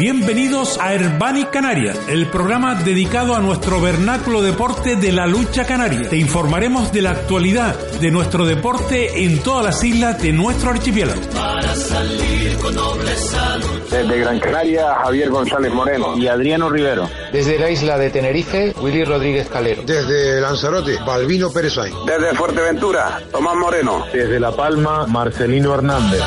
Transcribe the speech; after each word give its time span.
Bienvenidos 0.00 0.78
a 0.80 0.94
Herbani 0.94 1.44
Canarias, 1.44 1.94
el 2.08 2.26
programa 2.28 2.74
dedicado 2.74 3.36
a 3.36 3.40
nuestro 3.40 3.82
vernáculo 3.82 4.40
deporte 4.40 4.96
de 4.96 5.12
la 5.12 5.26
lucha 5.26 5.66
canaria. 5.66 6.08
Te 6.08 6.16
informaremos 6.16 6.90
de 6.90 7.02
la 7.02 7.10
actualidad 7.10 7.76
de 8.00 8.10
nuestro 8.10 8.46
deporte 8.46 9.24
en 9.26 9.42
todas 9.42 9.62
las 9.62 9.84
islas 9.84 10.22
de 10.22 10.32
nuestro 10.32 10.70
archipiélago. 10.70 11.20
Para 11.34 11.74
salir 11.74 12.56
con 12.56 12.74
doble 12.74 13.14
salud. 13.14 13.80
Desde 13.90 14.20
Gran 14.20 14.40
Canaria, 14.40 14.94
Javier 15.04 15.28
González 15.28 15.70
Moreno 15.70 16.16
y 16.16 16.28
Adriano 16.28 16.70
Rivero. 16.70 17.06
Desde 17.30 17.58
la 17.58 17.70
isla 17.70 17.98
de 17.98 18.08
Tenerife, 18.08 18.72
Willy 18.80 19.04
Rodríguez 19.04 19.50
Calero. 19.50 19.82
Desde 19.84 20.40
Lanzarote, 20.40 20.96
Balbino 21.04 21.52
Pérez 21.52 21.74
Sainz. 21.74 21.94
Desde 22.06 22.34
Fuerteventura, 22.34 23.20
Tomás 23.30 23.54
Moreno. 23.54 24.06
Desde 24.10 24.40
La 24.40 24.52
Palma, 24.52 25.06
Marcelino 25.06 25.74
Hernández. 25.74 26.22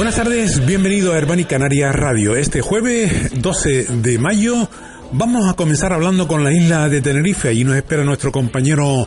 Buenas 0.00 0.16
tardes, 0.16 0.64
bienvenido 0.64 1.12
a 1.12 1.18
Herbani 1.18 1.44
Canarias 1.44 1.94
Radio. 1.94 2.34
Este 2.34 2.62
jueves 2.62 3.38
12 3.42 3.84
de 4.00 4.18
mayo 4.18 4.66
vamos 5.12 5.46
a 5.46 5.52
comenzar 5.52 5.92
hablando 5.92 6.26
con 6.26 6.42
la 6.42 6.50
isla 6.54 6.88
de 6.88 7.02
Tenerife. 7.02 7.48
Allí 7.48 7.64
nos 7.64 7.76
espera 7.76 8.02
nuestro 8.02 8.32
compañero 8.32 9.06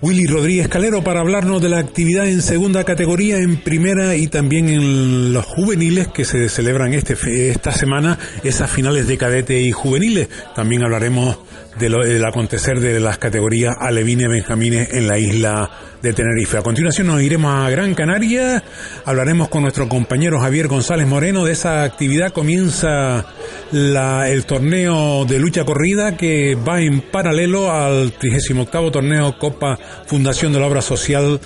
Willy 0.00 0.26
Rodríguez 0.26 0.68
Calero 0.68 1.02
para 1.02 1.22
hablarnos 1.22 1.60
de 1.60 1.70
la 1.70 1.78
actividad 1.78 2.28
en 2.28 2.40
segunda 2.40 2.84
categoría, 2.84 3.38
en 3.38 3.56
primera 3.56 4.14
y 4.14 4.28
también 4.28 4.68
en 4.68 5.32
los 5.32 5.44
juveniles 5.44 6.06
que 6.06 6.24
se 6.24 6.48
celebran 6.48 6.94
este, 6.94 7.50
esta 7.50 7.72
semana, 7.72 8.16
esas 8.44 8.70
finales 8.70 9.08
de 9.08 9.18
cadete 9.18 9.60
y 9.60 9.72
juveniles. 9.72 10.28
También 10.54 10.84
hablaremos 10.84 11.36
de 11.78 11.88
lo, 11.88 12.04
del 12.04 12.24
acontecer 12.24 12.80
de 12.80 13.00
las 13.00 13.18
categorías 13.18 13.74
alevines 13.78 14.28
benjamines 14.28 14.92
en 14.92 15.06
la 15.06 15.18
isla 15.18 15.70
de 16.02 16.12
Tenerife. 16.12 16.58
A 16.58 16.62
continuación 16.62 17.06
nos 17.06 17.22
iremos 17.22 17.52
a 17.52 17.70
Gran 17.70 17.94
Canaria, 17.94 18.62
hablaremos 19.04 19.48
con 19.48 19.62
nuestro 19.62 19.88
compañero 19.88 20.40
Javier 20.40 20.68
González 20.68 21.06
Moreno 21.06 21.44
de 21.44 21.52
esa 21.52 21.84
actividad. 21.84 22.32
Comienza 22.32 23.26
la, 23.70 24.28
el 24.28 24.44
torneo 24.44 25.24
de 25.24 25.38
lucha 25.38 25.64
corrida 25.64 26.16
que 26.16 26.56
va 26.56 26.80
en 26.80 27.00
paralelo 27.00 27.70
al 27.72 28.12
38 28.12 28.90
torneo 28.90 29.38
Copa 29.38 29.78
Fundación 30.06 30.52
de 30.52 30.60
la 30.60 30.66
Obra 30.66 30.82
Social 30.82 31.40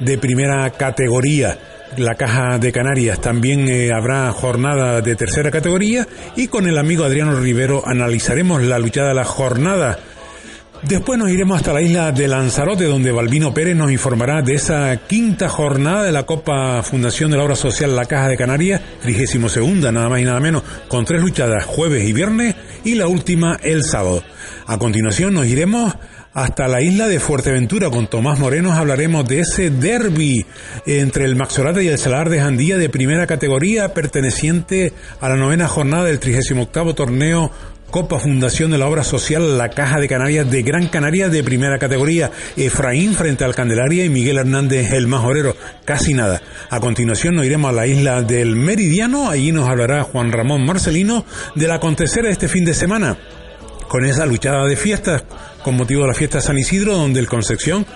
de 0.00 0.18
primera 0.18 0.70
categoría 0.70 1.58
la 1.96 2.14
Caja 2.14 2.58
de 2.58 2.72
Canarias. 2.72 3.20
También 3.20 3.68
eh, 3.68 3.90
habrá 3.92 4.30
jornada 4.32 5.00
de 5.00 5.16
tercera 5.16 5.50
categoría 5.50 6.06
y 6.36 6.48
con 6.48 6.66
el 6.66 6.78
amigo 6.78 7.04
Adriano 7.04 7.38
Rivero 7.38 7.82
analizaremos 7.86 8.62
la 8.62 8.78
luchada 8.78 9.08
de 9.08 9.14
la 9.14 9.24
jornada. 9.24 9.98
Después 10.82 11.18
nos 11.18 11.28
iremos 11.28 11.58
hasta 11.58 11.74
la 11.74 11.82
isla 11.82 12.10
de 12.10 12.26
Lanzarote, 12.26 12.84
donde 12.84 13.12
Balbino 13.12 13.52
Pérez 13.52 13.76
nos 13.76 13.92
informará 13.92 14.40
de 14.40 14.54
esa 14.54 14.96
quinta 15.06 15.46
jornada 15.50 16.04
de 16.04 16.12
la 16.12 16.24
Copa 16.24 16.82
Fundación 16.82 17.30
de 17.30 17.36
la 17.36 17.44
Obra 17.44 17.54
Social 17.54 17.94
La 17.94 18.06
Caja 18.06 18.28
de 18.28 18.38
Canarias, 18.38 18.80
32 19.02 19.52
segunda, 19.52 19.92
nada 19.92 20.08
más 20.08 20.20
y 20.20 20.24
nada 20.24 20.40
menos, 20.40 20.62
con 20.88 21.04
tres 21.04 21.20
luchadas 21.20 21.66
jueves 21.66 22.08
y 22.08 22.14
viernes 22.14 22.54
y 22.82 22.94
la 22.94 23.08
última 23.08 23.58
el 23.62 23.84
sábado. 23.84 24.22
A 24.66 24.78
continuación 24.78 25.34
nos 25.34 25.46
iremos 25.46 25.94
hasta 26.32 26.68
la 26.68 26.80
isla 26.80 27.08
de 27.08 27.20
Fuerteventura. 27.20 27.90
Con 27.90 28.06
Tomás 28.06 28.38
Moreno 28.38 28.72
hablaremos 28.72 29.26
de 29.26 29.40
ese 29.40 29.70
derby 29.70 30.44
entre 30.86 31.24
el 31.24 31.36
Maxorate 31.36 31.82
y 31.84 31.88
el 31.88 31.98
Salar 31.98 32.30
de 32.30 32.40
Jandía 32.40 32.76
de 32.76 32.88
primera 32.88 33.26
categoría 33.26 33.92
perteneciente 33.92 34.92
a 35.20 35.28
la 35.28 35.36
novena 35.36 35.68
jornada 35.68 36.04
del 36.04 36.20
38 36.20 36.94
torneo 36.94 37.50
Copa 37.90 38.20
Fundación 38.20 38.70
de 38.70 38.78
la 38.78 38.86
Obra 38.86 39.02
Social 39.02 39.58
La 39.58 39.70
Caja 39.70 39.98
de 39.98 40.06
Canarias 40.06 40.48
de 40.48 40.62
Gran 40.62 40.86
Canaria 40.86 41.28
de 41.28 41.42
primera 41.42 41.78
categoría. 41.78 42.30
Efraín 42.56 43.14
frente 43.14 43.42
al 43.42 43.56
Candelaria 43.56 44.04
y 44.04 44.08
Miguel 44.08 44.38
Hernández 44.38 44.92
el 44.92 45.08
Majorero. 45.08 45.56
Casi 45.84 46.14
nada. 46.14 46.40
A 46.70 46.78
continuación 46.78 47.34
nos 47.34 47.46
iremos 47.46 47.70
a 47.70 47.72
la 47.72 47.88
isla 47.88 48.22
del 48.22 48.54
Meridiano. 48.54 49.28
Allí 49.28 49.50
nos 49.50 49.68
hablará 49.68 50.04
Juan 50.04 50.30
Ramón 50.30 50.64
Marcelino 50.64 51.24
del 51.56 51.72
acontecer 51.72 52.24
este 52.26 52.46
fin 52.46 52.64
de 52.64 52.74
semana 52.74 53.18
con 53.88 54.04
esa 54.04 54.24
luchada 54.24 54.66
de 54.66 54.76
fiestas 54.76 55.24
con 55.62 55.76
motivo 55.76 56.02
de 56.02 56.08
la 56.08 56.14
fiesta 56.14 56.38
de 56.38 56.42
San 56.42 56.58
Isidro, 56.58 56.96
donde 56.96 57.20
el 57.20 57.28
Concepción 57.28 57.86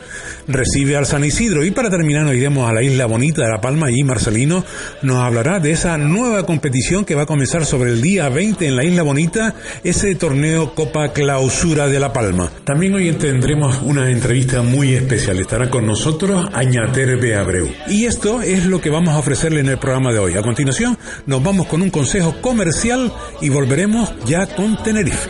recibe 0.47 0.97
al 0.97 1.07
San 1.07 1.25
Isidro. 1.25 1.65
Y 1.65 1.71
para 1.71 1.91
terminar 1.91 2.25
nos 2.25 2.35
iremos 2.35 2.69
a 2.69 2.73
la 2.73 2.83
isla 2.83 3.07
bonita 3.07 3.43
de 3.43 3.51
La 3.51 3.61
Palma, 3.61 3.91
y 3.91 4.03
Marcelino 4.03 4.65
nos 5.03 5.19
hablará 5.19 5.61
de 5.61 5.73
esa 5.73 5.97
nueva 5.99 6.45
competición 6.47 7.05
que 7.05 7.15
va 7.15 7.23
a 7.23 7.27
comenzar 7.27 7.65
sobre 7.65 7.91
el 7.91 8.01
día 8.01 8.29
20 8.29 8.67
en 8.67 8.77
la 8.77 8.85
isla 8.85 9.03
bonita, 9.03 9.55
ese 9.83 10.15
torneo 10.15 10.75
Copa 10.75 11.13
Clausura 11.13 11.89
de 11.89 12.01
La 12.01 12.13
Palma. 12.13 12.51
También 12.65 12.95
hoy 12.95 13.13
tendremos 13.13 13.81
una 13.83 14.11
entrevista 14.11 14.63
muy 14.63 14.95
especial. 14.95 15.39
Estará 15.39 15.71
con 15.71 15.87
nosotros 15.87 16.49
Añaterbe 16.53 17.37
Abreu. 17.37 17.69
Y 17.89 18.07
esto 18.07 18.43
es 18.43 18.67
lo 18.67 18.81
que 18.81 18.91
vamos 18.91 19.15
a 19.15 19.19
ofrecerle 19.19 19.61
en 19.61 19.69
el 19.69 19.79
programa 19.79 20.13
de 20.13 20.19
hoy. 20.19 20.35
A 20.35 20.43
continuación 20.43 20.99
nos 21.27 21.43
vamos 21.43 21.67
con 21.67 21.83
un 21.83 21.91
consejo 21.91 22.37
comercial 22.41 23.13
y 23.41 23.49
volveremos 23.49 24.13
ya 24.27 24.47
con 24.47 24.83
Tenerife. 24.83 25.29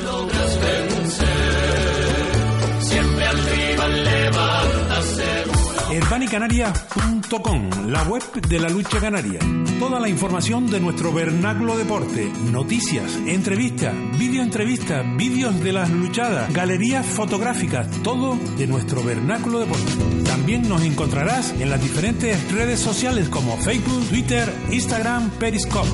Herbanicanaria.com, 6.35 7.91
la 7.93 8.03
web 8.03 8.23
de 8.49 8.59
la 8.59 8.69
lucha 8.69 8.99
canaria. 8.99 9.39
Toda 9.79 10.01
la 10.01 10.09
información 10.09 10.69
de 10.69 10.81
nuestro 10.81 11.13
vernáculo 11.13 11.77
deporte, 11.77 12.29
noticias, 12.51 13.15
entrevistas, 13.25 13.95
videoentrevistas, 14.19 15.05
vídeos 15.17 15.61
de 15.61 15.73
las 15.73 15.89
luchadas, 15.91 16.53
galerías 16.53 17.07
fotográficas, 17.07 17.89
todo 18.03 18.37
de 18.59 18.67
nuestro 18.67 19.05
vernáculo 19.05 19.61
deporte. 19.61 19.93
También 20.25 20.69
nos 20.69 20.83
encontrarás 20.83 21.53
en 21.61 21.71
las 21.71 21.81
diferentes 21.81 22.51
redes 22.51 22.81
sociales 22.81 23.29
como 23.29 23.57
Facebook, 23.57 24.09
Twitter, 24.09 24.53
Instagram, 24.73 25.31
Periscope. 25.39 25.89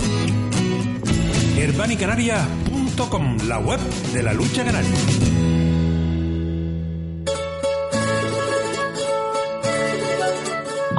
Herbanicanaria.com, 1.59 3.37
la 3.47 3.59
web 3.59 3.81
de 4.15 4.23
la 4.23 4.33
lucha 4.33 4.65
canaria. 4.65 5.30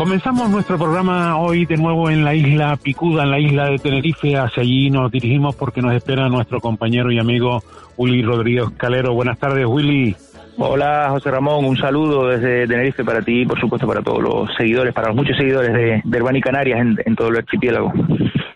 Comenzamos 0.01 0.49
nuestro 0.49 0.79
programa 0.79 1.37
hoy 1.37 1.67
de 1.67 1.77
nuevo 1.77 2.09
en 2.09 2.25
la 2.25 2.33
isla 2.33 2.75
Picuda, 2.75 3.21
en 3.21 3.29
la 3.29 3.37
isla 3.37 3.69
de 3.69 3.77
Tenerife. 3.77 4.35
Hacia 4.35 4.63
allí 4.63 4.89
nos 4.89 5.11
dirigimos 5.11 5.55
porque 5.55 5.79
nos 5.79 5.93
espera 5.93 6.27
nuestro 6.27 6.59
compañero 6.59 7.11
y 7.11 7.19
amigo 7.19 7.61
Willy 7.97 8.23
Rodríguez 8.23 8.71
Calero. 8.77 9.13
Buenas 9.13 9.37
tardes, 9.37 9.63
Willy. 9.67 10.15
Hola, 10.57 11.09
José 11.11 11.29
Ramón. 11.29 11.65
Un 11.65 11.77
saludo 11.77 12.25
desde 12.29 12.65
Tenerife 12.67 13.05
para 13.05 13.21
ti 13.21 13.41
y, 13.41 13.45
por 13.45 13.59
supuesto, 13.59 13.87
para 13.87 14.01
todos 14.01 14.23
los 14.23 14.55
seguidores, 14.55 14.91
para 14.91 15.09
los 15.09 15.17
muchos 15.17 15.37
seguidores 15.37 15.71
de, 15.71 16.01
de 16.03 16.17
Herbani 16.17 16.41
Canarias 16.41 16.81
en, 16.81 16.97
en 17.05 17.15
todo 17.15 17.27
el 17.27 17.37
archipiélago. 17.37 17.93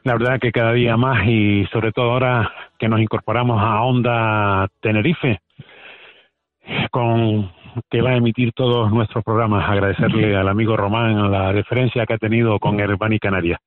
La 0.03 0.13
verdad 0.13 0.39
que 0.39 0.51
cada 0.51 0.73
día 0.73 0.97
más 0.97 1.27
y 1.27 1.67
sobre 1.71 1.91
todo 1.91 2.09
ahora 2.09 2.51
que 2.79 2.89
nos 2.89 2.99
incorporamos 2.99 3.61
a 3.61 3.83
Onda 3.83 4.67
Tenerife 4.81 5.41
con 6.89 7.51
que 7.89 8.01
va 8.01 8.11
a 8.11 8.17
emitir 8.17 8.51
todos 8.53 8.91
nuestros 8.91 9.23
programas. 9.23 9.69
Agradecerle 9.69 10.35
al 10.35 10.47
amigo 10.47 10.75
Román 10.77 11.31
la 11.31 11.51
referencia 11.51 12.05
que 12.05 12.13
ha 12.13 12.17
tenido 12.17 12.59
con 12.59 12.79
Herbani 12.79 13.19
Canarias. 13.19 13.59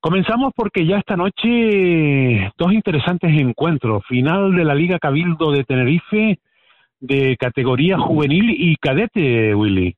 Comenzamos 0.00 0.52
porque 0.56 0.84
ya 0.84 0.98
esta 0.98 1.16
noche 1.16 2.50
dos 2.58 2.72
interesantes 2.72 3.30
encuentros. 3.40 4.02
Final 4.06 4.54
de 4.54 4.64
la 4.64 4.74
Liga 4.74 4.98
Cabildo 4.98 5.52
de 5.52 5.64
Tenerife 5.64 6.38
de 7.00 7.36
categoría 7.36 7.98
juvenil 7.98 8.54
y 8.56 8.76
cadete, 8.76 9.54
Willy. 9.54 9.94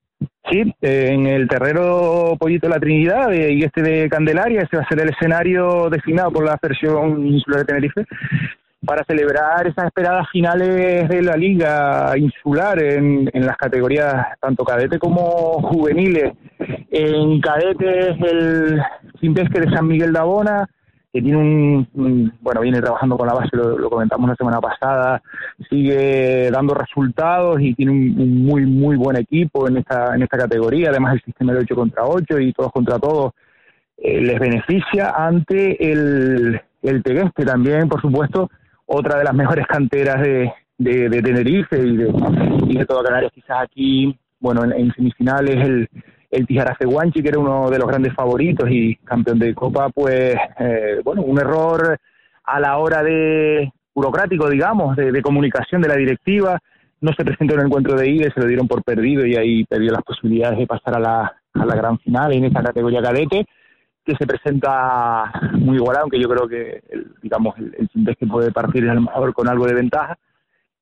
Sí, 0.51 0.75
en 0.81 1.27
el 1.27 1.49
terrero 1.49 2.37
Pollito 2.39 2.67
de 2.67 2.75
la 2.75 2.81
Trinidad 2.81 3.33
eh, 3.33 3.53
y 3.53 3.63
este 3.63 3.83
de 3.83 4.09
Candelaria, 4.09 4.63
ese 4.63 4.77
va 4.77 4.83
a 4.83 4.89
ser 4.89 5.01
el 5.01 5.11
escenario 5.11 5.89
destinado 5.91 6.31
por 6.31 6.45
la 6.45 6.59
versión 6.63 7.27
insular 7.27 7.61
de 7.61 7.65
Tenerife 7.65 8.05
para 8.85 9.05
celebrar 9.05 9.67
esas 9.67 9.87
esperadas 9.87 10.29
finales 10.31 11.09
de 11.09 11.23
la 11.23 11.37
liga 11.37 12.13
insular 12.17 12.81
en, 12.83 13.31
las 13.33 13.57
categorías 13.57 14.27
tanto 14.41 14.65
cadete 14.65 14.99
como 14.99 15.61
juveniles. 15.63 16.33
En 16.91 17.41
cadete 17.41 18.11
es 18.11 18.21
el 18.21 18.83
Simpesque 19.21 19.61
de 19.61 19.71
San 19.71 19.87
Miguel 19.87 20.13
de 20.13 20.19
Abona, 20.19 20.69
que 21.13 21.23
tiene 21.23 21.37
un, 21.39 22.33
bueno, 22.41 22.61
viene 22.61 22.81
trabajando 22.81 23.17
con 23.17 23.29
la 23.29 23.35
base, 23.35 23.57
lo, 23.57 23.89
comentamos 23.89 24.29
la 24.29 24.37
semana 24.37 24.61
pasada, 24.61 25.23
sigue 25.71 26.51
dando 26.51 26.75
resultados 26.75 27.61
y 27.61 27.75
tiene 27.75 27.93
un, 27.93 28.45
muy, 28.45 28.67
muy 28.67 28.97
buen 28.97 29.17
equipo 29.17 29.69
en 29.69 29.77
esta, 29.79 30.15
en 30.15 30.23
esta 30.23 30.39
categoría, 30.39 30.91
además 30.91 31.15
el 31.15 31.23
sistema 31.23 31.53
de 31.53 31.61
8 31.61 31.75
contra 31.75 32.05
8 32.05 32.41
y 32.41 32.53
todos 32.53 32.73
contra 32.73 32.99
todos 32.99 33.33
eh, 33.97 34.21
les 34.21 34.41
beneficia 34.41 35.11
ante 35.17 35.93
el, 35.93 36.61
el 36.83 37.03
Tegueste 37.03 37.45
también, 37.45 37.89
por 37.89 38.01
supuesto, 38.01 38.51
otra 38.87 39.19
de 39.19 39.25
las 39.25 39.35
mejores 39.35 39.67
canteras 39.67 40.21
de, 40.21 40.53
de, 40.79 41.23
Tenerife 41.23 41.79
y 41.79 41.97
de, 41.97 42.13
y 42.69 42.79
de 42.79 42.87
toda 42.87 43.05
Canarias, 43.05 43.33
quizás 43.33 43.63
aquí, 43.63 44.17
bueno, 44.41 44.65
en, 44.65 44.93
semifinales 44.93 45.57
el, 45.65 45.89
el 46.31 46.47
Tijarafe 46.47 46.85
Guanchi, 46.85 47.23
que 47.23 47.29
era 47.29 47.39
uno 47.39 47.71
de 47.71 47.79
los 47.79 47.89
grandes 47.89 48.15
favoritos 48.15 48.69
y 48.71 48.97
campeón 48.97 49.39
de 49.39 49.55
Copa, 49.55 49.89
pues, 49.91 50.37
eh, 50.59 51.01
bueno, 51.05 51.23
un 51.23 51.39
error 51.39 51.99
a 52.45 52.61
la 52.61 52.79
hora 52.79 53.03
de 53.03 53.73
burocrático, 53.95 54.51
digamos, 54.51 54.97
de, 54.97 55.23
comunicación 55.23 55.81
de 55.81 55.89
la 55.89 55.97
directiva, 55.97 56.59
no 57.01 57.13
se 57.13 57.25
presentó 57.25 57.55
en 57.55 57.61
el 57.61 57.67
encuentro 57.67 57.97
de 57.97 58.09
ida, 58.09 58.33
se 58.35 58.41
lo 58.41 58.47
dieron 58.47 58.67
por 58.67 58.83
perdido 58.83 59.25
y 59.25 59.37
ahí 59.37 59.65
perdió 59.65 59.93
las 59.93 60.03
posibilidades 60.03 60.59
de 60.59 60.67
pasar 60.67 60.97
a 60.97 61.01
la, 61.01 61.33
a 61.55 61.65
la 61.65 61.77
gran 61.77 61.99
final 61.99 62.33
en 62.33 62.45
esta 62.45 62.63
categoría 62.63 63.03
cadete 63.03 63.47
que 64.05 64.15
se 64.17 64.27
presenta 64.27 65.33
muy 65.53 65.77
igualado, 65.77 66.05
aunque 66.05 66.21
yo 66.21 66.29
creo 66.29 66.47
que 66.47 66.83
el, 66.91 67.13
digamos 67.23 67.57
el, 67.59 67.75
el 67.79 68.17
que 68.17 68.27
puede 68.27 68.53
partir 68.53 68.89
a 68.89 68.95
lo 68.95 69.33
con 69.33 69.49
algo 69.49 69.67
de 69.67 69.75
ventaja. 69.75 70.19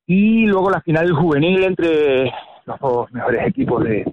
Y 0.06 0.46
luego 0.46 0.70
la 0.70 0.80
final 0.80 1.12
juvenil 1.12 1.62
entre 1.62 2.32
los 2.66 2.80
dos 2.80 3.12
mejores 3.12 3.46
equipos 3.46 3.84
de, 3.84 4.04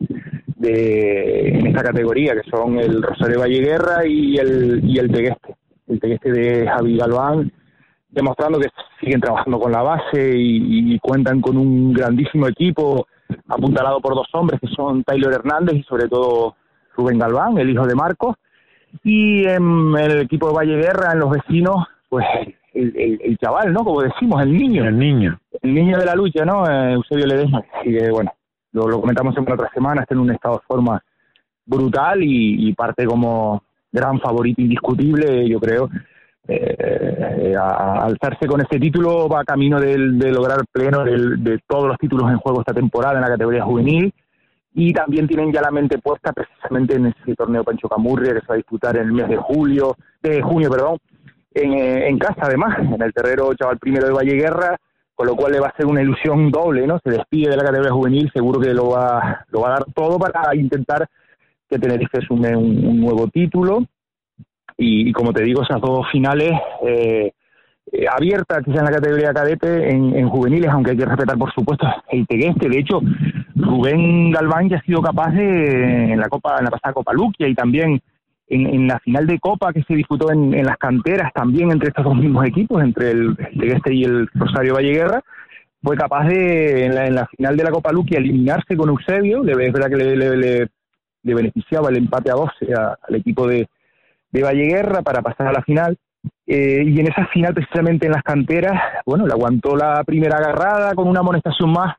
de 0.57 1.49
en 1.57 1.67
esta 1.67 1.83
categoría, 1.83 2.33
que 2.33 2.49
son 2.49 2.77
el 2.77 3.01
Rosario 3.01 3.39
Valleguerra 3.39 4.05
y 4.05 4.37
el, 4.37 4.81
y 4.83 4.99
el 4.99 5.11
Tegueste. 5.11 5.55
El 5.87 5.99
Tegueste 5.99 6.31
de 6.31 6.67
Javi 6.67 6.97
Galván, 6.97 7.51
demostrando 8.09 8.59
que 8.59 8.69
siguen 8.99 9.19
trabajando 9.19 9.59
con 9.59 9.71
la 9.71 9.81
base 9.81 10.33
y 10.35 10.99
cuentan 10.99 11.41
con 11.41 11.57
un 11.57 11.93
grandísimo 11.93 12.47
equipo 12.47 13.07
apuntalado 13.47 13.99
por 13.99 14.13
dos 14.13 14.27
hombres 14.33 14.59
que 14.59 14.67
son 14.67 15.03
Taylor 15.03 15.33
Hernández 15.33 15.75
y 15.75 15.83
sobre 15.83 16.07
todo 16.07 16.55
Rubén 16.95 17.17
Galván, 17.17 17.57
el 17.57 17.69
hijo 17.69 17.85
de 17.85 17.95
Marcos 17.95 18.35
y 19.03 19.45
en 19.45 19.95
el 19.97 20.21
equipo 20.21 20.47
de 20.47 20.53
Valle 20.53 20.77
Guerra, 20.77 21.11
en 21.13 21.19
los 21.19 21.29
vecinos, 21.31 21.85
pues 22.09 22.25
el, 22.73 23.19
el, 23.21 23.37
chaval, 23.37 23.73
¿no? 23.73 23.83
Como 23.83 24.01
decimos, 24.01 24.41
el 24.41 24.53
niño. 24.53 24.85
El 24.85 24.97
niño. 24.97 25.39
El 25.61 25.73
niño 25.73 25.97
de 25.97 26.05
la 26.05 26.15
lucha, 26.15 26.45
¿no? 26.45 26.65
Eh, 26.69 26.93
Eusebio 26.93 27.25
Ledesma. 27.25 27.63
Así 27.79 27.91
que, 27.91 28.09
bueno, 28.09 28.31
lo, 28.73 28.87
lo 28.87 29.01
comentamos 29.01 29.35
en 29.37 29.51
otra 29.51 29.69
semana, 29.73 30.01
está 30.01 30.13
en 30.13 30.21
un 30.21 30.31
estado 30.31 30.55
de 30.55 30.65
forma 30.67 31.01
brutal 31.65 32.19
y, 32.23 32.73
parte 32.73 33.05
como 33.05 33.63
gran 33.91 34.19
favorito 34.19 34.61
indiscutible, 34.61 35.47
yo 35.47 35.59
creo. 35.59 35.89
Eh, 36.47 37.53
a, 37.55 38.05
alzarse 38.05 38.47
con 38.47 38.61
este 38.61 38.79
título 38.79 39.29
va 39.29 39.43
camino 39.43 39.79
de, 39.79 39.95
de 40.13 40.31
lograr 40.31 40.61
pleno 40.71 41.03
de 41.03 41.59
todos 41.67 41.87
los 41.87 41.97
títulos 41.97 42.31
en 42.31 42.37
juego 42.37 42.61
esta 42.61 42.73
temporada 42.73 43.15
en 43.15 43.21
la 43.21 43.27
categoría 43.27 43.63
juvenil 43.63 44.11
y 44.73 44.93
también 44.93 45.27
tienen 45.27 45.51
ya 45.51 45.61
la 45.61 45.71
mente 45.71 45.97
puesta 45.97 46.31
precisamente 46.31 46.95
en 46.95 47.07
ese 47.07 47.35
torneo 47.35 47.63
Pancho 47.63 47.89
Camurria 47.89 48.33
que 48.33 48.41
se 48.41 48.47
va 48.47 48.53
a 48.53 48.57
disputar 48.57 48.95
en 48.97 49.07
el 49.07 49.13
mes 49.13 49.27
de 49.27 49.37
julio, 49.37 49.95
de 50.21 50.41
junio, 50.41 50.69
perdón, 50.69 50.97
en, 51.53 51.73
eh, 51.73 52.07
en 52.07 52.19
casa 52.19 52.41
además, 52.41 52.77
en 52.79 53.01
el 53.01 53.13
terrero 53.13 53.53
Chaval 53.55 53.79
Primero 53.79 54.07
de 54.07 54.13
Valle 54.13 54.35
Guerra, 54.35 54.77
con 55.19 55.27
lo 55.27 55.35
cual 55.35 55.51
le 55.51 55.59
va 55.59 55.67
a 55.67 55.75
ser 55.75 55.85
una 55.85 56.01
ilusión 56.01 56.49
doble, 56.49 56.87
¿no? 56.87 56.97
Se 57.03 57.11
despide 57.11 57.49
de 57.49 57.57
la 57.57 57.65
categoría 57.65 57.91
juvenil, 57.91 58.31
seguro 58.33 58.59
que 58.61 58.73
lo 58.73 58.91
va, 58.91 59.45
lo 59.49 59.59
va 59.61 59.67
a 59.67 59.71
dar 59.71 59.85
todo 59.93 60.17
para 60.17 60.55
intentar 60.55 61.09
que 61.69 61.77
Tenerife 61.77 62.21
sume 62.21 62.55
un, 62.55 63.01
nuevo 63.01 63.27
título. 63.27 63.83
Y, 64.77 65.11
como 65.11 65.33
te 65.33 65.43
digo, 65.43 65.61
esas 65.61 65.81
dos 65.81 66.07
finales 66.09 66.53
eh, 66.87 67.33
eh, 67.91 68.05
abierta 68.07 68.61
quizá 68.61 68.79
en 68.79 68.85
la 68.85 68.91
categoría 68.91 69.33
cadete 69.33 69.89
en, 69.89 70.29
juveniles, 70.29 70.69
aunque 70.69 70.91
hay 70.91 70.97
que 70.97 71.05
respetar 71.05 71.37
por 71.37 71.51
supuesto 71.53 71.87
el 72.09 72.27
Tegueste. 72.27 72.69
De 72.69 72.79
hecho, 72.79 73.01
Rubén 73.55 74.31
Galván 74.31 74.69
ya 74.69 74.77
ha 74.77 74.81
sido 74.81 75.01
capaz 75.01 75.31
de, 75.31 76.13
en 76.13 76.19
la 76.19 76.29
Copa, 76.29 76.57
en 76.59 76.65
la 76.65 76.71
pasada 76.71 76.93
Copa 76.93 77.13
Luquia 77.13 77.47
y 77.47 77.55
también 77.55 77.99
en, 78.47 78.87
la 78.87 78.99
final 78.99 79.25
de 79.25 79.39
Copa 79.39 79.73
que 79.73 79.83
se 79.83 79.95
disputó 79.95 80.31
en, 80.31 80.51
las 80.63 80.77
canteras, 80.77 81.31
también 81.33 81.71
entre 81.71 81.89
estos 81.89 82.05
dos 82.05 82.15
mismos 82.15 82.45
equipos, 82.45 82.83
entre 82.83 83.11
el, 83.11 83.35
Tegueste 83.35 83.93
y 83.93 84.03
el 84.03 84.27
Rosario 84.35 84.75
Valleguerra, 84.75 85.21
fue 85.81 85.95
capaz 85.95 86.27
de, 86.27 86.85
en 86.85 87.15
la, 87.15 87.25
final 87.27 87.57
de 87.57 87.63
la 87.63 87.71
Copa 87.71 87.91
Luquia, 87.91 88.19
eliminarse 88.19 88.75
con 88.75 88.89
Eusebio. 88.89 89.43
Es 89.45 89.73
verdad 89.73 89.89
que 89.89 89.95
le, 89.95 90.37
le, 90.37 90.69
beneficiaba 91.23 91.89
el 91.89 91.97
empate 91.97 92.31
a 92.31 92.35
12 92.35 92.51
al 92.73 93.15
equipo 93.15 93.47
de, 93.47 93.67
de 94.31 94.43
Valleguerra 94.43 95.01
para 95.01 95.21
pasar 95.21 95.47
a 95.47 95.53
la 95.53 95.61
final 95.61 95.97
eh, 96.51 96.83
y 96.83 96.99
en 96.99 97.07
esa 97.07 97.27
final, 97.27 97.53
precisamente 97.53 98.07
en 98.07 98.13
las 98.13 98.23
canteras, 98.23 98.73
bueno, 99.05 99.27
le 99.27 99.33
aguantó 99.33 99.75
la 99.75 100.03
primera 100.03 100.37
agarrada 100.37 100.95
con 100.95 101.07
una 101.07 101.19
amonestación 101.19 101.71
más 101.71 101.95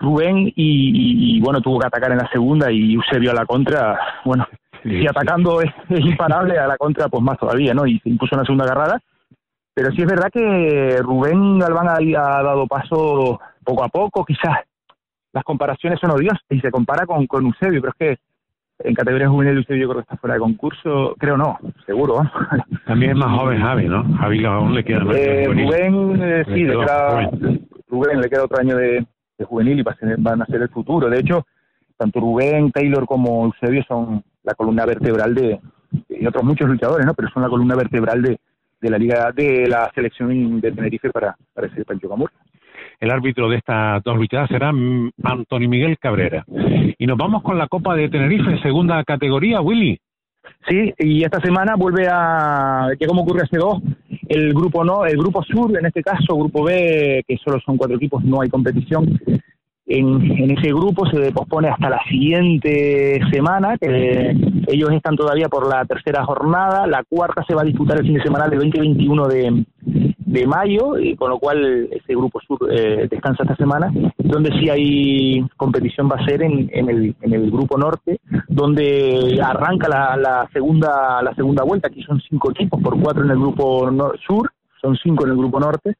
Rubén 0.00 0.52
y, 0.56 1.40
bueno, 1.40 1.60
tuvo 1.60 1.78
que 1.78 1.86
atacar 1.86 2.10
en 2.10 2.18
la 2.18 2.28
segunda 2.32 2.72
y 2.72 2.94
Eusebio 2.94 3.30
a 3.30 3.34
la 3.34 3.46
contra, 3.46 3.96
bueno, 4.24 4.48
si 4.82 5.06
atacando 5.06 5.60
es, 5.62 5.70
imparable, 5.90 6.58
a 6.58 6.66
la 6.66 6.76
contra 6.76 7.08
pues 7.08 7.22
más 7.22 7.38
todavía, 7.38 7.72
¿no? 7.72 7.86
Y 7.86 8.00
se 8.00 8.08
impuso 8.08 8.34
en 8.34 8.40
la 8.40 8.44
segunda 8.46 8.64
agarrada. 8.64 9.00
Pero 9.74 9.92
sí 9.92 10.02
es 10.02 10.08
verdad 10.08 10.30
que 10.32 10.98
Rubén 11.00 11.60
Galván 11.60 11.88
ha, 11.88 12.42
dado 12.42 12.66
paso 12.66 13.38
poco 13.62 13.84
a 13.84 13.88
poco, 13.88 14.24
quizás 14.24 14.58
las 15.32 15.44
comparaciones 15.44 16.00
son 16.00 16.10
odiosas 16.10 16.40
y 16.50 16.60
se 16.60 16.72
compara 16.72 17.06
con, 17.06 17.28
con 17.28 17.46
Eusebio, 17.46 17.80
pero 17.80 17.92
es 17.96 18.16
que 18.16 18.22
en 18.80 18.94
categoría 18.94 19.28
juvenil 19.28 19.58
usted 19.58 19.74
yo 19.74 19.88
creo 19.88 19.96
que 19.96 20.02
está 20.02 20.16
fuera 20.16 20.34
de 20.34 20.40
concurso, 20.40 21.14
creo 21.18 21.36
no, 21.36 21.58
seguro. 21.84 22.20
También 22.86 23.12
es 23.12 23.16
más 23.16 23.38
joven 23.38 23.60
Javi, 23.60 23.88
¿no? 23.88 24.04
Javi 24.18 24.44
aún 24.44 24.74
le 24.74 24.84
queda 24.84 25.00
eh, 25.14 25.46
Rubén, 25.46 26.22
eh, 26.22 26.44
sí, 26.46 26.64
le, 26.64 26.78
queda, 26.78 27.30
Rubén 27.88 28.20
le 28.20 28.28
queda 28.28 28.44
otro 28.44 28.60
año 28.60 28.76
de, 28.76 29.04
juvenil 29.44 29.80
y 29.80 29.82
va 29.82 29.92
a 29.92 30.14
van 30.18 30.42
a 30.42 30.46
ser 30.46 30.62
el 30.62 30.68
futuro. 30.68 31.08
De 31.08 31.20
hecho, 31.20 31.46
tanto 31.96 32.20
Rubén, 32.20 32.70
Taylor 32.70 33.06
como 33.06 33.46
Eusebio 33.46 33.82
son 33.86 34.22
la 34.42 34.54
columna 34.54 34.84
vertebral 34.86 35.34
de, 35.34 35.60
y 36.08 36.26
otros 36.26 36.44
muchos 36.44 36.68
luchadores, 36.68 37.06
¿no? 37.06 37.14
Pero 37.14 37.28
son 37.30 37.42
la 37.42 37.48
columna 37.48 37.74
vertebral 37.74 38.22
de, 38.22 38.38
de 38.80 38.90
la 38.90 38.98
liga, 38.98 39.32
de 39.32 39.66
la 39.68 39.90
selección 39.94 40.60
de 40.60 40.72
Tenerife 40.72 41.10
para, 41.10 41.36
para 41.52 41.66
ese 41.66 41.84
Pancho 41.84 42.08
Camur. 42.08 42.30
El 43.00 43.10
árbitro 43.10 43.48
de 43.48 43.56
estas 43.56 44.02
dos 44.02 44.16
luchadas 44.16 44.48
será 44.48 44.70
Antonio 44.70 45.68
Miguel 45.68 45.98
Cabrera. 45.98 46.44
Y 46.98 47.06
nos 47.06 47.16
vamos 47.16 47.42
con 47.42 47.56
la 47.56 47.68
Copa 47.68 47.94
de 47.94 48.08
Tenerife, 48.08 48.60
segunda 48.60 49.02
categoría, 49.04 49.60
Willy. 49.60 50.00
Sí, 50.68 50.92
y 50.98 51.22
esta 51.22 51.40
semana 51.40 51.76
vuelve 51.76 52.08
a, 52.10 52.88
que 52.98 53.06
como 53.06 53.22
ocurre 53.22 53.42
hace 53.44 53.58
dos, 53.58 53.80
el 54.28 54.52
grupo 54.52 54.84
no, 54.84 55.04
el 55.04 55.16
grupo 55.16 55.42
sur, 55.44 55.76
en 55.78 55.86
este 55.86 56.02
caso, 56.02 56.36
grupo 56.36 56.64
B, 56.64 57.22
que 57.26 57.36
solo 57.36 57.60
son 57.60 57.76
cuatro 57.76 57.96
equipos, 57.96 58.24
no 58.24 58.40
hay 58.40 58.48
competición. 58.48 59.18
En, 59.90 60.20
en 60.22 60.50
ese 60.50 60.68
grupo 60.68 61.06
se 61.06 61.32
pospone 61.32 61.70
hasta 61.70 61.88
la 61.88 62.00
siguiente 62.10 63.20
semana, 63.32 63.78
que 63.78 64.36
ellos 64.66 64.90
están 64.92 65.16
todavía 65.16 65.48
por 65.48 65.66
la 65.66 65.82
tercera 65.86 66.26
jornada, 66.26 66.86
la 66.86 67.04
cuarta 67.04 67.42
se 67.48 67.54
va 67.54 67.62
a 67.62 67.64
disputar 67.64 67.98
el 67.98 68.04
fin 68.04 68.14
de 68.14 68.22
semana 68.22 68.48
del 68.48 68.60
20-21 68.60 69.26
de, 69.28 69.64
de 70.28 70.46
mayo, 70.46 70.98
y 70.98 71.16
con 71.16 71.30
lo 71.30 71.38
cual 71.38 71.88
ese 71.90 72.14
grupo 72.14 72.38
sur 72.40 72.58
eh, 72.70 73.08
descansa 73.10 73.44
esta 73.44 73.56
semana. 73.56 73.90
Donde 74.18 74.50
sí 74.60 74.68
hay 74.68 75.40
competición 75.56 76.06
va 76.06 76.16
a 76.16 76.26
ser 76.26 76.42
en, 76.42 76.68
en, 76.70 76.90
el, 76.90 77.16
en 77.22 77.32
el 77.32 77.50
grupo 77.50 77.78
norte, 77.78 78.20
donde 78.46 79.40
arranca 79.42 79.88
la, 79.88 80.18
la, 80.18 80.50
segunda, 80.52 81.22
la 81.22 81.34
segunda 81.34 81.64
vuelta. 81.64 81.88
Aquí 81.88 82.02
son 82.02 82.20
cinco 82.28 82.50
equipos, 82.50 82.78
por 82.82 83.00
cuatro 83.00 83.24
en 83.24 83.30
el 83.30 83.38
grupo 83.38 83.90
sur, 84.26 84.52
son 84.82 84.98
cinco 85.02 85.24
en 85.24 85.30
el 85.30 85.38
grupo 85.38 85.58
norte. 85.58 85.94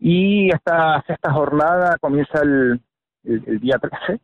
Y 0.00 0.48
esta 0.48 1.04
sexta 1.06 1.30
jornada 1.32 1.98
comienza 2.00 2.40
el, 2.42 2.80
el, 3.24 3.60
día 3.60 3.78
13 3.78 4.20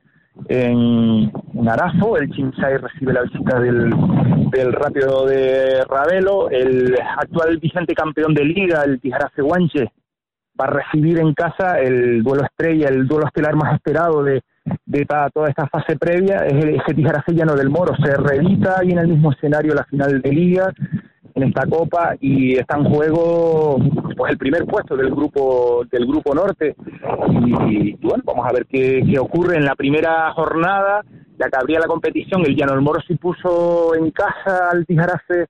en, 0.48 1.32
en 1.54 1.68
Arazo. 1.68 2.16
El 2.16 2.30
Chinsay 2.30 2.78
recibe 2.78 3.12
la 3.12 3.22
visita 3.22 3.60
del, 3.60 3.90
del 4.50 4.72
Rápido 4.72 5.26
de 5.26 5.84
Ravelo. 5.88 6.50
El 6.50 6.96
actual 7.18 7.58
vigente 7.58 7.94
campeón 7.94 8.34
de 8.34 8.44
liga, 8.44 8.82
el 8.84 9.00
Tijarafe 9.00 9.42
Guanche, 9.42 9.92
va 10.60 10.66
a 10.66 10.70
recibir 10.70 11.18
en 11.18 11.34
casa 11.34 11.80
el 11.80 12.22
duelo 12.22 12.44
estrella, 12.44 12.88
el 12.88 13.06
duelo 13.06 13.26
estelar 13.26 13.56
más 13.56 13.74
esperado 13.74 14.22
de, 14.22 14.42
de 14.86 15.06
toda 15.32 15.48
esta 15.48 15.66
fase 15.66 15.96
previa. 15.96 16.46
Es 16.46 16.64
el, 16.64 16.76
ese 16.76 16.94
Tijarafe 16.94 17.32
Llano 17.32 17.54
del 17.54 17.70
Moro. 17.70 17.94
Se 17.96 18.16
reedita 18.16 18.80
ahí 18.80 18.90
en 18.90 18.98
el 18.98 19.08
mismo 19.08 19.32
escenario 19.32 19.74
la 19.74 19.84
final 19.84 20.20
de 20.20 20.30
liga 20.30 20.72
en 21.34 21.42
esta 21.42 21.66
copa 21.66 22.14
y 22.20 22.56
está 22.56 22.76
en 22.76 22.84
juego 22.84 23.78
pues 24.16 24.32
el 24.32 24.38
primer 24.38 24.64
puesto 24.64 24.96
del 24.96 25.10
grupo 25.10 25.84
del 25.90 26.06
grupo 26.06 26.34
norte. 26.34 26.76
Y, 27.68 27.94
bueno 27.96 28.22
vamos 28.24 28.46
a 28.48 28.52
ver 28.52 28.66
qué, 28.66 29.02
qué, 29.04 29.18
ocurre 29.18 29.56
en 29.56 29.64
la 29.64 29.74
primera 29.74 30.32
jornada. 30.32 31.02
Ya 31.36 31.48
que 31.48 31.56
abría 31.58 31.80
la 31.80 31.86
competición 31.86 32.42
el 32.46 32.54
Llano 32.54 32.72
del 32.74 32.82
Moro 32.82 33.00
se 33.00 33.16
puso 33.16 33.94
en 33.96 34.12
casa 34.12 34.70
al 34.70 34.86
Tijarafe 34.86 35.46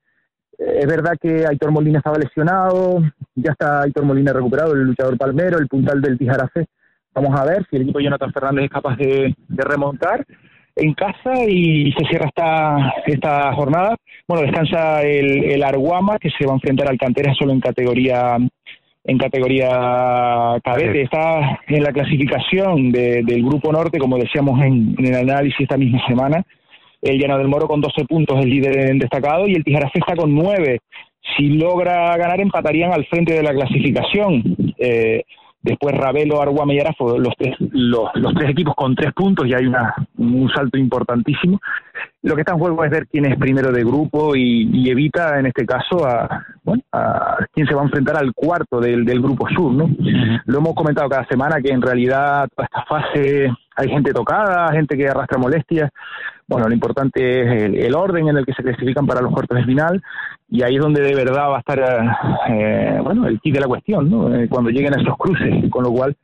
eh, 0.59 0.79
es 0.81 0.87
verdad 0.87 1.13
que 1.21 1.47
Aitor 1.47 1.71
Molina 1.73 1.99
estaba 1.99 2.17
lesionado 2.17 3.03
ya 3.35 3.53
está 3.53 3.83
Aitor 3.83 4.05
Molina 4.05 4.33
recuperado 4.33 4.73
el 4.73 4.85
luchador 4.85 5.19
palmero 5.19 5.59
el 5.59 5.69
puntal 5.69 6.01
del 6.01 6.17
Tijarafe 6.17 6.69
vamos 7.13 7.39
a 7.39 7.45
ver 7.45 7.67
si 7.69 7.77
el 7.77 7.83
equipo 7.83 8.01
Jonathan 8.01 8.33
Fernández 8.33 8.65
es 8.65 8.71
capaz 8.71 8.97
de, 8.97 9.35
de 9.47 9.65
remontar 9.65 10.25
en 10.77 10.95
casa 10.95 11.45
y 11.47 11.93
se 11.93 12.07
cierra 12.07 12.27
esta, 12.27 12.95
esta 13.07 13.53
jornada. 13.55 13.97
Bueno, 14.27 14.45
descansa 14.45 15.03
el, 15.03 15.45
el 15.45 15.63
Arguama 15.63 16.19
que 16.19 16.31
se 16.31 16.47
va 16.47 16.53
a 16.53 16.57
enfrentar 16.57 16.89
al 16.89 16.99
Cantera 16.99 17.35
solo 17.35 17.53
en 17.53 17.61
categoría 17.61 18.39
en 19.05 19.19
categoría 19.19 20.59
cadete. 20.65 21.03
Está 21.03 21.61
en 21.69 21.83
la 21.83 21.93
clasificación 21.93 22.91
del 22.91 23.45
Grupo 23.45 23.71
Norte, 23.71 23.99
como 23.99 24.19
decíamos 24.19 24.61
en, 24.63 24.97
el 24.99 25.15
análisis 25.15 25.61
esta 25.61 25.77
misma 25.77 26.05
semana. 26.07 26.43
El 27.03 27.19
Llano 27.19 27.37
del 27.37 27.49
Moro 27.49 27.69
con 27.69 27.83
12 27.83 28.07
puntos, 28.07 28.43
el 28.43 28.49
líder 28.49 28.91
en 28.91 28.99
destacado, 28.99 29.47
y 29.47 29.53
el 29.53 29.63
Tijarafé 29.63 29.99
está 29.99 30.17
con 30.17 30.35
9. 30.35 30.79
Si 31.37 31.49
logra 31.49 32.17
ganar, 32.17 32.41
empatarían 32.41 32.93
al 32.93 33.05
frente 33.07 33.35
de 33.35 33.43
la 33.43 33.53
clasificación. 33.53 34.43
Eh, 34.79 35.23
después 35.65 35.97
Ravelo, 35.97 36.41
Arguama 36.41 36.75
y 36.75 36.81
Arafo, 36.81 37.19
los 37.19 37.35
tres, 37.39 37.57
los, 37.59 38.11
tres 38.37 38.51
equipos 38.51 38.75
con 38.77 38.95
tres 38.95 39.13
puntos, 39.15 39.47
y 39.47 39.55
hay 39.55 39.67
una, 39.67 39.95
un 40.19 40.49
salto 40.51 40.79
importantísimo. 40.79 41.59
Lo 42.23 42.35
que 42.35 42.43
está 42.43 42.53
en 42.53 42.59
juego 42.59 42.85
es 42.85 42.91
ver 42.91 43.07
quién 43.09 43.25
es 43.25 43.39
primero 43.39 43.73
de 43.73 43.83
grupo 43.83 44.37
y, 44.37 44.89
evita, 44.91 45.39
en 45.39 45.47
este 45.47 45.65
caso, 45.65 46.07
a, 46.07 46.45
bueno, 46.63 46.83
a 46.93 47.39
quién 47.53 47.67
se 47.67 47.75
va 47.75 47.81
a 47.81 47.85
enfrentar 47.85 48.17
al 48.17 48.35
cuarto 48.35 48.79
del, 48.79 49.05
del 49.05 49.21
grupo 49.21 49.49
sur, 49.49 49.73
¿no? 49.73 49.91
Lo 50.45 50.59
hemos 50.59 50.75
comentado 50.75 51.09
cada 51.09 51.27
semana 51.27 51.61
que 51.63 51.73
en 51.73 51.83
realidad 51.83 52.47
toda 52.55 52.67
esta 52.67 52.85
fase 52.85 53.51
hay 53.77 53.89
gente 53.89 54.13
tocada, 54.13 54.71
gente 54.73 54.97
que 54.97 55.09
arrastra 55.09 55.39
molestias. 55.39 55.91
Bueno, 56.47 56.69
lo 56.69 56.75
importante 56.75 57.41
es 57.41 57.63
el, 57.63 57.95
orden 57.95 58.29
en 58.29 58.37
el 58.37 58.45
que 58.45 58.53
se 58.53 58.63
clasifican 58.63 59.07
para 59.07 59.23
los 59.23 59.33
cuartos 59.33 59.57
de 59.57 59.65
final 59.65 60.03
y 60.49 60.63
ahí 60.63 60.77
es 60.77 60.81
donde 60.81 61.01
de 61.01 61.15
verdad 61.15 61.49
va 61.49 61.57
a 61.57 61.61
estar, 61.61 61.81
eh, 62.49 62.99
bueno, 63.03 63.27
el 63.27 63.41
kit 63.41 63.55
de 63.55 63.61
la 63.61 63.67
cuestión. 63.67 64.35
Eh, 64.35 64.49
cuando 64.49 64.71
lleguen 64.71 64.95
a 64.95 65.01
esos 65.01 65.17
cruces, 65.17 65.71
con 65.71 65.85
lo 65.85 65.91
cual 65.91 66.17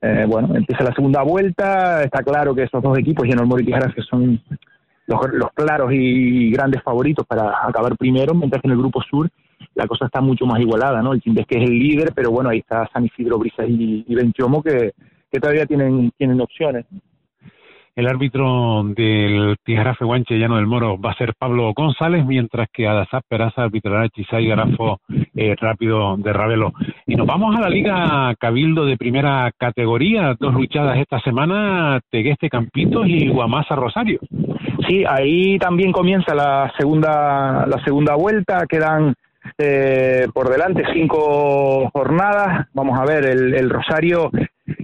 eh, 0.00 0.24
bueno, 0.26 0.56
empieza 0.56 0.82
la 0.82 0.94
segunda 0.94 1.22
vuelta, 1.22 2.02
está 2.02 2.22
claro 2.22 2.54
que 2.54 2.62
esos 2.62 2.82
dos 2.82 2.98
equipos, 2.98 3.26
General 3.26 3.46
Moro 3.46 3.62
y 3.62 3.66
que 3.66 4.02
son 4.02 4.40
los, 5.06 5.52
claros 5.52 5.90
y 5.92 6.50
grandes 6.50 6.82
favoritos 6.82 7.26
para 7.26 7.66
acabar 7.66 7.96
primero, 7.96 8.34
mientras 8.34 8.62
que 8.62 8.68
en 8.68 8.72
el 8.72 8.78
grupo 8.78 9.02
sur 9.02 9.28
la 9.74 9.86
cosa 9.86 10.06
está 10.06 10.22
mucho 10.22 10.46
más 10.46 10.58
igualada, 10.60 11.02
¿no? 11.02 11.12
El 11.12 11.20
Chimbes 11.20 11.46
que 11.46 11.58
es 11.58 11.68
el 11.68 11.78
líder, 11.78 12.12
pero 12.14 12.30
bueno, 12.30 12.48
ahí 12.48 12.58
está 12.58 12.88
San 12.92 13.04
Isidro, 13.04 13.38
Brisas 13.38 13.66
y, 13.68 14.04
y 14.08 14.14
Benchomo 14.14 14.62
que, 14.62 14.92
que 15.30 15.38
todavía 15.38 15.66
tienen, 15.66 16.10
tienen 16.16 16.40
opciones. 16.40 16.86
El 18.00 18.08
árbitro 18.08 18.82
del 18.96 19.56
Tijarafe 19.62 20.06
Guanche 20.06 20.38
Llano 20.38 20.56
del 20.56 20.66
Moro 20.66 20.98
va 20.98 21.10
a 21.10 21.18
ser 21.18 21.34
Pablo 21.38 21.70
González, 21.76 22.24
mientras 22.24 22.66
que 22.72 22.88
Adasap 22.88 23.22
Peraza 23.28 23.64
arbitrará 23.64 24.08
Chisay 24.08 24.46
Garafo 24.46 25.00
eh, 25.36 25.54
Rápido 25.60 26.16
de 26.16 26.32
Ravelo. 26.32 26.72
Y 27.06 27.14
nos 27.14 27.26
vamos 27.26 27.54
a 27.54 27.60
la 27.60 27.68
Liga 27.68 28.34
Cabildo 28.40 28.86
de 28.86 28.96
primera 28.96 29.52
categoría, 29.54 30.34
dos 30.40 30.54
luchadas 30.54 30.96
esta 30.96 31.20
semana, 31.20 32.00
Tegueste 32.10 32.48
Campitos 32.48 33.06
y 33.06 33.28
Guamasa 33.28 33.74
Rosario. 33.74 34.18
Sí, 34.88 35.04
ahí 35.06 35.58
también 35.58 35.92
comienza 35.92 36.34
la 36.34 36.72
segunda, 36.78 37.66
la 37.66 37.84
segunda 37.84 38.14
vuelta, 38.14 38.64
quedan 38.66 39.12
eh, 39.58 40.26
por 40.32 40.48
delante 40.48 40.84
cinco 40.94 41.90
jornadas. 41.90 42.66
Vamos 42.72 42.98
a 42.98 43.04
ver, 43.04 43.26
el 43.26 43.68
Rosario 43.68 44.30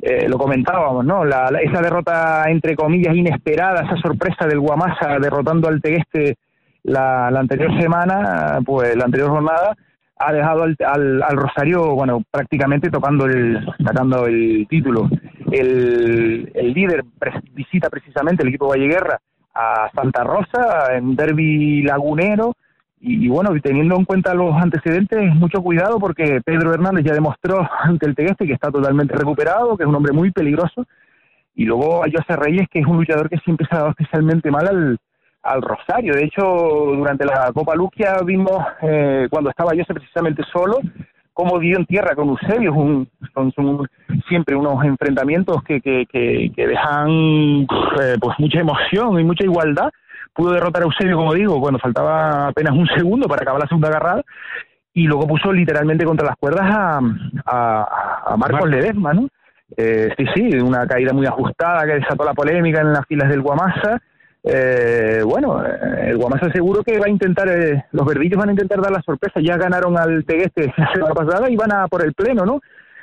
eh, 0.09 0.29
lo 0.29 0.39
comentábamos, 0.39 1.05
¿no? 1.05 1.25
La, 1.25 1.49
esa 1.61 1.81
derrota, 1.81 2.45
entre 2.49 2.77
comillas, 2.77 3.17
inesperada, 3.17 3.83
esa 3.83 3.97
sorpresa 3.97 4.47
del 4.47 4.61
Guamasa 4.61 5.19
derrotando 5.21 5.67
al 5.67 5.83
Tegueste 5.83 6.37
la, 6.85 7.29
la 7.29 7.41
anterior 7.41 7.77
semana, 7.81 8.61
pues 8.65 8.95
la 8.95 9.07
anterior 9.07 9.31
jornada, 9.31 9.75
ha 10.19 10.33
dejado 10.33 10.63
al, 10.63 10.77
al, 10.81 11.37
Rosario, 11.37 11.97
bueno, 11.97 12.23
prácticamente 12.31 12.89
tocando 12.89 13.27
el, 13.27 13.67
sacando 13.85 14.27
el 14.27 14.69
título. 14.71 15.09
El, 15.51 16.53
el 16.55 16.73
líder 16.73 17.03
visita 17.53 17.91
precisamente 17.91 18.45
el 18.45 18.51
equipo 18.51 18.69
Valleguerra 18.69 19.21
a 19.55 19.91
Santa 19.93 20.23
Rosa 20.23 20.95
en 20.95 21.17
derby 21.17 21.83
lagunero 21.83 22.55
y, 23.01 23.29
bueno, 23.29 23.51
teniendo 23.63 23.97
en 23.97 24.05
cuenta 24.05 24.35
los 24.35 24.55
antecedentes, 24.55 25.35
mucho 25.35 25.63
cuidado 25.63 25.99
porque 25.99 26.41
Pedro 26.45 26.73
Hernández 26.73 27.05
ya 27.05 27.15
demostró 27.15 27.69
ante 27.83 28.07
el 28.07 28.15
Tegueste 28.15 28.47
que 28.47 28.55
está 28.55 28.71
totalmente 28.71 29.15
recuperado, 29.15 29.77
que 29.77 29.85
es 29.85 29.89
un 29.89 29.95
hombre 29.95 30.13
muy 30.13 30.31
peligroso. 30.31 30.87
Y 31.55 31.65
luego 31.65 32.05
a 32.05 32.09
José 32.11 32.37
Reyes, 32.37 32.69
que 32.71 32.81
es 32.81 32.87
un 32.87 32.97
luchador 32.97 33.29
que 33.29 33.39
siempre 33.39 33.67
se 33.67 33.75
ha 33.75 33.79
dado 33.79 33.91
especialmente 33.91 34.51
mal 34.51 34.67
al, 34.67 34.99
al 35.43 35.63
Rosario. 35.63 36.15
De 36.15 36.25
hecho, 36.25 36.43
durante 36.43 37.25
la 37.25 37.51
Copa 37.53 37.75
Luquia 37.75 38.17
vimos, 38.25 38.63
eh, 38.83 39.27
cuando 39.31 39.51
estaba 39.51 39.71
José 39.71 39.95
precisamente 39.95 40.43
solo, 40.53 40.79
cómo 41.33 41.59
dio 41.59 41.77
en 41.79 41.87
tierra 41.87 42.15
con 42.15 42.29
Eusebio. 42.31 42.73
Un, 42.73 43.09
son, 43.35 43.53
siempre 44.29 44.57
unos 44.57 44.83
enfrentamientos 44.85 45.63
que, 45.63 45.81
que, 45.81 46.07
que, 46.11 46.67
dejan 46.67 47.67
eh, 48.01 48.17
pues 48.21 48.39
mucha 48.39 48.61
emoción 48.61 49.21
y 49.21 49.25
mucha 49.25 49.45
igualdad 49.45 49.91
pudo 50.37 50.53
derrotar 50.53 50.83
a 50.83 50.87
Eusebio, 50.87 51.17
como 51.17 51.35
digo, 51.35 51.61
cuando 51.61 51.79
faltaba 51.79 52.49
apenas 52.49 52.75
un 52.75 52.87
segundo 52.89 53.27
para 53.27 53.43
acabar 53.43 53.63
la 53.63 53.69
segunda 53.69 53.89
agarrada, 53.89 54.23
y 54.93 55.05
luego 55.07 55.27
puso 55.27 55.53
literalmente 55.53 56.05
contra 56.05 56.27
las 56.27 56.37
cuerdas 56.37 56.65
a, 56.65 57.01
a, 57.47 58.37
Marcos 58.37 58.69
Ledesma, 58.69 59.13
¿no? 59.13 59.29
Eh, 59.77 60.09
sí, 60.17 60.25
sí, 60.35 60.59
una 60.59 60.87
caída 60.87 61.13
muy 61.13 61.27
ajustada 61.27 61.85
que 61.85 61.97
desató 61.97 62.25
la 62.25 62.35
polémica 62.35 62.81
en 62.81 62.93
las 62.93 63.05
filas 63.07 63.29
del 63.29 63.43
Guamasa. 63.43 64.01
Eh, 64.43 65.23
bueno, 65.25 65.63
eh, 65.63 66.11
el 66.11 66.17
Guamasa 66.17 66.51
seguro 66.51 66.83
que 66.83 66.99
va 66.99 67.07
a 67.07 67.11
intentar, 67.11 67.49
los 67.93 68.07
verdillos 68.07 68.39
van 68.39 68.49
a 68.49 68.53
intentar 68.53 68.81
dar 68.81 68.93
la 68.93 69.03
sorpresa. 69.03 69.41
Ya 69.41 69.59
ganaron 69.59 69.99
al 69.99 70.25
Tegueste 70.25 70.73
la 70.79 70.93
semana 70.93 71.15
pasada 71.15 71.51
y 71.51 71.57
van 71.57 71.75
a 71.75 71.89
por 71.89 72.03
el 72.03 72.15
pleno, 72.15 72.47
¿no? 72.47 72.61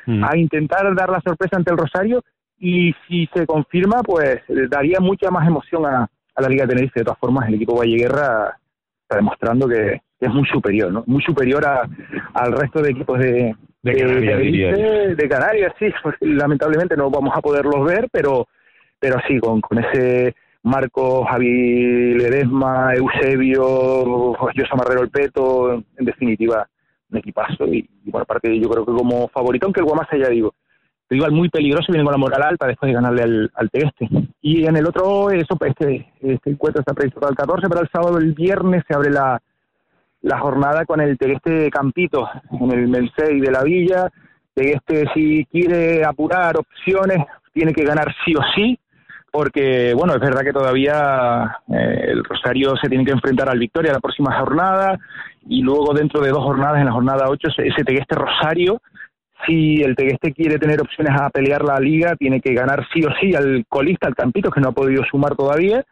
Mm. 0.08 0.24
A 0.24 0.36
intentar 0.36 0.96
dar 0.96 1.10
la 1.10 1.22
sorpresa 1.22 1.58
ante 1.58 1.72
el 1.72 1.78
Rosario 1.78 2.24
y 2.58 2.94
si 3.08 3.28
se 3.36 3.46
confirma, 3.46 4.02
pues 4.02 4.42
daría 4.70 5.00
mucha 5.00 5.30
más 5.30 5.48
emoción 5.48 5.86
a, 5.86 6.10
a 6.36 6.42
la 6.42 6.50
Liga 6.50 6.66
de 6.66 6.70
Tenerife. 6.70 7.00
De 7.00 7.06
todas 7.06 7.20
formas, 7.20 7.48
el 7.48 7.56
equipo 7.56 7.78
Valleguerra 7.78 8.58
está 9.02 9.16
demostrando 9.16 9.68
que, 9.68 10.02
es 10.20 10.34
muy 10.34 10.48
superior, 10.48 10.92
¿no? 10.92 11.04
Muy 11.06 11.22
superior 11.22 11.66
a, 11.66 11.88
al 12.34 12.54
resto 12.54 12.82
de 12.82 12.92
equipos 12.92 13.20
de, 13.20 13.54
de, 13.82 15.28
Canarias, 15.30 15.74
sí. 15.78 15.88
Pues, 16.02 16.16
lamentablemente 16.22 16.96
no 16.96 17.10
vamos 17.10 17.36
a 17.36 17.42
poderlos 17.42 17.86
ver, 17.86 18.08
pero, 18.10 18.48
pero 19.00 19.18
sí, 19.28 19.38
con, 19.40 19.60
con 19.60 19.80
ese 19.80 20.34
Marco, 20.64 21.26
Javi 21.26 22.14
Ledesma, 22.14 22.94
Eusebio, 22.96 24.34
José 24.36 24.64
Marrero 24.78 25.02
El 25.02 25.10
Peto, 25.10 25.74
en 25.74 26.06
definitiva, 26.06 26.70
un 27.12 27.18
equipazo. 27.18 27.66
Y, 27.68 27.90
y 28.06 28.10
bueno, 28.10 28.24
aparte 28.24 28.58
yo 28.58 28.70
creo 28.70 28.86
que 28.86 28.94
como 28.94 29.28
favorito, 29.28 29.66
aunque 29.66 29.82
el 29.82 29.86
Guamasa 29.86 30.16
ya 30.16 30.30
digo, 30.30 30.56
igual 31.16 31.32
muy 31.32 31.50
peligroso, 31.50 31.92
viene 31.92 32.04
con 32.04 32.14
la 32.14 32.18
moral 32.18 32.44
alta 32.44 32.68
después 32.68 32.90
de 32.90 32.96
ganarle 32.96 33.24
al, 33.24 33.52
al 33.56 33.70
Tegueste. 33.70 34.10
Y 34.42 34.66
en 34.66 34.78
el 34.78 34.88
otro, 34.88 35.30
eso, 35.32 35.58
este, 35.66 36.12
este 36.22 36.50
encuentro 36.50 36.82
está 36.82 36.94
previsto 36.94 37.20
para 37.20 37.32
el 37.32 37.38
14, 37.38 37.68
pero 37.70 37.82
el 37.82 37.90
sábado, 37.90 38.18
el 38.18 38.34
viernes, 38.34 38.84
se 38.88 38.96
abre 38.96 39.12
la, 39.12 39.42
la 40.22 40.40
jornada 40.40 40.86
con 40.86 41.02
el 41.02 41.18
Tegueste 41.18 41.70
Campito, 41.70 42.28
en 42.52 42.72
el 42.72 42.88
Mensei 42.88 43.40
de 43.40 43.52
la 43.52 43.64
Villa. 43.64 44.10
Tegueste, 44.54 45.06
si 45.14 45.46
quiere 45.46 46.04
apurar 46.06 46.58
opciones, 46.58 47.20
tiene 47.54 47.74
que 47.74 47.84
ganar 47.84 48.14
sí 48.24 48.34
o 48.36 48.42
sí, 48.56 48.80
porque, 49.32 49.94
bueno, 49.96 50.14
es 50.14 50.20
verdad 50.20 50.42
que 50.42 50.54
todavía 50.54 51.58
eh, 51.68 52.06
el 52.10 52.24
Rosario 52.24 52.76
se 52.82 52.88
tiene 52.88 53.04
que 53.04 53.12
enfrentar 53.12 53.50
al 53.50 53.60
Victoria 53.60 53.92
la 53.92 54.00
próxima 54.00 54.40
jornada, 54.40 55.00
y 55.48 55.62
luego 55.62 55.94
dentro 55.94 56.22
de 56.22 56.30
dos 56.30 56.44
jornadas, 56.44 56.80
en 56.80 56.86
la 56.86 56.92
jornada 56.92 57.30
8, 57.30 57.48
ese 57.58 57.84
Tegueste 57.84 58.16
Rosario 58.16 58.80
si 59.46 59.82
el 59.82 59.96
Tegueste 59.96 60.34
quiere 60.34 60.58
tener 60.58 60.82
opciones 60.82 61.20
a 61.20 61.30
pelear 61.30 61.64
la 61.64 61.80
liga, 61.80 62.16
tiene 62.16 62.42
que 62.42 62.54
ganar 62.54 62.86
sí 62.94 63.02
o 63.04 63.10
sí 63.20 63.36
al 63.36 63.66
colista, 63.68 64.08
al 64.08 64.16
Campito, 64.16 64.52
que 64.52 64.62
no 64.62 64.70
ha 64.70 64.74
podido 64.74 65.04
sumar 65.10 65.36
todavía, 65.36 65.84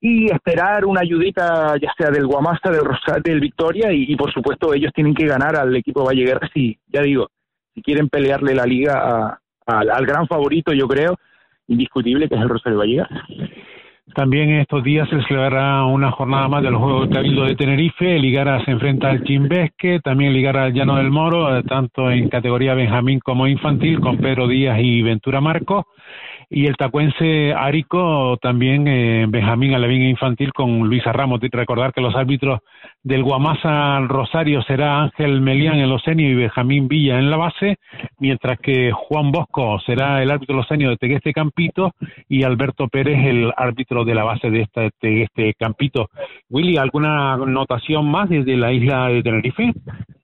y 0.00 0.26
esperar 0.26 0.84
una 0.84 1.00
ayudita, 1.00 1.74
ya 1.80 1.92
sea 1.96 2.10
del 2.10 2.26
Guamasta, 2.26 2.70
del 2.70 2.84
Rosario, 2.84 3.22
del 3.24 3.40
Victoria, 3.40 3.92
y, 3.92 4.14
por 4.16 4.32
supuesto 4.32 4.74
ellos 4.74 4.92
tienen 4.94 5.14
que 5.14 5.26
ganar 5.26 5.56
al 5.56 5.74
equipo 5.74 6.04
Valleguerra, 6.04 6.48
si, 6.52 6.78
ya 6.86 7.02
digo, 7.02 7.28
si 7.74 7.82
quieren 7.82 8.08
pelearle 8.08 8.54
la 8.54 8.64
liga 8.64 9.38
al 9.66 10.06
gran 10.06 10.26
favorito, 10.26 10.72
yo 10.72 10.86
creo, 10.86 11.16
indiscutible, 11.66 12.28
que 12.28 12.36
es 12.36 12.40
el 12.40 12.48
Rosario 12.48 12.78
Valleguerra. 12.78 13.26
También 14.14 14.50
estos 14.50 14.84
días 14.84 15.08
se 15.08 15.20
celebrará 15.22 15.84
una 15.84 16.12
jornada 16.12 16.48
más 16.48 16.62
de 16.62 16.70
los 16.70 16.80
Juegos 16.80 17.08
Cabildo 17.12 17.44
de 17.44 17.56
Tenerife. 17.56 18.18
Ligara 18.18 18.64
se 18.64 18.70
enfrenta 18.70 19.10
al 19.10 19.24
Chimbesque, 19.24 20.00
también 20.02 20.32
Ligara 20.32 20.64
al 20.64 20.72
Llano 20.72 20.96
del 20.96 21.10
Moro, 21.10 21.62
tanto 21.64 22.10
en 22.10 22.28
categoría 22.28 22.74
Benjamín 22.74 23.18
como 23.18 23.46
infantil, 23.48 24.00
con 24.00 24.18
Pedro 24.18 24.46
Díaz 24.46 24.78
y 24.80 25.02
Ventura 25.02 25.40
Marcos 25.40 25.86
y 26.48 26.66
el 26.66 26.76
tacuense 26.76 27.52
Arico 27.54 28.36
también 28.40 28.86
eh, 28.86 29.26
Benjamín 29.28 29.74
Alevín 29.74 30.02
Infantil 30.02 30.52
con 30.52 30.88
Luisa 30.88 31.12
Ramos. 31.12 31.40
Recordar 31.40 31.92
que 31.92 32.00
los 32.00 32.14
árbitros 32.14 32.60
del 33.02 33.24
Guamasa 33.24 34.00
Rosario 34.00 34.62
será 34.62 35.02
Ángel 35.02 35.40
Melián 35.40 35.76
en 35.76 35.88
los 35.88 36.02
y 36.06 36.34
Benjamín 36.34 36.86
Villa 36.86 37.18
en 37.18 37.30
la 37.30 37.36
base, 37.36 37.78
mientras 38.18 38.60
que 38.60 38.92
Juan 38.92 39.32
Bosco 39.32 39.80
será 39.80 40.22
el 40.22 40.30
árbitro 40.30 40.54
de 40.54 40.58
los 40.58 40.68
senios 40.68 40.90
de 40.90 40.96
Tegueste 40.98 41.32
Campito 41.32 41.92
y 42.28 42.44
Alberto 42.44 42.86
Pérez 42.88 43.18
el 43.26 43.52
árbitro 43.56 43.95
de 44.04 44.14
la 44.14 44.24
base 44.24 44.50
de 44.50 44.62
este 44.62 44.90
Tegueste 45.00 45.54
Campito. 45.58 46.08
Willy, 46.50 46.76
¿alguna 46.76 47.36
notación 47.36 48.10
más 48.10 48.28
desde 48.28 48.56
la 48.56 48.72
isla 48.72 49.08
de 49.08 49.22
Tenerife? 49.22 49.72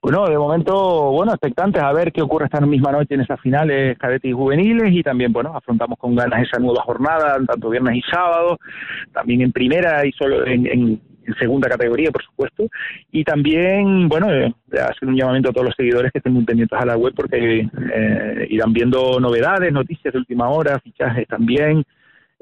Bueno, 0.03 0.27
de 0.27 0.37
momento, 0.37 1.13
bueno, 1.13 1.31
expectantes 1.31 1.81
a 1.81 1.93
ver 1.93 2.13
qué 2.13 2.23
ocurre 2.23 2.47
esta 2.47 2.61
misma 2.61 2.91
noche 2.91 3.15
en 3.15 3.21
esas 3.21 3.41
finales 3.41 3.97
cadetes 3.99 4.31
y 4.31 4.35
juveniles 4.35 4.93
y 4.93 5.01
también, 5.01 5.33
bueno, 5.33 5.57
afrontamos 5.57 5.97
con 5.97 6.17
ganas 6.17 6.43
esa 6.43 6.59
nueva 6.59 6.83
jornada, 6.83 7.39
tanto 7.47 7.71
viernes 7.71 7.99
y 7.99 8.03
sábado, 8.11 8.59
también 9.13 9.43
en 9.43 9.53
primera 9.53 10.05
y 10.05 10.11
solo 10.11 10.45
en, 10.45 10.67
en, 10.67 11.01
segunda 11.39 11.69
categoría, 11.69 12.11
por 12.11 12.25
supuesto, 12.25 12.67
y 13.13 13.23
también, 13.23 14.09
bueno, 14.09 14.29
eh, 14.33 14.53
hacer 14.73 15.09
un 15.09 15.17
llamamiento 15.17 15.51
a 15.51 15.53
todos 15.53 15.67
los 15.67 15.77
seguidores 15.77 16.11
que 16.11 16.19
estén 16.19 16.33
muy 16.33 16.45
pendientes 16.45 16.77
a 16.77 16.85
la 16.85 16.97
web 16.97 17.13
porque 17.15 17.61
eh, 17.95 18.47
irán 18.51 18.73
viendo 18.73 19.21
novedades, 19.21 19.73
noticias 19.73 20.13
de 20.13 20.19
última 20.19 20.49
hora, 20.49 20.81
fichajes 20.81 21.29
también, 21.29 21.85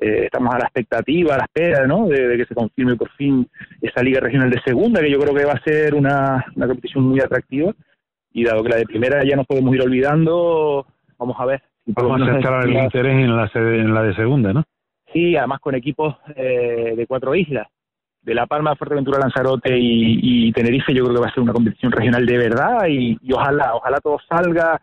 eh, 0.01 0.25
estamos 0.25 0.55
a 0.55 0.59
la 0.59 0.65
expectativa, 0.65 1.35
a 1.35 1.39
la 1.39 1.45
espera, 1.45 1.87
¿no? 1.87 2.07
De, 2.07 2.37
que 2.37 2.47
se 2.47 2.55
confirme 2.55 2.97
por 2.97 3.11
fin 3.11 3.47
esa 3.83 4.03
Liga 4.03 4.21
Regional 4.21 4.51
de 4.51 4.61
Segunda, 4.65 5.01
que 5.01 5.11
yo 5.11 5.19
creo 5.19 5.35
que 5.35 5.45
va 5.45 5.53
a 5.53 5.63
ser 5.63 5.95
una, 5.95 6.45
una 6.57 6.67
competición 6.67 7.05
muy 7.05 7.21
atractiva. 7.21 7.73
Y 8.33 8.45
dado 8.45 8.63
que 8.63 8.71
la 8.71 8.77
de 8.77 8.85
primera 8.85 9.23
ya 9.25 9.37
nos 9.37 9.47
podemos 9.47 9.75
ir 9.75 9.83
olvidando, 9.83 10.87
vamos 11.19 11.37
a 11.39 11.45
ver. 11.45 11.63
Si 11.85 11.93
vamos 11.93 12.23
a 12.23 12.33
centrar 12.33 12.65
el 12.65 12.77
interés 12.77 13.13
en 13.13 13.37
la, 13.37 13.51
en 13.55 13.95
la 13.95 14.03
de 14.03 14.15
segunda, 14.15 14.53
¿no? 14.53 14.65
Sí, 15.13 15.37
además 15.37 15.61
con 15.61 15.75
equipos 15.75 16.17
eh, 16.37 16.95
de 16.97 17.07
cuatro 17.07 17.35
islas. 17.35 17.67
De 18.23 18.35
La 18.35 18.47
Palma, 18.47 18.77
Fuerteventura, 18.77 19.19
Lanzarote 19.19 19.77
y, 19.77 20.49
y, 20.49 20.53
Tenerife, 20.53 20.95
yo 20.95 21.05
creo 21.05 21.17
que 21.17 21.23
va 21.23 21.29
a 21.29 21.35
ser 21.35 21.43
una 21.43 21.55
competición 21.55 21.91
regional 21.91 22.25
de 22.25 22.37
verdad 22.37 22.87
y, 22.87 23.19
y 23.21 23.33
ojalá, 23.33 23.75
ojalá 23.75 23.99
todo 23.99 24.19
salga 24.29 24.81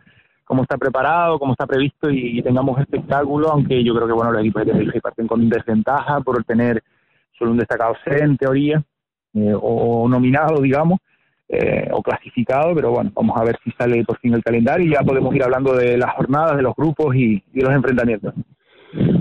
cómo 0.47 0.63
está 0.63 0.77
preparado, 0.77 1.37
cómo 1.37 1.51
está 1.51 1.67
previsto 1.67 2.09
y, 2.09 2.41
tengamos 2.41 2.79
espectáculo, 2.79 3.49
aunque 3.49 3.83
yo 3.83 3.93
creo 3.93 4.07
que 4.07 4.13
bueno 4.13 4.31
los 4.31 4.41
equipos 4.41 4.65
de 4.65 4.71
Tenerife 4.71 5.01
parten 5.01 5.27
con 5.27 5.49
desventaja 5.49 6.21
por 6.21 6.41
tener 6.45 6.81
solo 7.37 7.51
un 7.51 7.57
destacado 7.57 7.93
C 8.05 8.23
en 8.23 8.37
teoría, 8.37 8.81
eh, 9.33 9.53
o, 9.53 10.07
nominado, 10.07 10.61
digamos, 10.61 10.99
eh, 11.49 11.89
o 11.91 12.01
clasificado, 12.01 12.73
pero 12.73 12.91
bueno, 12.91 13.11
vamos 13.13 13.37
a 13.39 13.43
ver 13.43 13.57
si 13.63 13.71
sale 13.71 14.03
por 14.05 14.17
fin 14.19 14.33
el 14.33 14.43
calendario 14.43 14.87
y 14.87 14.93
ya 14.93 15.01
podemos 15.01 15.35
ir 15.35 15.43
hablando 15.43 15.75
de 15.75 15.97
las 15.97 16.13
jornadas, 16.13 16.55
de 16.55 16.63
los 16.63 16.73
grupos 16.75 17.13
y, 17.15 17.43
los 17.53 17.73
enfrentamientos. 17.73 18.33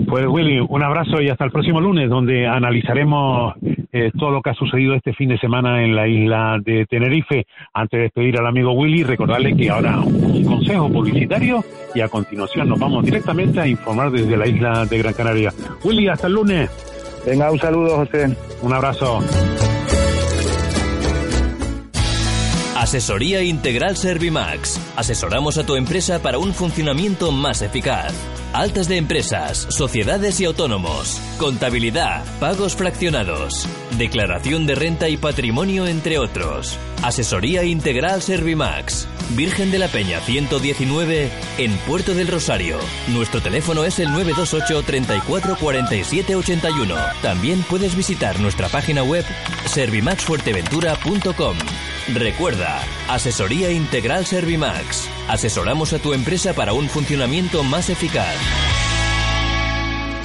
Pues 0.07 0.25
Willy, 0.27 0.65
un 0.67 0.81
abrazo 0.81 1.21
y 1.21 1.27
hasta 1.27 1.43
el 1.43 1.51
próximo 1.51 1.81
lunes, 1.81 2.09
donde 2.09 2.47
analizaremos 2.47 3.53
eh, 3.97 4.11
todo 4.17 4.31
lo 4.31 4.41
que 4.41 4.51
ha 4.51 4.53
sucedido 4.53 4.93
este 4.93 5.13
fin 5.13 5.29
de 5.29 5.37
semana 5.37 5.83
en 5.83 5.95
la 5.95 6.07
isla 6.07 6.57
de 6.63 6.85
Tenerife. 6.85 7.45
Antes 7.73 7.97
de 7.97 8.03
despedir 8.03 8.37
al 8.37 8.47
amigo 8.47 8.73
Willy, 8.73 9.03
recordarle 9.03 9.55
que 9.55 9.69
ahora 9.69 9.99
un 9.99 10.43
consejo 10.45 10.89
publicitario 10.89 11.63
y 11.95 12.01
a 12.01 12.07
continuación 12.07 12.69
nos 12.69 12.79
vamos 12.79 13.03
directamente 13.03 13.59
a 13.59 13.67
informar 13.67 14.11
desde 14.11 14.37
la 14.37 14.47
isla 14.47 14.85
de 14.85 14.97
Gran 14.97 15.13
Canaria. 15.13 15.53
Willy, 15.83 16.07
hasta 16.07 16.27
el 16.27 16.33
lunes. 16.33 16.69
Venga, 17.25 17.51
un 17.51 17.59
saludo, 17.59 17.97
José. 17.97 18.35
Un 18.61 18.73
abrazo. 18.73 19.19
Asesoría 22.77 23.41
Integral 23.41 23.97
Servimax. 23.97 24.79
Asesoramos 24.95 25.57
a 25.57 25.65
tu 25.65 25.75
empresa 25.75 26.21
para 26.21 26.37
un 26.37 26.53
funcionamiento 26.53 27.31
más 27.31 27.61
eficaz. 27.61 28.13
Altas 28.53 28.87
de 28.87 28.97
empresas, 28.97 29.67
sociedades 29.69 30.39
y 30.39 30.45
autónomos. 30.45 31.21
Contabilidad, 31.37 32.23
pagos 32.39 32.75
fraccionados. 32.75 33.67
Declaración 33.97 34.65
de 34.65 34.75
renta 34.75 35.09
y 35.09 35.17
patrimonio, 35.17 35.85
entre 35.85 36.17
otros. 36.17 36.77
Asesoría 37.03 37.63
Integral 37.63 38.21
Servimax. 38.21 39.07
Virgen 39.35 39.71
de 39.71 39.79
la 39.79 39.87
Peña 39.89 40.21
119 40.21 41.29
en 41.57 41.77
Puerto 41.79 42.13
del 42.13 42.27
Rosario. 42.27 42.77
Nuestro 43.09 43.41
teléfono 43.41 43.83
es 43.83 43.99
el 43.99 44.11
928 44.11 44.83
34 44.83 45.57
47 45.57 46.35
81. 46.35 46.95
También 47.21 47.61
puedes 47.69 47.95
visitar 47.95 48.39
nuestra 48.39 48.69
página 48.69 49.03
web 49.03 49.25
servimaxfuerteventura.com. 49.65 51.57
Recuerda, 52.15 52.81
Asesoría 53.09 53.71
Integral 53.71 54.25
Servimax. 54.25 55.16
Asesoramos 55.27 55.91
a 55.91 55.99
tu 55.99 56.13
empresa 56.13 56.53
para 56.53 56.71
un 56.71 56.87
funcionamiento 56.87 57.61
más 57.61 57.89
eficaz. 57.89 58.33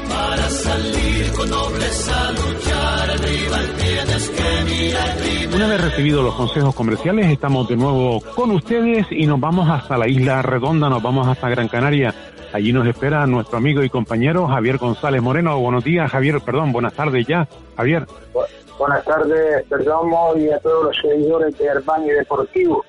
Para 0.08 0.48
salir 0.48 1.32
con 1.32 1.50
nobleza 1.50 2.30
luchar, 2.30 3.20
rival 3.20 3.68
tienes 3.78 4.30
que 4.30 4.64
mirar 4.64 5.56
Una 5.56 5.66
vez 5.66 5.80
recibidos 5.80 6.24
los 6.24 6.34
consejos 6.34 6.74
comerciales, 6.74 7.26
estamos 7.32 7.68
de 7.68 7.76
nuevo 7.76 8.20
con 8.36 8.52
ustedes 8.52 9.06
y 9.10 9.26
nos 9.26 9.40
vamos 9.40 9.68
hasta 9.68 9.98
la 9.98 10.06
isla 10.06 10.40
redonda, 10.40 10.88
nos 10.88 11.02
vamos 11.02 11.26
hasta 11.26 11.48
Gran 11.48 11.66
Canaria. 11.66 12.14
Allí 12.52 12.72
nos 12.72 12.86
espera 12.86 13.26
nuestro 13.26 13.58
amigo 13.58 13.82
y 13.82 13.90
compañero 13.90 14.46
Javier 14.46 14.78
González 14.78 15.20
Moreno. 15.20 15.58
Buenos 15.58 15.82
días, 15.82 16.08
Javier, 16.12 16.40
perdón, 16.42 16.70
buenas 16.70 16.92
tardes 16.94 17.26
ya, 17.26 17.48
Javier. 17.76 18.06
Buenas 18.78 19.04
tardes, 19.04 19.64
Perdomo, 19.68 20.36
y 20.36 20.48
a 20.50 20.58
todos 20.60 20.84
los 20.84 20.96
seguidores 20.96 21.58
de 21.58 21.64
Herbani 21.64 22.10
Deportivo. 22.10 22.84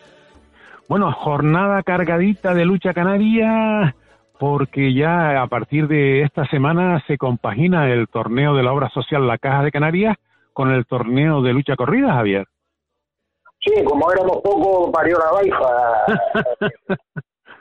Bueno, 0.89 1.12
jornada 1.13 1.82
cargadita 1.84 2.54
de 2.54 2.65
lucha 2.65 2.93
canaria, 2.93 3.96
porque 4.38 4.93
ya 4.93 5.41
a 5.41 5.48
partir 5.48 5.88
de 5.88 6.24
esta 6.24 6.46
semana 6.48 7.02
se 7.08 7.17
compagina 7.17 7.89
el 7.89 8.08
torneo 8.08 8.54
de 8.56 8.63
la 8.63 8.74
obra 8.74 8.89
social 8.89 9.26
La 9.26 9.38
Caja 9.38 9.63
de 9.63 9.72
Canarias 9.72 10.17
con 10.52 10.72
el 10.72 10.86
torneo 10.86 11.41
de 11.41 11.54
lucha 11.54 11.76
corrida, 11.76 12.13
Javier. 12.13 12.46
Sí, 13.62 13.84
como 13.86 14.12
éramos 14.12 14.41
poco, 14.43 14.91
parió 14.91 15.17
la 15.17 15.32
baifa. 15.32 16.06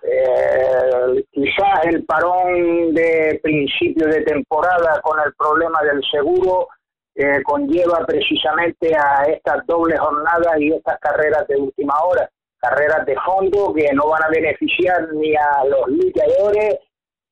eh, 0.02 1.24
quizás 1.30 1.85
el 1.85 2.04
parón 2.04 2.92
de 2.92 3.38
principio 3.42 4.08
de 4.08 4.22
temporada 4.22 5.00
con 5.02 5.20
el 5.24 5.32
problema 5.35 5.80
del 5.82 6.02
seguro 6.11 6.66
eh, 7.14 7.42
conlleva 7.44 8.04
precisamente 8.06 8.96
a 8.96 9.24
estas 9.24 9.64
dobles 9.66 10.00
jornadas 10.00 10.58
y 10.58 10.72
estas 10.72 10.98
carreras 10.98 11.46
de 11.46 11.56
última 11.56 11.94
hora, 12.02 12.28
carreras 12.62 13.05
de 13.07 13.16
fondo 13.16 13.75
que 13.75 13.92
no 13.92 14.09
van 14.09 14.22
a 14.22 14.29
beneficiar 14.29 15.12
ni 15.14 15.35
a 15.35 15.64
los 15.64 15.88
luchadores, 15.88 16.79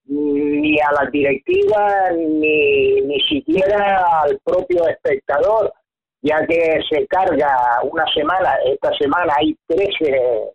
ni 0.07 0.77
a 0.81 0.93
las 0.93 1.11
directivas, 1.13 2.17
ni, 2.17 3.01
ni 3.03 3.21
siquiera 3.21 4.23
al 4.23 4.41
propio 4.45 4.89
espectador, 4.89 5.73
ya 6.21 6.45
que 6.47 6.81
se 6.91 7.07
carga 7.07 7.81
una 7.85 8.05
semana, 8.13 8.57
esta 8.67 8.93
semana 8.99 9.33
hay 9.39 9.57
13, 9.69 10.53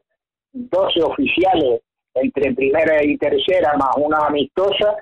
12 0.51 1.03
oficiales 1.03 1.81
entre 2.13 2.53
primera 2.53 3.03
y 3.03 3.17
tercera, 3.17 3.75
más 3.77 3.95
una 3.97 4.27
amistosa, 4.27 4.95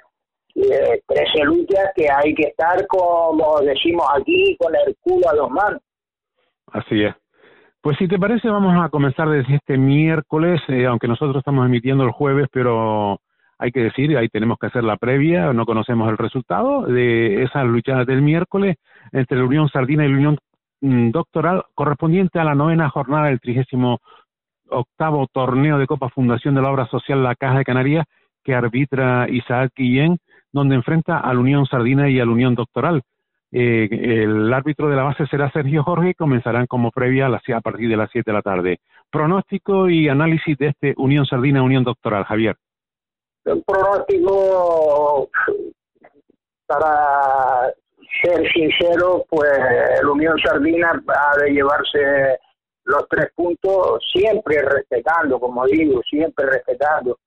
eh, 0.56 1.02
13 1.08 1.44
luchas 1.46 1.92
que 1.96 2.10
hay 2.12 2.36
que 2.36 2.50
estar, 2.50 2.86
como 2.88 3.60
decimos 3.62 4.06
aquí, 4.16 4.56
con 4.58 4.76
el 4.76 4.96
culo 5.02 5.30
a 5.30 5.34
dos 5.34 5.50
manos. 5.50 5.82
Así 6.72 7.04
es. 7.04 7.23
Pues 7.84 7.98
si 7.98 8.08
te 8.08 8.18
parece, 8.18 8.48
vamos 8.50 8.82
a 8.82 8.88
comenzar 8.88 9.30
desde 9.30 9.56
este 9.56 9.78
miércoles, 9.78 10.62
eh, 10.70 10.86
aunque 10.86 11.10
nosotros 11.10 11.36
estamos 11.36 11.66
emitiendo 11.66 12.06
el 12.06 12.12
jueves, 12.12 12.48
pero 12.50 13.20
hay 13.60 13.72
que 13.74 13.82
decir, 13.82 14.18
ahí 14.18 14.30
tenemos 14.30 14.58
que 14.58 14.68
hacer 14.68 14.86
la 14.86 14.96
previa, 14.96 15.52
no 15.52 15.66
conocemos 15.66 16.10
el 16.10 16.18
resultado 16.18 16.84
de 16.84 17.44
esas 17.44 17.66
luchas 17.66 18.06
del 18.08 18.22
miércoles 18.22 18.78
entre 19.12 19.38
la 19.38 19.44
Unión 19.44 19.68
Sardina 19.68 20.06
y 20.06 20.12
la 20.12 20.16
Unión 20.16 20.38
mm, 20.80 21.10
Doctoral, 21.10 21.66
correspondiente 21.76 22.40
a 22.40 22.46
la 22.46 22.56
novena 22.56 22.90
jornada 22.90 23.28
del 23.28 23.42
trigésimo 23.42 24.00
octavo 24.70 25.28
torneo 25.28 25.78
de 25.78 25.86
Copa 25.86 26.08
Fundación 26.08 26.56
de 26.56 26.62
la 26.62 26.72
Obra 26.72 26.88
Social 26.88 27.22
La 27.22 27.36
Caja 27.36 27.58
de 27.58 27.66
Canarias, 27.66 28.06
que 28.46 28.56
arbitra 28.56 29.28
Isaac 29.30 29.74
Guillén, 29.76 30.20
donde 30.54 30.76
enfrenta 30.76 31.20
a 31.20 31.34
la 31.34 31.40
Unión 31.42 31.66
Sardina 31.66 32.10
y 32.10 32.18
a 32.22 32.26
la 32.26 32.32
Unión 32.32 32.56
Doctoral. 32.56 33.02
Eh, 33.56 33.88
el 34.24 34.52
árbitro 34.52 34.90
de 34.90 34.96
la 34.96 35.04
base 35.04 35.28
será 35.28 35.52
Sergio 35.52 35.84
Jorge 35.84 36.10
y 36.10 36.14
comenzarán 36.16 36.66
como 36.66 36.90
previa 36.90 37.28
a, 37.28 37.58
a 37.58 37.62
partir 37.62 37.88
de 37.88 37.96
las 37.96 38.10
7 38.12 38.32
de 38.32 38.34
la 38.36 38.42
tarde. 38.42 38.80
Pronóstico 39.12 39.88
y 39.90 40.10
análisis 40.10 40.58
de 40.58 40.70
este 40.70 40.96
Unión 40.98 41.28
Sardina-Unión 41.28 41.84
Doctoral, 41.84 42.24
Javier. 42.24 42.56
El 43.46 43.64
pronóstico, 43.64 45.30
para 46.66 47.72
ser 48.24 48.52
sincero, 48.52 49.24
pues 49.30 49.52
la 50.02 50.12
Unión 50.12 50.36
Sardina 50.40 51.04
ha 51.08 51.38
de 51.38 51.52
llevarse 51.52 52.40
los 52.86 53.08
tres 53.08 53.28
puntos, 53.36 54.04
siempre 54.12 54.64
respetando, 54.64 55.40
como 55.40 55.68
digo, 55.68 56.02
siempre 56.10 56.48
respetando 56.48 57.20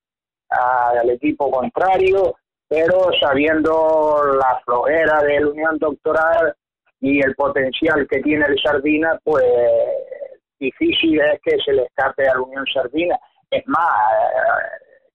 al 0.49 1.09
equipo 1.09 1.49
contrario 1.49 2.35
pero 2.67 3.09
sabiendo 3.19 4.21
la 4.39 4.59
flojera 4.65 5.21
de 5.23 5.39
la 5.39 5.47
Unión 5.47 5.77
Doctoral 5.77 6.55
y 6.99 7.19
el 7.19 7.35
potencial 7.35 8.07
que 8.09 8.19
tiene 8.21 8.45
el 8.45 8.59
Sardina, 8.59 9.19
pues 9.23 9.45
difícil 10.59 11.19
es 11.21 11.39
que 11.43 11.57
se 11.63 11.73
le 11.73 11.83
escape 11.83 12.27
a 12.27 12.33
la 12.33 12.41
Unión 12.41 12.65
Sardina. 12.73 13.17
Es 13.49 13.63
más, 13.67 13.89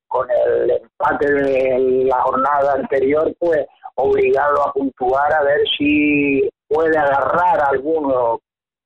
con 0.08 0.28
el 0.30 0.70
empate 0.70 1.32
de 1.32 2.04
la 2.06 2.22
jornada 2.22 2.74
anterior, 2.74 3.34
pues 3.38 3.66
obligado 3.96 4.66
a 4.66 4.72
puntuar 4.72 5.32
a 5.32 5.42
ver 5.42 5.60
si 5.76 6.48
puede 6.68 6.96
agarrar 6.96 7.60
alguno 7.68 8.40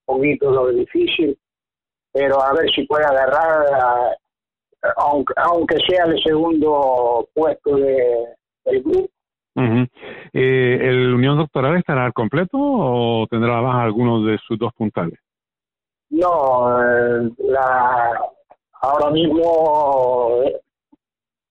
poquito 0.04 0.50
lo 0.50 0.68
difícil, 0.68 1.38
pero 2.12 2.40
a 2.40 2.52
ver 2.54 2.70
si 2.70 2.86
puede 2.86 3.04
agarrar, 3.04 4.16
aunque, 4.96 5.34
aunque 5.36 5.76
sea 5.86 6.04
el 6.04 6.20
segundo 6.22 7.28
puesto 7.34 7.76
de, 7.76 8.36
el 8.66 8.82
grupo. 8.82 9.08
eh, 10.32 10.78
¿El 10.82 11.14
Unión 11.14 11.38
Doctoral 11.38 11.76
estará 11.78 12.04
al 12.04 12.12
completo 12.12 12.58
o 12.58 13.26
tendrá 13.28 13.60
baja 13.60 13.82
algunos 13.82 14.26
de 14.26 14.38
sus 14.46 14.58
dos 14.58 14.72
puntales? 14.74 15.18
No, 16.10 16.82
eh, 16.82 17.30
la, 17.38 18.20
ahora 18.80 19.10
mismo 19.10 20.42
eh, 20.44 20.60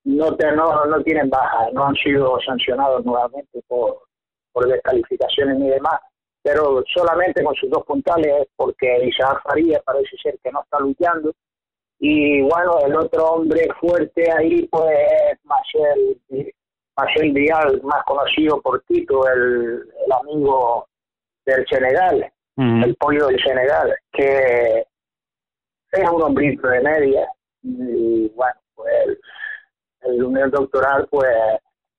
no, 0.06 0.36
te, 0.36 0.51
no, 0.54 0.86
no 0.86 1.01
tienen 1.01 1.30
bajas, 1.30 1.73
no 1.73 1.88
han 1.88 1.95
sido 1.95 2.39
sancionados 2.45 3.04
nuevamente 3.06 3.62
por, 3.67 3.97
descalificaciones 4.67 5.58
ni 5.60 5.69
demás, 5.69 5.99
pero 6.41 6.82
solamente 6.93 7.43
con 7.43 7.54
sus 7.56 7.69
dos 7.69 7.84
puntales 7.86 8.47
porque 8.56 9.06
Isaac 9.06 9.41
Faría 9.43 9.82
parece 9.86 10.15
ser 10.23 10.38
que 10.41 10.51
no 10.51 10.62
está 10.63 10.80
luchando 10.80 11.34
y 11.99 12.41
bueno, 12.41 12.80
el 12.86 12.95
otro 12.95 13.25
hombre 13.25 13.67
fuerte 13.80 14.32
ahí 14.32 14.65
pues 14.67 14.89
es 15.32 15.39
Marcel, 15.43 16.17
Marcel 16.98 17.32
Vial, 17.34 17.82
más 17.84 18.04
conocido 18.06 18.62
por 18.62 18.82
Tito, 18.88 19.28
el, 19.28 19.84
el 20.06 20.12
amigo 20.22 20.88
del 21.46 21.66
Senegal, 21.68 22.32
el 22.58 22.96
pollo 22.96 23.28
del 23.28 23.40
Senegal, 23.44 23.94
que 24.14 24.86
es 25.92 26.10
un 26.10 26.22
hombrito 26.22 26.68
de 26.68 26.82
media 26.82 27.28
y 27.64 28.30
bueno, 28.36 28.60
pues 28.76 29.18
el 30.04 30.24
Unión 30.24 30.52
Doctoral 30.52 31.08
pues 31.10 31.28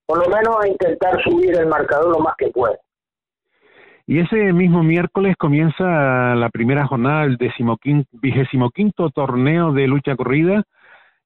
por 0.06 0.18
lo 0.18 0.34
menos 0.34 0.66
intentar 0.66 1.20
subir 1.22 1.56
el 1.56 1.66
marcador 1.66 2.10
lo 2.10 2.20
más 2.20 2.34
que 2.36 2.48
puede. 2.48 2.78
Y 4.06 4.20
ese 4.20 4.52
mismo 4.52 4.84
miércoles 4.84 5.34
comienza 5.36 6.34
la 6.36 6.48
primera 6.50 6.86
jornada 6.86 7.22
del 7.22 7.36
vigésimo 8.12 8.70
quinto 8.70 9.10
torneo 9.10 9.72
de 9.72 9.88
lucha 9.88 10.14
corrida. 10.14 10.62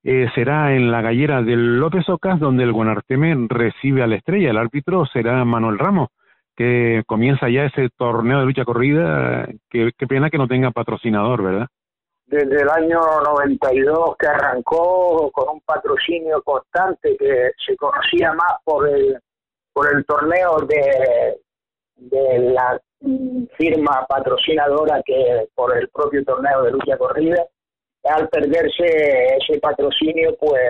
Eh, 0.03 0.29
será 0.35 0.75
en 0.75 0.91
la 0.91 1.03
gallera 1.03 1.43
del 1.43 1.79
López 1.79 2.09
Ocas, 2.09 2.41
donde 2.41 2.65
el 2.65 2.73
Guanarteme 2.73 3.35
recibe 3.49 4.03
a 4.03 4.07
la 4.07 4.17
estrella. 4.17 4.51
El 4.51 4.59
árbitro 4.59 5.05
será 5.07 5.45
Manuel 5.45 5.79
Ramos, 5.79 6.09
que 6.57 7.03
comienza 7.07 7.49
ya 7.49 7.65
ese 7.65 7.91
torneo 7.97 8.41
de 8.41 8.47
lucha 8.47 8.65
corrida. 8.65 9.47
Qué, 9.69 9.91
qué 9.97 10.07
pena 10.07 10.31
que 10.31 10.39
no 10.39 10.49
tenga 10.49 10.71
patrocinador, 10.71 11.43
¿verdad? 11.43 11.67
Desde 12.27 12.63
el 12.63 12.69
año 12.71 13.01
92 13.25 14.17
que 14.17 14.27
arrancó 14.29 15.31
con 15.33 15.57
un 15.57 15.61
patrocinio 15.63 16.41
constante 16.43 17.17
que 17.19 17.51
se 17.67 17.77
conocía 17.77 18.33
más 18.33 18.55
por 18.65 18.89
el, 18.89 19.19
por 19.73 19.95
el 19.95 20.05
torneo 20.07 20.61
de 20.61 21.41
de 22.01 22.39
la 22.39 22.81
firma 23.57 24.07
patrocinadora 24.09 25.03
que 25.05 25.49
por 25.55 25.77
el 25.77 25.89
propio 25.89 26.25
torneo 26.25 26.63
de 26.63 26.73
lucha 26.73 26.97
corrida. 26.97 27.47
Al 28.05 28.29
perderse 28.29 29.37
ese 29.37 29.61
patrocinio, 29.61 30.35
pues 30.39 30.61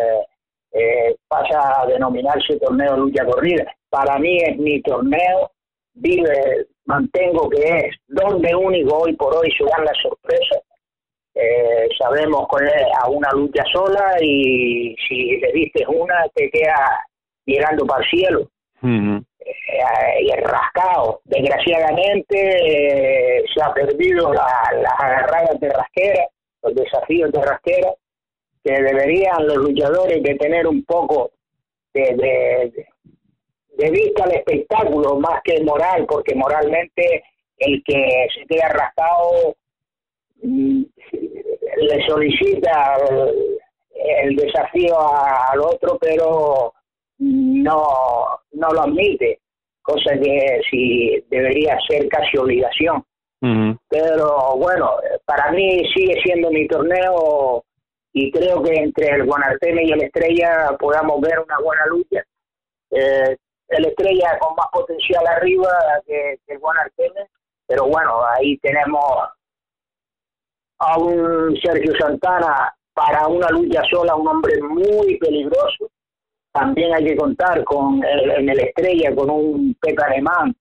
eh, 0.73 1.14
pasa 1.29 1.83
a 1.83 1.87
denominarse 1.87 2.59
torneo 2.59 2.97
lucha 2.97 3.25
corrida. 3.25 3.64
Para 3.88 4.19
mí 4.19 4.38
es 4.38 4.57
mi 4.59 4.83
torneo, 4.83 5.51
vive, 5.95 6.66
mantengo 6.87 7.49
que 7.49 7.62
es 7.62 7.97
donde 8.09 8.55
único 8.55 8.99
hoy 8.99 9.14
por 9.14 9.37
hoy 9.37 9.51
se 9.57 9.64
dan 9.64 9.85
las 9.85 9.97
sorpresas. 10.03 10.62
Eh, 11.35 11.88
sabemos 11.99 12.47
que 12.49 12.66
es 12.66 12.87
a 13.01 13.09
una 13.09 13.31
lucha 13.33 13.62
sola 13.73 14.16
y 14.21 14.97
si 15.09 15.37
le 15.38 15.53
diste 15.53 15.87
una 15.87 16.27
te 16.35 16.51
queda 16.51 17.05
llegando 17.47 17.87
para 17.87 18.03
el 18.03 18.11
cielo. 18.11 18.49
Eh, 18.83 20.23
y 20.23 20.31
el 20.31 20.43
rascado. 20.43 21.21
Desgraciadamente 21.25 22.37
eh, 22.37 23.45
se 23.53 23.62
ha 23.62 23.73
perdido 23.73 24.33
las 24.33 24.95
agarradas 24.99 25.59
de 25.61 25.71
rasquera, 25.71 26.27
los 26.62 26.75
desafíos 26.75 27.33
de 27.33 27.42
rasquera, 27.42 27.94
que 28.62 28.73
deberían 28.73 29.46
los 29.46 29.57
luchadores 29.57 30.23
de 30.23 30.35
tener 30.35 30.66
un 30.66 30.85
poco 30.85 31.33
de, 31.94 32.73
de, 33.77 33.90
vista 33.90 34.25
al 34.25 34.33
espectáculo 34.33 35.18
más 35.18 35.40
que 35.42 35.62
moral, 35.62 36.07
porque 36.07 36.35
moralmente 36.35 37.25
el 37.57 37.83
que 37.85 38.27
se 38.35 38.46
queda 38.46 38.68
rascado 38.68 39.57
mm, 40.42 40.83
le 41.77 42.07
solicita 42.07 42.96
el, 44.23 44.37
desafío 44.37 44.96
al 45.01 45.61
otro, 45.61 45.99
pero 45.99 46.75
no, 47.18 47.87
no 48.53 48.68
lo 48.70 48.83
admite, 48.83 49.40
cosa 49.83 50.12
que 50.18 50.61
sí 50.70 51.25
debería 51.31 51.79
ser 51.88 52.09
casi 52.09 52.37
obligación. 52.37 53.05
Pero 53.40 54.57
bueno, 54.57 54.96
para 55.24 55.50
mí 55.53 55.83
sigue 55.94 56.20
siendo 56.22 56.50
mi 56.50 56.68
torneo 56.68 57.64
y 58.12 58.31
creo 58.31 58.62
que 58.62 58.74
entre 58.74 59.14
el 59.16 59.24
Guanarteme 59.24 59.85
y 59.85 59.92
el 59.92 60.03
Estrella 60.03 60.76
podamos 60.79 61.20
ver 61.20 61.38
una 61.38 61.59
buena 61.59 61.87
lucha. 61.87 62.22
Eh, 62.90 63.37
el 63.68 63.87
Estrella 63.87 64.38
con 64.40 64.55
más 64.57 64.66
potencial 64.72 65.26
arriba 65.26 65.70
que, 66.07 66.38
que 66.46 66.55
el 66.55 66.59
Guanarteme, 66.59 67.29
pero 67.66 67.87
bueno, 67.87 68.22
ahí 68.26 68.59
tenemos 68.59 69.05
a 70.79 70.98
un 70.98 71.57
Sergio 71.62 71.92
Santana 71.98 72.74
para 72.92 73.26
una 73.29 73.48
lucha 73.48 73.83
sola, 73.90 74.16
un 74.16 74.29
hombre 74.29 74.61
muy 74.62 75.16
peligroso, 75.18 75.90
también 76.53 76.92
hay 76.94 77.05
que 77.05 77.16
contar 77.16 77.62
con 77.64 78.03
en 78.05 78.48
el 78.48 78.61
Estrella 78.61 79.14
con 79.14 79.31
un 79.31 79.76
Pepe 79.81 80.03
Alemán, 80.03 80.55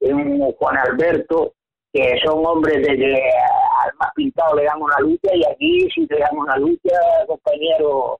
un 0.00 0.52
Juan 0.52 0.78
Alberto, 0.78 1.54
que 1.92 2.18
son 2.24 2.44
hombres 2.44 2.86
de 2.86 2.96
que 2.96 3.14
al 3.14 3.92
más 3.98 4.10
pintado 4.14 4.56
le 4.56 4.64
dan 4.64 4.80
una 4.80 4.98
lucha 5.00 5.34
y 5.34 5.42
aquí 5.44 5.88
si 5.94 6.06
te 6.06 6.18
dan 6.18 6.36
una 6.36 6.56
lucha, 6.56 6.94
compañero, 7.26 8.18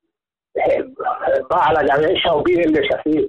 eh, 0.55 0.85
va 1.53 1.67
a 1.67 1.73
la 1.73 1.87
cabeza 1.87 2.33
o 2.33 2.43
pide 2.43 2.63
el 2.63 2.73
desafío. 2.73 3.29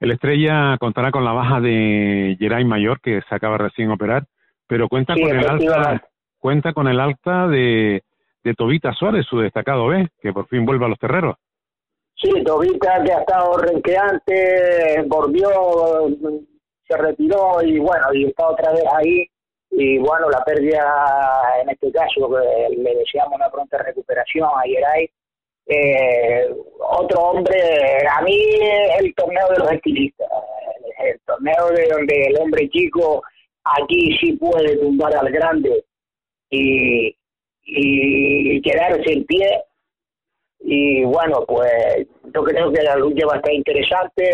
El 0.00 0.10
Estrella 0.10 0.76
contará 0.80 1.10
con 1.12 1.24
la 1.24 1.32
baja 1.32 1.60
de 1.60 2.36
Geray 2.38 2.64
Mayor, 2.64 3.00
que 3.00 3.20
se 3.28 3.34
acaba 3.34 3.56
recién 3.58 3.88
de 3.88 3.94
operar, 3.94 4.24
pero 4.66 4.88
cuenta 4.88 5.14
con 5.14 5.28
el 5.28 5.48
alta, 5.48 6.02
cuenta 6.38 6.72
con 6.72 6.88
el 6.88 6.98
alta 6.98 7.46
de, 7.46 8.02
de 8.42 8.54
Tobita 8.54 8.92
Suárez, 8.94 9.26
su 9.26 9.38
destacado 9.38 9.86
B, 9.86 10.08
que 10.20 10.32
por 10.32 10.48
fin 10.48 10.66
vuelve 10.66 10.86
a 10.86 10.88
los 10.88 10.98
terreros. 10.98 11.36
Sí, 12.16 12.30
Tobita 12.44 13.02
que 13.04 13.12
ha 13.12 13.20
estado 13.20 13.56
renqueante, 13.58 15.04
volvió, 15.06 15.48
se 16.88 16.96
retiró 16.96 17.62
y 17.62 17.78
bueno, 17.78 18.06
y 18.12 18.24
está 18.24 18.48
otra 18.48 18.72
vez 18.72 18.84
ahí. 18.96 19.26
Y 19.72 19.98
bueno, 19.98 20.28
la 20.28 20.44
pérdida 20.44 20.82
en 21.62 21.70
este 21.70 21.90
caso, 21.92 22.28
le 22.70 22.94
deseamos 22.94 23.34
una 23.34 23.50
pronta 23.50 23.78
recuperación 23.78 24.48
a 24.48 24.64
Yeray. 24.66 25.10
Eh, 25.66 26.54
otro 26.78 27.20
hombre, 27.20 27.58
a 28.10 28.20
mí 28.22 28.36
el 28.98 29.14
torneo 29.14 29.48
de 29.48 29.58
los 29.58 29.72
estilistas, 29.72 30.28
el 31.04 31.20
torneo 31.20 31.68
de 31.70 31.88
donde 31.88 32.26
el 32.26 32.38
hombre 32.38 32.68
chico 32.68 33.22
aquí 33.64 34.16
sí 34.20 34.32
puede 34.32 34.76
tumbar 34.76 35.16
al 35.16 35.30
grande 35.30 35.84
y, 36.50 37.16
y 37.64 38.60
quedarse 38.60 39.12
en 39.12 39.24
pie 39.24 39.62
y 40.64 41.04
bueno, 41.04 41.44
pues 41.46 42.06
yo 42.32 42.42
creo 42.44 42.72
que 42.72 42.82
la 42.82 42.96
lucha 42.96 43.26
va 43.26 43.34
a 43.34 43.36
estar 43.38 43.52
interesante. 43.52 44.24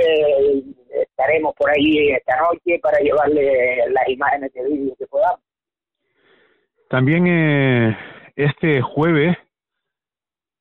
Estaremos 0.91 1.55
por 1.55 1.71
ahí 1.71 2.11
esta 2.11 2.37
noche 2.41 2.79
para 2.83 2.99
llevarle 2.99 3.77
las 3.91 4.09
imágenes 4.09 4.53
de 4.53 4.65
vídeo 4.65 4.95
que 4.99 5.07
podamos. 5.07 5.41
También 6.89 7.27
eh, 7.27 7.97
este 8.37 8.81
jueves 8.83 9.37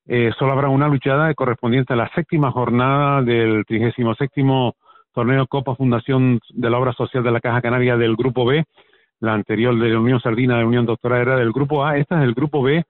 eh, 0.06 0.30
solo 0.38 0.52
habrá 0.52 0.68
una 0.68 0.88
luchada 0.88 1.32
correspondiente 1.34 1.92
a 1.92 1.96
la 1.96 2.10
séptima 2.14 2.50
jornada 2.50 3.22
del 3.22 3.64
37 3.66 4.42
torneo 5.12 5.46
Copa 5.46 5.74
Fundación 5.74 6.40
de 6.50 6.70
la 6.70 6.78
Obra 6.78 6.92
Social 6.92 7.22
de 7.22 7.30
la 7.30 7.40
Caja 7.40 7.60
Canaria 7.60 7.96
del 7.96 8.16
Grupo 8.16 8.46
B. 8.46 8.64
La 9.20 9.34
anterior 9.34 9.78
de 9.78 9.88
la 9.88 9.98
Unión 9.98 10.20
Sardina 10.20 10.58
de 10.58 10.64
Unión 10.64 10.86
Doctora 10.86 11.20
era 11.20 11.36
del 11.36 11.52
Grupo 11.52 11.84
A. 11.84 11.98
Esta 11.98 12.16
es 12.16 12.20
del 12.22 12.34
Grupo 12.34 12.62
B 12.62 12.84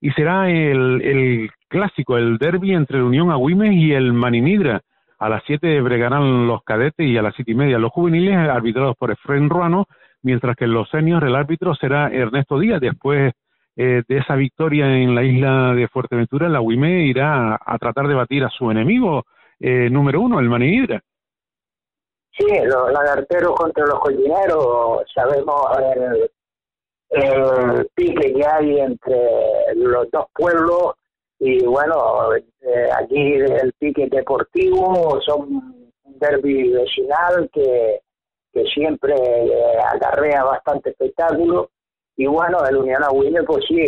y 0.00 0.10
será 0.12 0.50
el, 0.50 1.02
el 1.02 1.50
clásico, 1.74 2.16
el 2.16 2.38
derby 2.38 2.72
entre 2.72 2.98
la 2.98 3.04
Unión 3.04 3.32
Agüimes 3.32 3.72
y 3.72 3.92
el 3.92 4.12
Maninidra. 4.12 4.80
A 5.18 5.28
las 5.28 5.42
7 5.44 5.80
bregarán 5.80 6.46
los 6.46 6.62
cadetes 6.62 7.04
y 7.04 7.18
a 7.18 7.22
las 7.22 7.34
siete 7.34 7.50
y 7.50 7.56
media 7.56 7.80
los 7.80 7.90
juveniles, 7.90 8.36
arbitrados 8.36 8.96
por 8.96 9.10
Efraín 9.10 9.50
Ruano, 9.50 9.86
mientras 10.22 10.54
que 10.54 10.66
en 10.66 10.72
los 10.72 10.88
seniors 10.88 11.26
el 11.26 11.34
árbitro 11.34 11.74
será 11.74 12.10
Ernesto 12.12 12.60
Díaz. 12.60 12.80
Después 12.80 13.32
eh, 13.74 14.04
de 14.06 14.18
esa 14.18 14.36
victoria 14.36 14.86
en 14.86 15.16
la 15.16 15.24
isla 15.24 15.74
de 15.74 15.88
Fuerteventura, 15.88 16.48
la 16.48 16.58
Agüime 16.58 17.06
irá 17.06 17.58
a, 17.60 17.78
tratar 17.78 18.06
de 18.06 18.14
batir 18.14 18.44
a 18.44 18.50
su 18.50 18.70
enemigo 18.70 19.24
eh, 19.58 19.90
número 19.90 20.20
uno, 20.20 20.38
el 20.38 20.48
Maninidra. 20.48 21.00
Sí, 22.38 22.46
los 22.66 22.92
lagarteros 22.92 23.56
contra 23.56 23.84
los 23.84 23.98
collineros, 23.98 25.02
sabemos 25.12 25.56
el 27.10 27.88
pique 27.96 28.32
que 28.32 28.46
hay 28.46 28.78
entre 28.78 29.16
los 29.74 30.08
dos 30.12 30.26
pueblos 30.32 30.94
y 31.46 31.62
bueno, 31.66 32.34
eh, 32.34 32.88
allí 32.96 33.34
el 33.34 33.70
pique 33.78 34.08
deportivo 34.10 35.20
son 35.20 35.42
un 36.04 36.18
derby 36.18 36.72
vecinal 36.72 37.50
que, 37.52 38.00
que 38.50 38.64
siempre 38.64 39.14
eh, 39.14 39.78
acarrea 39.92 40.42
bastante 40.42 40.90
espectáculo. 40.90 41.68
Y 42.16 42.24
bueno, 42.24 42.64
el 42.64 42.78
Unión 42.78 43.04
Agüine 43.04 43.42
pues 43.42 43.62
sí, 43.68 43.84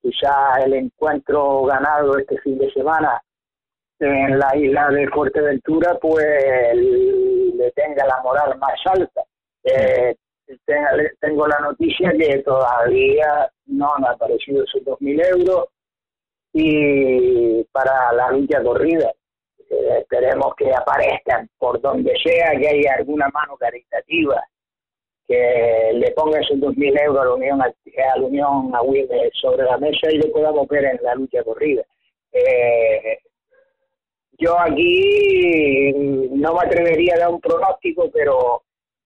quizá 0.00 0.62
el 0.64 0.72
encuentro 0.72 1.64
ganado 1.64 2.16
este 2.16 2.38
fin 2.38 2.56
de 2.56 2.72
semana 2.72 3.20
en 4.00 4.38
la 4.38 4.56
isla 4.56 4.88
de 4.88 5.08
Fuerteventura 5.08 5.98
pues 6.00 6.24
le 6.74 7.70
tenga 7.72 8.06
la 8.06 8.22
moral 8.22 8.56
más 8.58 8.80
alta. 8.86 9.24
Eh, 9.62 10.16
tengo 11.20 11.46
la 11.46 11.58
noticia 11.58 12.14
que 12.18 12.38
todavía 12.38 13.52
no 13.66 13.94
han 13.94 14.06
aparecido 14.06 14.64
esos 14.64 14.80
2.000 14.84 15.38
euros 15.38 15.66
y 16.60 17.64
para 17.72 18.12
la 18.12 18.30
lucha 18.32 18.62
corrida. 18.62 19.12
Eh, 19.70 19.98
esperemos 20.00 20.54
que 20.56 20.72
aparezcan 20.74 21.48
por 21.58 21.80
donde 21.80 22.14
sea, 22.24 22.50
que 22.58 22.68
haya 22.68 22.94
alguna 22.98 23.28
mano 23.28 23.56
caritativa 23.56 24.42
que 25.28 25.90
le 25.92 26.10
ponga 26.12 26.40
esos 26.40 26.58
dos 26.58 26.74
mil 26.76 26.98
euros 26.98 27.20
a 27.20 27.26
la 27.26 27.34
Unión 27.34 27.60
a, 27.60 27.68
la 28.16 28.26
Unión 28.26 28.72
sobre 29.34 29.64
la 29.64 29.76
mesa 29.76 30.10
y 30.10 30.16
lo 30.16 30.32
podamos 30.32 30.66
ver 30.68 30.86
en 30.86 30.98
la 31.02 31.14
lucha 31.14 31.44
corrida. 31.44 31.82
Eh, 32.32 33.18
yo 34.38 34.58
aquí 34.58 35.92
no 36.30 36.54
me 36.54 36.60
atrevería 36.60 37.14
a 37.14 37.18
dar 37.18 37.28
un 37.28 37.40
pronóstico, 37.40 38.10
pero 38.10 38.62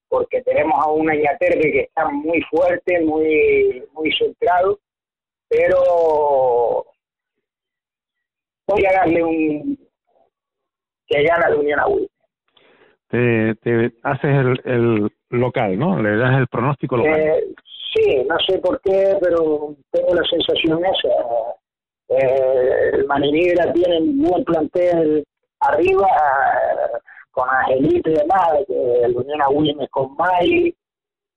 porque 0.09 0.43
tenemos 0.43 0.75
a 0.79 0.91
un 0.93 1.11
Añaterbe 1.11 1.73
que 1.73 1.81
está 1.81 2.09
muy 2.09 2.41
fuerte, 2.43 3.01
muy 3.01 3.85
muy 3.93 4.13
centrado, 4.17 4.79
pero 5.49 6.87
voy 8.73 8.87
a 8.87 8.93
darle 8.93 9.23
un 9.23 9.79
que 11.07 11.23
gana 11.25 11.51
la 11.51 11.57
Unión 11.57 11.81
a 11.81 11.87
Te, 13.09 13.55
te 13.57 13.93
haces 14.03 14.31
el, 14.31 14.61
el 14.65 15.11
local, 15.31 15.79
¿no? 15.79 16.01
Le 16.01 16.17
das 16.17 16.39
el 16.39 16.47
pronóstico 16.49 16.97
local. 16.97 17.21
Eh, 17.21 17.45
sí, 17.95 18.25
no 18.29 18.37
sé 18.47 18.59
por 18.59 18.81
qué, 18.81 19.17
pero 19.21 19.77
tengo 19.91 20.15
la 20.15 20.23
sensación 20.25 20.81
esa. 20.85 21.09
Eh, 22.09 22.91
el 22.95 23.07
Maninibra 23.07 23.73
tiene 23.73 23.99
un 23.99 24.23
buen 24.23 24.45
plantel 24.45 25.25
arriba, 25.61 26.09
con 27.31 27.49
Angelito 27.49 28.11
y 28.11 28.15
demás, 28.15 28.49
el 28.69 29.17
Unión 29.17 29.41
Williams 29.51 29.89
con 29.91 30.15
May, 30.17 30.75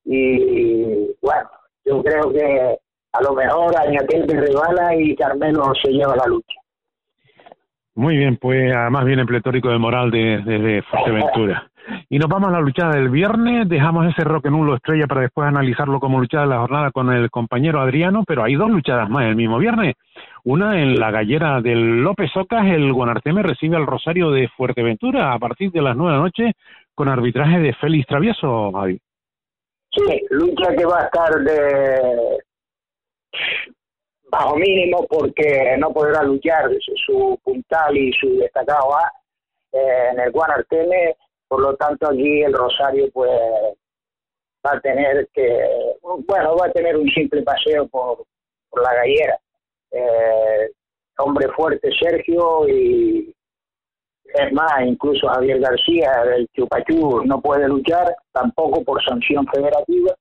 y 0.06 1.16
bueno, 1.22 1.50
yo 1.86 2.04
creo 2.04 2.32
que 2.32 2.78
a 3.14 3.22
lo 3.22 3.34
mejor 3.34 3.78
Añatel 3.78 4.28
de 4.28 4.42
rebala 4.42 4.96
y 4.96 5.16
Carmelo 5.16 5.74
se 5.82 5.92
lleva 5.92 6.16
la 6.16 6.26
lucha. 6.26 6.60
Muy 7.96 8.18
bien, 8.18 8.36
pues 8.36 8.74
además 8.76 9.06
viene 9.06 9.26
pletórico 9.26 9.70
de 9.70 9.78
moral 9.78 10.12
desde 10.12 10.60
de, 10.60 10.82
Fuerteventura. 10.84 11.70
Y 12.10 12.20
nos 12.20 12.28
vamos 12.28 12.50
a 12.50 12.54
la 12.54 12.60
luchada 12.60 12.96
del 12.96 13.10
viernes, 13.10 13.70
dejamos 13.70 14.08
ese 14.08 14.24
roque 14.24 14.50
nulo 14.50 14.76
estrella 14.76 15.08
para 15.08 15.22
después 15.22 15.48
analizarlo 15.48 16.00
como 16.02 16.20
luchada 16.20 16.44
de 16.44 16.50
la 16.50 16.60
jornada 16.60 16.92
con 16.92 17.14
el 17.14 17.30
compañero 17.30 17.80
Adriano, 17.80 18.24
pero 18.28 18.44
hay 18.44 18.56
dos 18.56 18.70
luchadas 18.70 19.10
más 19.10 19.26
el 19.26 19.38
mismo 19.38 19.60
viernes. 19.60 19.96
Una 20.44 20.82
en 20.82 20.96
la 21.00 21.10
gallera 21.12 21.62
del 21.62 22.02
López 22.04 22.36
Ocas, 22.36 22.66
el 22.66 22.92
Guanarteme 22.92 23.44
recibe 23.44 23.78
al 23.78 23.88
Rosario 23.88 24.30
de 24.32 24.50
Fuerteventura 24.50 25.34
a 25.34 25.40
partir 25.40 25.72
de 25.72 25.82
las 25.82 25.96
nueve 25.96 26.14
de 26.14 26.18
la 26.18 26.24
noche 26.24 26.52
con 26.94 27.08
arbitraje 27.08 27.60
de 27.60 27.74
Félix 27.74 28.08
Travieso, 28.08 28.72
Javi. 28.74 29.00
Sí, 29.92 30.22
lucha 30.32 30.76
que 30.76 30.86
va 30.86 31.00
a 31.00 31.06
estar 31.06 31.34
de 31.40 32.40
bajo 34.36 34.56
mínimo 34.58 35.06
porque 35.08 35.76
no 35.78 35.94
podrá 35.94 36.22
luchar 36.24 36.70
su 37.06 37.40
puntal 37.42 37.96
y 37.96 38.12
su 38.14 38.38
destacado 38.38 38.94
A 38.94 39.12
eh, 39.72 40.10
en 40.12 40.20
el 40.20 40.32
Guanarteme, 40.32 41.16
por 41.48 41.62
lo 41.62 41.76
tanto 41.76 42.10
aquí 42.10 42.42
el 42.42 42.54
Rosario 42.54 43.10
pues 43.14 43.32
va 44.66 44.72
a 44.74 44.80
tener 44.82 45.30
que, 45.34 45.66
bueno, 46.02 46.58
va 46.58 46.68
a 46.68 46.72
tener 46.72 46.98
un 46.98 47.10
simple 47.12 47.44
paseo 47.44 47.88
por, 47.88 48.26
la 48.76 48.94
gallera. 48.94 49.40
Eh, 49.92 50.70
hombre 51.20 51.48
fuerte 51.56 51.90
Sergio 51.98 52.68
y 52.68 53.34
es 54.26 54.52
más, 54.52 54.82
incluso 54.86 55.30
Javier 55.30 55.62
García 55.62 56.12
del 56.26 56.50
Chupachú 56.50 57.24
no 57.24 57.40
puede 57.40 57.70
luchar, 57.70 58.14
tampoco 58.34 58.84
por 58.84 59.02
sanción 59.02 59.48
federativa 59.48 60.14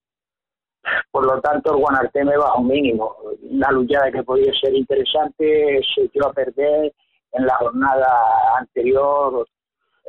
por 1.11 1.27
lo 1.27 1.41
tanto, 1.41 1.73
el 1.73 1.81
Guanarteme 1.81 2.37
bajo 2.37 2.63
mínimo. 2.63 3.17
Una 3.51 3.71
luchada 3.71 4.11
que 4.11 4.23
podía 4.23 4.53
ser 4.61 4.75
interesante 4.75 5.81
se 5.95 6.03
echó 6.03 6.29
a 6.29 6.33
perder 6.33 6.93
en 7.33 7.47
la 7.47 7.55
jornada 7.57 8.09
anterior 8.59 9.47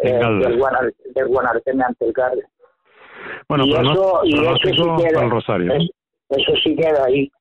eh, 0.01 0.13
del, 0.13 1.27
Guanarteme 1.27 1.83
ante 1.83 2.05
el 2.05 2.13
Carde. 2.13 2.43
Bueno, 3.47 3.65
y 3.65 3.73
eso, 3.73 4.21
y 4.23 4.33
eso 4.33 4.55
sí 4.63 5.03
queda, 5.03 5.27
Rosario. 5.27 5.73
eso 5.73 6.51
sí 6.63 6.75
queda 6.75 7.05
ahí, 7.05 7.31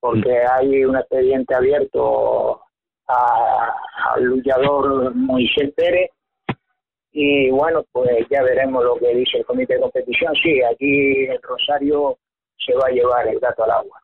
porque 0.00 0.30
mm. 0.30 0.50
hay 0.50 0.84
un 0.84 0.96
expediente 0.96 1.54
abierto 1.54 2.60
al 3.06 4.24
luchador 4.24 5.14
Moisés 5.14 5.72
Pérez 5.76 6.10
y 7.12 7.50
bueno, 7.50 7.84
pues 7.92 8.26
ya 8.30 8.42
veremos 8.42 8.82
lo 8.82 8.96
que 8.96 9.14
dice 9.14 9.38
el 9.38 9.44
comité 9.44 9.74
de 9.74 9.80
competición. 9.80 10.34
Sí, 10.42 10.62
aquí 10.62 11.26
el 11.26 11.40
Rosario 11.42 12.18
se 12.64 12.74
va 12.74 12.86
a 12.88 12.90
llevar 12.90 13.28
el 13.28 13.38
gato 13.38 13.64
al 13.64 13.70
agua. 13.70 13.98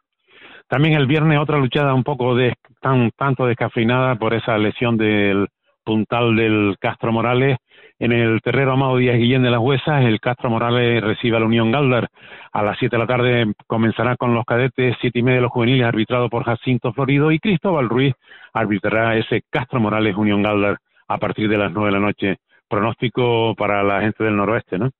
También 0.68 0.94
el 0.94 1.06
viernes 1.06 1.38
otra 1.38 1.56
luchada 1.58 1.94
un 1.94 2.04
poco 2.04 2.34
de, 2.34 2.54
tan 2.80 3.10
tanto 3.12 3.46
descafeinada 3.46 4.16
por 4.16 4.34
esa 4.34 4.58
lesión 4.58 4.98
del 4.98 5.48
puntal 5.82 6.36
del 6.36 6.76
Castro 6.78 7.10
Morales. 7.10 7.56
En 7.98 8.12
el 8.12 8.42
terreno 8.42 8.72
Amado 8.72 8.98
Díaz 8.98 9.16
Guillén 9.16 9.42
de 9.42 9.50
las 9.50 9.60
Huesas, 9.60 10.04
el 10.04 10.20
Castro 10.20 10.50
Morales 10.50 11.02
recibe 11.02 11.38
a 11.38 11.40
la 11.40 11.46
Unión 11.46 11.72
Galdar. 11.72 12.08
A 12.52 12.62
las 12.62 12.78
7 12.78 12.94
de 12.94 13.00
la 13.00 13.06
tarde 13.06 13.46
comenzará 13.66 14.16
con 14.16 14.34
los 14.34 14.44
cadetes, 14.44 14.94
siete 15.00 15.20
y 15.20 15.22
media 15.22 15.36
de 15.36 15.42
los 15.42 15.52
juveniles, 15.52 15.86
arbitrado 15.86 16.28
por 16.28 16.44
Jacinto 16.44 16.92
Florido, 16.92 17.32
y 17.32 17.38
Cristóbal 17.38 17.88
Ruiz 17.88 18.14
arbitrará 18.52 19.16
ese 19.16 19.40
Castro 19.48 19.80
Morales 19.80 20.14
Unión 20.16 20.42
Galdar 20.42 20.76
a 21.08 21.16
partir 21.16 21.48
de 21.48 21.56
las 21.56 21.72
9 21.72 21.86
de 21.86 21.92
la 21.98 22.06
noche. 22.06 22.36
Pronóstico 22.68 23.54
para 23.56 23.82
la 23.82 24.02
gente 24.02 24.22
del 24.22 24.36
noroeste, 24.36 24.76
¿no? 24.78 24.90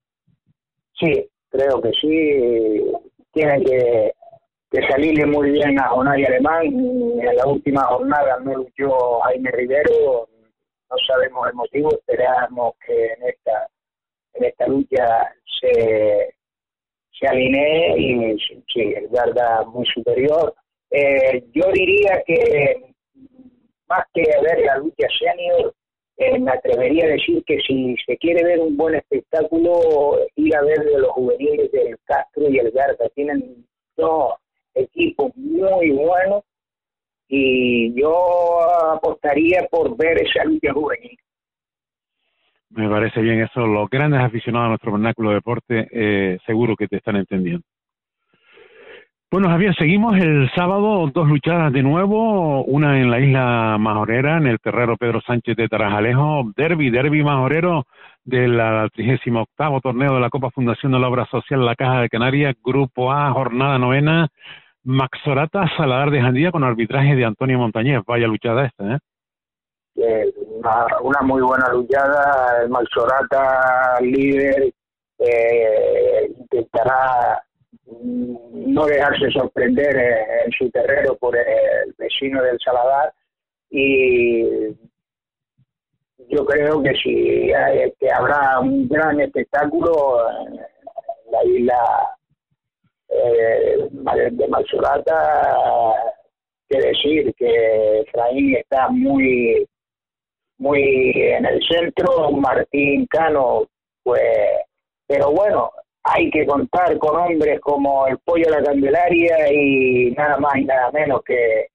Sí, 0.99 1.27
creo 1.51 1.83
que 1.83 1.91
sí 2.01 2.83
tiene 3.39 3.65
que, 4.71 4.89
salirle 4.91 5.27
muy 5.27 5.53
bien 5.53 5.79
a 5.81 5.93
Onay 5.93 6.25
Alemán. 6.25 6.67
En 6.67 7.37
la 7.37 7.47
última 7.47 7.83
jornada 7.85 8.39
no 8.41 8.55
luchó 8.55 9.21
Jaime 9.21 9.51
Rivero, 9.53 10.29
no 10.91 10.97
sabemos 11.07 11.47
el 11.49 11.55
motivo, 11.55 11.93
esperamos 11.93 12.75
que 12.85 13.13
en 13.13 13.29
esta 13.29 13.69
en 14.35 14.45
esta 14.45 14.67
lucha 14.67 15.33
se, 15.61 16.35
se 17.19 17.27
alinee 17.27 17.99
y 17.99 18.39
sí, 18.73 18.95
el 18.97 19.09
guarda 19.09 19.65
muy 19.65 19.87
superior. 19.87 20.55
Eh, 20.91 21.45
yo 21.53 21.71
diría 21.73 22.23
que 22.27 22.95
más 23.89 24.05
que 24.15 24.23
ver 24.43 24.61
la 24.65 24.79
lucha 24.79 25.07
senior, 25.19 25.75
eh, 26.19 26.39
me 26.39 26.51
atrevería 26.51 27.05
a 27.05 27.11
decir 27.11 27.45
que 27.45 27.59
si 27.61 27.95
se 28.05 28.17
quiere 28.17 28.45
ver 28.45 28.59
un 28.59 28.77
buen 28.77 28.97
espectáculo, 28.97 30.19
ir 30.35 30.57
a 30.57 30.63
ver 30.63 30.85
los 30.97 31.11
juveniles 31.13 31.71
del 31.71 31.97
Castro 32.05 32.49
y 32.49 32.59
el 32.59 32.73
Garza. 32.73 33.09
Tienen 33.15 33.65
dos 33.97 34.35
equipos 34.75 35.35
muy 35.37 35.91
buenos 35.91 36.43
y 37.29 37.95
yo 38.01 38.61
apostaría 38.95 39.69
por 39.71 39.97
ver 39.97 40.21
esa 40.21 40.45
lucha 40.45 40.73
juvenil. 40.73 41.17
Me 42.71 42.89
parece 42.89 43.21
bien 43.21 43.41
eso. 43.41 43.67
Los 43.67 43.89
grandes 43.89 44.21
aficionados 44.21 44.67
a 44.67 44.69
nuestro 44.71 44.93
vernáculo 44.93 45.31
de 45.31 45.35
deporte 45.37 45.89
eh, 45.93 46.39
seguro 46.45 46.75
que 46.75 46.89
te 46.89 46.97
están 46.97 47.15
entendiendo. 47.15 47.65
Bueno, 49.31 49.51
Javier, 49.51 49.75
seguimos 49.77 50.17
el 50.17 50.51
sábado, 50.55 51.07
dos 51.13 51.29
luchadas 51.29 51.71
de 51.71 51.83
nuevo, 51.83 52.65
una 52.65 52.99
en 52.99 53.11
la 53.11 53.21
isla 53.21 53.77
Majorera, 53.79 54.39
en 54.39 54.47
el 54.47 54.59
terrero 54.59 54.97
Pedro 54.97 55.21
Sánchez 55.21 55.55
de 55.55 55.69
Tarajalejo, 55.69 56.45
derby, 56.57 56.89
derby 56.89 57.23
majorero 57.23 57.85
del 58.25 58.59
38 58.95 59.81
torneo 59.83 60.15
de 60.15 60.21
la 60.21 60.31
Copa 60.31 60.51
Fundación 60.51 60.93
de 60.93 60.99
la 60.99 61.09
Obra 61.09 61.27
Social 61.27 61.63
La 61.63 61.75
Caja 61.75 62.01
de 62.01 62.09
Canarias, 62.09 62.57
Grupo 62.65 63.13
A, 63.13 63.31
jornada 63.33 63.79
novena, 63.79 64.29
Maxorata 64.83 65.69
Saladar 65.77 66.11
de 66.11 66.23
Jandía 66.23 66.51
con 66.51 66.65
arbitraje 66.65 67.15
de 67.15 67.27
Antonio 67.27 67.59
Montañez. 67.59 68.01
Vaya 68.07 68.27
luchada 68.27 68.65
esta, 68.65 68.95
¿eh? 68.95 68.99
eh 69.97 70.33
una, 71.03 71.21
muy 71.21 71.43
buena 71.43 71.69
luchada, 71.71 72.67
Maxorata 72.67 74.01
líder 74.01 74.73
eh, 75.19 76.33
intentará 76.35 77.43
no 77.91 78.87
dejarse 78.87 79.31
sorprender 79.31 79.97
en 80.45 80.53
su 80.53 80.71
terreno 80.71 81.15
por 81.17 81.37
el 81.37 81.95
vecino 81.97 82.43
del 82.43 82.59
Saladar 82.63 83.13
y 83.71 84.69
yo 86.31 86.45
creo 86.45 86.83
que 86.83 86.93
si 86.95 87.51
que 87.99 88.13
habrá 88.13 88.61
un 88.61 88.89
gran 88.89 89.21
espectáculo 89.21 90.29
en 90.31 90.57
la 91.31 91.45
isla 91.45 92.17
eh, 93.09 93.89
de 94.33 94.49
Malsurata 94.49 95.95
que 96.69 96.79
decir 96.79 97.35
que 97.37 98.01
Efraín 98.01 98.57
está 98.57 98.89
muy 98.91 99.67
muy 100.59 101.13
en 101.15 101.47
el 101.47 101.61
centro 101.67 102.31
Martín 102.33 103.07
Cano 103.07 103.67
pues 104.03 104.21
pero 105.07 105.33
bueno 105.33 105.71
hay 106.03 106.31
que 106.31 106.47
contar 106.47 106.97
con 106.99 107.17
hombres 107.17 107.61
como 107.61 108.07
el 108.07 108.19
Pollo 108.19 108.45
de 108.47 108.51
la 108.51 108.63
Candelaria 108.63 109.53
y 109.53 110.11
nada 110.13 110.39
más 110.39 110.57
y 110.57 110.65
nada 110.65 110.91
menos 110.93 111.23
que, 111.23 111.67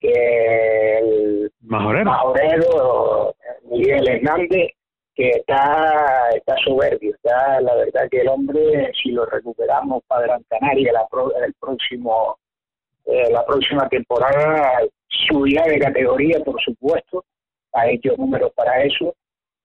que 0.00 0.98
el 0.98 1.52
Majorero. 1.60 3.34
Miguel 3.64 4.08
Hernández, 4.08 4.72
que 5.14 5.28
está, 5.28 6.30
está 6.34 6.56
soberbio. 6.64 7.14
Está, 7.14 7.60
la 7.60 7.74
verdad 7.76 8.08
que 8.10 8.20
el 8.20 8.28
hombre, 8.28 8.90
si 9.00 9.10
lo 9.10 9.26
recuperamos 9.26 10.02
para 10.06 10.26
Gran 10.26 10.42
Canaria 10.48 10.92
el 11.44 11.54
próximo 11.54 12.36
eh, 13.04 13.30
la 13.32 13.44
próxima 13.44 13.88
temporada 13.88 14.80
subirá 15.08 15.64
de 15.64 15.78
categoría, 15.78 16.38
por 16.44 16.60
supuesto, 16.62 17.24
ha 17.72 17.88
hecho 17.88 18.14
números 18.16 18.52
para 18.54 18.82
eso 18.84 19.14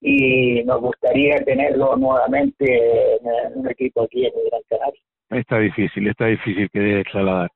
y 0.01 0.63
nos 0.63 0.81
gustaría 0.81 1.37
tenerlo 1.37 1.95
nuevamente 1.95 3.15
en 3.15 3.59
un 3.59 3.69
equipo 3.69 4.03
aquí 4.03 4.25
en 4.25 4.31
Gran 4.49 4.61
Canaria. 4.69 5.01
Está 5.29 5.59
difícil, 5.59 6.07
está 6.07 6.25
difícil 6.27 6.69
que 6.71 6.79
debe 6.79 7.03
trasladar. 7.03 7.49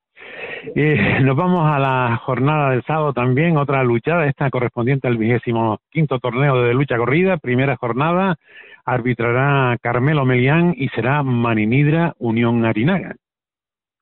Eh, 0.74 1.20
nos 1.22 1.36
vamos 1.36 1.66
a 1.66 1.78
la 1.78 2.16
jornada 2.24 2.70
del 2.70 2.84
sábado 2.84 3.12
también, 3.12 3.56
otra 3.56 3.82
luchada, 3.82 4.26
esta 4.26 4.50
correspondiente 4.50 5.08
al 5.08 5.16
vigésimo 5.16 5.78
quinto 5.90 6.18
torneo 6.18 6.62
de 6.62 6.74
lucha 6.74 6.96
corrida, 6.96 7.36
primera 7.38 7.76
jornada, 7.76 8.36
arbitrará 8.84 9.76
Carmelo 9.80 10.24
Melián 10.24 10.74
y 10.76 10.88
será 10.90 11.22
Maninidra 11.22 12.14
Unión 12.18 12.64
Arinaga. 12.64 13.16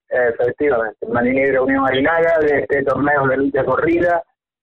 Efectivamente, 0.08 1.06
Maninidra 1.06 1.62
Unión 1.62 1.86
Arinaga 1.86 2.38
de 2.40 2.60
este 2.60 2.82
torneo 2.82 3.26
de 3.28 3.36
lucha 3.36 3.64
corrida 3.64 4.22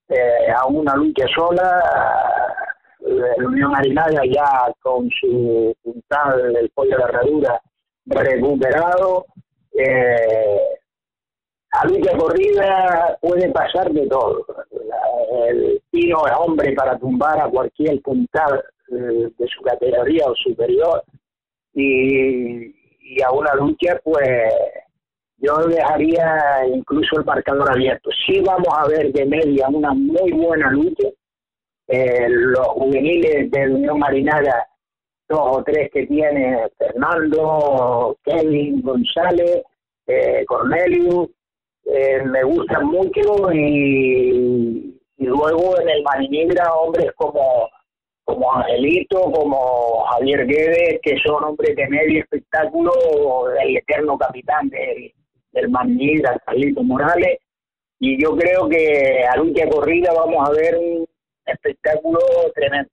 eh, 0.09 0.51
a 0.55 0.67
una 0.67 0.95
lucha 0.95 1.25
sola, 1.33 1.81
la 2.99 3.47
Unión 3.47 3.75
Arinaga 3.75 4.21
ya 4.25 4.73
con 4.81 5.09
su 5.19 5.75
puntal, 5.83 6.55
el 6.55 6.69
pollo 6.71 6.97
de 6.97 7.03
herradura 7.03 7.61
recuperado, 8.05 9.25
eh, 9.73 10.59
a 11.71 11.87
lucha 11.87 12.17
corrida 12.17 13.17
puede 13.21 13.49
pasar 13.51 13.91
de 13.91 14.07
todo. 14.07 14.45
El 15.47 15.81
tiro 15.91 16.25
es 16.25 16.33
hombre 16.37 16.73
para 16.73 16.97
tumbar 16.97 17.39
a 17.39 17.49
cualquier 17.49 18.01
puntal 18.01 18.63
eh, 18.91 19.29
de 19.37 19.47
su 19.47 19.61
categoría 19.61 20.25
o 20.25 20.35
superior 20.35 21.03
y, 21.73 22.73
y 23.01 23.21
a 23.23 23.31
una 23.31 23.53
lucha 23.55 23.99
pues 24.03 24.27
yo 25.37 25.55
dejaría 25.67 26.65
incluso 26.73 27.19
el 27.19 27.25
marcador 27.25 27.71
abierto. 27.71 28.09
Sí 28.25 28.41
vamos 28.41 28.73
a 28.75 28.87
ver 28.87 29.11
de 29.11 29.25
media 29.25 29.67
una 29.69 29.93
muy 29.93 30.31
buena 30.31 30.71
lucha. 30.71 31.09
Eh, 31.87 32.27
los 32.29 32.67
juveniles 32.67 33.49
de 33.49 33.69
Unión 33.69 33.99
Marinaga, 33.99 34.67
dos 35.29 35.57
o 35.57 35.63
tres 35.63 35.89
que 35.91 36.05
tiene 36.05 36.67
Fernando, 36.77 38.17
Kevin, 38.25 38.81
González, 38.81 39.63
eh, 40.05 40.43
Cornelius, 40.45 41.29
eh, 41.85 42.21
me 42.23 42.43
gustan 42.43 42.87
mucho 42.87 43.53
y, 43.53 44.93
luego 45.17 45.79
en 45.79 45.89
el 45.89 46.03
Marinibra 46.03 46.73
hombres 46.73 47.11
como 47.15 47.69
como 48.25 48.53
Angelito, 48.53 49.21
como 49.31 50.03
Javier 50.03 50.45
Guedes, 50.45 50.99
que 51.01 51.17
son 51.25 51.45
hombres 51.45 51.73
de 51.77 51.87
medio 51.87 52.19
espectáculo, 52.19 52.91
el 53.63 53.77
eterno 53.77 54.17
capitán 54.17 54.67
del, 54.67 55.13
del 55.53 55.69
Marinibra, 55.69 56.37
Carlito 56.45 56.83
Morales, 56.83 57.39
y 57.99 58.21
yo 58.21 58.35
creo 58.35 58.67
que 58.67 59.23
a 59.23 59.37
lucha 59.37 59.69
corrida 59.69 60.11
vamos 60.13 60.45
a 60.45 60.51
ver 60.51 60.77
un 60.77 61.06
espectáculo 61.47 62.19
tremendo. 62.53 62.89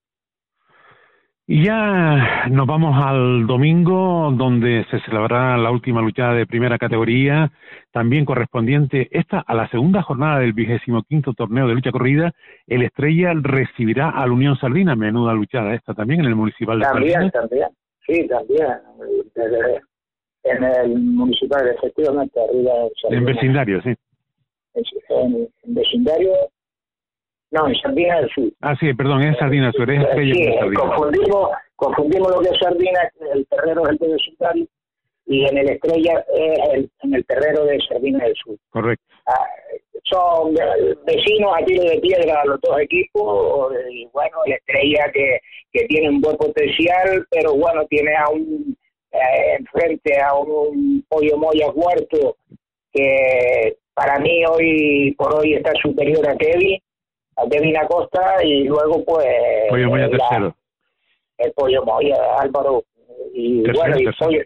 Y 1.46 1.66
ya 1.66 2.48
nos 2.48 2.66
vamos 2.66 2.96
al 3.04 3.46
domingo, 3.46 4.32
donde 4.34 4.86
se 4.90 4.98
celebrará 5.00 5.58
la 5.58 5.70
última 5.70 6.00
luchada 6.00 6.32
de 6.32 6.46
primera 6.46 6.78
categoría, 6.78 7.52
también 7.92 8.24
correspondiente 8.24 9.08
esta 9.10 9.40
a 9.40 9.54
la 9.54 9.68
segunda 9.68 10.00
jornada 10.00 10.38
del 10.38 10.54
vigésimo 10.54 11.02
quinto 11.02 11.34
torneo 11.34 11.68
de 11.68 11.74
lucha 11.74 11.90
corrida. 11.90 12.32
El 12.66 12.82
Estrella 12.82 13.34
recibirá 13.34 14.08
a 14.08 14.26
la 14.26 14.32
Unión 14.32 14.56
Sardina, 14.56 14.96
menuda 14.96 15.34
luchada 15.34 15.74
esta 15.74 15.92
también 15.92 16.20
en 16.20 16.26
el 16.26 16.34
municipal 16.34 16.78
de 16.78 16.86
También, 16.86 17.30
también, 17.30 17.68
sí, 18.06 18.26
también. 18.26 18.68
En 20.44 20.64
el 20.64 20.98
municipal, 20.98 21.68
efectivamente, 21.68 22.40
arriba 22.40 22.72
En 23.10 23.24
vecindario, 23.24 23.82
sí. 23.82 23.94
En, 24.74 25.48
en 25.62 25.74
vecindario 25.74 26.32
no, 27.54 27.68
en 27.68 27.74
Sardina 27.76 28.20
del 28.20 28.30
Sur. 28.30 28.50
Ah, 28.60 28.74
sí, 28.80 28.92
perdón, 28.94 29.22
es 29.22 29.38
Sardina 29.38 29.70
Sur, 29.72 29.88
es 29.88 30.00
Estrella 30.00 30.34
sí, 30.34 30.44
Sardina. 30.58 30.80
Confundimos, 30.80 31.50
confundimos 31.76 32.30
lo 32.32 32.40
que 32.40 32.48
es 32.50 32.58
Sardina, 32.58 33.00
el 33.32 33.46
terreno 33.46 33.82
del 33.82 33.96
de 33.96 34.16
Sardina, 34.36 34.66
y 35.26 35.44
en 35.46 35.58
el 35.58 35.70
Estrella 35.70 36.24
es 36.34 36.58
el, 36.72 36.90
en 37.02 37.14
el 37.14 37.24
terreno 37.24 37.64
de 37.64 37.78
Sardina 37.88 38.24
del 38.24 38.34
Sur. 38.34 38.56
Correcto. 38.70 39.04
Ah, 39.26 39.46
son 40.02 40.54
vecinos 41.06 41.52
a 41.56 41.64
tiro 41.64 41.84
de 41.84 41.98
piedra 41.98 42.44
los 42.44 42.60
dos 42.60 42.78
equipos, 42.80 43.72
y 43.90 44.06
bueno, 44.12 44.36
el 44.46 44.54
Estrella 44.54 45.10
que, 45.14 45.38
que 45.72 45.86
tiene 45.86 46.10
un 46.10 46.20
buen 46.20 46.36
potencial, 46.36 47.24
pero 47.30 47.54
bueno, 47.54 47.86
tiene 47.86 48.16
a 48.16 48.28
un 48.30 48.76
eh, 49.12 49.56
enfrente 49.60 50.20
a 50.20 50.34
un 50.34 51.04
Pollo 51.08 51.38
Moya 51.38 51.70
cuarto 51.72 52.36
que 52.92 53.76
para 53.94 54.18
mí 54.18 54.44
hoy 54.44 55.14
por 55.16 55.34
hoy 55.34 55.54
está 55.54 55.72
superior 55.80 56.28
a 56.28 56.36
Kevin 56.36 56.80
a 57.36 57.48
Kevin 57.48 57.76
Acosta 57.76 58.42
y 58.42 58.64
luego 58.64 59.04
pues 59.04 59.26
Pollo 59.68 59.88
Moya 59.88 60.08
tercero. 60.08 60.56
El 61.38 61.52
Pollo 61.52 61.84
Moya 61.84 62.16
Álvaro 62.38 62.84
y 63.32 63.62
bueno 63.72 63.98
y 63.98 64.06
Pollo 64.12 64.42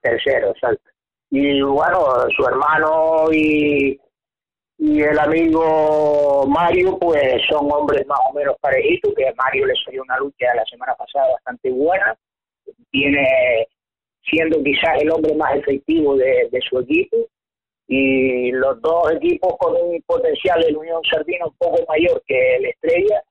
tercero 0.00 0.50
exacto. 0.50 0.90
Y 1.30 1.60
bueno 1.62 1.98
su 2.36 2.44
hermano 2.46 3.32
y 3.32 3.98
y 4.78 5.00
el 5.00 5.18
amigo 5.18 6.46
Mario 6.48 6.98
pues 6.98 7.40
son 7.48 7.70
hombres 7.72 8.06
más 8.06 8.18
o 8.30 8.34
menos 8.34 8.56
parejitos 8.60 9.14
que 9.16 9.32
Mario 9.34 9.66
le 9.66 9.74
salió 9.84 10.02
una 10.02 10.18
lucha 10.18 10.54
la 10.54 10.64
semana 10.66 10.94
pasada 10.94 11.32
bastante 11.32 11.70
buena. 11.70 12.16
Tiene 12.90 13.68
siendo 14.22 14.62
quizás 14.62 15.00
el 15.00 15.10
hombre 15.10 15.34
más 15.34 15.56
efectivo 15.56 16.16
de, 16.16 16.48
de 16.50 16.60
su 16.68 16.80
equipo 16.80 17.16
y 17.88 18.50
los 18.52 18.80
dos 18.80 19.12
equipos 19.12 19.54
con 19.58 19.74
un 19.74 20.02
potencial 20.06 20.64
en 20.64 20.76
Unión 20.76 21.00
Sardina 21.10 21.46
un 21.46 21.56
poco 21.56 21.78
mayor 21.88 22.22
que 22.26 22.56
el 22.56 22.66
Estrella, 22.66 23.22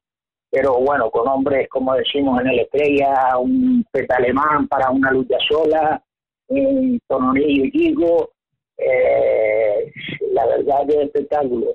pero 0.50 0.80
bueno, 0.80 1.10
con 1.10 1.28
hombres, 1.28 1.68
como 1.70 1.94
decimos 1.96 2.40
en 2.42 2.48
el 2.48 2.60
Estrella, 2.60 3.38
un 3.38 3.86
petalemán 3.92 4.68
para 4.68 4.90
una 4.90 5.12
lucha 5.12 5.38
sola, 5.48 6.02
un 6.48 7.00
tononillo 7.08 7.66
y 7.66 7.72
Kiko, 7.72 8.32
eh, 8.78 9.92
la 10.32 10.46
verdad 10.46 10.88
que 10.88 10.96
es 10.96 11.06
espectáculo. 11.08 11.74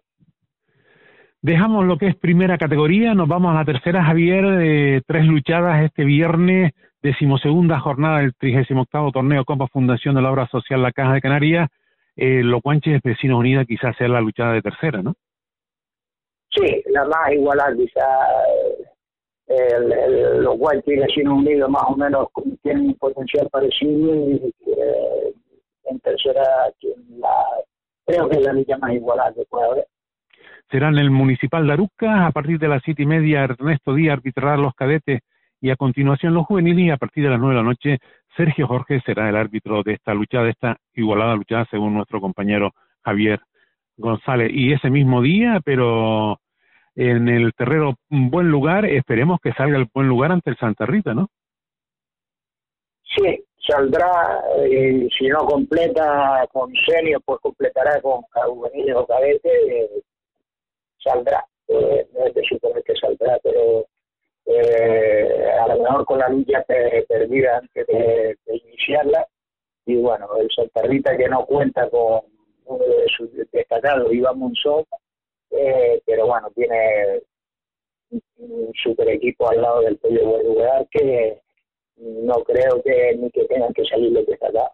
Dejamos 1.43 1.87
lo 1.87 1.97
que 1.97 2.09
es 2.09 2.17
primera 2.17 2.59
categoría, 2.59 3.15
nos 3.15 3.27
vamos 3.27 3.53
a 3.53 3.59
la 3.59 3.65
tercera, 3.65 4.05
Javier, 4.05 4.47
de 4.47 5.03
tres 5.07 5.25
luchadas 5.25 5.83
este 5.83 6.05
viernes, 6.05 6.73
decimosegunda 7.03 7.81
jornada 7.81 8.19
del 8.19 8.35
38 8.35 9.11
torneo 9.13 9.45
Copa 9.47 9.67
Fundación 9.69 10.15
de 10.15 10.23
la 10.23 10.31
Obra 10.31 10.47
Social 10.49 10.83
La 10.83 10.93
Caja 10.93 11.15
de 11.15 11.23
Canarias, 11.23 11.71
eh, 12.21 12.43
los 12.43 12.61
Guanches 12.61 13.01
Vecinos 13.03 13.39
Unidas 13.39 13.67
quizás 13.67 13.97
sea 13.97 14.07
la 14.07 14.21
luchada 14.21 14.53
de 14.53 14.61
tercera, 14.61 15.01
¿no? 15.03 15.15
Sí, 16.51 16.83
la 16.91 17.07
más 17.07 17.33
igualada 17.33 17.75
quizás. 17.75 18.05
El, 19.47 20.43
los 20.43 20.59
Guanches 20.59 21.01
Vecinos 21.01 21.39
Unidos 21.39 21.71
más 21.71 21.85
o 21.87 21.97
menos 21.97 22.29
tienen 22.63 22.89
un 22.89 22.95
potencial 22.97 23.49
parecido 23.51 24.15
y 24.15 24.55
eh, 24.67 25.35
en 25.85 25.99
tercera 26.01 26.43
la, 27.19 27.35
creo 28.07 28.29
que 28.29 28.37
es 28.37 28.45
la 28.45 28.53
lucha 28.53 28.77
más 28.77 28.93
igualada 28.93 29.33
que 29.33 29.45
puede 29.49 29.65
haber. 29.65 29.87
Será 30.71 30.89
en 30.89 30.99
el 30.99 31.11
Municipal 31.11 31.67
de 31.67 31.73
a 32.07 32.31
partir 32.33 32.59
de 32.59 32.69
las 32.69 32.83
siete 32.85 33.03
y 33.03 33.07
media 33.07 33.45
Ernesto 33.45 33.95
Díaz 33.95 34.19
arbitrará 34.19 34.59
los 34.59 34.75
cadetes 34.75 35.21
y 35.61 35.71
a 35.71 35.77
continuación 35.77 36.35
los 36.35 36.45
juveniles 36.45 36.85
y 36.85 36.91
a 36.91 36.99
partir 36.99 37.25
de 37.25 37.31
las 37.31 37.41
nueve 37.41 37.57
de 37.57 37.63
la 37.63 37.69
noche 37.69 37.99
Sergio 38.37 38.67
Jorge 38.67 39.01
será 39.05 39.29
el 39.29 39.37
árbitro 39.37 39.83
de 39.83 39.95
esta 39.95 40.15
lucha, 40.15 40.43
de 40.43 40.51
esta 40.51 40.77
igualada 40.95 41.35
luchada, 41.35 41.67
según 41.71 41.95
nuestro 41.95 42.21
compañero 42.21 42.73
Javier 43.05 43.41
González. 43.97 44.51
Y 44.53 44.73
ese 44.73 44.91
mismo 44.91 45.21
día, 45.21 45.61
pero 45.65 46.41
en 46.95 47.29
el 47.29 47.53
terreno 47.55 47.95
buen 48.09 48.51
lugar, 48.51 48.85
esperemos 48.85 49.41
que 49.41 49.53
salga 49.53 49.79
el 49.79 49.89
buen 49.93 50.09
lugar 50.09 50.33
ante 50.33 50.51
el 50.51 50.57
Santa 50.57 50.87
Rita, 50.87 51.15
¿no? 51.15 51.29
Sí, 53.17 53.45
saldrá, 53.67 54.41
eh, 54.59 55.09
si 55.19 55.27
no 55.29 55.39
completa 55.39 56.47
con 56.53 56.73
Senio, 56.87 57.21
pues 57.25 57.41
completará 57.41 58.01
con 58.01 58.23
juveniles 58.23 58.95
o 58.97 59.07
cadete, 59.07 59.49
eh, 59.49 60.03
saldrá, 61.03 61.45
eh, 61.69 62.07
no 62.13 62.27
es 62.27 62.35
de 62.35 62.43
suponer 62.45 62.83
que 62.85 62.95
saldrá, 62.95 63.39
pero 63.43 63.87
eh, 64.53 65.51
a 65.61 65.69
lo 65.69 65.83
mejor 65.83 66.05
con 66.05 66.19
la 66.19 66.29
lucha 66.29 66.65
perdida 67.09 67.59
antes 67.59 67.87
de, 67.87 68.37
iniciarla. 68.47 69.27
Y 69.87 69.97
bueno, 69.97 70.29
el 70.37 70.49
Santa 70.51 70.83
Rita 70.83 71.17
que 71.17 71.29
no 71.29 71.47
cuenta 71.47 71.89
con 71.89 72.21
uno 72.65 72.85
de 72.85 73.07
sus 73.17 73.31
destacados, 73.53 74.13
Iván 74.13 74.39
Monzón, 74.39 74.85
eh, 75.51 76.01
pero 76.05 76.27
bueno, 76.27 76.51
tiene 76.55 77.23
un 78.39 78.73
super 78.83 79.09
equipo 79.09 79.49
al 79.49 79.63
lado 79.63 79.81
del 79.83 79.97
Pollo 79.99 80.43
lugar 80.43 80.87
que 80.91 81.41
no 81.97 82.43
creo 82.45 82.83
que 82.83 83.15
ni 83.17 83.31
que 83.31 83.45
tengan 83.45 83.73
que 83.73 83.85
salir 83.85 84.13
los 84.13 84.27
destacados. 84.27 84.73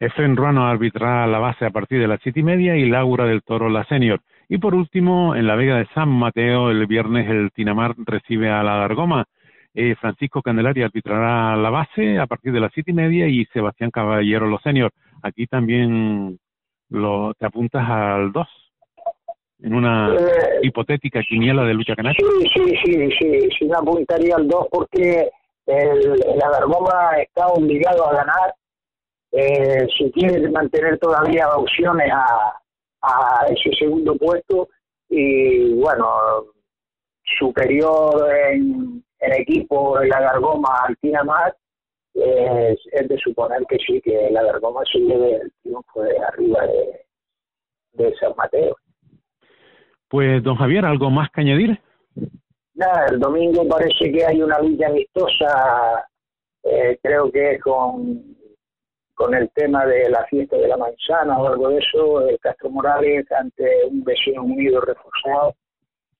Efren 0.00 0.36
Ruano 0.36 0.66
arbitrará 0.68 1.26
la 1.26 1.38
base 1.40 1.64
a 1.64 1.70
partir 1.70 2.00
de 2.00 2.06
las 2.06 2.20
siete 2.22 2.40
y 2.40 2.42
media 2.44 2.76
y 2.76 2.88
Laura 2.88 3.24
del 3.26 3.42
Toro 3.42 3.68
la 3.68 3.84
senior. 3.84 4.20
Y 4.48 4.58
por 4.58 4.74
último, 4.74 5.34
en 5.34 5.46
la 5.46 5.56
Vega 5.56 5.76
de 5.76 5.86
San 5.94 6.08
Mateo, 6.08 6.70
el 6.70 6.86
viernes 6.86 7.28
el 7.28 7.50
Tinamar 7.52 7.94
recibe 8.06 8.48
a 8.50 8.62
la 8.62 8.76
Dargoma. 8.76 9.26
Eh, 9.74 9.94
Francisco 10.00 10.40
Candelaria 10.40 10.86
arbitrará 10.86 11.56
la 11.56 11.70
base 11.70 12.18
a 12.18 12.26
partir 12.26 12.52
de 12.52 12.60
las 12.60 12.72
siete 12.72 12.92
y 12.92 12.94
media 12.94 13.26
y 13.26 13.44
Sebastián 13.46 13.90
Caballero 13.90 14.46
los 14.46 14.62
senior. 14.62 14.92
Aquí 15.22 15.46
también 15.46 16.38
lo, 16.90 17.34
te 17.34 17.46
apuntas 17.46 17.88
al 17.88 18.32
2 18.32 18.48
en 19.60 19.74
una 19.74 20.14
Eh, 20.14 20.60
hipotética 20.62 21.20
quiniela 21.22 21.64
de 21.64 21.74
lucha 21.74 21.96
canaria. 21.96 22.18
Sí, 22.18 22.48
sí, 22.54 22.76
sí, 22.84 23.10
sí, 23.18 23.48
sí 23.58 23.64
me 23.66 23.76
apuntaría 23.76 24.36
al 24.36 24.46
2 24.46 24.68
porque 24.70 25.28
el, 25.66 26.22
el 26.34 26.42
Agargoma 26.42 27.18
está 27.20 27.48
obligado 27.48 28.08
a 28.08 28.14
ganar. 28.14 28.54
Eh, 29.32 29.86
si 29.96 30.10
quiere 30.12 30.48
mantener 30.50 30.98
todavía 30.98 31.48
opciones 31.50 32.10
a, 32.12 32.60
a 33.02 33.46
ese 33.48 33.76
segundo 33.78 34.16
puesto 34.16 34.68
y 35.08 35.74
bueno, 35.74 36.06
superior 37.38 38.30
en, 38.52 39.04
en 39.20 39.32
equipo 39.34 40.00
el 40.00 40.12
Agargoma 40.12 40.68
al 40.86 40.96
Tinamar, 40.96 41.54
eh, 42.14 42.76
es 42.92 43.08
de 43.08 43.18
suponer 43.18 43.62
que 43.68 43.76
sí, 43.78 44.00
que 44.00 44.28
el 44.28 44.36
Agargoma 44.36 44.80
se 44.90 44.98
lleve 44.98 45.36
el 45.36 45.52
triunfo 45.62 46.02
de 46.02 46.18
arriba 46.18 46.66
de, 46.66 47.06
de 47.92 48.14
San 48.16 48.32
Mateo. 48.36 48.76
Pues, 50.08 50.42
don 50.42 50.56
Javier, 50.56 50.86
¿algo 50.86 51.10
más 51.10 51.30
que 51.30 51.42
añadir? 51.42 51.78
Nada, 52.74 53.06
el 53.10 53.18
domingo 53.18 53.68
parece 53.68 54.10
que 54.10 54.24
hay 54.24 54.40
una 54.40 54.58
lucha 54.60 54.86
amistosa, 54.86 56.08
eh, 56.62 56.98
creo 57.02 57.30
que 57.30 57.52
es 57.52 57.62
con, 57.62 58.37
con 59.18 59.34
el 59.34 59.50
tema 59.50 59.84
de 59.84 60.08
la 60.08 60.24
fiesta 60.26 60.56
de 60.56 60.68
la 60.68 60.76
manzana 60.76 61.36
o 61.40 61.48
algo 61.48 61.70
de 61.70 61.78
eso, 61.78 62.20
el 62.28 62.38
Castro 62.38 62.70
Morales 62.70 63.26
ante 63.32 63.84
un 63.90 64.04
vecino 64.04 64.44
unido 64.44 64.80
reforzado, 64.80 65.56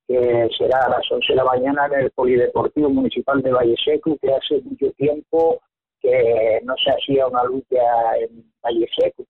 que 0.08 0.48
será 0.58 0.80
a 0.86 0.88
las 0.88 1.08
11 1.08 1.32
de 1.32 1.36
la 1.36 1.44
mañana 1.44 1.86
en 1.86 2.00
el 2.00 2.10
Polideportivo 2.10 2.90
Municipal 2.90 3.40
de 3.40 3.52
Valle 3.52 3.76
Seco, 3.84 4.18
que 4.20 4.34
hace 4.34 4.60
mucho 4.62 4.90
tiempo 4.96 5.60
que 6.00 6.60
no 6.64 6.74
se 6.84 6.90
hacía 6.90 7.28
una 7.28 7.44
lucha 7.44 8.16
en 8.18 8.52
Valle 8.64 8.88
Seco. 8.98 9.22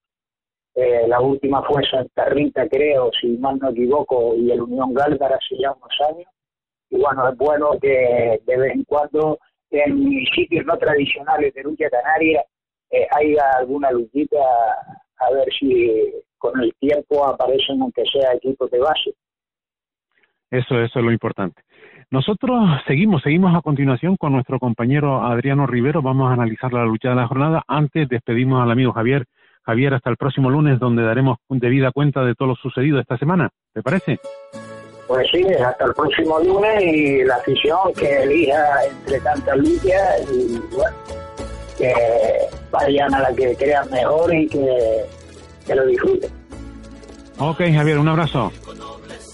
Eh, 0.74 1.06
la 1.06 1.20
última 1.20 1.62
fue 1.62 1.82
Santa 1.90 2.24
Rita, 2.24 2.66
creo, 2.70 3.10
si 3.20 3.36
mal 3.36 3.58
no 3.58 3.68
equivoco, 3.68 4.34
y 4.34 4.50
el 4.50 4.62
Unión 4.62 4.94
Gálvara 4.94 5.36
hace 5.36 5.60
ya 5.60 5.72
unos 5.72 6.00
años 6.08 6.26
y 6.90 6.96
bueno, 6.96 7.28
es 7.28 7.36
bueno 7.36 7.78
que 7.78 8.40
de 8.46 8.56
vez 8.56 8.72
en 8.74 8.84
cuando 8.84 9.38
en 9.70 10.24
sitios 10.34 10.64
no 10.64 10.78
tradicionales 10.78 11.52
de 11.52 11.62
lucha 11.62 11.90
canaria 11.90 12.42
eh, 12.90 13.06
haya 13.10 13.50
alguna 13.58 13.90
luchita 13.90 14.38
a 15.18 15.30
ver 15.32 15.48
si 15.58 16.12
con 16.38 16.60
el 16.60 16.72
tiempo 16.78 17.26
aparecen 17.26 17.82
aunque 17.82 18.04
sea 18.12 18.32
equipos 18.34 18.70
de 18.70 18.78
base. 18.78 19.14
Eso, 20.50 20.80
eso 20.80 20.98
es 20.98 21.04
lo 21.04 21.12
importante. 21.12 21.62
Nosotros 22.10 22.58
seguimos, 22.86 23.22
seguimos 23.22 23.54
a 23.54 23.60
continuación 23.60 24.16
con 24.16 24.32
nuestro 24.32 24.58
compañero 24.58 25.22
Adriano 25.22 25.66
Rivero. 25.66 26.00
Vamos 26.00 26.30
a 26.30 26.34
analizar 26.34 26.72
la 26.72 26.86
lucha 26.86 27.10
de 27.10 27.16
la 27.16 27.26
jornada. 27.26 27.62
Antes 27.68 28.08
despedimos 28.08 28.62
al 28.62 28.70
amigo 28.70 28.92
Javier. 28.92 29.26
Javier, 29.62 29.92
hasta 29.92 30.08
el 30.08 30.16
próximo 30.16 30.48
lunes, 30.48 30.78
donde 30.78 31.02
daremos 31.02 31.36
debida 31.50 31.92
cuenta 31.92 32.24
de 32.24 32.34
todo 32.34 32.48
lo 32.48 32.56
sucedido 32.56 32.98
esta 32.98 33.18
semana. 33.18 33.50
¿Te 33.74 33.82
parece? 33.82 34.18
Pues 35.06 35.28
sí, 35.30 35.44
hasta 35.44 35.84
el 35.84 35.92
próximo 35.92 36.38
lunes 36.38 36.82
y 36.82 37.24
la 37.24 37.36
afición 37.36 37.78
que 37.98 38.22
elija 38.22 38.84
entre 38.90 39.20
tantas 39.20 39.56
luchas 39.58 40.32
y 40.32 40.58
bueno, 40.74 40.96
que 41.78 41.92
vayan 42.70 43.14
a 43.14 43.20
la 43.20 43.32
que 43.34 43.54
crean 43.56 43.88
mejor 43.90 44.34
y 44.34 44.48
que, 44.48 45.04
que 45.66 45.74
lo 45.74 45.86
disfruten. 45.86 46.30
Ok, 47.38 47.58
Javier, 47.72 47.98
un 47.98 48.08
abrazo. 48.08 48.52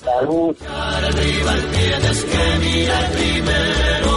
Salud. 0.04 0.54
Arriba 0.68 1.52
tienes 1.72 2.24
que 2.24 2.58
mirar 2.60 3.10
primero, 3.12 4.12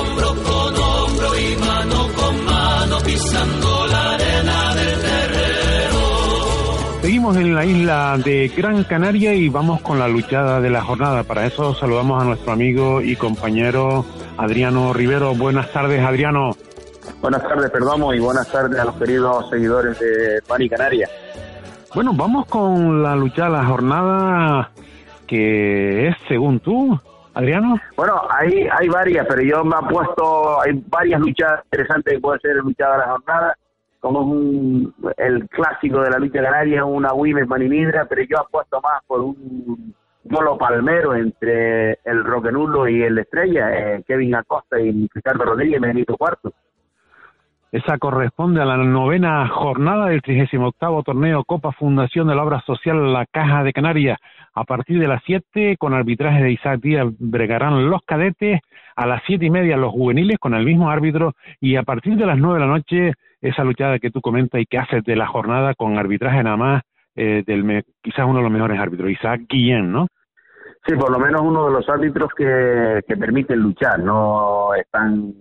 hombro 0.00 0.28
con 0.42 0.76
hombro 0.76 1.38
y 1.38 1.56
mano 1.56 2.08
con 2.16 2.44
mano, 2.44 2.98
pisando 3.04 3.86
la 3.86 4.14
arena 4.14 4.74
del 4.74 5.00
terreno. 5.00 6.00
Seguimos 7.02 7.36
en 7.36 7.54
la 7.54 7.64
isla 7.64 8.18
de 8.24 8.48
Gran 8.48 8.82
Canaria 8.82 9.32
y 9.34 9.48
vamos 9.48 9.80
con 9.82 10.00
la 10.00 10.08
luchada 10.08 10.60
de 10.60 10.70
la 10.70 10.82
jornada. 10.82 11.22
Para 11.22 11.46
eso 11.46 11.72
saludamos 11.76 12.20
a 12.20 12.24
nuestro 12.24 12.52
amigo 12.52 13.00
y 13.00 13.14
compañero 13.14 14.04
Adriano 14.36 14.92
Rivero. 14.92 15.36
Buenas 15.36 15.72
tardes, 15.72 16.04
Adriano. 16.04 16.56
Buenas 17.20 17.42
tardes, 17.42 17.70
perdón, 17.70 18.14
y 18.14 18.20
buenas 18.20 18.50
tardes 18.50 18.78
a 18.78 18.84
los 18.84 18.94
queridos 18.96 19.48
seguidores 19.50 19.98
de 19.98 20.40
Pani 20.46 20.68
Canaria. 20.68 21.08
Bueno, 21.94 22.12
vamos 22.14 22.46
con 22.46 23.02
la 23.02 23.16
luchada 23.16 23.48
de 23.48 23.56
la 23.56 23.64
jornada 23.64 24.70
que 25.26 26.08
es 26.08 26.16
según 26.28 26.60
tú, 26.60 26.98
Adriano. 27.34 27.76
Bueno, 27.96 28.22
hay, 28.30 28.68
hay 28.70 28.88
varias, 28.88 29.26
pero 29.28 29.42
yo 29.42 29.64
me 29.64 29.76
he 29.76 29.92
puesto, 29.92 30.60
hay 30.60 30.72
varias 30.88 31.20
luchas 31.20 31.64
interesantes 31.64 32.14
que 32.14 32.20
puede 32.20 32.38
ser 32.40 32.56
luchada 32.56 32.92
de 32.92 32.98
la 32.98 33.10
jornada, 33.12 33.56
como 34.00 34.20
es 34.20 34.26
un, 34.26 34.94
el 35.16 35.48
clásico 35.48 36.00
de 36.00 36.10
la 36.10 36.18
lucha 36.18 36.42
canaria, 36.42 36.84
una 36.84 37.12
Wimes 37.12 37.48
Manimidra, 37.48 38.04
pero 38.04 38.22
yo 38.22 38.40
apuesto 38.40 38.80
más 38.80 39.02
por 39.06 39.20
un 39.20 39.94
duelo 40.22 40.58
palmero 40.58 41.14
entre 41.14 41.98
el 42.04 42.24
Roquenulo 42.24 42.88
y 42.88 43.02
el 43.02 43.18
Estrella, 43.18 43.70
eh, 43.72 44.04
Kevin 44.06 44.34
Acosta 44.34 44.78
y 44.78 45.08
Ricardo 45.12 45.44
Rodríguez, 45.44 45.80
Benito 45.80 46.16
Cuarto. 46.16 46.52
Esa 47.72 47.98
corresponde 47.98 48.62
a 48.62 48.64
la 48.64 48.76
novena 48.76 49.48
jornada 49.48 50.06
del 50.06 50.22
38 50.22 51.02
torneo 51.04 51.42
Copa 51.44 51.72
Fundación 51.72 52.28
de 52.28 52.36
la 52.36 52.44
Obra 52.44 52.60
Social 52.60 53.12
La 53.12 53.26
Caja 53.26 53.64
de 53.64 53.72
Canarias. 53.72 54.18
A 54.54 54.62
partir 54.62 55.00
de 55.00 55.08
las 55.08 55.20
7, 55.26 55.76
con 55.76 55.92
arbitraje 55.92 56.44
de 56.44 56.52
Isaac 56.52 56.80
Díaz, 56.80 57.08
bregarán 57.18 57.90
los 57.90 58.02
cadetes. 58.06 58.60
A 58.94 59.06
las 59.06 59.20
siete 59.26 59.46
y 59.46 59.50
media, 59.50 59.76
los 59.76 59.90
juveniles, 59.90 60.38
con 60.38 60.54
el 60.54 60.64
mismo 60.64 60.90
árbitro. 60.90 61.32
Y 61.60 61.74
a 61.74 61.82
partir 61.82 62.16
de 62.16 62.24
las 62.24 62.38
9 62.38 62.54
de 62.54 62.66
la 62.66 62.72
noche, 62.72 63.12
esa 63.40 63.64
luchada 63.64 63.98
que 63.98 64.10
tú 64.10 64.20
comentas 64.20 64.60
y 64.60 64.66
que 64.66 64.78
haces 64.78 65.02
de 65.02 65.16
la 65.16 65.26
jornada 65.26 65.74
con 65.74 65.98
arbitraje 65.98 66.42
nada 66.44 66.56
más, 66.56 66.82
eh, 67.16 67.42
del 67.44 67.84
quizás 68.00 68.26
uno 68.26 68.38
de 68.38 68.44
los 68.44 68.52
mejores 68.52 68.78
árbitros, 68.78 69.10
Isaac 69.10 69.42
Guillén, 69.48 69.90
¿no? 69.90 70.06
Sí, 70.86 70.94
por 70.94 71.10
lo 71.10 71.18
menos 71.18 71.40
uno 71.42 71.66
de 71.66 71.72
los 71.72 71.88
árbitros 71.88 72.30
que, 72.36 73.00
que 73.08 73.16
permiten 73.16 73.58
luchar, 73.58 73.98
no 73.98 74.72
están 74.74 75.34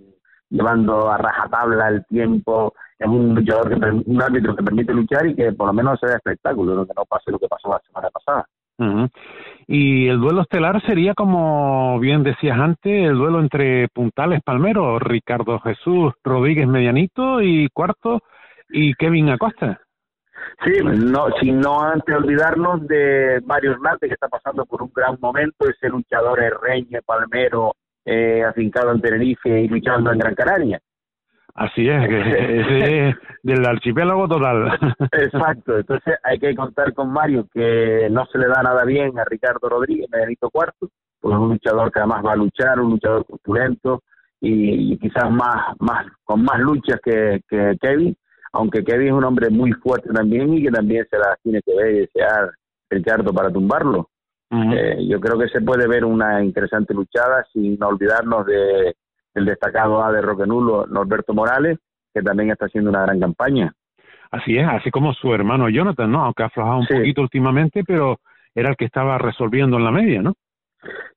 llevando 0.49 1.09
a 1.09 1.17
rajatabla 1.17 1.89
el 1.89 2.05
tiempo, 2.05 2.73
es 2.97 3.07
un 3.07 3.35
luchador 3.35 3.69
que, 3.69 3.75
un 4.09 4.21
árbitro 4.21 4.55
que 4.55 4.63
permite 4.63 4.93
luchar 4.93 5.27
y 5.27 5.35
que 5.35 5.51
por 5.51 5.67
lo 5.67 5.73
menos 5.73 5.99
se 5.99 6.07
da 6.07 6.15
espectáculo, 6.15 6.75
¿no? 6.75 6.85
que 6.85 6.93
no 6.95 7.05
pase 7.05 7.31
lo 7.31 7.39
que 7.39 7.47
pasó 7.47 7.69
la 7.69 7.79
semana 7.79 8.09
pasada. 8.09 8.45
Ujú. 8.77 9.07
Y 9.67 10.07
el 10.07 10.19
duelo 10.19 10.41
estelar 10.41 10.81
sería, 10.85 11.13
como 11.13 11.99
bien 11.99 12.23
decías 12.23 12.59
antes, 12.59 13.09
el 13.09 13.17
duelo 13.17 13.39
entre 13.39 13.87
Puntales 13.89 14.41
Palmero, 14.43 14.99
Ricardo 14.99 15.59
Jesús 15.59 16.13
Rodríguez 16.23 16.67
Medianito 16.67 17.41
y 17.41 17.69
cuarto, 17.69 18.21
y 18.69 18.93
Kevin 18.95 19.29
Acosta. 19.29 19.79
Sí, 20.63 20.71
no, 20.83 21.27
sin 21.39 21.59
no 21.59 21.81
antes 21.81 22.15
olvidarnos 22.15 22.85
de 22.87 23.41
Mario 23.45 23.71
Hernández, 23.71 24.09
que 24.09 24.13
está 24.13 24.27
pasando 24.27 24.65
por 24.65 24.83
un 24.83 24.91
gran 24.93 25.17
momento, 25.19 25.67
ese 25.67 25.89
luchador 25.89 26.39
herreño, 26.39 26.99
palmero, 27.05 27.73
eh, 28.05 28.43
afincado 28.43 28.91
en 28.91 29.01
Tenerife 29.01 29.61
y 29.61 29.67
luchando 29.67 30.11
en 30.11 30.19
Gran 30.19 30.35
Canaria. 30.35 30.79
Así 31.55 31.87
es, 31.87 32.07
que 32.07 32.19
ese 32.19 33.09
es 33.09 33.15
del 33.43 33.65
archipiélago 33.65 34.27
total. 34.27 34.77
Exacto, 35.11 35.77
entonces 35.77 36.15
hay 36.23 36.37
que 36.37 36.53
contar 36.53 36.93
con 36.93 37.11
Mario, 37.11 37.47
que 37.53 38.09
no 38.11 38.25
se 38.25 38.37
le 38.37 38.47
da 38.47 38.61
nada 38.61 38.83
bien 38.83 39.17
a 39.17 39.23
Ricardo 39.23 39.69
Rodríguez, 39.69 40.09
Medianito 40.11 40.49
Cuarto, 40.49 40.89
pues 41.21 41.33
es 41.33 41.39
un 41.39 41.49
luchador 41.49 41.91
que 41.91 41.99
además 41.99 42.25
va 42.25 42.33
a 42.33 42.35
luchar, 42.35 42.79
un 42.81 42.91
luchador 42.91 43.25
corpulento 43.25 44.03
y, 44.41 44.93
y 44.93 44.97
quizás 44.97 45.31
más, 45.31 45.75
más 45.79 46.05
con 46.25 46.43
más 46.43 46.59
luchas 46.59 46.99
que, 47.01 47.41
que 47.47 47.77
Kevin, 47.79 48.17
aunque 48.51 48.83
Kevin 48.83 49.07
es 49.07 49.13
un 49.13 49.23
hombre 49.23 49.49
muy 49.49 49.71
fuerte 49.71 50.09
también 50.13 50.53
y 50.53 50.63
que 50.63 50.71
también 50.71 51.07
se 51.09 51.17
la 51.17 51.37
tiene 51.41 51.61
que 51.61 51.73
ver 51.73 51.95
y 51.95 51.99
desear 51.99 52.51
Ricardo 52.89 53.33
para 53.33 53.49
tumbarlo. 53.49 54.09
Eh, 54.51 55.05
yo 55.07 55.19
creo 55.19 55.37
que 55.37 55.49
se 55.49 55.61
puede 55.61 55.87
ver 55.87 56.05
una 56.05 56.43
interesante 56.43 56.93
luchada 56.93 57.45
sin 57.51 57.81
olvidarnos 57.83 58.45
de 58.45 58.95
del 59.35 59.45
destacado 59.45 60.03
A 60.03 60.11
de 60.11 60.21
Roquenulo, 60.21 60.87
Norberto 60.87 61.33
Morales, 61.33 61.77
que 62.13 62.21
también 62.21 62.51
está 62.51 62.65
haciendo 62.65 62.89
una 62.89 63.01
gran 63.01 63.19
campaña. 63.19 63.73
Así 64.31 64.57
es, 64.57 64.65
así 64.67 64.89
como 64.89 65.13
su 65.13 65.33
hermano 65.33 65.69
Jonathan, 65.69 66.09
¿no? 66.09 66.23
Aunque 66.23 66.43
ha 66.43 66.47
aflojado 66.47 66.79
un 66.79 66.87
poquito 66.87 67.21
últimamente, 67.21 67.83
pero 67.85 68.19
era 68.55 68.69
el 68.69 68.77
que 68.77 68.85
estaba 68.85 69.17
resolviendo 69.17 69.77
en 69.77 69.83
la 69.83 69.91
media, 69.91 70.21
¿no? 70.21 70.33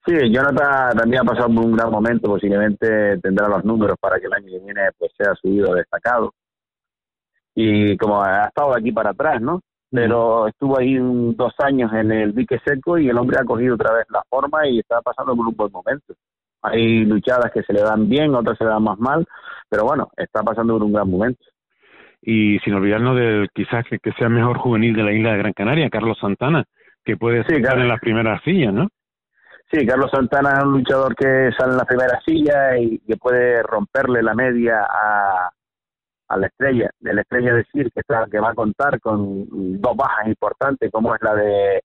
Sí, 0.04 0.14
Jonathan 0.32 0.96
también 0.96 1.22
ha 1.22 1.24
pasado 1.24 1.54
por 1.54 1.64
un 1.64 1.76
gran 1.76 1.90
momento, 1.90 2.28
posiblemente 2.28 3.18
tendrá 3.18 3.48
los 3.48 3.64
números 3.64 3.96
para 4.00 4.18
que 4.18 4.26
el 4.26 4.32
año 4.32 4.46
que 4.46 4.64
viene 4.64 4.80
pues 4.98 5.12
sea 5.16 5.34
subido 5.34 5.74
destacado. 5.74 6.32
Y 7.54 7.96
como 7.96 8.22
ha 8.22 8.44
estado 8.44 8.72
de 8.72 8.80
aquí 8.80 8.92
para 8.92 9.10
atrás, 9.10 9.40
¿no? 9.40 9.60
Pero 9.90 10.46
estuvo 10.48 10.78
ahí 10.78 10.98
un- 10.98 11.34
dos 11.36 11.54
años 11.60 11.90
en 11.94 12.12
el 12.12 12.34
dique 12.34 12.58
seco 12.64 12.98
y 12.98 13.08
el 13.08 13.16
hombre 13.16 13.38
ha 13.40 13.44
cogido 13.44 13.74
otra 13.74 13.94
vez 13.94 14.06
la 14.10 14.22
forma 14.28 14.66
y 14.68 14.80
está 14.80 15.00
pasando 15.00 15.34
por 15.34 15.46
un 15.48 15.56
buen 15.56 15.72
momento. 15.72 16.14
Hay 16.62 17.04
luchadas 17.04 17.50
que 17.52 17.62
se 17.62 17.72
le 17.72 17.80
dan 17.82 18.08
bien, 18.08 18.34
otras 18.34 18.58
se 18.58 18.64
le 18.64 18.70
dan 18.70 18.82
más 18.82 18.98
mal, 18.98 19.24
pero 19.70 19.84
bueno, 19.84 20.10
está 20.16 20.42
pasando 20.42 20.74
por 20.74 20.82
un 20.82 20.92
gran 20.92 21.08
momento. 21.10 21.42
Y 22.20 22.58
sin 22.60 22.74
olvidarnos 22.74 23.16
del 23.16 23.48
quizás 23.54 23.84
que, 23.88 23.98
que 23.98 24.12
sea 24.12 24.26
el 24.26 24.32
mejor 24.34 24.58
juvenil 24.58 24.94
de 24.94 25.04
la 25.04 25.12
isla 25.12 25.32
de 25.32 25.38
Gran 25.38 25.52
Canaria, 25.52 25.88
Carlos 25.88 26.18
Santana, 26.20 26.64
que 27.04 27.16
puede 27.16 27.44
Sí, 27.44 27.54
estar 27.54 27.78
en 27.78 27.88
las 27.88 28.00
primeras 28.00 28.42
sillas, 28.42 28.74
¿no? 28.74 28.88
Sí, 29.70 29.86
Carlos 29.86 30.10
Santana 30.10 30.50
es 30.58 30.64
un 30.64 30.72
luchador 30.72 31.14
que 31.14 31.50
sale 31.56 31.72
en 31.72 31.76
la 31.78 31.84
primera 31.84 32.18
silla 32.26 32.76
y 32.78 32.98
que 33.00 33.16
puede 33.16 33.62
romperle 33.62 34.22
la 34.22 34.34
media 34.34 34.80
a, 34.82 35.50
a 36.28 36.36
la 36.36 36.46
estrella. 36.46 36.90
De 37.00 37.14
la 37.14 37.22
estrella 37.22 37.54
decir 37.54 37.90
que, 37.92 38.00
está, 38.00 38.26
que 38.30 38.40
va 38.40 38.50
a 38.50 38.54
contar 38.54 39.00
con 39.00 39.46
dos 39.80 39.96
bajas 39.96 40.26
importantes, 40.26 40.90
como 40.92 41.14
es 41.14 41.22
la 41.22 41.34
de 41.34 41.82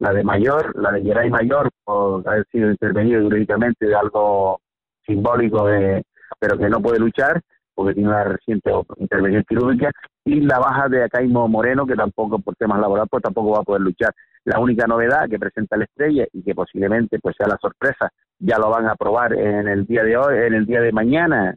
la 0.00 0.12
de 0.12 0.24
Mayor, 0.24 0.76
la 0.76 0.92
de 0.92 1.02
Geray 1.02 1.30
Mayor, 1.30 1.70
por 1.84 2.28
haber 2.28 2.46
sido 2.50 2.70
intervenido 2.70 3.22
jurídicamente 3.22 3.86
de 3.86 3.94
algo 3.94 4.60
simbólico, 5.06 5.66
de, 5.66 6.02
pero 6.38 6.58
que 6.58 6.68
no 6.68 6.80
puede 6.82 6.98
luchar 6.98 7.40
porque 7.74 7.94
tiene 7.94 8.08
una 8.08 8.24
reciente 8.24 8.70
intervención 8.98 9.44
quirúrgica, 9.48 9.90
y 10.24 10.40
la 10.40 10.58
baja 10.58 10.88
de 10.88 11.04
Acaimo 11.04 11.48
Moreno, 11.48 11.86
que 11.86 11.96
tampoco 11.96 12.38
por 12.38 12.54
temas 12.56 12.80
laborales, 12.80 13.08
pues 13.10 13.22
tampoco 13.22 13.50
va 13.50 13.58
a 13.58 13.64
poder 13.64 13.82
luchar. 13.82 14.14
La 14.44 14.58
única 14.60 14.86
novedad 14.86 15.28
que 15.28 15.38
presenta 15.38 15.76
la 15.76 15.84
estrella 15.84 16.26
y 16.32 16.42
que 16.42 16.54
posiblemente 16.54 17.18
pues 17.18 17.34
sea 17.36 17.48
la 17.48 17.58
sorpresa, 17.60 18.10
ya 18.38 18.58
lo 18.58 18.70
van 18.70 18.86
a 18.86 18.94
probar 18.94 19.32
en 19.34 19.68
el 19.68 19.86
día 19.86 20.04
de 20.04 20.16
hoy, 20.16 20.36
en 20.36 20.54
el 20.54 20.66
día 20.66 20.80
de 20.80 20.92
mañana, 20.92 21.56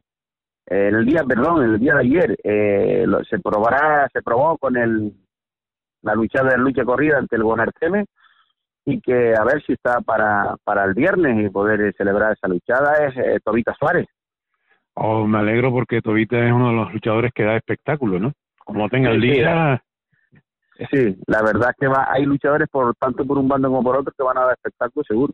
el 0.68 1.06
día, 1.06 1.24
perdón, 1.24 1.64
el 1.64 1.80
día 1.80 1.96
de 1.96 2.00
ayer, 2.02 2.38
eh, 2.44 3.06
se 3.30 3.40
probará, 3.40 4.10
se 4.12 4.22
probó 4.22 4.58
con 4.58 4.76
el 4.78 5.14
la 6.02 6.16
lucha 6.16 6.44
de 6.44 6.58
lucha 6.58 6.84
corrida 6.84 7.18
ante 7.18 7.36
el 7.36 7.44
Bonarteme 7.44 8.06
y 8.86 9.02
que 9.02 9.34
a 9.36 9.44
ver 9.44 9.62
si 9.66 9.74
está 9.74 10.00
para, 10.02 10.56
para 10.64 10.86
el 10.86 10.94
viernes 10.94 11.46
y 11.46 11.50
poder 11.50 11.94
celebrar 11.98 12.34
esa 12.34 12.48
luchada 12.48 12.94
es 13.06 13.18
eh, 13.18 13.40
Tobita 13.44 13.76
Suárez. 13.78 14.08
Oh, 14.94 15.28
me 15.28 15.40
alegro 15.40 15.72
porque 15.72 16.02
Tobita 16.02 16.38
es 16.40 16.52
uno 16.52 16.70
de 16.70 16.76
los 16.76 16.94
luchadores 16.94 17.32
que 17.34 17.44
da 17.44 17.58
espectáculo, 17.58 18.20
¿no? 18.20 18.34
Como 18.64 18.90
tenga 18.90 19.12
el 19.12 19.22
día. 19.22 19.82
Sí, 20.92 21.18
la 21.28 21.42
verdad 21.42 21.72
es 21.72 21.76
que 21.80 21.88
va, 21.88 22.08
hay 22.10 22.26
luchadores 22.26 22.70
por 22.70 22.96
tanto 22.96 23.26
por 23.26 23.38
un 23.38 23.48
bando 23.48 23.68
como 23.68 23.84
por 23.84 23.98
otro 23.98 24.14
que 24.16 24.24
van 24.24 24.38
a 24.38 24.46
dar 24.46 24.54
espectáculo 24.54 25.04
seguro. 25.04 25.34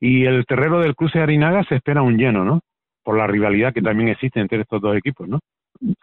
Y 0.00 0.26
el 0.26 0.44
terreno 0.44 0.80
del 0.80 0.94
cruce 0.94 1.18
de 1.18 1.24
Arinaga 1.24 1.64
se 1.64 1.76
espera 1.76 2.02
un 2.02 2.18
lleno, 2.18 2.44
¿no? 2.44 2.60
Por 3.04 3.18
la 3.18 3.26
rivalidad 3.26 3.72
que 3.72 3.82
también 3.82 4.08
existe 4.08 4.40
entre 4.40 4.62
estos 4.62 4.80
dos 4.80 4.96
equipos, 4.96 5.28
¿no? 5.28 5.38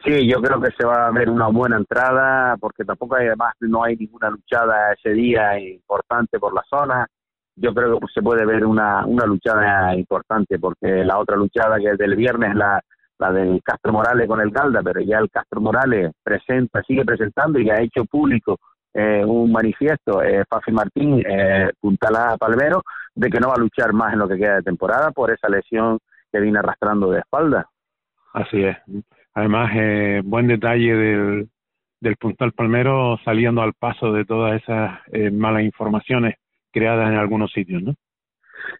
Sí, 0.05 0.29
yo 0.29 0.41
creo 0.41 0.61
que 0.61 0.69
se 0.77 0.85
va 0.85 1.07
a 1.07 1.11
ver 1.11 1.29
una 1.29 1.47
buena 1.47 1.77
entrada 1.77 2.55
porque 2.57 2.83
tampoco 2.83 3.15
hay, 3.15 3.27
además 3.27 3.53
no 3.61 3.83
hay 3.83 3.95
ninguna 3.95 4.29
luchada 4.29 4.93
ese 4.93 5.11
día 5.11 5.59
importante 5.59 6.39
por 6.39 6.53
la 6.53 6.63
zona. 6.69 7.07
Yo 7.55 7.73
creo 7.73 7.99
que 7.99 8.07
se 8.13 8.21
puede 8.21 8.45
ver 8.45 8.65
una, 8.65 9.05
una 9.05 9.25
luchada 9.25 9.95
importante 9.95 10.59
porque 10.59 11.03
la 11.03 11.17
otra 11.17 11.35
luchada 11.35 11.77
que 11.77 11.89
es 11.89 11.97
del 11.97 12.15
viernes, 12.15 12.55
la, 12.55 12.81
la 13.17 13.31
del 13.31 13.61
Castro 13.63 13.93
Morales 13.93 14.27
con 14.27 14.41
el 14.41 14.51
Galda, 14.51 14.81
pero 14.83 15.01
ya 15.01 15.19
el 15.19 15.29
Castro 15.29 15.61
Morales 15.61 16.11
presenta, 16.23 16.81
sigue 16.83 17.05
presentando 17.05 17.59
y 17.59 17.69
ha 17.69 17.81
hecho 17.81 18.05
público 18.05 18.59
eh, 18.93 19.23
un 19.25 19.51
manifiesto, 19.51 20.21
eh, 20.21 20.43
Fafi 20.49 20.71
Martín, 20.71 21.23
eh, 21.25 21.71
Palmero, 22.39 22.83
de 23.15 23.29
que 23.29 23.39
no 23.39 23.47
va 23.47 23.55
a 23.55 23.59
luchar 23.59 23.93
más 23.93 24.13
en 24.13 24.19
lo 24.19 24.27
que 24.27 24.37
queda 24.37 24.55
de 24.55 24.63
temporada 24.63 25.11
por 25.11 25.31
esa 25.31 25.47
lesión 25.47 25.97
que 26.31 26.39
viene 26.39 26.59
arrastrando 26.59 27.11
de 27.11 27.19
espalda. 27.19 27.69
Así 28.33 28.63
es. 28.63 28.77
Además, 29.33 29.71
eh, 29.75 30.21
buen 30.23 30.47
detalle 30.47 30.95
del, 30.95 31.49
del 31.99 32.17
Puntal 32.17 32.51
Palmero 32.53 33.17
saliendo 33.23 33.61
al 33.61 33.73
paso 33.73 34.11
de 34.11 34.25
todas 34.25 34.61
esas 34.61 34.99
eh, 35.11 35.31
malas 35.31 35.63
informaciones 35.63 36.35
creadas 36.71 37.09
en 37.09 37.17
algunos 37.17 37.51
sitios, 37.51 37.81
¿no? 37.81 37.93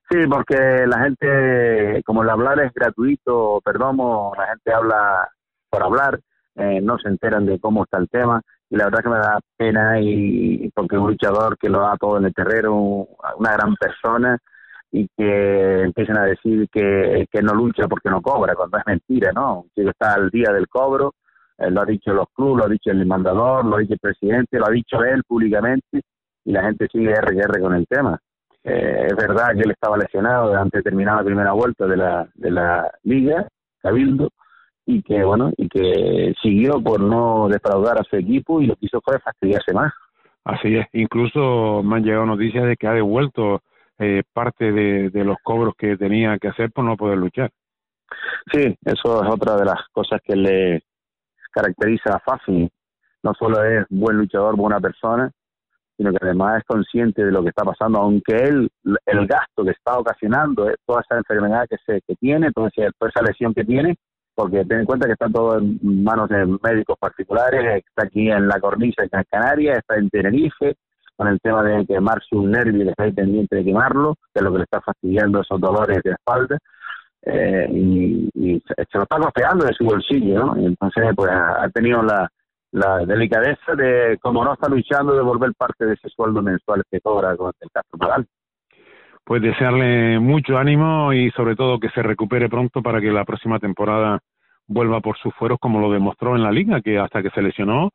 Sí, 0.09 0.17
porque 0.29 0.85
la 0.85 0.99
gente, 0.99 2.03
como 2.05 2.23
el 2.23 2.29
hablar 2.29 2.59
es 2.59 2.71
gratuito, 2.73 3.61
perdón, 3.63 3.97
la 4.37 4.47
gente 4.47 4.73
habla 4.73 5.29
por 5.69 5.83
hablar, 5.83 6.19
eh, 6.55 6.81
no 6.81 6.97
se 6.99 7.09
enteran 7.09 7.45
de 7.45 7.59
cómo 7.59 7.83
está 7.83 7.97
el 7.97 8.09
tema 8.09 8.41
y 8.69 8.75
la 8.75 8.85
verdad 8.85 9.03
que 9.03 9.09
me 9.09 9.17
da 9.17 9.39
pena 9.57 9.99
y 9.99 10.69
porque 10.75 10.97
un 10.97 11.07
luchador 11.07 11.57
que 11.57 11.69
lo 11.69 11.79
da 11.79 11.97
todo 11.97 12.17
en 12.17 12.25
el 12.25 12.33
terreno, 12.33 13.07
una 13.37 13.53
gran 13.53 13.75
persona 13.75 14.37
y 14.91 15.07
que 15.15 15.83
empiecen 15.83 16.17
a 16.17 16.25
decir 16.25 16.67
que, 16.69 17.25
que 17.31 17.41
no 17.41 17.53
lucha 17.53 17.87
porque 17.87 18.09
no 18.09 18.21
cobra, 18.21 18.55
cuando 18.55 18.77
es 18.77 18.83
mentira, 18.85 19.31
¿no? 19.33 19.65
Que 19.73 19.83
está 19.83 20.13
al 20.15 20.29
día 20.29 20.51
del 20.51 20.67
cobro, 20.67 21.13
eh, 21.57 21.71
lo 21.71 21.81
ha 21.81 21.85
dicho 21.85 22.13
los 22.13 22.27
clubes, 22.33 22.57
lo 22.57 22.65
ha 22.65 22.69
dicho 22.69 22.91
el 22.91 23.05
mandador, 23.05 23.65
lo 23.65 23.77
ha 23.77 23.79
dicho 23.79 23.93
el 23.93 23.99
presidente, 23.99 24.59
lo 24.59 24.67
ha 24.67 24.71
dicho 24.71 25.01
él 25.03 25.23
públicamente 25.25 26.01
y 26.43 26.51
la 26.51 26.63
gente 26.63 26.87
sigue 26.91 27.11
R 27.11 27.61
con 27.61 27.73
el 27.73 27.87
tema. 27.87 28.19
Eh, 28.63 29.07
es 29.07 29.15
verdad 29.15 29.53
que 29.55 29.61
él 29.61 29.71
estaba 29.71 29.97
lesionado 29.97 30.55
antes 30.55 30.83
de 30.83 30.89
terminar 30.89 31.17
la 31.17 31.23
primera 31.23 31.53
vuelta 31.53 31.87
de 31.87 31.97
la, 31.97 32.27
de 32.35 32.51
la 32.51 32.91
liga, 33.03 33.47
Cabildo, 33.81 34.29
y 34.85 35.01
que 35.03 35.23
bueno, 35.23 35.51
y 35.57 35.69
que 35.69 36.33
siguió 36.41 36.81
por 36.81 36.99
no 36.99 37.47
defraudar 37.47 37.97
a 37.97 38.03
su 38.03 38.17
equipo 38.17 38.61
y 38.61 38.67
lo 38.67 38.75
que 38.75 38.87
hizo 38.87 39.01
fue 39.01 39.19
fastidiarse 39.19 39.73
más. 39.73 39.93
Así 40.43 40.75
es, 40.75 40.87
incluso 40.93 41.81
me 41.83 41.97
han 41.97 42.03
llegado 42.03 42.25
noticias 42.25 42.65
de 42.65 42.75
que 42.75 42.87
ha 42.87 42.93
devuelto 42.93 43.61
eh, 44.01 44.23
parte 44.33 44.71
de, 44.71 45.23
los 45.23 45.37
cobros 45.43 45.75
que 45.77 45.95
tenía 45.95 46.37
que 46.39 46.47
hacer 46.47 46.71
por 46.71 46.83
no 46.83 46.97
poder 46.97 47.19
luchar. 47.19 47.51
Sí, 48.51 48.75
eso 48.83 49.23
es 49.23 49.29
otra 49.29 49.55
de 49.55 49.65
las 49.65 49.87
cosas 49.91 50.19
que 50.23 50.35
le 50.35 50.83
caracteriza 51.51 52.15
a 52.15 52.19
Fafi. 52.19 52.67
No 53.21 53.33
solo 53.37 53.63
es 53.63 53.85
buen 53.89 54.17
luchador, 54.17 54.55
buena 54.55 54.79
persona, 54.79 55.31
sino 55.95 56.11
que 56.11 56.17
además 56.19 56.57
es 56.57 56.63
consciente 56.65 57.23
de 57.23 57.31
lo 57.31 57.43
que 57.43 57.49
está 57.49 57.63
pasando, 57.63 57.99
aunque 57.99 58.35
él, 58.37 58.71
el 59.05 59.27
gasto 59.27 59.63
que 59.63 59.71
está 59.71 59.99
ocasionando, 59.99 60.67
eh, 60.67 60.75
toda 60.83 61.01
esa 61.01 61.17
enfermedad 61.19 61.67
que, 61.69 61.77
se, 61.85 62.01
que 62.01 62.15
tiene, 62.15 62.51
toda 62.51 62.69
esa, 62.75 62.91
toda 62.97 63.09
esa 63.09 63.21
lesión 63.21 63.53
que 63.53 63.63
tiene, 63.63 63.95
porque 64.33 64.65
ten 64.65 64.79
en 64.79 64.85
cuenta 64.85 65.05
que 65.05 65.13
está 65.13 65.29
todo 65.29 65.59
en 65.59 66.03
manos 66.03 66.27
de 66.29 66.43
médicos 66.63 66.97
particulares, 66.99 67.83
está 67.85 68.07
aquí 68.07 68.31
en 68.31 68.47
la 68.47 68.59
cornisa 68.59 69.03
de 69.03 69.25
Canarias, 69.29 69.77
está 69.77 69.97
en 69.97 70.09
Tenerife, 70.09 70.75
con 71.21 71.27
el 71.27 71.39
tema 71.39 71.61
de 71.61 71.85
quemarse 71.85 72.35
un 72.35 72.49
nervio 72.49 72.83
y 72.83 72.89
está 72.89 73.03
ahí 73.03 73.11
pendiente 73.11 73.55
de 73.55 73.63
quemarlo, 73.63 74.15
que 74.33 74.39
es 74.39 74.41
lo 74.41 74.51
que 74.51 74.57
le 74.57 74.63
está 74.63 74.81
fastidiando 74.81 75.41
esos 75.41 75.61
dolores 75.61 76.01
de 76.03 76.13
espalda, 76.13 76.57
eh, 77.21 77.67
y, 77.71 78.59
se 78.65 78.97
lo 78.97 79.03
está 79.03 79.17
costeando 79.17 79.65
de 79.65 79.73
su 79.73 79.85
bolsillo, 79.85 80.39
¿no? 80.39 80.59
Y 80.59 80.65
entonces, 80.65 81.03
pues 81.15 81.29
ha 81.31 81.69
tenido 81.69 82.01
la, 82.01 82.27
delicadeza 83.05 83.75
de, 83.75 84.17
como 84.19 84.43
no 84.43 84.53
está 84.53 84.67
luchando, 84.67 85.13
devolver 85.13 85.51
parte 85.55 85.85
de 85.85 85.93
ese 85.93 86.09
sueldo 86.09 86.41
mensual 86.41 86.81
que 86.89 86.99
cobra 87.01 87.37
con 87.37 87.51
el 87.59 87.69
Castro 87.69 87.99
Moral. 87.99 88.25
Pues 89.23 89.43
desearle 89.43 90.17
mucho 90.19 90.57
ánimo 90.57 91.13
y 91.13 91.29
sobre 91.31 91.55
todo 91.55 91.79
que 91.79 91.89
se 91.89 92.01
recupere 92.01 92.49
pronto 92.49 92.81
para 92.81 92.99
que 92.99 93.11
la 93.11 93.25
próxima 93.25 93.59
temporada 93.59 94.21
vuelva 94.65 95.01
por 95.01 95.17
sus 95.19 95.35
fueros 95.35 95.59
como 95.59 95.79
lo 95.79 95.91
demostró 95.91 96.35
en 96.35 96.41
la 96.41 96.51
liga, 96.51 96.81
que 96.81 96.97
hasta 96.97 97.21
que 97.21 97.29
se 97.29 97.43
lesionó 97.43 97.91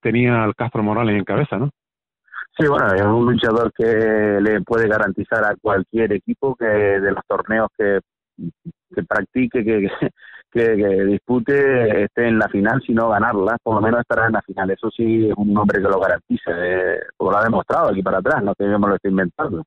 tenía 0.00 0.44
al 0.44 0.54
Castro 0.54 0.84
Morales 0.84 1.16
en 1.16 1.24
cabeza, 1.24 1.56
¿no? 1.56 1.70
Sí, 2.60 2.68
bueno, 2.68 2.92
es 2.92 3.02
un 3.02 3.24
luchador 3.24 3.72
que 3.72 4.38
le 4.40 4.60
puede 4.60 4.86
garantizar 4.86 5.42
a 5.44 5.54
cualquier 5.60 6.12
equipo 6.12 6.54
que 6.54 6.66
de 6.66 7.10
los 7.10 7.24
torneos 7.26 7.68
que, 7.76 8.00
que 8.94 9.02
practique, 9.02 9.64
que, 9.64 9.88
que, 10.50 11.04
dispute, 11.06 12.04
esté 12.04 12.28
en 12.28 12.38
la 12.38 12.48
final, 12.48 12.82
si 12.86 12.92
no 12.92 13.08
ganarla, 13.08 13.56
por 13.62 13.76
lo 13.76 13.80
menos 13.80 14.00
estará 14.00 14.26
en 14.26 14.32
la 14.32 14.42
final. 14.42 14.70
Eso 14.70 14.90
sí 14.90 15.28
es 15.28 15.34
un 15.36 15.54
nombre 15.54 15.80
que 15.80 15.88
lo 15.88 15.98
garantiza, 15.98 16.50
eh, 16.50 17.00
lo 17.18 17.34
ha 17.34 17.44
demostrado 17.44 17.88
aquí 17.88 18.02
para 18.02 18.18
atrás, 18.18 18.42
no 18.42 18.54
que 18.54 18.70
yo 18.70 18.78
me 18.78 18.88
lo 18.88 18.96
inventando. 19.04 19.62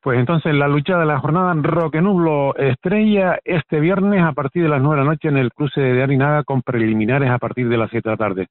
Pues 0.00 0.18
entonces 0.18 0.54
la 0.54 0.68
lucha 0.68 0.96
de 0.96 1.06
la 1.06 1.18
jornada 1.18 1.52
Roque 1.54 2.00
Nublo 2.00 2.54
Estrella 2.56 3.40
este 3.44 3.80
viernes 3.80 4.22
a 4.22 4.32
partir 4.32 4.62
de 4.62 4.68
las 4.68 4.80
nueve 4.80 5.00
de 5.00 5.04
la 5.04 5.10
noche 5.10 5.28
en 5.28 5.38
el 5.38 5.52
cruce 5.52 5.80
de 5.80 6.02
Arinaga 6.02 6.44
con 6.44 6.62
preliminares 6.62 7.30
a 7.30 7.38
partir 7.38 7.68
de 7.68 7.76
las 7.76 7.90
siete 7.90 8.10
de 8.10 8.14
la 8.14 8.16
tarde. 8.16 8.46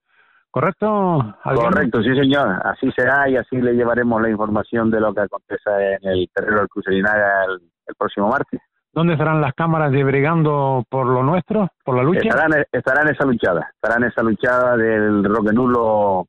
¿Correcto? 0.52 1.36
Correcto, 1.44 2.02
sí 2.02 2.16
señor. 2.16 2.60
Así 2.66 2.92
será 2.92 3.30
y 3.30 3.38
así 3.38 3.58
le 3.62 3.74
llevaremos 3.74 4.22
la 4.22 4.30
información 4.30 4.90
de 4.90 5.00
lo 5.00 5.14
que 5.14 5.22
acontece 5.22 5.70
en 6.02 6.10
el 6.10 6.30
terreno 6.34 6.60
del 6.60 6.70
cruce 6.70 6.90
de 6.90 6.98
Arinaga 6.98 7.46
el, 7.46 7.96
próximo 7.98 8.30
martes. 8.30 8.60
¿Dónde 8.92 9.14
estarán 9.14 9.42
las 9.42 9.54
cámaras 9.54 9.92
de 9.92 10.04
Bregando 10.04 10.84
por 10.90 11.06
lo 11.06 11.24
nuestro, 11.24 11.70
por 11.84 11.96
la 11.96 12.04
lucha? 12.04 12.22
Estarán, 12.28 12.64
estarán 12.72 13.08
en 13.08 13.14
esa 13.14 13.26
luchada, 13.26 13.72
estarán 13.74 14.04
esa 14.04 14.24
luchada 14.24 14.78
del 14.78 15.24
Roque 15.24 15.54
Nulo, 15.54 16.28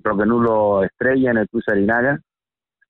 Roque 0.00 0.26
Nulo 0.26 0.82
Estrella 0.82 1.30
en 1.30 1.38
el 1.38 1.48
cruce 1.48 1.72
de 1.72 1.78
Arinaga 1.78 2.20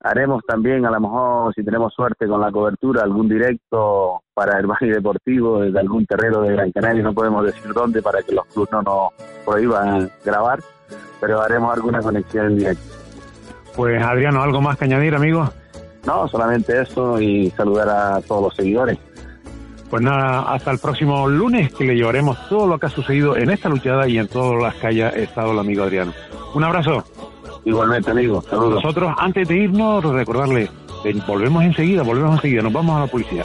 haremos 0.05 0.43
también, 0.47 0.85
a 0.85 0.91
lo 0.91 1.01
mejor, 1.01 1.55
si 1.55 1.65
tenemos 1.65 1.93
suerte 1.95 2.29
con 2.29 2.41
la 2.41 2.53
cobertura, 2.53 3.03
algún 3.03 3.29
directo 3.29 4.21
para 4.35 4.61
el 4.61 4.67
Valle 4.67 4.93
Deportivo 4.93 5.61
de 5.61 5.81
algún 5.81 6.05
terreno 6.05 6.43
de 6.43 6.53
Gran 6.53 6.71
Canaria, 6.73 7.03
no 7.03 7.15
podemos 7.15 7.45
decir 7.45 7.73
dónde 7.73 8.03
para 8.03 8.23
que 8.23 8.35
los 8.35 8.45
clubes 8.47 8.71
no 8.71 8.83
nos 8.83 9.13
prohíban 9.45 10.11
grabar, 10.23 10.61
pero 11.21 11.41
haremos 11.41 11.75
alguna 11.75 12.01
conexión 12.01 12.47
en 12.47 12.59
directo. 12.59 12.85
Pues 13.75 14.01
Adriano, 14.03 14.43
¿algo 14.43 14.61
más 14.61 14.77
que 14.77 14.85
añadir, 14.85 15.15
amigo? 15.15 15.49
No, 16.07 16.29
solamente 16.29 16.83
eso 16.83 17.19
y 17.19 17.51
saludar 17.53 17.89
a 17.89 18.21
todos 18.21 18.43
los 18.43 18.55
seguidores. 18.55 18.99
Pues 19.89 20.03
nada, 20.03 20.53
hasta 20.53 20.71
el 20.71 20.79
próximo 20.79 21.27
lunes 21.29 21.73
que 21.73 21.85
le 21.85 21.97
llevaremos 21.97 22.37
todo 22.49 22.67
lo 22.67 22.79
que 22.79 22.87
ha 22.87 22.91
sucedido 22.91 23.37
en 23.37 23.49
esta 23.49 23.71
luchada 23.71 24.07
y 24.07 24.19
en 24.19 24.29
todas 24.29 24.61
las 24.61 24.75
que 24.75 24.89
haya 24.89 25.09
estado 25.09 25.53
el 25.53 25.59
amigo 25.59 25.83
Adriano. 25.83 26.13
Un 26.55 26.65
abrazo. 26.65 27.05
Igualmente, 27.65 28.11
amigo. 28.11 28.43
Saludos. 28.49 28.83
Nosotros, 28.83 29.13
antes 29.17 29.49
de 29.49 29.57
irnos, 29.57 30.05
recordarle, 30.05 30.71
volvemos 31.27 31.65
enseguida, 31.65 32.03
volvemos 32.03 32.37
enseguida, 32.37 32.63
nos 32.63 32.73
vamos 32.73 32.97
a 32.97 33.01
la 33.01 33.07
policía. 33.07 33.45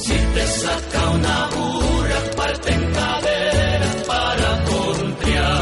Si 0.00 0.12
te 0.12 0.40
saca 0.46 1.10
una 1.10 1.48
burra, 1.54 2.16
parte 2.36 2.72
en 2.72 2.92
cadera 2.92 3.86
para 4.06 4.64
contriar. 4.64 5.60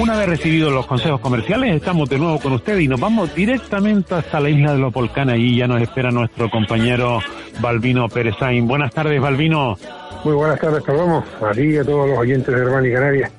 Una 0.00 0.16
vez 0.16 0.28
recibidos 0.28 0.72
los 0.72 0.86
consejos 0.86 1.20
comerciales, 1.20 1.76
estamos 1.76 2.08
de 2.08 2.18
nuevo 2.18 2.38
con 2.38 2.52
usted 2.52 2.78
y 2.78 2.88
nos 2.88 2.98
vamos 2.98 3.34
directamente 3.34 4.14
hasta 4.14 4.40
la 4.40 4.48
isla 4.48 4.72
de 4.72 4.78
los 4.78 4.92
volcanes. 4.92 5.34
Allí 5.34 5.56
ya 5.56 5.66
nos 5.66 5.82
espera 5.82 6.10
nuestro 6.10 6.48
compañero 6.48 7.20
Balbino 7.60 8.08
Perezain. 8.08 8.66
Buenas 8.66 8.92
tardes, 8.92 9.20
Balbino. 9.20 9.76
Muy 10.24 10.34
buenas 10.34 10.58
tardes, 10.58 10.82
Palomo. 10.82 11.24
A 11.42 11.52
ti 11.52 11.62
y 11.62 11.76
a 11.76 11.84
todos 11.84 12.08
los 12.08 12.18
oyentes 12.18 12.54
de 12.54 12.60
Hermano 12.60 12.86
y 12.86 12.92
Canarias. 12.92 13.32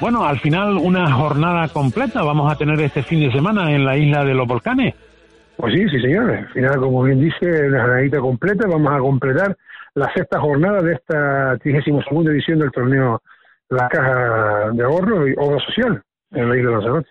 Bueno, 0.00 0.24
al 0.24 0.38
final 0.38 0.76
una 0.76 1.12
jornada 1.12 1.68
completa 1.68 2.22
vamos 2.22 2.50
a 2.50 2.56
tener 2.56 2.80
este 2.80 3.02
fin 3.02 3.20
de 3.20 3.32
semana 3.32 3.72
en 3.72 3.84
la 3.84 3.96
isla 3.96 4.24
de 4.24 4.34
los 4.34 4.46
volcanes. 4.46 4.94
Pues 5.58 5.74
sí, 5.74 5.88
sí, 5.88 6.00
señor. 6.00 6.30
Al 6.30 6.48
final, 6.50 6.76
como 6.76 7.02
bien 7.02 7.20
dice, 7.20 7.66
una 7.66 7.82
jornadita 7.82 8.20
completa. 8.20 8.68
Vamos 8.68 8.92
a 8.92 8.98
completar 9.00 9.56
la 9.94 10.08
sexta 10.14 10.40
jornada 10.40 10.80
de 10.80 10.94
esta 10.94 11.58
32 11.58 12.04
edición 12.28 12.60
del 12.60 12.70
torneo 12.70 13.20
La 13.68 13.88
Caja 13.88 14.70
de 14.72 14.84
Ahorro 14.84 15.26
y 15.26 15.34
Obra 15.36 15.58
Social 15.66 16.00
en 16.30 16.48
la 16.48 16.56
isla 16.56 16.70
de 16.70 16.76
Lanzarote. 16.76 17.08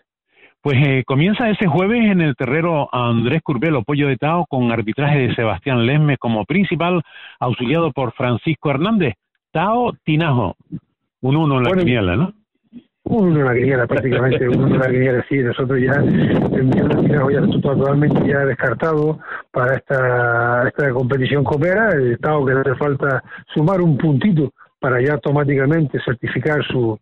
Pues 0.62 0.78
eh, 0.88 1.04
comienza 1.06 1.50
ese 1.50 1.68
jueves 1.68 2.10
en 2.10 2.22
el 2.22 2.38
terrero 2.38 2.88
Andrés 2.94 3.42
Curbelo, 3.44 3.84
Pollo 3.84 4.08
de 4.08 4.16
Tao, 4.16 4.46
con 4.48 4.72
arbitraje 4.72 5.20
de 5.20 5.36
Sebastián 5.36 5.86
Lesme 5.86 6.18
como 6.18 6.46
principal, 6.46 7.02
auxiliado 7.42 7.92
por 7.92 8.14
Francisco 8.14 8.70
Hernández. 8.70 9.16
Tao 9.52 9.92
Tinajo, 10.06 10.56
un 11.20 11.36
uno 11.36 11.58
en 11.58 11.64
la 11.64 11.70
Bueno, 11.70 11.84
quiniela, 11.84 12.16
¿no? 12.16 12.34
Un 13.10 13.28
uno 13.28 13.40
en 13.40 13.46
la 13.46 13.54
quiniela, 13.54 13.88
prácticamente, 13.88 14.48
un 14.50 14.78
la 14.78 14.88
quiniela, 14.88 15.26
sí. 15.30 15.38
Nosotros 15.38 15.80
ya, 15.80 15.94
el 15.94 16.70
ya 16.70 17.62
totalmente 17.62 18.28
ya 18.28 18.46
descartado 18.46 19.20
para 19.52 19.76
esta, 19.76 20.68
esta 20.68 20.90
competición 20.92 21.44
copera. 21.44 21.92
El 21.92 22.14
Estado 22.14 22.46
que 22.46 22.54
le 22.54 22.60
hace 22.62 22.76
falta 22.76 23.24
sumar 23.54 23.82
un 23.82 23.98
puntito 23.98 24.52
para 24.80 25.02
ya 25.02 25.14
automáticamente 25.14 26.00
certificar 26.04 26.64
su, 26.68 27.00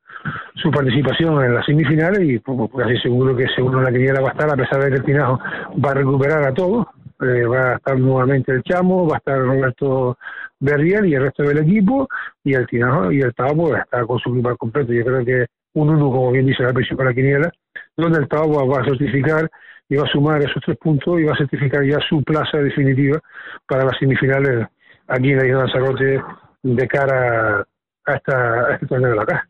su 0.56 0.72
participación 0.72 1.43
en 1.43 1.56
las 1.56 1.66
semifinales 1.66 2.22
y 2.22 2.39
pues, 2.39 2.70
pues, 2.72 2.86
casi 2.86 2.97
seguro 2.99 3.36
que 3.36 3.45
en 3.58 3.84
la 3.84 3.91
quiniela 3.91 4.22
va 4.22 4.30
a 4.30 4.32
estar, 4.32 4.49
a 4.49 4.56
pesar 4.56 4.84
de 4.84 4.89
que 4.89 4.95
el 4.95 5.03
Tinajo 5.03 5.39
va 5.84 5.91
a 5.91 5.95
recuperar 5.95 6.47
a 6.47 6.53
todos. 6.53 6.86
Eh, 7.22 7.45
va 7.45 7.72
a 7.72 7.76
estar 7.76 7.97
nuevamente 7.97 8.51
el 8.51 8.62
Chamo, 8.64 9.08
va 9.08 9.16
a 9.16 9.18
estar 9.20 9.39
Roberto 9.39 10.18
Berriel 10.60 11.06
y 11.06 11.16
el 11.16 11.24
resto 11.24 11.43
del 11.43 11.60
equipo, 11.60 12.10
y 12.43 12.53
el 12.53 12.68
Tinajo 12.68 13.10
y 13.10 13.22
el 13.22 13.34
Tao 13.34 13.56
pues, 13.56 13.82
está 13.82 14.06
con 14.06 14.20
su 14.20 14.34
equipo 14.34 14.56
completo. 14.58 14.91
Yo 14.91 15.06
creo 15.06 15.24
que 15.24 15.45
un 15.76 15.89
uno, 15.89 16.09
como 16.09 16.32
bien 16.32 16.45
dice 16.45 16.63
la 16.63 16.73
presión 16.73 16.97
para 16.97 17.09
la 17.09 17.15
quiniela, 17.15 17.51
donde 17.95 18.19
el 18.19 18.28
Tao 18.28 18.67
va, 18.67 18.82
a 18.82 18.86
certificar 18.86 19.49
y 19.88 19.95
va 19.95 20.03
a 20.03 20.11
sumar 20.11 20.41
esos 20.41 20.61
tres 20.65 20.78
puntos 20.78 21.19
y 21.19 21.23
va 21.23 21.34
a 21.34 21.38
certificar 21.38 21.84
ya 21.84 21.99
su 22.09 22.23
plaza 22.23 22.57
definitiva 22.57 23.19
para 23.67 23.86
las 23.86 23.97
semifinales 23.99 24.67
aquí 25.07 25.32
en 25.32 25.38
la 25.38 25.45
isla 25.45 25.57
de 25.57 25.63
Lanzarote 25.63 26.21
de 26.63 26.88
cara 26.88 27.65
a, 28.05 28.13
esta, 28.13 28.67
a 28.67 28.73
este 28.73 28.88
torneo 28.88 29.11
de 29.11 29.15
la 29.15 29.26
caja. 29.26 29.47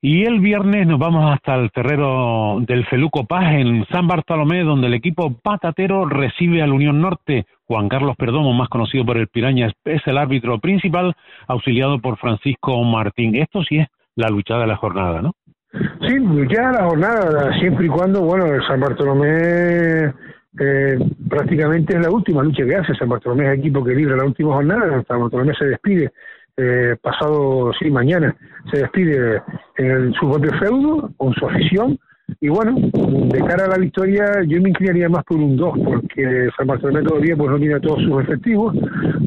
Y 0.00 0.24
el 0.24 0.38
viernes 0.38 0.86
nos 0.86 1.00
vamos 1.00 1.32
hasta 1.32 1.56
el 1.56 1.72
terrero 1.72 2.58
del 2.60 2.86
Feluco 2.86 3.24
Paz 3.24 3.54
en 3.54 3.84
San 3.86 4.06
Bartolomé, 4.06 4.62
donde 4.62 4.86
el 4.86 4.94
equipo 4.94 5.34
patatero 5.42 6.04
recibe 6.04 6.62
al 6.62 6.72
Unión 6.72 7.00
Norte. 7.00 7.46
Juan 7.64 7.88
Carlos 7.88 8.14
Perdomo, 8.16 8.52
más 8.52 8.68
conocido 8.68 9.04
por 9.04 9.18
el 9.18 9.26
Piraña, 9.26 9.72
es 9.84 10.06
el 10.06 10.18
árbitro 10.18 10.60
principal, 10.60 11.16
auxiliado 11.48 11.98
por 11.98 12.16
Francisco 12.16 12.80
Martín. 12.84 13.34
Esto 13.34 13.64
sí 13.64 13.78
es 13.78 13.88
la 14.18 14.28
luchada 14.28 14.62
de 14.62 14.66
la 14.66 14.76
jornada, 14.76 15.22
¿no? 15.22 15.32
Sí, 15.72 16.16
ya 16.50 16.72
la 16.72 16.84
jornada, 16.84 17.52
siempre 17.58 17.86
y 17.86 17.88
cuando, 17.88 18.22
bueno, 18.22 18.46
el 18.46 18.66
San 18.66 18.80
Bartolomé 18.80 20.12
eh, 20.60 20.98
prácticamente 21.28 21.96
es 21.96 22.02
la 22.02 22.10
última 22.10 22.42
lucha 22.42 22.64
que 22.64 22.74
hace. 22.74 22.94
San 22.94 23.08
Bartolomé 23.08 23.44
es 23.44 23.52
el 23.52 23.58
equipo 23.60 23.84
que 23.84 23.94
libra 23.94 24.16
la 24.16 24.24
última 24.24 24.54
jornada. 24.54 25.04
San 25.06 25.20
Bartolomé 25.20 25.54
se 25.54 25.66
despide 25.66 26.10
eh, 26.56 26.96
pasado, 27.00 27.70
sí, 27.78 27.90
mañana, 27.90 28.34
se 28.72 28.80
despide 28.80 29.40
en 29.76 30.12
su 30.14 30.28
propio 30.28 30.52
feudo, 30.58 31.10
con 31.16 31.32
su 31.34 31.46
afición. 31.46 31.98
Y 32.40 32.48
bueno, 32.48 32.74
de 32.76 33.38
cara 33.46 33.66
a 33.66 33.68
la 33.68 33.78
victoria, 33.78 34.24
yo 34.46 34.60
me 34.60 34.70
inclinaría 34.70 35.08
más 35.08 35.24
por 35.24 35.36
un 35.36 35.56
2, 35.56 35.78
porque 35.84 36.48
San 36.56 36.66
Bartolomé 36.66 37.02
todavía 37.02 37.36
pues, 37.36 37.50
no 37.50 37.58
tiene 37.58 37.80
todos 37.80 38.02
sus 38.02 38.22
efectivos. 38.22 38.74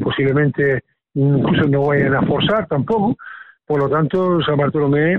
Posiblemente 0.02 0.82
incluso 1.14 1.68
no 1.68 1.86
vayan 1.86 2.14
a 2.14 2.22
forzar 2.22 2.66
tampoco. 2.66 3.16
Por 3.72 3.80
lo 3.80 3.88
tanto, 3.88 4.42
San 4.42 4.58
Bartolomé 4.58 5.18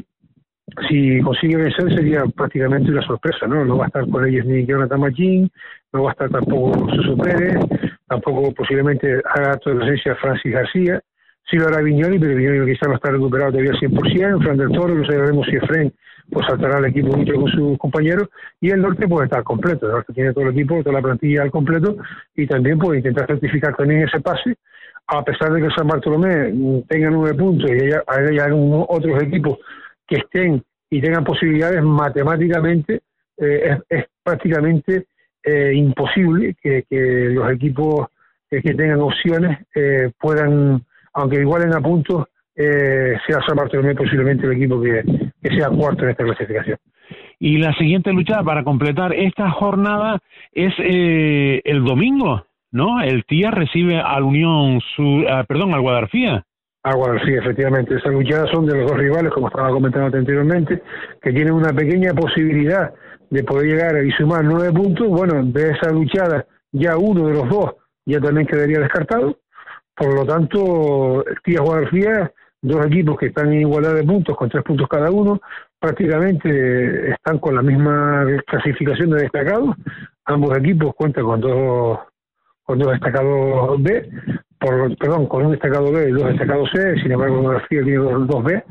si 0.88 1.20
consigue 1.22 1.58
vencer 1.58 1.92
sería 1.96 2.24
prácticamente 2.38 2.92
una 2.92 3.02
sorpresa, 3.02 3.48
¿no? 3.48 3.66
No 3.66 3.78
va 3.78 3.86
a 3.86 3.88
estar 3.88 4.08
con 4.08 4.24
ellos 4.28 4.46
ni 4.46 4.64
Jonathan 4.64 5.00
Machín, 5.00 5.50
no 5.92 6.04
va 6.04 6.10
a 6.10 6.12
estar 6.12 6.30
tampoco 6.30 6.88
Suso 6.92 7.18
Pérez, 7.18 7.58
tampoco 8.08 8.54
posiblemente 8.54 9.24
haga 9.26 9.54
acto 9.54 9.72
de 9.72 9.78
presencia 9.78 10.16
Francis 10.18 10.54
García, 10.54 11.02
sí 11.50 11.58
lo 11.58 11.66
hará 11.66 11.82
Viñoli, 11.82 12.20
pero 12.20 12.36
Viñoli 12.36 12.74
quizás 12.74 12.90
no 12.90 12.94
está 12.94 13.10
recuperado 13.10 13.54
todavía 13.54 13.72
al 13.72 13.80
100%, 13.80 14.44
Fran 14.44 14.58
del 14.58 14.72
Toro, 14.72 14.94
no 14.94 15.04
sabemos 15.04 15.48
si 15.48 15.56
Efren 15.56 15.92
pues 16.30 16.46
saltará 16.46 16.78
al 16.78 16.86
equipo 16.86 17.18
mucho 17.18 17.34
con 17.34 17.50
sus 17.50 17.78
compañeros, 17.80 18.30
y 18.62 18.70
el 18.70 18.84
norte 18.84 19.08
pues 19.08 19.24
está 19.24 19.42
completo, 19.42 19.88
tiene 20.14 20.32
todo 20.32 20.44
el 20.44 20.52
equipo, 20.52 20.84
toda 20.84 20.94
la 20.94 21.02
plantilla 21.02 21.42
al 21.42 21.50
completo, 21.50 21.98
y 22.36 22.46
también 22.46 22.78
puede 22.78 23.00
intentar 23.00 23.26
certificar 23.26 23.76
también 23.76 24.04
ese 24.04 24.22
pase, 24.22 24.58
a 25.08 25.24
pesar 25.24 25.52
de 25.52 25.62
que 25.62 25.74
San 25.76 25.88
Bartolomé 25.88 26.84
tenga 26.88 27.10
nueve 27.10 27.38
puntos 27.38 27.70
y 27.70 27.74
haya, 27.74 28.04
haya 28.08 28.56
otros 28.88 29.22
equipos 29.24 29.58
que 30.08 30.18
estén 30.18 30.64
y 30.90 31.02
tengan 31.02 31.24
posibilidades 31.24 31.84
matemáticamente, 31.84 33.02
eh, 33.38 33.78
es, 33.90 34.06
prácticamente 34.24 35.08
eh, 35.44 35.74
imposible 35.74 36.56
que, 36.62 36.86
los 36.90 37.52
equipos 37.52 38.08
que 38.50 38.62
tengan 38.62 39.02
opciones 39.02 39.60
eh, 39.76 40.12
puedan, 40.20 40.84
aunque 41.14 41.42
igualen 41.42 41.74
a 41.74 41.82
puntos, 41.82 42.28
eh, 42.56 43.18
sea 43.28 43.40
San 43.48 43.56
Bartolomé 43.56 43.96
posiblemente 43.96 44.46
el 44.46 44.54
equipo 44.54 44.80
que, 44.80 45.04
que 45.42 45.58
sea 45.58 45.70
cuarto 45.70 46.04
en 46.04 46.12
esta 46.12 46.24
clasificación. 46.24 46.78
Y 47.40 47.58
la 47.58 47.74
siguiente 47.74 48.14
lucha 48.14 48.44
para 48.44 48.64
completar 48.64 49.14
esta 49.14 49.50
jornada 49.52 50.20
es 50.54 50.74
eh, 50.80 51.62
el 51.66 51.84
domingo, 51.84 52.46
¿no? 52.74 53.02
El 53.02 53.24
TIA 53.26 53.52
recibe 53.52 54.00
al 54.00 54.24
Unión, 54.24 54.82
Sur, 54.96 55.26
ah, 55.30 55.46
perdón, 55.48 55.74
al 55.74 55.82
Guadarfía. 55.82 56.44
Agua 56.84 57.18
sí, 57.24 57.34
efectivamente. 57.34 57.96
Esas 57.96 58.12
luchadas 58.12 58.50
son 58.52 58.66
de 58.66 58.76
los 58.76 58.92
dos 58.92 59.00
rivales, 59.00 59.32
como 59.32 59.48
estaba 59.48 59.70
comentando 59.70 60.18
anteriormente, 60.18 60.84
que 61.22 61.32
tienen 61.32 61.54
una 61.54 61.72
pequeña 61.72 62.14
posibilidad 62.14 62.94
de 63.30 63.44
poder 63.44 63.68
llegar 63.68 64.06
y 64.06 64.12
sumar 64.12 64.44
nueve 64.44 64.74
puntos. 64.74 65.08
Bueno, 65.08 65.42
de 65.46 65.70
esa 65.70 65.92
luchada 65.92 66.46
ya 66.74 66.98
uno 66.98 67.28
de 67.28 67.34
los 67.36 67.48
dos 67.48 67.76
ya 68.06 68.20
también 68.20 68.48
quedaría 68.48 68.80
descartado. 68.80 69.38
Por 69.96 70.14
lo 70.14 70.26
tanto, 70.26 71.24
Tía 71.44 71.62
Guadalfía, 71.62 72.32
dos 72.62 72.86
equipos 72.88 73.18
que 73.18 73.28
están 73.28 73.54
en 73.54 73.62
igualdad 73.62 73.94
de 73.94 74.04
puntos, 74.04 74.36
con 74.36 74.50
tres 74.50 74.64
puntos 74.64 74.90
cada 74.90 75.10
uno, 75.10 75.40
prácticamente 75.80 77.12
están 77.12 77.38
con 77.40 77.56
la 77.56 77.62
misma 77.62 78.26
clasificación 78.48 79.12
de 79.12 79.22
destacados. 79.22 79.76
Ambos 80.26 80.58
equipos 80.58 80.96
cuentan 80.96 81.24
con 81.24 81.40
dos, 81.40 82.00
con 82.64 82.80
dos 82.80 82.92
destacados 82.92 83.82
B, 83.82 84.10
por, 84.60 84.98
perdón, 84.98 85.28
con 85.28 85.46
un 85.46 85.52
destacado 85.52 85.92
B 85.92 86.10
y 86.10 86.12
dos 86.12 86.28
destacados 86.30 86.70
C, 86.74 86.96
sin 87.02 87.12
embargo, 87.12 87.42
Guadalfía 87.42 87.84
tiene 87.84 87.98
dos, 87.98 88.28
dos 88.28 88.44
B 88.44 88.64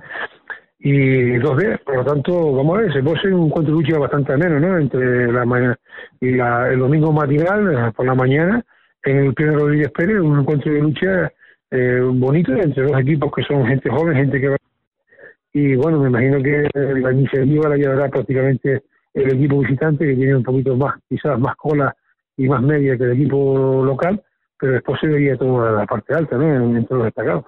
y 0.81 1.39
dos 1.39 1.57
D, 1.59 1.79
por 1.85 1.97
lo 1.97 2.05
tanto, 2.05 2.53
vamos 2.55 2.79
a 2.79 2.83
ver, 2.83 2.93
se 2.93 3.03
puede 3.03 3.21
ser 3.21 3.35
un 3.35 3.47
encuentro 3.47 3.75
de 3.75 3.83
lucha 3.83 3.99
bastante 3.99 4.33
ameno, 4.33 4.59
¿no? 4.59 4.79
Entre 4.79 5.31
la 5.31 5.45
mañana 5.45 5.79
y 6.21 6.33
la, 6.33 6.69
el 6.71 6.79
domingo 6.79 7.13
matinal, 7.13 7.73
eh, 7.73 7.93
por 7.95 8.07
la 8.07 8.15
mañana, 8.15 8.65
en 9.05 9.17
el 9.19 9.35
Pedro 9.35 9.61
Rodríguez 9.61 9.91
Pérez, 9.93 10.21
un 10.21 10.41
encuentro 10.41 10.73
de 10.73 10.81
lucha 10.81 11.33
eh, 11.71 12.01
bonito 12.03 12.53
entre 12.53 12.85
dos 12.85 13.01
equipos 13.01 13.33
que 13.35 13.43
son 13.45 13.67
gente 13.67 13.91
joven, 13.91 14.17
gente 14.17 14.41
que 14.41 14.49
va. 14.49 14.57
Y 15.53 15.77
bueno, 15.77 16.01
me 16.01 16.09
imagino 16.09 16.43
que 16.43 16.69
la 16.75 17.13
iniciativa 17.13 17.69
la 17.69 17.77
llevará 17.77 18.09
prácticamente 18.09 18.83
el 19.15 19.35
equipo 19.35 19.59
visitante, 19.61 20.07
que 20.07 20.15
tiene 20.15 20.37
un 20.37 20.43
poquito 20.43 20.77
más, 20.77 20.95
quizás 21.09 21.39
más 21.39 21.55
cola 21.57 21.95
y 22.37 22.49
más 22.49 22.63
media 22.63 22.97
que 22.97 23.05
el 23.05 23.13
equipo 23.13 23.85
local, 23.85 24.23
pero 24.59 24.73
después 24.75 24.99
se 25.01 25.07
vería 25.09 25.37
toda 25.37 25.73
la 25.73 25.87
parte 25.87 26.15
alta, 26.15 26.37
¿no? 26.37 26.77
Entre 26.77 26.97
los 26.97 27.05
destacados. 27.05 27.45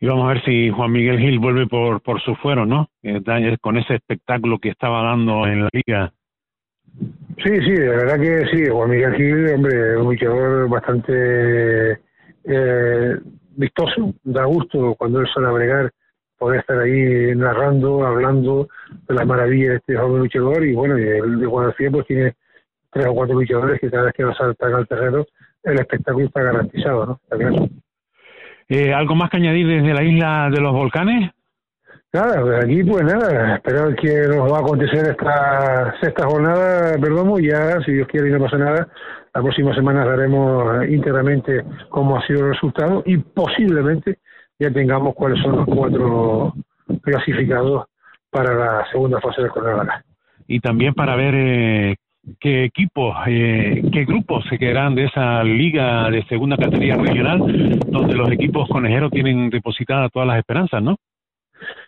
Y 0.00 0.06
vamos 0.06 0.24
a 0.24 0.34
ver 0.34 0.44
si 0.44 0.70
Juan 0.70 0.90
Miguel 0.90 1.18
Gil 1.18 1.38
vuelve 1.38 1.66
por, 1.66 2.00
por 2.02 2.20
su 2.22 2.34
fuero, 2.36 2.66
¿no? 2.66 2.88
Eh, 3.02 3.20
da- 3.24 3.56
Con 3.60 3.76
ese 3.76 3.94
espectáculo 3.94 4.58
que 4.58 4.70
estaba 4.70 5.02
dando 5.02 5.46
en 5.46 5.62
la 5.62 5.68
liga. 5.72 6.12
Sí, 7.38 7.60
sí, 7.64 7.70
de 7.70 7.88
verdad 7.88 8.20
que 8.20 8.46
sí. 8.50 8.68
Juan 8.68 8.90
Miguel 8.90 9.14
Gil, 9.14 9.48
hombre, 9.54 9.96
un 9.96 10.04
luchador 10.06 10.68
bastante 10.68 11.92
eh, 12.44 13.16
vistoso, 13.56 14.14
da 14.24 14.44
gusto 14.44 14.94
cuando 14.96 15.20
él 15.20 15.28
sale 15.32 15.46
a 15.46 15.52
bregar 15.52 15.90
poder 16.36 16.60
estar 16.60 16.78
ahí 16.80 17.36
narrando, 17.36 18.04
hablando 18.04 18.68
de 19.08 19.14
las 19.14 19.24
maravillas 19.26 19.68
de 19.70 19.76
este 19.76 19.96
joven 19.96 20.22
luchador 20.22 20.64
y 20.66 20.74
bueno, 20.74 20.98
y 20.98 21.02
el 21.02 21.38
de 21.38 21.46
Guadalajara 21.46 21.90
pues 21.92 22.06
tiene 22.08 22.34
tres 22.92 23.06
o 23.06 23.14
cuatro 23.14 23.34
luchadores 23.34 23.80
que 23.80 23.90
cada 23.90 24.04
vez 24.04 24.14
que 24.14 24.24
va 24.24 24.32
a 24.32 24.36
saltar 24.36 24.72
al 24.72 24.86
terreno 24.86 25.24
el 25.64 25.78
espectáculo 25.78 26.26
está 26.26 26.42
garantizado, 26.42 27.06
¿no? 27.06 27.20
Está 27.22 27.36
claro. 27.36 27.68
Eh, 28.68 28.92
¿Algo 28.92 29.14
más 29.14 29.30
que 29.30 29.36
añadir 29.36 29.66
desde 29.66 29.94
la 29.94 30.02
isla 30.02 30.48
de 30.52 30.60
los 30.60 30.72
volcanes? 30.72 31.30
Nada, 32.12 32.42
pues 32.42 32.64
aquí 32.64 32.84
pues 32.84 33.04
nada, 33.04 33.54
esperar 33.54 33.94
que 33.96 34.28
nos 34.28 34.52
va 34.52 34.58
a 34.58 34.60
acontecer 34.60 35.06
esta 35.06 35.94
sexta 36.00 36.26
jornada, 36.26 36.98
perdón, 37.00 37.42
y 37.42 37.48
ya, 37.48 37.80
si 37.86 37.92
Dios 37.92 38.06
quiere 38.08 38.28
y 38.28 38.32
no 38.32 38.38
pasa 38.38 38.58
nada, 38.58 38.88
la 39.34 39.40
próxima 39.40 39.74
semana 39.74 40.04
daremos 40.04 40.86
íntegramente 40.88 41.64
cómo 41.88 42.18
ha 42.18 42.26
sido 42.26 42.40
el 42.40 42.52
resultado 42.52 43.02
y 43.06 43.16
posiblemente 43.16 44.18
ya 44.58 44.70
tengamos 44.70 45.14
cuáles 45.14 45.42
son 45.42 45.56
los 45.56 45.66
cuatro 45.66 46.52
clasificados 47.02 47.86
para 48.30 48.54
la 48.54 48.86
segunda 48.90 49.18
fase 49.20 49.40
del 49.40 49.50
Coronavirus. 49.50 49.94
Y 50.48 50.60
también 50.60 50.92
para 50.92 51.16
ver 51.16 51.34
eh, 51.34 51.96
qué 52.40 52.64
equipos, 52.64 53.16
eh, 53.26 53.82
qué 53.92 54.04
grupos 54.04 54.44
se 54.48 54.58
quedarán 54.58 54.94
de 54.94 55.04
esa 55.04 55.42
liga 55.42 56.08
de 56.10 56.24
segunda 56.24 56.56
categoría 56.56 56.96
regional, 56.96 57.78
donde 57.86 58.14
los 58.14 58.30
equipos 58.30 58.68
conejeros 58.68 59.10
tienen 59.10 59.50
depositadas 59.50 60.10
todas 60.12 60.28
las 60.28 60.38
esperanzas, 60.38 60.82
¿no? 60.82 60.96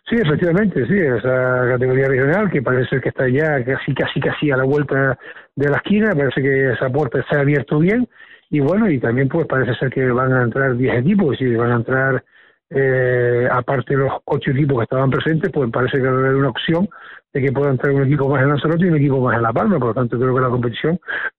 Sí, 0.09 0.15
efectivamente, 0.15 0.85
sí, 0.87 0.97
esa 0.97 1.67
categoría 1.71 2.07
regional 2.07 2.49
que 2.49 2.61
parece 2.61 3.01
que 3.01 3.09
está 3.09 3.27
ya 3.27 3.63
casi, 3.63 3.93
casi, 3.93 4.19
casi 4.19 4.51
a 4.51 4.57
la 4.57 4.63
vuelta 4.63 5.17
de 5.55 5.69
la 5.69 5.77
esquina, 5.77 6.11
parece 6.15 6.41
que 6.41 6.71
esa 6.71 6.89
puerta 6.89 7.25
ha 7.29 7.39
abierto 7.39 7.79
bien 7.79 8.07
y 8.49 8.59
bueno, 8.59 8.89
y 8.89 8.99
también 8.99 9.27
pues 9.27 9.47
parece 9.47 9.73
ser 9.75 9.89
que 9.89 10.05
van 10.11 10.31
a 10.31 10.43
entrar 10.43 10.77
10 10.77 10.99
equipos, 10.99 11.39
y 11.41 11.55
van 11.55 11.71
a 11.71 11.75
entrar, 11.75 12.23
eh, 12.69 13.47
aparte 13.51 13.95
de 13.95 14.03
los 14.03 14.13
ocho 14.25 14.51
equipos 14.51 14.77
que 14.77 14.83
estaban 14.83 15.09
presentes, 15.09 15.51
pues 15.51 15.69
parece 15.71 15.97
que 15.97 16.03
va 16.03 16.15
a 16.15 16.19
haber 16.19 16.35
una 16.35 16.49
opción 16.49 16.87
de 17.35 17.41
que 17.41 17.51
pueda 17.51 17.69
entrar 17.69 17.93
un 17.93 18.03
equipo 18.03 18.29
más 18.29 18.41
en 18.41 18.47
Lanzarote 18.47 18.85
y 18.85 18.87
un 18.87 18.95
equipo 18.95 19.19
más 19.19 19.35
en 19.35 19.43
La 19.43 19.51
Palma, 19.51 19.77
por 19.77 19.89
lo 19.89 19.93
tanto 19.93 20.17
creo 20.17 20.33
que 20.33 20.41
la 20.41 20.49
competición 20.49 20.97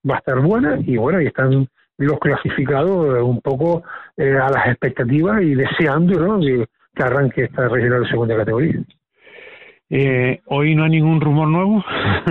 va 0.08 0.16
a 0.16 0.18
estar 0.18 0.38
buena 0.40 0.78
y 0.84 0.98
bueno, 0.98 1.22
y 1.22 1.26
están 1.26 1.66
los 1.96 2.18
clasificados 2.18 3.22
un 3.22 3.40
poco 3.40 3.82
eh, 4.14 4.36
a 4.36 4.50
las 4.50 4.66
expectativas 4.66 5.40
y 5.40 5.54
deseando, 5.54 6.20
¿no? 6.20 6.40
que 6.40 7.02
arranque 7.02 7.44
esta 7.44 7.68
regional 7.68 8.02
de 8.02 8.10
segunda 8.10 8.36
categoría. 8.36 8.74
Eh, 9.88 10.40
¿Hoy 10.46 10.74
no 10.74 10.84
hay 10.84 10.90
ningún 10.90 11.18
rumor 11.18 11.48
nuevo? 11.48 11.82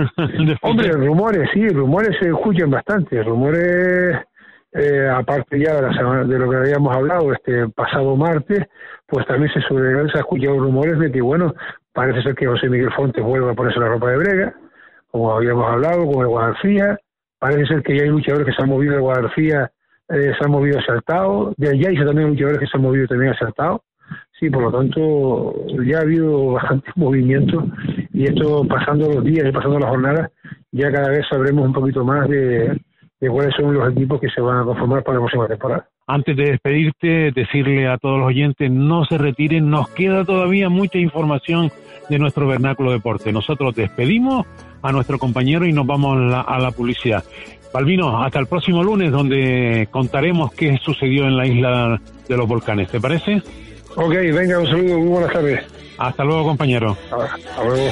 Hombre, 0.62 0.92
rumores, 0.92 1.50
sí, 1.52 1.68
rumores 1.68 2.16
se 2.20 2.28
escuchan 2.28 2.70
bastante. 2.70 3.20
Rumores, 3.20 4.16
eh, 4.76 5.08
aparte 5.08 5.58
ya 5.58 5.74
de, 5.74 5.82
la 5.82 6.24
de 6.24 6.38
lo 6.38 6.50
que 6.50 6.56
habíamos 6.56 6.94
hablado 6.94 7.32
este 7.32 7.68
pasado 7.68 8.14
martes, 8.14 8.66
pues 9.06 9.26
también 9.26 9.50
se, 9.52 9.60
sobre, 9.62 9.94
se 10.10 10.18
ha 10.18 10.20
escuchado 10.20 10.58
rumores 10.58 10.98
de 10.98 11.10
que, 11.10 11.22
bueno, 11.22 11.54
parece 11.92 12.22
ser 12.22 12.34
que 12.34 12.46
José 12.46 12.68
Miguel 12.68 12.92
Fontes 12.92 13.24
vuelva 13.24 13.52
a 13.52 13.54
ponerse 13.54 13.80
la 13.80 13.88
ropa 13.88 14.10
de 14.10 14.18
brega, 14.18 14.54
como 15.10 15.32
habíamos 15.32 15.70
hablado, 15.70 16.10
con 16.10 16.22
el 16.22 16.28
Guadalfía. 16.28 16.98
Parece 17.38 17.66
ser 17.66 17.82
que 17.82 17.96
ya 17.96 18.04
hay 18.04 18.10
luchadores 18.10 18.46
que 18.46 18.52
se 18.52 18.62
han 18.62 18.68
movido 18.68 18.94
de 18.94 19.00
Guadalfía, 19.00 19.70
eh, 20.08 20.32
se 20.38 20.44
han 20.44 20.50
movido 20.50 20.78
hacia 20.78 20.94
Altao. 20.94 21.54
De 21.56 21.68
allá 21.70 21.88
hay 21.88 21.96
también 22.04 22.28
luchadores 22.28 22.58
que 22.58 22.66
se 22.66 22.76
han 22.76 22.82
movido 22.82 23.06
también 23.06 23.32
hacia 23.32 23.46
Altao. 23.46 23.82
Sí, 24.38 24.50
por 24.50 24.62
lo 24.62 24.72
tanto, 24.72 25.54
ya 25.84 25.98
ha 25.98 26.02
habido 26.02 26.52
bastante 26.52 26.90
movimiento 26.96 27.64
y 28.12 28.24
esto 28.24 28.66
pasando 28.68 29.08
los 29.10 29.24
días 29.24 29.48
y 29.48 29.52
pasando 29.52 29.78
las 29.78 29.88
jornadas, 29.88 30.30
ya 30.70 30.92
cada 30.92 31.08
vez 31.08 31.22
sabremos 31.30 31.66
un 31.66 31.72
poquito 31.72 32.04
más 32.04 32.28
de, 32.28 32.78
cuáles 33.20 33.54
son 33.54 33.74
los 33.74 33.90
equipos 33.92 34.20
que 34.20 34.28
se 34.28 34.40
van 34.40 34.60
a 34.60 34.64
conformar 34.64 35.02
para 35.02 35.18
la 35.18 35.24
próxima 35.24 35.48
temporada. 35.48 35.88
Antes 36.06 36.36
de 36.36 36.50
despedirte, 36.50 37.32
decirle 37.32 37.88
a 37.88 37.98
todos 37.98 38.18
los 38.18 38.28
oyentes, 38.28 38.70
no 38.70 39.04
se 39.04 39.18
retiren, 39.18 39.70
nos 39.70 39.88
queda 39.88 40.24
todavía 40.24 40.68
mucha 40.68 40.98
información 40.98 41.72
de 42.08 42.18
nuestro 42.18 42.46
vernáculo 42.46 42.92
deporte. 42.92 43.32
Nosotros 43.32 43.74
despedimos 43.74 44.46
a 44.82 44.92
nuestro 44.92 45.18
compañero 45.18 45.66
y 45.66 45.72
nos 45.72 45.86
vamos 45.86 46.16
a 46.16 46.20
la, 46.20 46.40
a 46.42 46.58
la 46.60 46.70
publicidad. 46.70 47.24
Balvino, 47.72 48.22
hasta 48.22 48.38
el 48.38 48.46
próximo 48.46 48.84
lunes 48.84 49.10
donde 49.10 49.88
contaremos 49.90 50.52
qué 50.52 50.78
sucedió 50.78 51.24
en 51.24 51.36
la 51.36 51.46
isla 51.46 52.00
de 52.28 52.36
los 52.36 52.46
volcanes. 52.46 52.88
¿Te 52.88 53.00
parece? 53.00 53.42
Ok, 53.96 54.12
venga, 54.12 54.60
un 54.60 54.66
saludo, 54.66 54.98
muy 54.98 55.08
buenas 55.08 55.32
tardes. 55.32 55.66
Hasta 55.98 56.24
luego, 56.24 56.44
compañero. 56.44 56.96
Hasta 57.10 57.64
luego. 57.64 57.90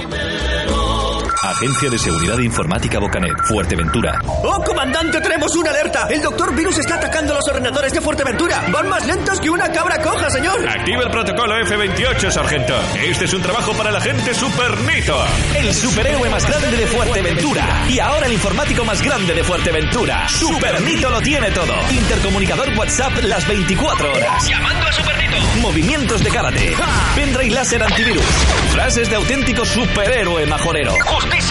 Agencia 1.51 1.91
de 1.91 1.99
Seguridad 1.99 2.39
Informática 2.39 2.99
Bocanet, 2.99 3.35
Fuerteventura. 3.47 4.19
¡Oh, 4.25 4.63
comandante, 4.65 5.21
tenemos 5.21 5.55
una 5.57 5.71
alerta! 5.71 6.07
El 6.09 6.23
doctor 6.23 6.55
Virus 6.55 6.79
está 6.79 6.95
atacando 6.95 7.35
los 7.35 7.47
ordenadores 7.49 7.93
de 7.93 8.01
Fuerteventura. 8.01 8.65
Van 8.73 8.89
más 8.89 9.07
lentos 9.07 9.41
que 9.41 9.51
una 9.51 9.71
cabra 9.71 10.01
coja, 10.01 10.31
señor. 10.31 10.67
Activa 10.67 11.03
el 11.03 11.11
protocolo 11.11 11.59
F-28, 11.59 12.31
sargento. 12.31 12.75
Este 12.99 13.27
es 13.27 13.35
un 13.35 13.43
trabajo 13.43 13.73
para 13.75 13.91
la 13.91 14.01
gente 14.01 14.33
Supernito. 14.33 15.23
El 15.55 15.75
superhéroe 15.75 16.31
más 16.31 16.47
grande 16.47 16.77
de 16.79 16.87
Fuerteventura. 16.87 17.87
Y 17.91 17.99
ahora 17.99 18.27
el 18.27 18.33
informático 18.33 18.85
más 18.85 19.03
grande 19.03 19.35
de 19.35 19.45
Fuerteventura. 19.45 20.27
Supernito 20.29 21.11
lo 21.11 21.21
tiene 21.21 21.51
todo. 21.51 21.75
Intercomunicador 21.91 22.71
WhatsApp 22.79 23.23
las 23.25 23.47
24 23.47 24.13
horas. 24.13 24.49
Llamando 24.49 24.87
a 24.87 24.93
Supernito. 24.93 25.37
Movimientos 25.61 26.25
de 26.25 26.31
karate. 26.31 26.75
Pendrive 27.15 27.55
láser 27.55 27.83
antivirus. 27.83 28.25
Frases 28.73 29.11
de 29.11 29.17
auténtico 29.17 29.65
superhéroe 29.65 30.47
majorero. 30.47 30.95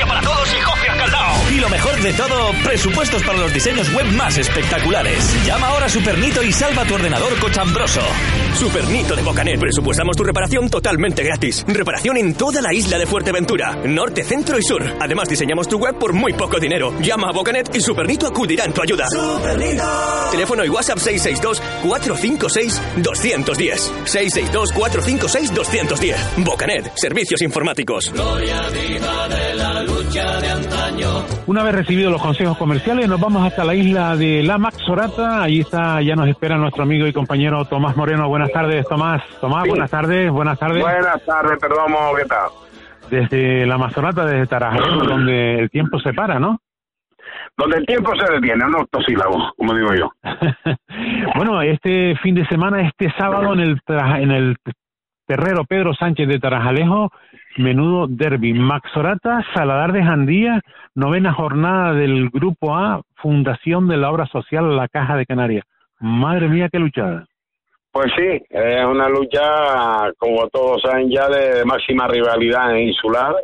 Para 0.07 0.21
todos 0.21 0.47
y 0.49 0.55
caldao. 0.97 1.35
Y 1.51 1.59
lo 1.59 1.67
mejor 1.69 2.01
de 2.01 2.13
todo, 2.13 2.51
presupuestos 2.63 3.21
para 3.23 3.37
los 3.37 3.53
diseños 3.53 3.93
web 3.93 4.05
más 4.13 4.37
espectaculares. 4.37 5.35
Llama 5.45 5.67
ahora 5.67 5.87
a 5.87 5.89
Supernito 5.89 6.41
y 6.41 6.53
salva 6.53 6.85
tu 6.85 6.93
ordenador 6.95 7.37
cochambroso. 7.39 7.99
Supernito 8.55 9.13
de 9.15 9.21
Bocanet. 9.23 9.59
Presupuestamos 9.59 10.15
tu 10.15 10.23
reparación 10.23 10.69
totalmente 10.69 11.21
gratis. 11.23 11.65
Reparación 11.67 12.15
en 12.17 12.33
toda 12.35 12.61
la 12.61 12.73
isla 12.73 12.97
de 12.97 13.05
Fuerteventura. 13.05 13.75
Norte, 13.85 14.23
centro 14.23 14.57
y 14.57 14.63
sur. 14.63 14.81
Además, 14.99 15.27
diseñamos 15.27 15.67
tu 15.67 15.77
web 15.77 15.95
por 15.99 16.13
muy 16.13 16.31
poco 16.33 16.57
dinero. 16.59 16.93
Llama 17.01 17.27
a 17.29 17.33
Bocanet 17.33 17.75
y 17.75 17.81
Supernito 17.81 18.27
acudirá 18.27 18.63
en 18.65 18.73
tu 18.73 18.81
ayuda. 18.81 19.05
Supernito. 19.09 19.83
Teléfono 20.31 20.63
y 20.63 20.69
WhatsApp 20.69 20.99
662-456-210. 20.99 23.91
662-456-210. 24.05 26.15
Bocanet. 26.37 26.89
Servicios 26.95 27.41
informáticos. 27.41 28.11
Gloria 28.13 28.69
viva 28.69 29.27
de 29.27 29.55
la 29.55 29.62
lucha 29.83 30.39
de 30.41 30.49
antaño. 30.49 31.07
Una 31.47 31.63
vez 31.63 31.75
recibidos 31.75 32.11
los 32.11 32.21
consejos 32.21 32.57
comerciales, 32.57 33.07
nos 33.07 33.19
vamos 33.19 33.45
hasta 33.45 33.63
la 33.63 33.75
isla 33.75 34.15
de 34.15 34.43
La 34.43 34.57
Maxorata. 34.57 35.43
Allí 35.43 35.61
está, 35.61 36.01
ya 36.01 36.15
nos 36.15 36.27
espera 36.27 36.57
nuestro 36.57 36.83
amigo 36.83 37.07
y 37.07 37.13
compañero 37.13 37.65
Tomás 37.65 37.95
Moreno. 37.95 38.27
Buenas 38.27 38.51
tardes, 38.51 38.85
Tomás. 38.87 39.23
Tomás, 39.41 39.63
Sí. 39.63 39.69
buenas 39.69 39.91
tardes, 39.91 40.31
buenas 40.31 40.59
tardes. 40.59 40.81
Buenas 40.81 41.25
tardes, 41.25 41.59
perdón, 41.59 41.93
¿qué 42.17 42.25
tal? 42.25 42.49
Desde 43.09 43.65
La 43.65 43.77
Maxorata, 43.77 44.25
desde 44.25 44.47
Tarajal, 44.47 44.99
donde 45.07 45.59
el 45.59 45.69
tiempo 45.69 45.99
se 45.99 46.13
para, 46.13 46.39
¿no? 46.39 46.59
Donde 47.57 47.77
el 47.77 47.85
tiempo 47.85 48.11
se 48.15 48.31
detiene, 48.33 48.65
un 48.65 48.75
octosílabo, 48.75 49.53
como 49.57 49.73
digo 49.73 49.93
yo. 49.93 50.11
Bueno, 51.35 51.61
este 51.61 52.15
fin 52.21 52.35
de 52.35 52.45
semana, 52.47 52.81
este 52.87 53.11
sábado 53.17 53.53
en 53.53 53.59
el 53.59 53.81
en 53.87 54.31
el 54.31 54.55
terrero 55.25 55.63
Pedro 55.65 55.93
Sánchez 55.93 56.27
de 56.27 56.39
Tarajalejo, 56.39 57.11
menudo 57.57 58.07
derby. 58.07 58.53
Maxorata, 58.53 59.45
Saladar 59.53 59.91
de 59.91 60.03
Jandía, 60.03 60.61
novena 60.95 61.33
jornada 61.33 61.93
del 61.93 62.29
Grupo 62.29 62.75
A, 62.75 63.01
Fundación 63.15 63.87
de 63.87 63.97
la 63.97 64.11
Obra 64.11 64.25
Social 64.27 64.75
La 64.75 64.87
Caja 64.87 65.15
de 65.15 65.25
Canarias. 65.25 65.65
Madre 65.99 66.47
mía, 66.49 66.69
qué 66.71 66.79
luchada. 66.79 67.25
Pues 67.91 68.07
sí, 68.17 68.43
es 68.49 68.85
una 68.85 69.07
lucha, 69.07 70.11
como 70.17 70.47
todos 70.49 70.81
saben 70.81 71.11
ya, 71.11 71.29
de 71.29 71.63
máxima 71.63 72.07
rivalidad 72.07 72.73
insular, 72.73 73.35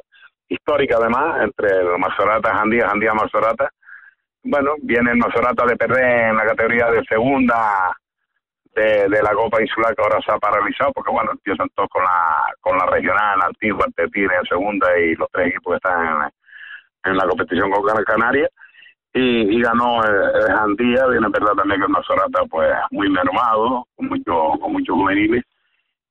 histórica 0.48 0.98
además, 1.00 1.44
entre 1.44 1.70
el 1.78 2.00
Mazorata 2.00 2.56
Jandía, 2.56 2.90
Jandía 2.90 3.14
Mazorata. 3.14 3.70
Bueno, 4.44 4.72
viene 4.82 5.12
el 5.12 5.18
Mazorata 5.18 5.66
de 5.68 5.76
Perré 5.76 6.30
en 6.30 6.36
la 6.36 6.46
categoría 6.46 6.88
de 6.90 7.04
segunda 7.06 7.96
de, 8.76 9.10
de 9.10 9.24
la 9.24 9.34
Copa 9.34 9.62
Insular 9.62 9.96
que 9.96 10.02
ahora 10.02 10.22
se 10.22 10.32
ha 10.32 10.38
paralizado, 10.38 10.92
porque 10.94 11.12
bueno, 11.12 11.32
empiezan 11.32 11.70
todos 11.76 11.90
con 11.90 12.04
la, 12.04 12.46
con 12.62 12.78
la 12.78 12.86
regional, 12.86 13.40
antigua, 13.42 13.86
Tetire 13.96 14.36
en 14.36 14.46
segunda 14.46 14.88
y 15.00 15.16
los 15.16 15.28
tres 15.32 15.48
equipos 15.48 15.74
que 15.74 15.78
están 15.78 16.32
en, 17.06 17.18
la 17.18 17.28
competición 17.28 17.72
con 17.72 17.84
Gran 17.84 18.04
Canaria. 18.04 18.50
Y, 19.12 19.60
ganó 19.62 20.04
el, 20.04 20.16
el 20.36 20.56
Jandía, 20.56 21.08
bien 21.08 21.24
es 21.26 21.32
verdad 21.32 21.54
también 21.54 21.80
que 21.80 21.86
el 21.88 21.92
Mazorata 21.92 22.42
pues 22.50 22.72
muy 22.92 23.10
mermado, 23.10 23.88
con 23.96 24.08
mucho, 24.08 24.52
con 24.62 24.72
muchos 24.74 24.96
juveniles, 24.96 25.44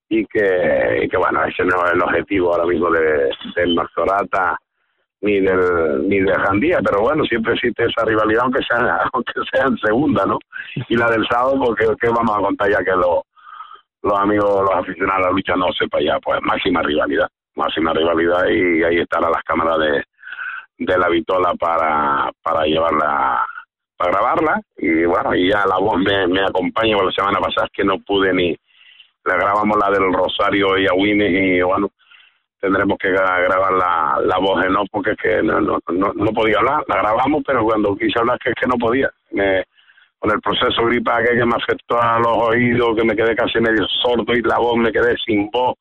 y 0.08 0.26
que, 0.26 1.02
y 1.04 1.08
que 1.08 1.16
bueno, 1.16 1.44
ese 1.44 1.64
no 1.64 1.86
es 1.86 1.92
el 1.92 2.02
objetivo 2.02 2.52
ahora 2.52 2.66
mismo 2.66 2.90
de, 2.90 3.30
del 3.54 3.74
Mazorata 3.74 4.58
ni 5.20 5.40
del 5.40 6.08
ni 6.08 6.20
del 6.20 6.38
Jandía, 6.38 6.78
pero 6.84 7.00
bueno, 7.02 7.24
siempre 7.24 7.54
existe 7.54 7.84
esa 7.84 8.04
rivalidad 8.04 8.42
aunque 8.44 8.62
sea 8.62 9.00
aunque 9.12 9.32
sea 9.52 9.66
en 9.66 9.76
segunda, 9.78 10.24
¿no? 10.26 10.38
Y 10.88 10.96
la 10.96 11.10
del 11.10 11.26
sábado, 11.28 11.60
porque 11.64 11.86
¿qué 12.00 12.08
vamos 12.08 12.36
a 12.36 12.40
contar 12.40 12.70
ya 12.70 12.84
que 12.84 12.92
los 12.92 13.22
los 14.02 14.18
amigos, 14.18 14.62
los 14.62 14.74
aficionados 14.74 15.24
a 15.24 15.28
la 15.28 15.32
lucha 15.32 15.56
no 15.56 15.72
sepa 15.72 16.00
ya, 16.00 16.18
pues 16.20 16.40
máxima 16.42 16.82
rivalidad, 16.82 17.28
máxima 17.56 17.92
rivalidad 17.92 18.46
y 18.46 18.84
ahí 18.84 18.98
estará 19.00 19.28
las 19.28 19.42
cámaras 19.42 19.78
de, 19.80 20.04
de 20.78 20.98
la 20.98 21.08
Vitola 21.08 21.54
para, 21.54 22.30
para 22.40 22.64
llevar 22.64 22.92
la, 22.92 23.44
para 23.96 24.12
grabarla 24.12 24.60
y 24.76 25.04
bueno, 25.04 25.34
y 25.34 25.50
ya 25.50 25.66
la 25.66 25.78
voz 25.78 25.98
me, 25.98 26.40
acompaña, 26.40 26.96
por 26.96 27.06
la 27.06 27.12
semana 27.12 27.40
pasada 27.40 27.66
es 27.66 27.72
que 27.72 27.84
no 27.84 27.98
pude 27.98 28.32
ni, 28.32 28.56
la 29.24 29.34
grabamos 29.34 29.76
la 29.76 29.90
del 29.90 30.12
Rosario 30.12 30.78
y 30.78 30.86
Agüines 30.86 31.30
y 31.30 31.62
bueno, 31.62 31.90
tendremos 32.60 32.98
que 32.98 33.10
gra- 33.12 33.42
grabar 33.44 33.72
la, 33.72 34.20
la 34.24 34.38
voz 34.38 34.64
en 34.64 34.76
off 34.76 34.88
porque 34.90 35.12
es 35.12 35.16
que 35.16 35.42
no, 35.42 35.60
no, 35.60 35.78
no, 35.88 36.12
no 36.14 36.32
podía 36.32 36.58
hablar, 36.58 36.84
la 36.88 36.96
grabamos 37.02 37.42
pero 37.46 37.64
cuando 37.64 37.96
quise 37.96 38.18
hablar 38.18 38.38
que 38.38 38.50
es 38.50 38.54
que 38.60 38.66
no 38.66 38.76
podía, 38.76 39.10
me, 39.32 39.64
con 40.18 40.32
el 40.32 40.40
proceso 40.40 40.84
gripa 40.86 41.22
que 41.22 41.34
me 41.44 41.54
afectó 41.56 42.00
a 42.02 42.18
los 42.18 42.36
oídos, 42.36 42.96
que 42.96 43.04
me 43.04 43.14
quedé 43.14 43.36
casi 43.36 43.60
medio 43.60 43.86
sordo 44.02 44.32
y 44.34 44.42
la 44.42 44.58
voz 44.58 44.76
me 44.76 44.90
quedé 44.92 45.16
sin 45.24 45.48
voz, 45.50 45.76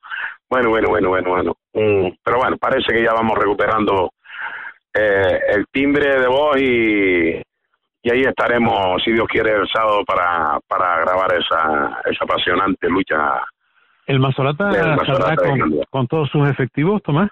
bueno, 0.50 0.70
bueno, 0.70 0.90
bueno, 0.90 1.10
bueno, 1.10 1.30
bueno, 1.30 1.54
Mm, 1.74 2.10
pero 2.24 2.38
bueno, 2.40 2.58
parece 2.58 2.92
que 2.92 3.04
ya 3.04 3.14
vamos 3.14 3.38
recuperando 3.38 4.12
eh, 4.94 5.40
el 5.50 5.66
timbre 5.72 6.20
de 6.20 6.28
voz 6.28 6.58
y, 6.58 7.40
y 8.02 8.12
ahí 8.12 8.22
estaremos, 8.24 9.02
si 9.04 9.12
Dios 9.12 9.28
quiere, 9.28 9.54
el 9.54 9.68
sábado 9.68 10.04
para, 10.06 10.60
para 10.68 11.00
grabar 11.02 11.34
esa, 11.36 12.02
esa 12.06 12.24
apasionante 12.24 12.88
lucha. 12.90 13.44
¿El 14.08 14.20
Mazorata 14.20 14.72
saldrá 15.06 15.36
con, 15.90 16.08
todos 16.08 16.30
sus 16.30 16.50
efectivos, 16.50 17.04
Tomás? 17.04 17.30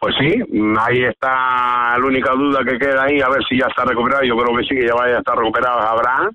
Pues 0.00 0.14
sí, 0.18 0.42
ahí 0.80 1.04
está 1.04 1.96
la 1.96 2.04
única 2.04 2.32
duda 2.32 2.64
que 2.64 2.78
queda 2.78 3.04
ahí, 3.04 3.20
a 3.20 3.28
ver 3.28 3.44
si 3.48 3.58
ya 3.58 3.66
está 3.68 3.84
recuperado. 3.84 4.24
Yo 4.24 4.36
creo 4.36 4.56
que 4.56 4.64
sí, 4.64 4.74
que 4.74 4.88
ya 4.88 4.94
vaya 4.94 5.16
a 5.16 5.18
estar 5.18 5.38
recuperado 5.38 5.78
Abraham, 5.78 6.32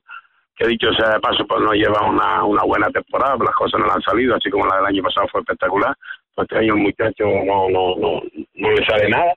que 0.55 0.67
dicho 0.67 0.93
sea 0.93 1.15
de 1.15 1.19
paso, 1.19 1.45
pues 1.45 1.61
no 1.61 1.73
lleva 1.73 2.07
una, 2.07 2.45
una 2.45 2.63
buena 2.63 2.87
temporada, 2.87 3.35
las 3.37 3.55
cosas 3.55 3.81
no 3.81 3.87
le 3.87 3.93
han 3.93 4.01
salido, 4.01 4.35
así 4.35 4.49
como 4.49 4.65
la 4.65 4.77
del 4.77 4.85
año 4.85 5.03
pasado 5.03 5.27
fue 5.29 5.41
espectacular. 5.41 5.93
Pues 6.35 6.47
este 6.49 6.59
año 6.59 6.75
el 6.75 6.81
muchacho 6.81 7.25
no, 7.25 7.69
no, 7.69 7.95
no, 7.97 8.21
no 8.53 8.71
le 8.71 8.85
sale 8.85 9.09
nada. 9.09 9.33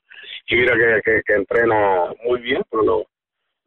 Y 0.47 0.55
mira 0.55 0.75
que, 0.75 1.01
que, 1.05 1.23
que 1.27 1.35
entrena 1.35 2.13
muy 2.25 2.41
bien, 2.43 2.63
pero 2.71 2.85
no, 2.85 3.03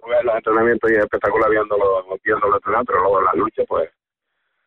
no 0.08 0.24
los 0.24 0.36
entrenamientos 0.36 0.90
y 0.90 0.94
es 0.94 1.00
espectacular 1.00 1.50
viéndolo, 1.50 2.06
viéndolo 2.24 2.56
entrenar, 2.56 2.86
pero 2.86 3.02
luego 3.02 3.20
en 3.20 3.26
la 3.26 3.34
lucha, 3.34 3.64
pues 3.68 3.90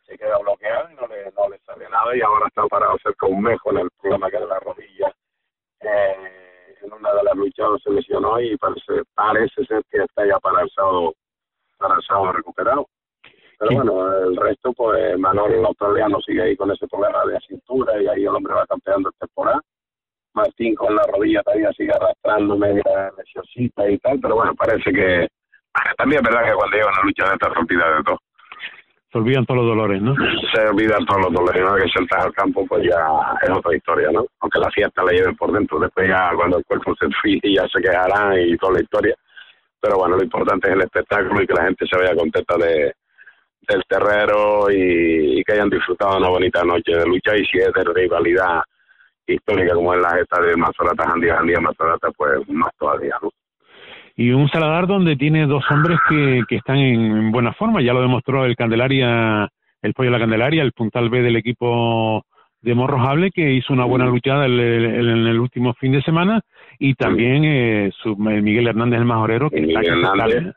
se 0.05 0.19
queda 0.19 0.39
bloqueado 0.39 0.91
y 0.91 0.95
no 0.95 1.07
le, 1.07 1.31
no 1.33 1.49
le 1.49 1.59
sale 1.61 1.89
nada. 1.89 2.17
Y 2.17 2.21
ahora 2.21 2.47
está 2.49 2.67
parado 2.67 2.97
cerca 3.03 3.27
de 3.27 3.33
un 3.33 3.43
mes 3.43 3.59
con 3.61 3.79
el 3.79 3.89
problema 4.01 4.31
que 4.31 4.37
era 4.37 4.47
la 4.47 4.61
rodilla. 4.61 5.15
Eh, 5.81 6.77
en 6.83 6.93
una 6.93 7.13
de 7.13 7.23
las 7.25 7.35
luchas 7.37 7.69
se 7.83 7.91
lesionó 7.91 8.41
y 8.41 8.57
parece, 8.57 9.03
parece 9.15 9.65
ser 9.65 9.83
que 9.91 9.99
está 9.99 10.27
ya 10.27 10.39
para 10.39 10.63
el 10.63 10.71
sábado, 10.71 11.15
para 11.79 11.97
el 11.97 12.03
sábado 12.03 12.33
recuperado. 12.33 12.87
Pero 13.59 13.77
bueno, 13.77 14.19
el 14.19 14.37
resto, 14.37 14.73
pues 14.73 15.17
Manolo 15.19 15.55
el 15.55 15.65
australiano 15.65 16.21
sigue 16.21 16.43
ahí 16.43 16.57
con 16.57 16.71
ese 16.73 16.89
problema 16.89 17.25
de 17.27 17.39
cintura 17.47 18.01
y 18.03 18.09
ahí 18.09 18.23
el 18.23 18.35
hombre 18.35 18.55
va 18.55 18.67
campeando 18.67 19.09
el 19.09 19.15
temporada. 19.15 19.61
Martín 20.35 20.75
con 20.75 20.97
la 20.97 21.03
rodilla 21.05 21.43
todavía 21.43 21.71
sigue 21.73 21.93
arrastrando 21.93 22.57
media 22.57 23.13
lesioncita 23.17 23.89
y 23.89 23.99
tal, 23.99 24.19
pero 24.21 24.35
bueno, 24.35 24.55
parece 24.55 24.93
que 24.93 25.29
también 25.97 26.23
es 26.25 26.31
verdad 26.31 26.49
que 26.49 26.57
cuando 26.57 26.77
llega 26.77 26.89
una 26.89 27.03
lucha 27.03 27.29
de 27.29 27.35
esta 27.35 27.53
se 27.53 27.59
olvida 27.59 27.97
de 27.97 28.03
todo. 28.03 28.19
Se 29.13 29.19
olvidan 29.19 29.45
todos 29.45 29.61
los 29.61 29.69
dolores, 29.69 30.01
¿no? 30.01 30.15
Se 30.55 30.67
olvidan 30.67 31.05
todos 31.05 31.23
los 31.23 31.33
dolores, 31.35 31.63
una 31.63 31.75
vez 31.75 31.85
que 31.85 31.91
saltas 31.91 32.25
al 32.25 32.33
campo, 32.33 32.67
pues 32.67 32.83
ya 32.83 32.97
es 33.43 33.51
otra 33.51 33.77
historia, 33.77 34.11
¿no? 34.11 34.25
Aunque 34.41 34.59
la 34.59 34.71
fiesta 34.71 35.05
la 35.05 35.13
lleven 35.13 35.37
por 35.37 35.53
dentro, 35.53 35.79
después 35.79 36.09
ya 36.09 36.31
cuando 36.35 36.59
el 36.59 36.65
cuerpo 36.65 36.95
se 36.99 37.09
fije 37.23 37.53
ya 37.55 37.69
se 37.69 37.83
quejarán 37.83 38.41
y 38.41 38.57
toda 38.57 38.75
la 38.75 38.81
historia. 38.81 39.15
Pero 39.81 39.99
bueno, 39.99 40.17
lo 40.17 40.23
importante 40.23 40.69
es 40.69 40.75
el 40.75 40.83
espectáculo 40.83 41.43
y 41.43 41.47
que 41.47 41.55
la 41.55 41.65
gente 41.65 41.87
se 41.87 41.99
vaya 41.99 42.17
contenta 42.17 42.57
de 42.57 42.95
del 43.69 43.83
terrero 43.89 44.71
y, 44.71 45.43
que 45.45 45.53
hayan 45.53 45.71
disfrutado 45.71 46.19
una 46.19 46.29
bonita 46.29 46.65
noche 46.65 46.93
de 46.93 47.07
lucha 47.07 47.37
y 47.37 47.45
si 47.47 47.59
es 47.59 47.73
de 47.73 47.85
rivalidad 47.95 48.63
histórica 49.27 49.75
como 49.75 49.95
es 49.95 50.01
la 50.01 50.19
esta 50.21 50.41
de 50.41 50.57
Mazorata, 50.57 51.09
Jandía, 51.09 51.37
Jandía, 51.37 51.61
Mazorata, 51.61 52.11
pues 52.13 52.49
más 52.49 52.71
todavía, 52.79 53.17
¿no? 53.23 53.31
Y 54.17 54.31
un 54.31 54.49
Saladar 54.49 54.87
donde 54.87 55.17
tiene 55.17 55.47
dos 55.47 55.65
hombres 55.71 55.99
que, 56.09 56.43
que 56.49 56.57
están 56.57 56.77
en 56.79 57.33
buena 57.33 57.53
forma, 57.55 57.81
ya 57.83 57.93
lo 57.95 58.03
demostró 58.03 58.45
el 58.45 58.57
Candelaria, 58.57 59.49
el 59.81 59.95
Pollo 59.95 60.11
de 60.11 60.19
la 60.19 60.21
Candelaria, 60.25 60.63
el 60.63 60.73
puntal 60.73 61.09
B 61.09 61.23
del 61.23 61.37
equipo 61.37 62.25
de 62.61 62.75
Morrojable, 62.75 63.31
que 63.31 63.53
hizo 63.53 63.73
una 63.73 63.85
buena 63.87 64.07
luchada 64.07 64.47
el- 64.47 64.61
el- 64.61 65.09
en 65.09 65.27
el 65.27 65.41
último 65.41 65.75
fin 65.75 65.93
de 65.93 66.03
semana, 66.03 66.41
y 66.79 66.95
también 66.95 67.43
eh, 67.45 67.91
su, 68.03 68.15
Miguel 68.17 68.69
Hernández 68.69 69.01
el 69.01 69.05
Majorero, 69.07 69.51
que 69.51 69.61
está 69.63 69.81
sale. 70.17 70.53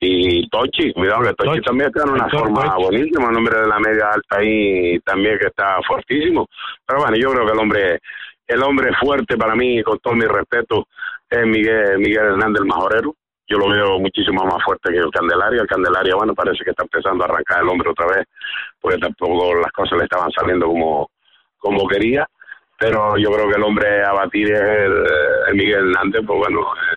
Y 0.00 0.48
Tochi, 0.48 0.92
cuidado 0.94 1.22
que 1.22 1.34
Tochi, 1.34 1.60
también 1.60 1.88
está 1.94 2.02
en 2.08 2.14
una 2.14 2.28
forma 2.28 2.64
Tochi. 2.74 2.82
buenísima, 2.84 3.28
un 3.28 3.36
hombre 3.36 3.60
de 3.60 3.68
la 3.68 3.78
media 3.78 4.06
alta 4.12 4.38
ahí 4.38 4.98
también 5.00 5.38
que 5.38 5.46
está 5.48 5.76
fuertísimo. 5.86 6.46
Pero 6.86 7.00
bueno, 7.02 7.16
yo 7.16 7.30
creo 7.32 7.46
que 7.46 7.52
el 7.52 7.58
hombre, 7.58 7.98
el 8.48 8.62
hombre 8.64 8.90
fuerte 9.00 9.36
para 9.36 9.54
mí, 9.54 9.80
con 9.82 9.98
todo 9.98 10.14
mi 10.14 10.24
respeto, 10.24 10.86
es 11.32 11.46
Miguel, 11.46 11.98
Miguel 11.98 12.26
Hernández 12.26 12.60
el 12.60 12.68
Majorero. 12.68 13.14
Yo 13.48 13.58
lo 13.58 13.68
veo 13.68 13.98
muchísimo 13.98 14.44
más 14.44 14.62
fuerte 14.64 14.92
que 14.92 14.98
el 14.98 15.10
Candelaria. 15.10 15.62
El 15.62 15.66
Candelaria, 15.66 16.14
bueno, 16.14 16.34
parece 16.34 16.62
que 16.64 16.70
está 16.70 16.84
empezando 16.84 17.24
a 17.24 17.28
arrancar 17.28 17.62
el 17.62 17.68
hombre 17.68 17.90
otra 17.90 18.06
vez, 18.06 18.26
porque 18.80 18.98
tampoco 18.98 19.54
las 19.54 19.72
cosas 19.72 19.98
le 19.98 20.04
estaban 20.04 20.30
saliendo 20.30 20.66
como, 20.66 21.10
como 21.58 21.88
quería. 21.88 22.26
Pero 22.78 23.16
yo 23.16 23.30
creo 23.30 23.48
que 23.48 23.56
el 23.56 23.62
hombre 23.62 24.04
a 24.04 24.12
batir 24.12 24.52
es 24.52 24.60
el, 24.60 25.04
el 25.48 25.54
Miguel 25.54 25.88
Hernández, 25.88 26.22
pues 26.26 26.38
bueno, 26.38 26.60
eh, 26.60 26.96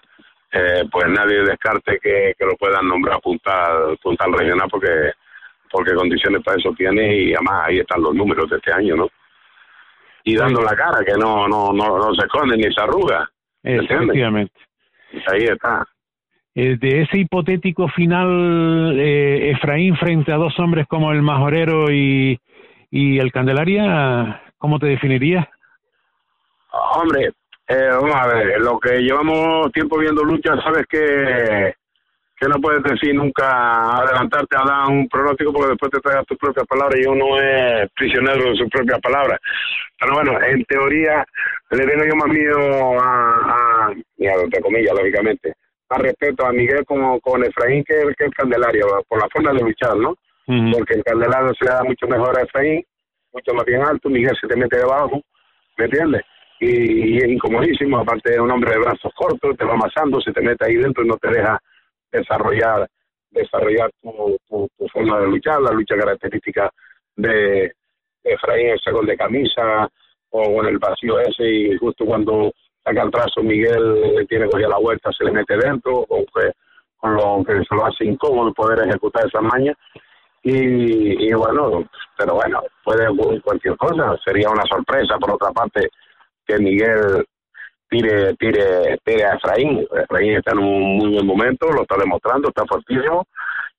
eh, 0.57 0.83
pues 0.91 1.05
nadie 1.09 1.43
descarte 1.43 1.99
que, 2.01 2.33
que 2.37 2.45
lo 2.45 2.55
puedan 2.55 2.87
nombrar 2.87 3.19
puntal, 3.21 3.97
puntal 4.01 4.33
regional 4.33 4.67
porque 4.69 5.11
porque 5.69 5.93
condiciones 5.93 6.41
para 6.43 6.57
eso 6.57 6.71
tiene 6.77 7.13
y 7.13 7.33
además 7.33 7.65
ahí 7.65 7.79
están 7.79 8.01
los 8.01 8.15
números 8.15 8.49
de 8.49 8.55
este 8.55 8.71
año, 8.71 8.95
¿no? 8.95 9.09
Y 10.23 10.35
dando 10.37 10.61
la 10.61 10.73
cara, 10.73 11.03
que 11.05 11.13
no 11.17 11.47
no 11.47 11.73
no, 11.73 11.97
no 11.97 12.15
se 12.15 12.25
esconde 12.25 12.55
ni 12.55 12.73
se 12.73 12.81
arruga. 12.81 13.29
Efectivamente. 13.65 14.53
Ahí 15.27 15.43
está. 15.43 15.85
Eh, 16.53 16.77
de 16.79 17.01
ese 17.01 17.17
hipotético 17.17 17.89
final, 17.89 18.95
eh, 18.97 19.51
Efraín 19.51 19.97
frente 19.97 20.31
a 20.31 20.37
dos 20.37 20.57
hombres 20.59 20.87
como 20.87 21.11
el 21.11 21.21
Majorero 21.21 21.91
y, 21.91 22.39
y 22.89 23.19
el 23.19 23.31
Candelaria, 23.31 24.41
¿cómo 24.57 24.79
te 24.79 24.85
definirías? 24.85 25.45
Hombre, 26.71 27.33
eh, 27.67 27.89
vamos 27.91 28.15
a 28.15 28.27
ver, 28.27 28.61
lo 28.61 28.79
que 28.79 28.99
llevamos 28.99 29.71
tiempo 29.73 29.97
viendo 29.97 30.23
luchas, 30.23 30.63
sabes 30.63 30.85
que, 30.87 31.73
que 32.37 32.47
no 32.47 32.59
puedes 32.59 32.83
decir 32.83 33.15
nunca 33.15 33.97
adelantarte 33.97 34.57
a 34.57 34.67
dar 34.67 34.89
un 34.89 35.07
pronóstico 35.07 35.53
porque 35.53 35.69
después 35.69 35.91
te 35.91 36.01
traigas 36.01 36.25
tus 36.25 36.37
propias 36.37 36.67
palabras 36.67 36.99
y 37.01 37.07
uno 37.07 37.39
es 37.39 37.89
prisionero 37.95 38.49
de 38.49 38.57
sus 38.57 38.69
propias 38.69 38.99
palabras. 38.99 39.39
Pero 39.99 40.15
bueno, 40.15 40.43
en 40.43 40.63
teoría 40.65 41.25
le 41.71 41.85
tengo 41.85 42.03
yo 42.03 42.15
más 42.15 42.27
miedo 42.27 42.99
a, 42.99 43.87
a 43.87 43.93
entre 44.17 44.61
comillas, 44.61 44.93
lógicamente, 44.93 45.53
más 45.89 45.99
respeto 46.01 46.45
a 46.45 46.51
Miguel 46.51 46.83
como 46.85 47.19
con 47.21 47.43
Efraín 47.43 47.83
que, 47.85 47.95
que 48.17 48.25
el 48.25 48.33
Candelario, 48.33 48.85
por 49.07 49.21
la 49.21 49.29
forma 49.31 49.53
de 49.53 49.61
luchar, 49.61 49.95
¿no? 49.95 50.15
Porque 50.45 50.95
el 50.95 51.03
Candelario 51.03 51.53
se 51.57 51.65
le 51.65 51.71
da 51.71 51.83
mucho 51.83 52.07
mejor 52.07 52.37
a 52.37 52.43
Efraín, 52.43 52.83
mucho 53.31 53.53
más 53.53 53.65
bien 53.65 53.81
alto, 53.81 54.09
Miguel 54.09 54.35
se 54.39 54.47
te 54.47 54.57
mete 54.57 54.77
debajo, 54.77 55.21
¿me 55.77 55.85
entiendes? 55.85 56.21
Y, 56.59 57.15
y 57.15 57.17
es 57.17 57.27
incomodísimo, 57.27 57.97
aparte 57.97 58.31
de 58.33 58.39
un 58.39 58.51
hombre 58.51 58.71
de 58.71 58.79
brazos 58.79 59.11
cortos, 59.15 59.57
te 59.57 59.65
va 59.65 59.73
amasando, 59.73 60.19
se 60.21 60.31
te 60.33 60.41
mete 60.41 60.65
ahí 60.65 60.75
dentro 60.75 61.03
y 61.03 61.07
no 61.07 61.17
te 61.17 61.29
deja 61.29 61.59
desarrollar 62.17 62.87
desarrollar 63.35 63.91
tu, 64.01 64.37
tu, 64.47 64.87
forma 64.87 65.19
de 65.19 65.27
luchar, 65.27 65.61
la 65.61 65.71
lucha 65.71 65.95
característica 65.97 66.71
de, 67.15 67.73
de 68.23 68.33
Efraín, 68.33 68.69
el 68.69 68.79
sacón 68.79 69.05
de 69.05 69.17
camisa 69.17 69.89
o 70.29 70.61
en 70.63 70.67
el 70.67 70.79
vacío 70.79 71.19
ese 71.19 71.47
y 71.47 71.77
justo 71.77 72.05
cuando 72.05 72.51
saca 72.83 73.03
el 73.03 73.11
trazo 73.11 73.43
Miguel 73.43 74.15
le 74.15 74.25
tiene 74.25 74.49
cogida 74.49 74.69
la 74.69 74.79
vuelta, 74.79 75.11
se 75.11 75.25
le 75.25 75.31
mete 75.31 75.57
dentro, 75.57 76.05
con, 76.05 76.25
que, 76.25 76.51
con 76.97 77.15
lo 77.15 77.43
que 77.45 77.53
se 77.63 77.75
lo 77.75 77.85
hace 77.85 78.05
incómodo 78.05 78.53
poder 78.53 78.87
ejecutar 78.87 79.25
esa 79.27 79.41
maña. 79.41 79.73
Y, 80.47 81.33
bueno, 81.33 81.89
pero 82.15 82.35
bueno, 82.35 82.61
puede 82.83 83.07
cualquier 83.41 83.75
cosa, 83.77 84.15
sería 84.23 84.47
una 84.51 84.63
sorpresa 84.69 85.17
por 85.17 85.31
otra 85.31 85.49
parte 85.51 85.89
que 86.45 86.59
Miguel 86.59 87.25
tire, 87.89 88.35
tire, 88.35 88.97
tire 89.03 89.23
a 89.25 89.35
Efraín. 89.35 89.85
Efraín 90.03 90.35
está 90.35 90.51
en 90.53 90.59
un 90.59 90.97
muy 90.97 91.13
buen 91.13 91.25
momento, 91.25 91.71
lo 91.71 91.81
está 91.81 91.97
demostrando, 91.97 92.49
está 92.49 92.65
fortísimo, 92.65 93.25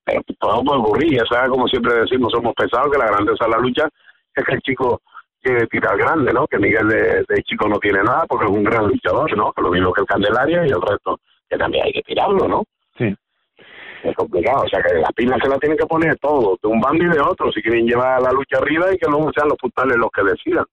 pero 0.04 0.22
todo 0.38 0.62
puede 0.64 0.80
ocurrir, 0.80 1.16
ya 1.16 1.24
sabes, 1.28 1.50
como 1.50 1.66
siempre 1.68 1.94
decimos, 1.94 2.32
somos 2.32 2.54
pesados, 2.54 2.90
que 2.90 2.98
la 2.98 3.06
grandeza 3.06 3.44
de 3.44 3.50
la 3.50 3.58
lucha 3.58 3.88
es 4.34 4.44
que 4.44 4.54
el 4.54 4.60
chico 4.60 5.00
quiere 5.42 5.66
tirar 5.66 5.96
grande, 5.96 6.32
¿no? 6.32 6.46
Que 6.46 6.58
Miguel 6.58 6.88
de, 6.88 7.24
de 7.28 7.42
chico 7.42 7.68
no 7.68 7.78
tiene 7.78 8.02
nada 8.02 8.24
porque 8.28 8.46
es 8.46 8.50
un 8.50 8.64
gran 8.64 8.86
luchador, 8.86 9.36
¿no? 9.36 9.52
Lo 9.56 9.70
mismo 9.70 9.92
que 9.92 10.00
el 10.02 10.06
Candelaria 10.06 10.66
y 10.66 10.70
el 10.70 10.82
resto, 10.82 11.20
que 11.48 11.56
también 11.56 11.84
hay 11.84 11.92
que 11.92 12.02
tirarlo, 12.02 12.48
¿no? 12.48 12.64
Sí. 12.98 13.14
Es 14.02 14.14
complicado, 14.14 14.62
o 14.64 14.68
sea 14.68 14.82
que 14.82 14.94
las 14.94 15.12
pilas 15.12 15.38
se 15.42 15.48
las 15.48 15.58
tienen 15.58 15.78
que 15.78 15.86
poner 15.86 16.16
todos, 16.18 16.58
de 16.62 16.68
un 16.68 16.80
bando 16.80 17.04
y 17.04 17.08
de 17.08 17.20
otro, 17.20 17.50
si 17.50 17.62
quieren 17.62 17.86
llevar 17.86 18.22
la 18.22 18.30
lucha 18.30 18.58
arriba 18.58 18.92
y 18.92 18.98
que 18.98 19.10
no 19.10 19.30
sean 19.34 19.48
los 19.48 19.58
puntales 19.58 19.96
los 19.96 20.10
que 20.10 20.22
decidan. 20.22 20.64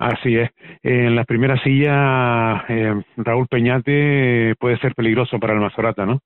Así 0.00 0.34
es. 0.34 0.50
En 0.82 1.14
la 1.14 1.24
primera 1.24 1.62
silla, 1.62 2.64
eh, 2.70 3.02
Raúl 3.18 3.46
Peñate 3.48 4.54
puede 4.58 4.78
ser 4.78 4.94
peligroso 4.94 5.38
para 5.38 5.52
el 5.52 5.60
Mazorata, 5.60 6.06
¿no? 6.06 6.20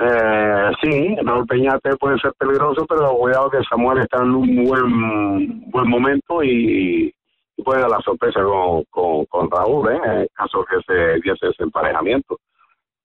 Eh, 0.00 0.70
sí, 0.80 1.16
Raúl 1.22 1.46
Peñate 1.46 1.94
puede 1.98 2.18
ser 2.20 2.32
peligroso, 2.38 2.86
pero 2.88 3.14
cuidado 3.18 3.50
que 3.50 3.62
Samuel 3.68 3.98
está 3.98 4.22
en 4.22 4.30
un 4.30 4.64
buen 4.64 5.70
buen 5.70 5.90
momento 5.90 6.42
y, 6.42 7.14
puede 7.62 7.82
dar 7.82 7.90
la 7.90 8.00
sorpresa 8.00 8.42
con, 8.42 8.82
con, 8.84 9.26
con 9.26 9.50
Raúl, 9.50 9.92
¿eh? 9.92 10.00
en 10.04 10.26
caso 10.34 10.64
que 10.64 10.80
se 10.84 11.20
diese 11.22 11.48
ese 11.48 11.62
emparejamiento. 11.62 12.38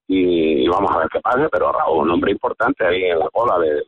y, 0.08 0.68
vamos 0.70 0.90
a 0.96 1.00
ver 1.00 1.10
qué 1.12 1.20
pasa, 1.20 1.50
pero 1.52 1.74
Raúl, 1.74 2.06
un 2.06 2.12
hombre 2.12 2.32
importante 2.32 2.86
ahí 2.86 3.04
en 3.04 3.20
la 3.20 3.30
cola 3.30 3.60
de, 3.60 3.84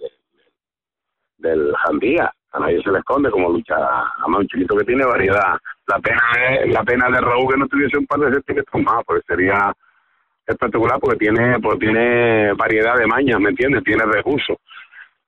del 1.38 1.74
Jandía, 1.78 2.30
a 2.52 2.60
nadie 2.60 2.82
se 2.82 2.92
le 2.92 3.00
esconde 3.00 3.30
como 3.30 3.50
lucha, 3.50 3.76
además 3.76 4.42
un 4.42 4.48
chiquito 4.48 4.76
que 4.76 4.86
tiene 4.86 5.06
variedad. 5.06 5.58
La 5.88 6.00
pena 6.00 6.22
es, 6.62 6.74
la 6.74 6.84
pena 6.84 7.10
de 7.10 7.22
Raúl 7.22 7.52
que 7.52 7.60
no 7.60 7.68
tuviese 7.68 7.98
un 7.98 8.08
par 8.08 8.20
de 8.20 8.34
centímetros 8.34 8.84
más, 8.84 9.04
porque 9.06 9.24
sería 9.28 9.74
espectacular 10.46 11.00
porque 11.00 11.18
tiene 11.18 11.60
pues 11.60 11.78
tiene 11.78 12.54
variedad 12.54 12.96
de 12.98 13.06
mañas, 13.06 13.40
¿me 13.40 13.50
entiendes? 13.50 13.84
Tiene 13.84 14.04
recursos. 14.06 14.58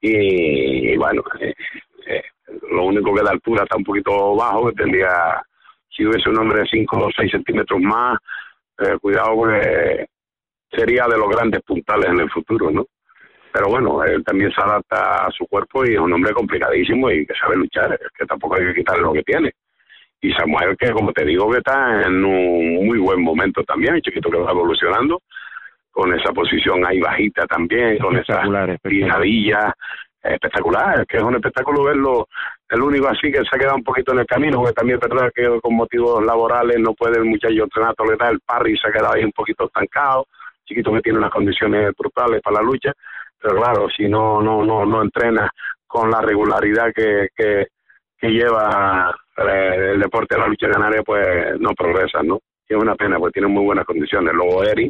Y, 0.02 0.98
bueno, 0.98 1.22
eh, 1.40 1.54
eh, 2.08 2.24
lo 2.72 2.86
único 2.86 3.14
que 3.14 3.22
la 3.22 3.32
altura 3.32 3.64
está 3.64 3.78
un 3.78 3.84
poquito 3.84 4.36
bajo, 4.36 4.70
que 4.70 4.76
tendría, 4.76 5.42
si 5.90 6.06
hubiese 6.06 6.30
un 6.30 6.40
hombre 6.40 6.62
de 6.62 6.68
5 6.72 6.98
o 6.98 7.12
6 7.16 7.32
centímetros 7.32 7.80
más, 7.80 8.18
eh, 8.80 8.98
cuidado 9.00 9.36
porque 9.36 10.08
sería 10.72 11.06
de 11.08 11.18
los 11.18 11.30
grandes 11.30 11.62
puntales 11.62 12.10
en 12.10 12.20
el 12.20 12.32
futuro, 12.32 12.72
¿no? 12.72 12.88
Pero 13.54 13.68
bueno, 13.68 14.04
él 14.04 14.24
también 14.24 14.52
se 14.52 14.62
adapta 14.62 15.26
a 15.26 15.32
su 15.32 15.46
cuerpo 15.48 15.86
y 15.86 15.94
es 15.94 16.00
un 16.00 16.14
hombre 16.14 16.34
complicadísimo 16.34 17.12
y 17.12 17.26
que 17.26 17.34
sabe 17.36 17.58
luchar, 17.58 17.94
es 17.94 18.08
que 18.18 18.26
tampoco 18.26 18.56
hay 18.56 18.68
que 18.68 18.76
quitarle 18.76 19.04
lo 19.04 19.14
que 19.14 19.24
tiene. 19.24 19.52
Y 20.22 20.32
Samuel, 20.34 20.78
que 20.78 20.92
como 20.92 21.12
te 21.12 21.26
digo, 21.26 21.52
que 21.52 21.58
está 21.58 22.04
en 22.04 22.24
un 22.24 22.86
muy 22.86 23.00
buen 23.00 23.22
momento 23.22 23.64
también, 23.64 23.96
el 23.96 24.02
chiquito 24.02 24.30
que 24.30 24.38
va 24.38 24.52
evolucionando, 24.52 25.22
con 25.92 26.14
esa 26.14 26.32
posición 26.32 26.86
ahí 26.86 27.00
bajita 27.00 27.46
también, 27.48 27.98
con 27.98 28.16
esa 28.18 28.42
pisadilla 28.82 29.74
espectacular, 30.24 31.06
que 31.08 31.18
es 31.18 31.24
un 31.24 31.36
espectáculo 31.36 31.84
verlo, 31.84 32.28
el 32.70 32.82
único 32.82 33.08
así 33.08 33.32
que 33.32 33.40
se 33.40 33.50
ha 33.52 33.60
quedado 33.60 33.76
un 33.76 33.84
poquito 33.84 34.14
en 34.14 34.20
el 34.20 34.26
camino, 34.26 34.60
porque 34.60 34.74
también 34.74 35.00
es 35.02 35.34
que 35.34 35.60
con 35.60 35.76
motivos 35.76 36.24
laborales 36.24 36.78
no 36.80 36.94
puede 36.94 37.18
el 37.18 37.26
muchacho 37.26 37.64
entrenar 37.64 37.96
da 38.18 38.30
el 38.30 38.40
parry 38.42 38.78
se 38.78 38.88
ha 38.88 38.92
quedado 38.92 39.14
ahí 39.14 39.24
un 39.24 39.32
poquito 39.32 39.66
estancado, 39.66 40.28
chiquito 40.66 40.94
que 40.94 41.02
tiene 41.02 41.18
unas 41.18 41.32
condiciones 41.32 41.92
brutales 41.98 42.42
para 42.42 42.58
la 42.58 42.62
lucha, 42.62 42.94
pero 43.42 43.56
claro, 43.56 43.88
si 43.90 44.08
no 44.08 44.42
no 44.42 44.64
no 44.64 44.86
no 44.86 45.02
entrena 45.02 45.50
con 45.88 46.10
la 46.10 46.22
regularidad 46.22 46.94
que, 46.96 47.28
que, 47.36 47.68
que 48.18 48.30
lleva 48.30 49.14
eh, 49.38 49.92
el 49.94 50.00
deporte 50.00 50.36
de 50.36 50.42
la 50.42 50.48
lucha 50.48 50.70
canaria, 50.70 51.04
pues 51.04 51.60
no 51.60 51.72
progresa, 51.74 52.24
¿no? 52.24 52.40
Y 52.70 52.74
es 52.74 52.82
una 52.82 52.96
pena, 52.96 53.18
pues 53.18 53.34
tiene 53.34 53.50
muy 53.50 53.66
buenas 53.66 53.86
condiciones. 53.86 54.34
Luego 54.34 54.64
Eri, 54.64 54.90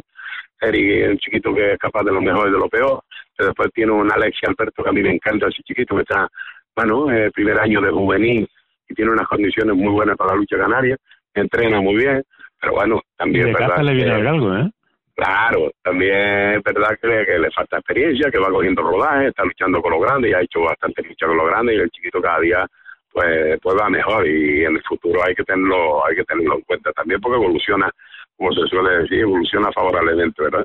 Eri 0.60 1.02
es 1.02 1.10
un 1.10 1.18
chiquito 1.18 1.52
que 1.52 1.72
es 1.72 1.78
capaz 1.78 2.04
de 2.04 2.12
lo 2.12 2.20
mejor 2.20 2.48
y 2.48 2.52
de 2.52 2.58
lo 2.58 2.68
peor. 2.68 3.02
Después 3.36 3.70
tiene 3.74 3.90
un 3.90 4.12
Alexia 4.12 4.48
Alberto 4.48 4.84
que 4.84 4.90
a 4.90 4.92
mí 4.92 5.02
me 5.02 5.14
encanta, 5.14 5.48
ese 5.48 5.62
chiquito 5.64 5.96
que 5.96 6.02
está, 6.02 6.28
bueno, 6.76 7.10
el 7.10 7.32
primer 7.32 7.58
año 7.58 7.80
de 7.80 7.90
juvenil 7.90 8.48
y 8.88 8.94
tiene 8.94 9.10
unas 9.10 9.26
condiciones 9.26 9.74
muy 9.74 9.90
buenas 9.90 10.16
para 10.16 10.34
la 10.34 10.36
lucha 10.36 10.56
canaria. 10.56 10.96
Entrena 11.34 11.80
muy 11.80 11.96
bien, 11.96 12.22
pero 12.60 12.74
bueno, 12.74 13.00
también 13.16 13.48
es 13.48 13.54
verdad. 13.54 13.82
le 13.82 13.94
viene 13.94 14.12
algo, 14.12 14.54
¿eh? 14.54 14.70
Claro, 15.14 15.70
también 15.82 16.54
es 16.56 16.62
verdad 16.62 16.98
que, 17.00 17.38
le 17.38 17.50
falta 17.50 17.76
experiencia, 17.76 18.30
que 18.30 18.38
va 18.38 18.48
cogiendo 18.48 18.82
rodaje, 18.82 19.28
está 19.28 19.44
luchando 19.44 19.82
con 19.82 19.92
los 19.92 20.00
grandes, 20.00 20.30
y 20.30 20.34
ha 20.34 20.40
hecho 20.40 20.60
bastante 20.62 21.02
lucha 21.02 21.26
con 21.26 21.36
los 21.36 21.46
grandes 21.46 21.76
y 21.76 21.80
el 21.80 21.90
chiquito 21.90 22.20
cada 22.20 22.40
día 22.40 22.66
pues, 23.12 23.60
pues 23.60 23.76
va 23.78 23.90
mejor 23.90 24.26
y 24.26 24.64
en 24.64 24.76
el 24.76 24.82
futuro 24.82 25.20
hay 25.26 25.34
que 25.34 25.44
tenerlo, 25.44 26.04
hay 26.06 26.16
que 26.16 26.24
tenerlo 26.24 26.54
en 26.56 26.62
cuenta 26.62 26.92
también 26.92 27.20
porque 27.20 27.36
evoluciona, 27.36 27.90
como 28.36 28.52
se 28.52 28.66
suele 28.68 29.02
decir, 29.02 29.20
evoluciona 29.20 29.70
favorablemente, 29.72 30.42
¿verdad? 30.42 30.64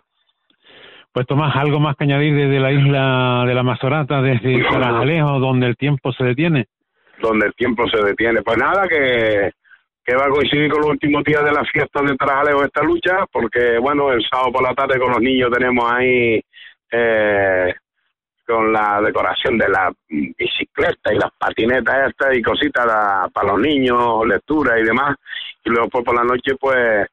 Pues 1.12 1.28
Tomás, 1.28 1.56
algo 1.56 1.80
más 1.80 1.96
que 1.98 2.06
añadir 2.06 2.36
desde 2.36 2.60
la 2.60 2.72
isla 2.72 3.44
de 3.48 3.54
la 3.54 3.64
Mazorata, 3.64 4.22
desde 4.22 4.64
Tarajalejo, 4.64 5.40
donde 5.40 5.68
el 5.68 5.76
tiempo 5.76 6.14
se 6.14 6.24
detiene. 6.24 6.68
Donde 7.22 7.48
el 7.48 7.54
tiempo 7.56 7.88
se 7.90 8.02
detiene. 8.04 8.44
Pues 8.44 8.58
nada, 8.58 8.88
que 8.88 9.52
que 10.08 10.16
va 10.16 10.26
a 10.26 10.30
coincidir 10.30 10.72
con 10.72 10.80
los 10.80 10.92
últimos 10.92 11.22
días 11.26 11.44
de 11.44 11.52
la 11.52 11.66
fiesta 11.66 12.02
de 12.02 12.16
Tarajalejo 12.16 12.64
esta 12.64 12.82
lucha, 12.82 13.26
porque 13.30 13.78
bueno, 13.78 14.10
el 14.14 14.24
sábado 14.24 14.54
por 14.54 14.64
la 14.64 14.74
tarde 14.74 14.98
con 14.98 15.12
los 15.12 15.20
niños 15.20 15.52
tenemos 15.52 15.84
ahí 15.92 16.42
eh, 16.90 17.74
con 18.48 18.72
la 18.72 19.02
decoración 19.02 19.58
de 19.58 19.68
la 19.68 19.92
bicicleta 20.08 21.14
y 21.14 21.18
las 21.18 21.32
patinetas 21.38 22.10
estas 22.10 22.38
y 22.38 22.42
cositas 22.42 22.86
para 23.34 23.48
los 23.50 23.60
niños, 23.60 24.26
lectura 24.26 24.80
y 24.80 24.86
demás, 24.86 25.18
y 25.66 25.70
luego 25.72 25.90
pues 25.90 26.06
por 26.06 26.16
la 26.16 26.24
noche 26.24 26.56
pues 26.58 27.06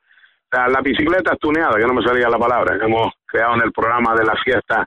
la, 0.53 0.69
la 0.69 0.81
bicicleta 0.81 1.35
tuneada, 1.35 1.77
que 1.77 1.87
no 1.87 1.95
me 1.95 2.07
salía 2.07 2.29
la 2.29 2.39
palabra, 2.39 2.79
hemos 2.81 3.13
creado 3.27 3.57
en 3.57 3.63
el 3.63 3.73
programa 3.73 4.15
de 4.15 4.25
la 4.25 4.37
fiesta 4.37 4.87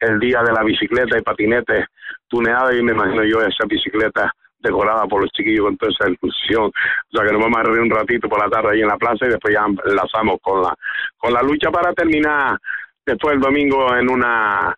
el 0.00 0.18
día 0.18 0.42
de 0.42 0.52
la 0.52 0.64
bicicleta 0.64 1.16
y 1.16 1.22
patinetes 1.22 1.86
tuneada 2.26 2.74
y 2.74 2.82
me 2.82 2.94
imagino 2.94 3.22
yo 3.22 3.38
esa 3.42 3.64
bicicleta 3.64 4.34
decorada 4.64 5.06
por 5.06 5.22
los 5.22 5.30
chiquillos 5.30 5.66
con 5.66 5.76
toda 5.76 5.92
esa 5.92 6.10
inclusión. 6.10 6.64
O 6.66 7.16
sea 7.16 7.26
que 7.26 7.32
nos 7.32 7.42
vamos 7.42 7.58
a 7.58 7.62
reunir 7.62 7.82
un 7.82 7.90
ratito 7.90 8.28
por 8.28 8.40
la 8.40 8.50
tarde 8.50 8.72
ahí 8.72 8.80
en 8.80 8.88
la 8.88 8.96
plaza 8.96 9.26
y 9.26 9.30
después 9.30 9.54
ya 9.54 9.66
enlazamos 9.66 10.38
con 10.42 10.62
la, 10.62 10.74
con 11.16 11.32
la 11.32 11.42
lucha 11.42 11.70
para 11.70 11.92
terminar 11.92 12.58
después 13.04 13.34
el 13.34 13.40
domingo 13.40 13.94
en 13.94 14.10
una 14.10 14.74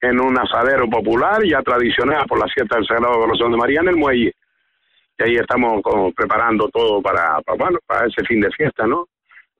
en 0.00 0.20
un 0.20 0.38
asadero 0.38 0.88
popular 0.88 1.42
ya 1.44 1.62
tradicional 1.62 2.26
por 2.26 2.38
la 2.38 2.46
fiesta 2.48 2.76
del 2.76 2.86
Sagrado 2.86 3.20
Corazón 3.20 3.52
de 3.52 3.56
María 3.56 3.80
en 3.80 3.88
el 3.88 3.96
muelle. 3.96 4.32
Y 5.18 5.22
ahí 5.22 5.34
estamos 5.36 5.82
preparando 6.14 6.68
todo 6.68 7.00
para, 7.00 7.40
bueno, 7.58 7.78
para 7.86 8.06
ese 8.06 8.22
fin 8.26 8.40
de 8.40 8.50
fiesta, 8.50 8.86
¿no? 8.86 9.06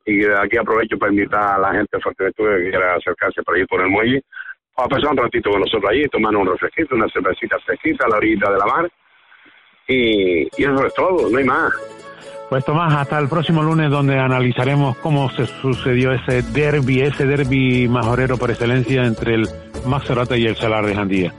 Y 0.04 0.24
aquí 0.26 0.58
aprovecho 0.58 0.98
para 0.98 1.10
invitar 1.10 1.54
a 1.54 1.58
la 1.58 1.72
gente 1.72 1.96
de 1.96 2.02
Fuerteventura 2.02 2.58
que 2.58 2.70
quiera 2.70 2.94
acercarse 2.94 3.42
por 3.42 3.56
ahí 3.56 3.64
por 3.64 3.80
el 3.80 3.88
muelle, 3.88 4.22
a 4.76 4.86
pasar 4.86 5.10
un 5.10 5.16
ratito 5.16 5.50
con 5.50 5.60
nosotros 5.60 5.90
allí, 5.90 6.06
tomar 6.08 6.36
un 6.36 6.46
refresquito, 6.46 6.94
una 6.94 7.08
cervecita 7.08 7.58
fresquita 7.60 8.04
a 8.04 8.10
la 8.10 8.18
orilla 8.18 8.50
de 8.50 8.58
la 8.58 8.66
mar 8.66 8.90
y, 9.88 10.42
eso 10.42 10.86
es 10.86 10.94
todo, 10.94 11.28
no 11.30 11.38
hay 11.38 11.44
más. 11.44 11.72
Pues 12.48 12.64
Tomás, 12.64 12.94
hasta 12.94 13.18
el 13.18 13.28
próximo 13.28 13.62
lunes 13.62 13.90
donde 13.90 14.18
analizaremos 14.18 14.96
cómo 14.98 15.28
se 15.30 15.46
sucedió 15.46 16.12
ese 16.12 16.42
derby, 16.42 17.00
ese 17.00 17.26
derby 17.26 17.88
majorero 17.88 18.36
por 18.36 18.50
excelencia 18.50 19.04
entre 19.04 19.34
el 19.34 19.48
Maxorata 19.84 20.36
y 20.36 20.46
el 20.46 20.56
Salar 20.56 20.86
de 20.86 20.94
Jandía. 20.94 21.34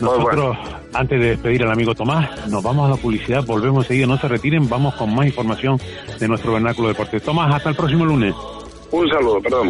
Nosotros, 0.00 0.58
antes 0.92 1.20
de 1.20 1.28
despedir 1.30 1.62
al 1.62 1.72
amigo 1.72 1.94
Tomás, 1.94 2.48
nos 2.48 2.62
vamos 2.62 2.86
a 2.86 2.90
la 2.90 2.96
publicidad, 2.96 3.44
volvemos 3.46 3.84
enseguida, 3.84 4.06
no 4.06 4.18
se 4.18 4.28
retiren, 4.28 4.68
vamos 4.68 4.94
con 4.96 5.14
más 5.14 5.26
información 5.26 5.78
de 6.18 6.28
nuestro 6.28 6.52
vernáculo 6.52 6.88
deporte. 6.88 7.20
Tomás, 7.20 7.54
hasta 7.54 7.70
el 7.70 7.76
próximo 7.76 8.04
lunes. 8.04 8.34
Un 8.90 9.08
saludo, 9.08 9.40
perdón. 9.40 9.68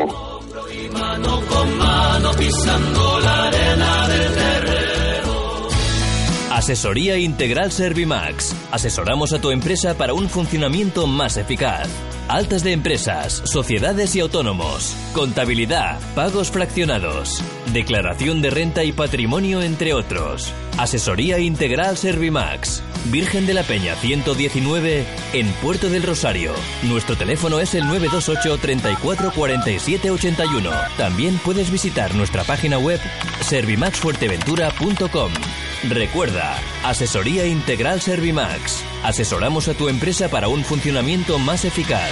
Mano 0.93 1.41
con 1.49 1.79
mano 1.79 2.31
pisando 2.37 3.20
la 3.20 3.45
arena 3.45 4.09
del 4.09 4.62
Asesoría 6.53 7.16
Integral 7.16 7.72
Servimax. 7.72 8.55
Asesoramos 8.70 9.32
a 9.32 9.40
tu 9.40 9.50
empresa 9.50 9.96
para 9.96 10.12
un 10.12 10.28
funcionamiento 10.28 11.07
más 11.07 11.38
eficaz. 11.38 11.88
Altas 12.28 12.62
de 12.62 12.72
empresas, 12.72 13.40
sociedades 13.46 14.14
y 14.16 14.20
autónomos. 14.20 14.94
Contabilidad, 15.14 15.98
pagos 16.14 16.50
fraccionados. 16.50 17.42
Declaración 17.72 18.42
de 18.42 18.50
renta 18.50 18.84
y 18.84 18.92
patrimonio, 18.92 19.62
entre 19.62 19.94
otros. 19.94 20.53
Asesoría 20.76 21.38
Integral 21.38 21.96
Servimax. 21.96 22.82
Virgen 23.07 23.46
de 23.46 23.55
la 23.55 23.62
Peña 23.62 23.94
119 23.96 25.07
en 25.32 25.50
Puerto 25.55 25.88
del 25.88 26.03
Rosario. 26.03 26.53
Nuestro 26.82 27.16
teléfono 27.16 27.61
es 27.61 27.74
el 27.74 27.86
928 27.86 28.59
34 28.59 29.32
47 29.32 30.11
81. 30.11 30.70
También 30.98 31.38
puedes 31.38 31.70
visitar 31.70 32.14
nuestra 32.14 32.44
página 32.44 32.78
web 32.78 33.00
servimaxfuerteventura.com. 33.40 35.32
Recuerda, 35.89 36.55
Asesoría 36.85 37.45
Integral 37.45 38.01
Servimax. 38.01 38.85
Asesoramos 39.03 39.66
a 39.66 39.74
tu 39.74 39.89
empresa 39.89 40.28
para 40.28 40.47
un 40.47 40.62
funcionamiento 40.62 41.41
más 41.41 41.64
eficaz. 41.64 42.09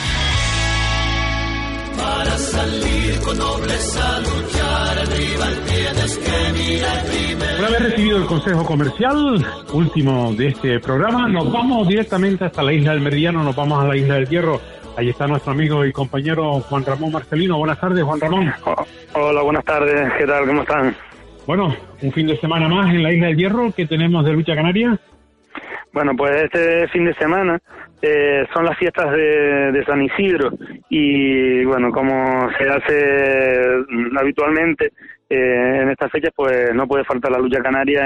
Para 1.96 2.36
salir 2.36 3.20
con 3.20 3.38
nobleza 3.38 4.18
luchar, 4.20 5.08
rival 5.08 5.60
tienes 5.68 6.18
que 6.18 6.52
mirar 6.52 7.04
primero. 7.04 7.58
Una 7.60 7.68
vez 7.68 7.80
recibido 7.80 8.16
el 8.16 8.26
consejo 8.26 8.64
comercial 8.64 9.46
último 9.72 10.32
de 10.32 10.48
este 10.48 10.80
programa, 10.80 11.28
nos 11.28 11.52
vamos 11.52 11.86
directamente 11.86 12.46
hasta 12.46 12.64
la 12.64 12.72
isla 12.72 12.90
del 12.90 13.02
Meridiano, 13.02 13.44
nos 13.44 13.54
vamos 13.54 13.84
a 13.84 13.86
la 13.86 13.96
isla 13.96 14.14
del 14.14 14.28
Hierro. 14.28 14.60
Ahí 14.96 15.10
está 15.10 15.28
nuestro 15.28 15.52
amigo 15.52 15.84
y 15.84 15.92
compañero 15.92 16.58
Juan 16.68 16.84
Ramón 16.84 17.12
Marcelino. 17.12 17.56
Buenas 17.56 17.78
tardes, 17.78 18.02
Juan 18.02 18.18
Ramón. 18.18 18.52
Hola, 19.12 19.42
buenas 19.42 19.64
tardes. 19.64 20.12
¿Qué 20.18 20.26
tal? 20.26 20.46
¿Cómo 20.46 20.62
están? 20.62 20.96
Bueno, 21.50 21.74
un 22.00 22.12
fin 22.12 22.28
de 22.28 22.36
semana 22.36 22.68
más 22.68 22.94
en 22.94 23.02
la 23.02 23.12
Isla 23.12 23.26
del 23.26 23.36
Hierro 23.36 23.72
que 23.76 23.84
tenemos 23.84 24.24
de 24.24 24.32
lucha 24.32 24.54
canaria. 24.54 24.96
Bueno, 25.92 26.12
pues 26.16 26.44
este 26.44 26.86
fin 26.90 27.04
de 27.04 27.14
semana 27.14 27.58
eh, 28.00 28.46
son 28.54 28.66
las 28.66 28.78
fiestas 28.78 29.10
de, 29.10 29.82
San 29.84 30.00
Isidro 30.00 30.52
y 30.88 31.64
bueno, 31.64 31.90
como 31.90 32.48
se 32.56 32.68
hace 32.68 33.64
habitualmente 34.16 34.92
eh, 35.28 35.80
en 35.82 35.90
estas 35.90 36.12
fechas, 36.12 36.30
pues 36.36 36.72
no 36.72 36.86
puede 36.86 37.02
faltar 37.02 37.32
la 37.32 37.40
lucha 37.40 37.60
canaria 37.60 38.04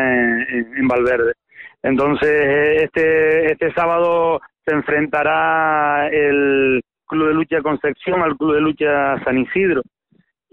en, 0.48 0.88
Valverde. 0.88 1.34
Entonces, 1.82 2.82
este, 2.82 3.52
este 3.52 3.74
sábado 3.74 4.40
se 4.64 4.74
enfrentará 4.74 6.08
el 6.08 6.80
Club 7.06 7.28
de 7.28 7.34
Lucha 7.34 7.60
Concepción 7.60 8.22
al 8.22 8.38
Club 8.38 8.54
de 8.54 8.60
Lucha 8.62 9.22
San 9.22 9.36
Isidro 9.36 9.82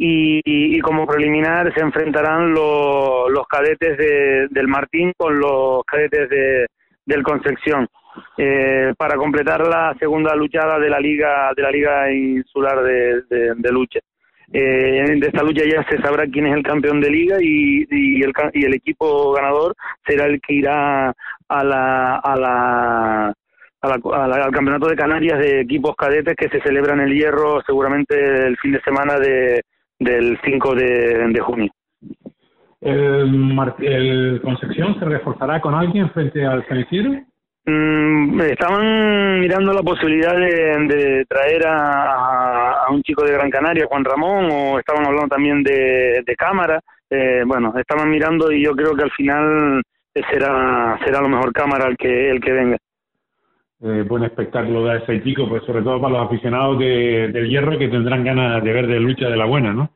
y, 0.04 0.80
como 0.80 1.06
preliminar 1.06 1.72
se 1.76 1.82
enfrentarán 1.82 2.54
los 2.54 3.48
cadetes 3.48 3.98
de, 3.98 4.48
del 4.50 4.68
Martín 4.68 5.14
con 5.16 5.40
los 5.40 5.84
cadetes 5.86 6.28
de, 6.28 6.66
del 7.06 7.22
Concepción 7.22 7.88
eh, 8.36 8.94
para 8.98 9.16
completar 9.16 9.62
la 9.68 9.96
segunda 10.00 10.36
luchada 10.36 10.80
de 10.80 10.90
la 10.90 11.00
liga 11.00 11.52
de 11.56 11.62
la 11.62 11.70
liga 11.70 12.12
insular 12.12 12.82
de, 12.84 13.72
lucha. 13.72 14.00
eh, 14.52 15.06
de 15.20 15.28
esta 15.28 15.44
lucha 15.44 15.64
ya 15.66 15.86
se 15.88 16.02
sabrá 16.02 16.26
quién 16.26 16.48
es 16.48 16.56
el 16.56 16.64
campeón 16.64 17.00
de 17.00 17.10
liga 17.12 17.38
y, 17.40 17.86
y, 17.92 18.24
el, 18.24 18.34
y 18.54 18.66
el 18.66 18.74
equipo 18.74 19.34
ganador 19.34 19.76
será 20.08 20.26
el 20.26 20.42
que 20.42 20.56
irá 20.56 21.14
a 21.48 21.64
la, 21.64 22.16
a 22.16 22.36
la 22.36 23.34
al 23.82 24.52
campeonato 24.52 24.88
de 24.88 24.96
Canarias 24.96 25.40
de 25.40 25.62
equipos 25.62 25.96
cadetes 25.96 26.36
que 26.36 26.50
se 26.50 26.62
celebra 26.62 26.94
en 26.94 27.02
el 27.02 27.14
Hierro 27.14 27.62
seguramente 27.66 28.16
el 28.48 28.56
fin 28.58 28.74
de 28.74 28.82
semana 28.82 29.18
de, 29.18 29.62
del 30.02 30.38
5 30.44 30.76
de, 30.76 31.40
junio. 31.42 31.72
¿El, 32.82 33.56
¿El, 33.80 34.42
Concepción 34.42 35.00
se 35.00 35.06
reforzará 35.06 35.62
con 35.62 35.76
alguien 35.76 36.10
frente 36.12 36.44
al 36.44 36.66
Cenicero? 36.66 37.12
Mm, 37.66 38.42
estaban 38.42 39.40
mirando 39.40 39.72
la 39.72 39.84
posibilidad 39.84 40.36
de, 40.36 41.24
traer 41.30 41.68
a, 41.68 42.86
a, 42.86 42.92
un 42.92 43.04
chico 43.04 43.24
de 43.24 43.34
Gran 43.34 43.52
Canaria, 43.52 43.86
Juan 43.88 44.04
Ramón, 44.04 44.50
o 44.52 44.80
estaban 44.80 45.06
hablando 45.06 45.28
también 45.28 45.62
de, 45.62 46.24
de 46.26 46.36
Cámara. 46.36 46.80
Eh, 47.08 47.44
bueno, 47.46 47.74
estaban 47.78 48.10
mirando 48.10 48.52
y 48.52 48.64
yo 48.64 48.72
creo 48.72 48.96
que 48.96 49.04
al 49.04 49.12
final 49.12 49.82
será 50.32 51.00
será 51.06 51.22
lo 51.22 51.30
mejor 51.30 51.54
Cámara 51.54 51.88
el 51.88 51.98
que 51.98 52.32
el 52.32 52.42
que 52.42 52.52
venga 52.52 52.78
eh, 53.84 54.04
buen 54.08 54.24
espectáculo 54.24 54.84
da 54.84 54.98
ese 54.98 55.24
chico, 55.24 55.48
pues 55.50 55.64
sobre 55.64 55.82
todo 55.82 56.00
para 56.00 56.14
los 56.14 56.28
aficionados 56.28 56.78
de, 56.80 57.30
del 57.34 57.50
hierro 57.50 57.78
que 57.78 57.88
tendrán 57.88 58.24
ganas 58.24 58.64
de 58.64 58.74
ver 58.74 58.88
de 58.88 59.00
lucha 59.00 59.28
de 59.28 59.38
la 59.38 59.46
buena, 59.46 59.74
¿no? 59.74 59.90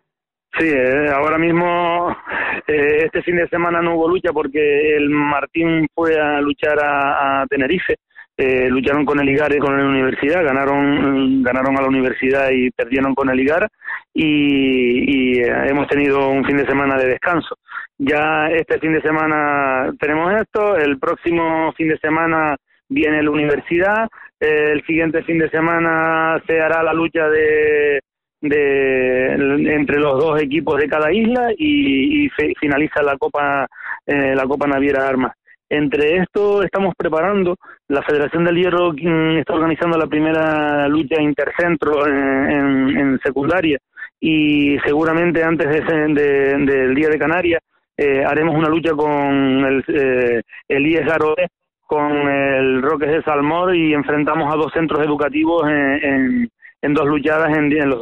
Sí, 0.58 0.68
eh, 0.68 1.10
ahora 1.14 1.38
mismo 1.38 2.10
eh, 2.68 3.00
este 3.06 3.22
fin 3.24 3.36
de 3.36 3.48
semana 3.50 3.82
no 3.82 3.96
hubo 3.96 4.08
lucha 4.08 4.32
porque 4.32 4.96
el 4.96 5.10
Martín 5.10 5.88
fue 5.94 6.18
a 6.20 6.40
luchar 6.42 6.78
a, 6.82 7.46
Tenerife. 7.50 7.96
Eh, 8.38 8.70
lucharon 8.70 9.06
con 9.06 9.18
el 9.20 9.30
Igar 9.30 9.56
y 9.56 9.60
con 9.60 9.78
la 9.78 9.86
universidad, 9.86 10.44
ganaron 10.44 11.42
ganaron 11.42 11.78
a 11.78 11.82
la 11.82 11.88
universidad 11.88 12.50
y 12.52 12.70
perdieron 12.70 13.16
con 13.16 13.30
el 13.30 13.40
Igar 13.40 13.70
y, 14.14 15.38
y 15.38 15.42
hemos 15.42 15.88
tenido 15.88 16.28
un 16.30 16.44
fin 16.44 16.58
de 16.58 16.66
semana 16.66 16.98
de 16.98 17.08
descanso. 17.08 17.58
Ya 17.98 18.48
este 18.48 18.78
fin 18.80 18.92
de 18.92 19.02
semana 19.02 19.94
tenemos 20.00 20.34
esto, 20.34 20.76
el 20.76 21.00
próximo 21.00 21.72
fin 21.78 21.88
de 21.88 21.98
semana 22.00 22.58
viene 22.90 23.24
la 23.24 23.32
universidad, 23.32 24.08
eh, 24.40 24.72
el 24.74 24.86
siguiente 24.86 25.24
fin 25.24 25.40
de 25.40 25.50
semana 25.50 26.42
se 26.46 26.60
hará 26.60 26.84
la 26.84 26.94
lucha 26.94 27.28
de, 27.30 28.00
de 28.42 29.34
entre 29.74 30.00
los 30.00 30.20
dos 30.20 30.42
equipos 30.42 30.78
de 30.78 30.88
cada 30.88 31.12
isla 31.12 31.52
y, 31.58 32.30
finaliza 32.60 33.02
la 33.02 33.18
Copa 33.18 33.68
eh, 34.06 34.36
la 34.36 34.44
Copa 34.46 34.68
Naviera 34.68 35.08
Armas. 35.08 35.34
Entre 35.68 36.18
esto 36.18 36.62
estamos 36.62 36.94
preparando, 36.96 37.56
la 37.88 38.04
Federación 38.04 38.44
del 38.44 38.56
Hierro 38.56 38.94
está 39.40 39.54
organizando 39.54 39.98
la 39.98 40.06
primera 40.06 40.88
lucha 40.88 41.20
intercentro 41.20 42.06
en, 42.08 42.98
en, 42.98 43.20
secundaria 43.24 43.80
y 44.20 44.78
seguramente 44.86 45.44
antes 45.44 45.68
de, 45.68 46.14
del 46.14 46.94
Día 46.94 47.10
de 47.10 47.18
Canarias 47.18 47.62
eh, 47.98 48.24
haremos 48.24 48.56
una 48.56 48.70
lucha 48.70 48.92
con 48.92 49.10
el, 49.10 49.84
eh, 49.88 50.42
el 50.68 50.88
IES 50.88 51.06
Garoé 51.06 51.48
con 51.86 52.12
el 52.28 52.82
Roques 52.82 53.10
de 53.10 53.24
Salmor 53.24 53.76
y 53.76 53.94
enfrentamos 53.94 54.52
a 54.54 54.58
dos 54.58 54.72
centros 54.74 55.06
educativos 55.06 55.64
en, 55.68 56.50
dos 56.94 57.06
luchadas 57.08 57.56
en, 57.58 57.72
en 57.72 57.90
los 57.90 58.02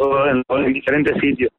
en, 0.49 0.73
diferentes 0.73 1.19
sitios. 1.19 1.51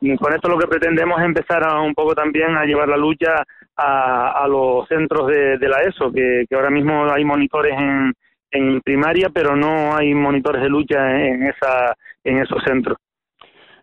Y 0.00 0.16
con 0.16 0.34
esto 0.34 0.48
lo 0.48 0.58
que 0.58 0.66
pretendemos 0.66 1.18
es 1.20 1.26
empezar 1.26 1.66
a, 1.66 1.80
un 1.80 1.94
poco 1.94 2.14
también 2.14 2.56
a 2.56 2.64
llevar 2.64 2.88
la 2.88 2.96
lucha 2.96 3.42
a, 3.76 4.44
a 4.44 4.48
los 4.48 4.86
centros 4.88 5.28
de, 5.28 5.58
de 5.58 5.68
la 5.68 5.82
ESO, 5.82 6.12
que, 6.12 6.44
que, 6.48 6.56
ahora 6.56 6.70
mismo 6.70 7.04
hay 7.10 7.24
monitores 7.24 7.78
en, 7.78 8.12
en 8.50 8.80
primaria, 8.80 9.30
pero 9.32 9.56
no 9.56 9.96
hay 9.96 10.12
monitores 10.14 10.62
de 10.62 10.68
lucha 10.68 11.10
en, 11.20 11.44
esa, 11.44 11.94
en 12.24 12.38
esos 12.38 12.62
centros. 12.64 12.98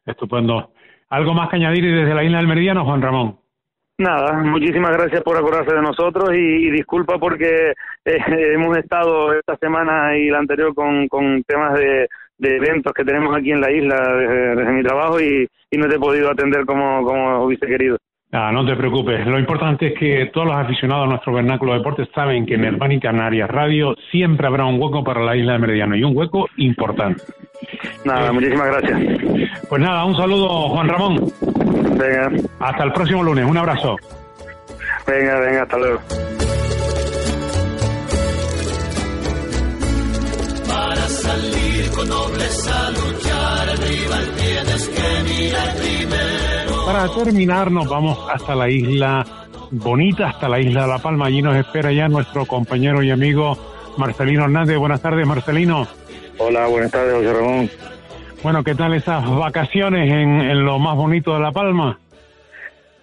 Estupendo. 0.05 0.71
¿Algo 1.09 1.33
más 1.33 1.49
que 1.49 1.55
añadir 1.55 1.83
desde 1.83 2.13
la 2.13 2.23
isla 2.23 2.37
del 2.37 2.47
Meridiano, 2.47 2.85
Juan 2.85 3.01
Ramón? 3.01 3.38
Nada, 3.99 4.31
muchísimas 4.43 4.91
gracias 4.91 5.21
por 5.23 5.35
acordarse 5.35 5.75
de 5.75 5.81
nosotros 5.81 6.29
y, 6.33 6.71
disculpa 6.71 7.19
porque 7.19 7.73
eh, 8.05 8.17
hemos 8.53 8.77
estado 8.77 9.33
esta 9.33 9.57
semana 9.57 10.17
y 10.17 10.29
la 10.29 10.39
anterior 10.39 10.73
con, 10.73 11.09
con 11.09 11.43
temas 11.43 11.77
de, 11.77 12.07
eventos 12.41 12.93
que 12.93 13.03
tenemos 13.03 13.35
aquí 13.35 13.51
en 13.51 13.59
la 13.59 13.69
isla 13.69 13.95
desde, 14.55 14.71
mi 14.71 14.83
trabajo 14.83 15.19
y, 15.19 15.45
no 15.77 15.89
te 15.89 15.97
he 15.97 15.99
podido 15.99 16.31
atender 16.31 16.65
como, 16.65 17.03
como 17.03 17.43
hubiese 17.43 17.67
querido. 17.67 17.97
Ah, 18.31 18.51
no 18.53 18.65
te 18.65 18.77
preocupes. 18.77 19.27
Lo 19.27 19.37
importante 19.37 19.87
es 19.87 19.99
que 19.99 20.29
todos 20.31 20.47
los 20.47 20.55
aficionados 20.55 21.05
a 21.05 21.09
nuestro 21.09 21.33
vernáculo 21.33 21.73
de 21.73 21.79
deportes 21.79 22.07
saben 22.15 22.45
que 22.45 22.53
en 22.53 22.63
Hermani 22.63 23.01
Canarias 23.01 23.49
Radio 23.49 23.95
siempre 24.11 24.47
habrá 24.47 24.65
un 24.65 24.81
hueco 24.81 25.03
para 25.03 25.21
la 25.21 25.35
isla 25.35 25.53
de 25.53 25.59
Meridiano 25.59 25.97
y 25.97 26.03
un 26.05 26.15
hueco 26.15 26.47
importante. 26.55 27.21
Nada, 28.03 28.31
muchísimas 28.31 28.67
gracias. 28.67 28.99
Pues 29.67 29.81
nada, 29.81 30.05
un 30.05 30.15
saludo, 30.15 30.69
Juan 30.69 30.87
Ramón. 30.87 31.33
Venga. 31.97 32.31
Hasta 32.59 32.83
el 32.83 32.93
próximo 32.93 33.23
lunes. 33.23 33.45
Un 33.45 33.57
abrazo. 33.57 33.95
Venga, 35.05 35.39
venga, 35.39 35.63
hasta 35.63 35.77
luego. 35.77 35.99
Para 40.67 40.95
salir 40.95 41.91
con 41.91 42.09
nobleza 42.09 42.91
luchar, 42.91 43.67
rival 43.87 44.27
tienes 44.37 44.87
que 44.89 45.23
mirar 45.23 45.75
primero. 45.75 46.85
Para 46.85 47.07
terminar, 47.09 47.71
nos 47.71 47.87
vamos 47.87 48.17
hasta 48.31 48.55
la 48.55 48.69
isla 48.69 49.25
bonita, 49.71 50.29
hasta 50.29 50.49
la 50.49 50.59
isla 50.59 50.83
de 50.83 50.87
La 50.87 50.99
Palma. 50.99 51.27
Allí 51.27 51.41
nos 51.41 51.55
espera 51.55 51.91
ya 51.91 52.07
nuestro 52.07 52.45
compañero 52.45 53.03
y 53.03 53.11
amigo 53.11 53.57
Marcelino 53.97 54.45
Hernández. 54.45 54.77
Buenas 54.77 55.01
tardes, 55.01 55.27
Marcelino. 55.27 55.87
Hola, 56.41 56.67
buenas 56.67 56.91
tardes, 56.91 57.13
José 57.15 57.33
Ramón. 57.33 57.69
Bueno, 58.41 58.63
¿qué 58.63 58.73
tal 58.73 58.93
esas 58.93 59.29
vacaciones 59.29 60.09
en, 60.09 60.41
en 60.41 60.63
lo 60.63 60.79
más 60.79 60.95
bonito 60.95 61.33
de 61.33 61.41
La 61.41 61.51
Palma? 61.51 61.99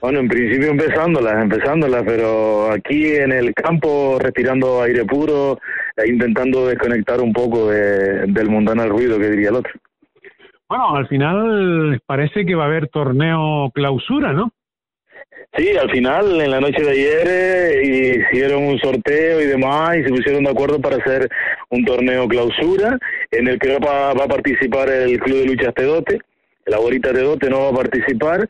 Bueno, 0.01 0.21
en 0.21 0.29
principio 0.29 0.71
empezándolas, 0.71 1.43
empezándolas, 1.43 2.03
pero 2.05 2.73
aquí 2.73 3.15
en 3.15 3.33
el 3.33 3.53
campo 3.53 4.19
respirando 4.19 4.81
aire 4.83 5.05
puro 5.05 5.59
e 5.97 6.09
intentando 6.09 6.67
desconectar 6.67 7.21
un 7.21 7.33
poco 7.33 7.69
del 7.69 8.49
mundano 8.49 8.89
ruido 8.89 9.19
que 9.19 9.31
diría 9.31 9.51
el 9.51 9.57
otro. 9.57 9.73
Bueno, 10.69 10.97
al 10.97 11.07
final 11.07 12.01
parece 12.07 12.47
que 12.47 12.55
va 12.55 12.65
a 12.65 12.67
haber 12.69 12.89
torneo 12.89 13.71
clausura, 13.75 14.33
¿no? 14.33 14.51
Sí, 15.57 15.75
al 15.75 15.91
final, 15.91 16.39
en 16.39 16.51
la 16.51 16.61
noche 16.61 16.83
de 16.83 16.91
ayer, 16.91 17.27
eh, 17.27 18.27
hicieron 18.31 18.65
un 18.65 18.79
sorteo 18.79 19.41
y 19.41 19.47
demás 19.47 19.97
y 19.97 20.03
se 20.03 20.11
pusieron 20.11 20.45
de 20.45 20.51
acuerdo 20.51 20.79
para 20.79 20.97
hacer 20.97 21.31
un 21.71 21.83
torneo 21.83 22.29
clausura 22.29 22.99
en 23.31 23.49
el 23.49 23.59
que 23.59 23.79
va, 23.79 24.13
va 24.13 24.25
a 24.25 24.29
participar 24.29 24.91
el 24.91 25.19
Club 25.19 25.39
de 25.39 25.47
Lucha 25.47 25.73
Tedote. 25.73 26.19
La 26.67 26.79
Borita 26.79 27.13
Tedote 27.13 27.49
no 27.49 27.61
va 27.61 27.69
a 27.69 27.83
participar, 27.85 28.47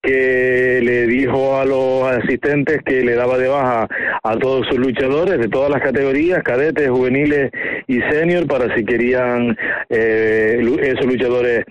que 0.00 0.80
le 0.82 1.06
dijo 1.06 1.58
a 1.58 1.64
los 1.64 2.04
asistentes 2.04 2.80
que 2.86 3.02
le 3.02 3.16
daba 3.16 3.36
de 3.38 3.48
baja 3.48 3.88
a 4.22 4.38
todos 4.38 4.66
sus 4.68 4.78
luchadores 4.78 5.38
de 5.38 5.48
todas 5.48 5.68
las 5.68 5.82
categorías, 5.82 6.44
cadetes, 6.44 6.88
juveniles 6.88 7.50
y 7.88 8.00
senior, 8.02 8.46
para 8.46 8.74
si 8.76 8.84
querían 8.84 9.58
eh, 9.90 10.62
esos 10.80 11.06
luchadores 11.06 11.64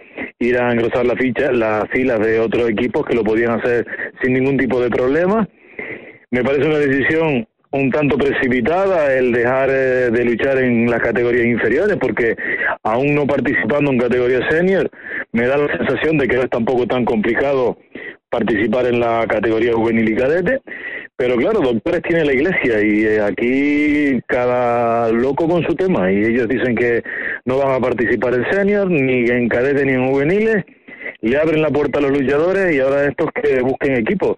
ir 0.45 0.57
a 0.57 0.71
engrosar 0.71 1.05
la 1.05 1.15
ficha, 1.15 1.51
las 1.51 1.89
filas 1.89 2.19
de 2.19 2.39
otros 2.39 2.69
equipos 2.69 3.05
que 3.05 3.15
lo 3.15 3.23
podían 3.23 3.59
hacer 3.59 3.85
sin 4.21 4.33
ningún 4.33 4.57
tipo 4.57 4.81
de 4.81 4.89
problema. 4.89 5.47
Me 6.31 6.43
parece 6.43 6.67
una 6.67 6.79
decisión 6.79 7.47
un 7.71 7.91
tanto 7.91 8.17
precipitada 8.17 9.13
el 9.13 9.33
dejar 9.33 9.69
eh, 9.69 10.09
de 10.09 10.23
luchar 10.23 10.57
en 10.59 10.89
las 10.89 11.01
categorías 11.01 11.45
inferiores, 11.45 11.97
porque 11.97 12.35
aún 12.83 13.13
no 13.13 13.27
participando 13.27 13.91
en 13.91 13.99
categoría 13.99 14.47
senior, 14.49 14.89
me 15.33 15.45
da 15.45 15.57
la 15.57 15.77
sensación 15.77 16.17
de 16.17 16.27
que 16.27 16.37
no 16.37 16.43
es 16.43 16.49
tampoco 16.49 16.87
tan 16.87 17.03
complicado 17.03 17.77
participar 18.29 18.85
en 18.87 18.99
la 18.99 19.25
categoría 19.27 19.73
juvenil 19.73 20.09
y 20.09 20.15
cadete, 20.15 20.61
pero 21.17 21.37
claro, 21.37 21.61
doctores 21.61 22.01
tiene 22.03 22.25
la 22.25 22.33
iglesia 22.33 22.81
y 22.81 23.05
eh, 23.05 23.21
aquí 23.21 24.19
cada 24.27 25.11
loco 25.11 25.47
con 25.47 25.63
su 25.63 25.73
tema. 25.75 26.11
Y 26.11 26.23
ellos 26.25 26.47
dicen 26.47 26.75
que 26.75 27.03
no 27.45 27.57
van 27.57 27.73
a 27.75 27.79
participar 27.79 28.33
en 28.33 28.51
senior, 28.51 28.89
ni 28.89 29.29
en 29.29 29.47
cadete 29.47 29.85
ni 29.85 29.93
en 29.93 30.07
juveniles, 30.07 30.65
le 31.21 31.37
abren 31.37 31.61
la 31.61 31.69
puerta 31.69 31.99
a 31.99 32.01
los 32.01 32.11
luchadores 32.11 32.75
y 32.75 32.79
ahora 32.79 33.05
estos 33.05 33.29
que 33.31 33.61
busquen 33.61 33.95
equipo 33.95 34.35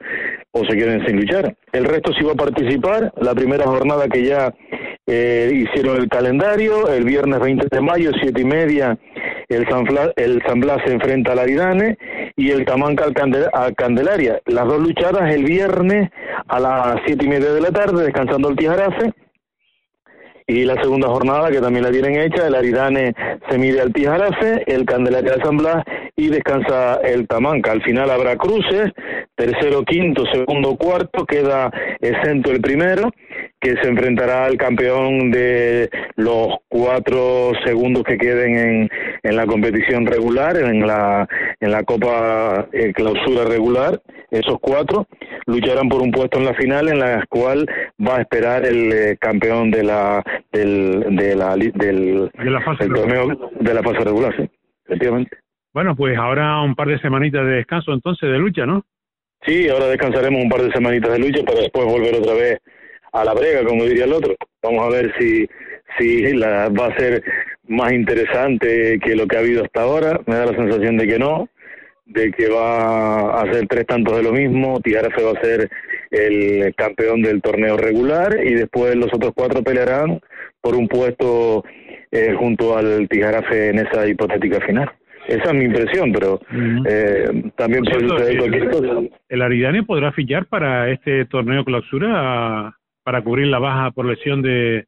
o 0.52 0.66
se 0.66 0.76
queden 0.76 1.06
sin 1.06 1.18
luchar. 1.18 1.56
El 1.72 1.86
resto 1.86 2.12
sí 2.14 2.24
va 2.24 2.34
a 2.34 2.36
participar, 2.36 3.14
la 3.18 3.34
primera 3.36 3.66
jornada 3.66 4.08
que 4.08 4.24
ya 4.24 4.54
eh, 5.06 5.52
hicieron 5.54 5.98
el 5.98 6.10
calendario, 6.10 6.90
el 6.90 7.06
viernes 7.06 7.40
20 7.40 7.68
de 7.70 7.82
mayo, 7.82 8.12
siete 8.22 8.42
y 8.42 8.46
media, 8.46 8.98
el 9.50 9.66
San, 9.70 9.86
el 10.18 10.42
San 10.46 10.60
Blas 10.60 10.80
se 10.86 10.94
enfrenta 10.94 11.32
al 11.32 11.40
Aridane 11.40 11.98
y 12.36 12.52
el 12.52 12.66
Tamanca 12.66 13.06
al, 13.06 13.76
Candelaria. 13.76 14.42
Las 14.46 14.66
dos 14.66 14.82
luchadas 14.82 15.34
el 15.34 15.46
viernes 15.46 16.10
a 16.48 16.60
las 16.60 16.98
siete 17.06 17.26
y 17.26 17.30
media 17.30 17.54
de 17.54 17.62
la 17.62 17.72
tarde, 17.72 18.04
descansando 18.04 18.50
el 18.50 18.58
Tijarafe. 18.58 19.14
Y 20.50 20.64
la 20.64 20.82
segunda 20.82 21.10
jornada, 21.10 21.52
que 21.52 21.60
también 21.60 21.84
la 21.84 21.92
tienen 21.92 22.22
hecha, 22.22 22.48
el 22.48 22.56
Aridane 22.56 23.14
se 23.50 23.58
mide 23.58 23.82
al 23.82 23.92
Tijarafe, 23.92 24.64
el 24.66 24.86
Candelaria 24.86 25.34
de 25.34 25.44
San 25.44 25.58
Blas 25.58 25.84
y 26.16 26.30
descansa 26.30 27.02
el 27.04 27.28
Tamanca. 27.28 27.74
Al 27.74 27.84
final 27.84 28.10
habrá 28.10 28.38
cruces, 28.38 28.94
tercero, 29.36 29.84
quinto, 29.84 30.24
segundo, 30.32 30.78
cuarto, 30.78 31.26
queda 31.26 31.70
exento 32.00 32.52
el 32.52 32.62
primero 32.62 33.12
que 33.60 33.76
se 33.82 33.90
enfrentará 33.90 34.46
al 34.46 34.58
campeón 34.58 35.32
de 35.32 35.90
los 36.16 36.48
cuatro 36.68 37.52
segundos 37.66 38.04
que 38.04 38.18
queden 38.18 38.58
en, 38.58 38.90
en 39.24 39.36
la 39.36 39.46
competición 39.46 40.06
regular, 40.06 40.58
en 40.58 40.86
la, 40.86 41.28
en 41.60 41.72
la 41.72 41.84
Copa 41.84 42.68
eh, 42.72 42.94
Clausura 42.94 43.46
regular. 43.46 44.02
Esos 44.30 44.58
cuatro 44.60 45.08
lucharán 45.46 45.88
por 45.88 46.02
un 46.02 46.12
puesto 46.12 46.38
en 46.38 46.46
la 46.46 46.54
final, 46.54 46.90
en 46.90 47.00
la 47.00 47.24
cual 47.30 47.66
va 48.06 48.18
a 48.18 48.22
esperar 48.22 48.66
el 48.66 48.92
eh, 48.92 49.18
campeón 49.20 49.72
de 49.72 49.84
la 49.84 50.24
del 50.52 51.16
de 51.16 51.36
la 51.36 51.56
del, 51.56 52.30
fase 52.66 52.90
torneo 52.90 53.52
de 53.60 53.74
la 53.74 53.82
fase 53.82 54.00
regular, 54.04 54.36
sí, 54.36 54.50
efectivamente. 54.86 55.38
Bueno, 55.74 55.96
pues 55.96 56.18
ahora 56.18 56.62
un 56.62 56.76
par 56.76 56.88
de 56.88 57.00
semanitas 57.00 57.46
de 57.46 57.54
descanso 57.54 57.94
entonces 57.94 58.30
de 58.30 58.38
lucha, 58.38 58.66
¿no? 58.66 58.84
Sí, 59.46 59.70
ahora 59.70 59.88
descansaremos 59.88 60.44
un 60.44 60.50
par 60.50 60.62
de 60.62 60.72
semanitas 60.72 61.12
de 61.12 61.20
lucha 61.20 61.44
para 61.44 61.62
después 61.62 61.86
volver 61.86 62.16
otra 62.16 62.34
vez 62.34 62.60
a 63.14 63.24
la 63.24 63.34
brega, 63.34 63.64
como 63.64 63.84
diría 63.86 64.06
el 64.06 64.14
otro. 64.14 64.36
Vamos 64.62 64.86
a 64.86 64.90
ver 64.90 65.14
si, 65.20 65.48
si 65.98 66.34
la, 66.34 66.70
va 66.70 66.88
a 66.88 66.98
ser 66.98 67.24
más 67.68 67.92
interesante 67.92 69.00
que 69.00 69.16
lo 69.16 69.28
que 69.28 69.38
ha 69.38 69.40
habido 69.40 69.64
hasta 69.64 69.82
ahora. 69.82 70.20
Me 70.26 70.36
da 70.36 70.46
la 70.46 70.58
sensación 70.58 70.98
de 70.98 71.08
que 71.08 71.20
no, 71.20 71.50
de 72.06 72.32
que 72.32 72.50
va 72.50 73.42
a 73.42 73.54
ser 73.54 73.68
tres 73.68 73.86
tantos 73.86 74.16
de 74.18 74.24
lo 74.24 74.32
mismo. 74.32 74.80
Tijarafe 74.82 75.24
va 75.24 75.32
a 75.32 75.44
ser 75.44 75.70
el 76.12 76.74
campeón 76.76 77.22
del 77.22 77.42
torneo 77.42 77.78
regular 77.78 78.38
y 78.44 78.54
después 78.54 78.96
los 78.96 79.14
otros 79.14 79.34
cuatro 79.36 79.64
pelearán 79.64 80.20
por 80.62 80.76
un 80.76 80.88
puesto 80.88 81.64
eh, 82.12 82.34
junto 82.38 82.78
al 82.78 83.08
Tijarafe 83.10 83.70
en 83.70 83.80
esa 83.80 84.08
hipotética 84.08 84.60
final. 84.66 84.90
Esa 85.28 85.50
es 85.50 85.54
mi 85.54 85.66
impresión, 85.66 86.14
pero 86.14 86.40
eh, 86.88 87.52
también 87.58 87.84
puede 87.84 88.08
suceder 88.08 88.38
cualquier 88.38 88.70
cosa. 88.70 88.94
¿El 89.28 89.42
Aridane 89.42 89.84
podrá 89.84 90.14
fichar 90.14 90.46
para 90.46 90.90
este 90.90 91.26
torneo 91.26 91.66
clausura 91.66 92.78
para 93.08 93.22
cubrir 93.22 93.48
la 93.48 93.60
baja 93.60 93.92
por 93.92 94.06
lesión 94.06 94.42
de, 94.42 94.86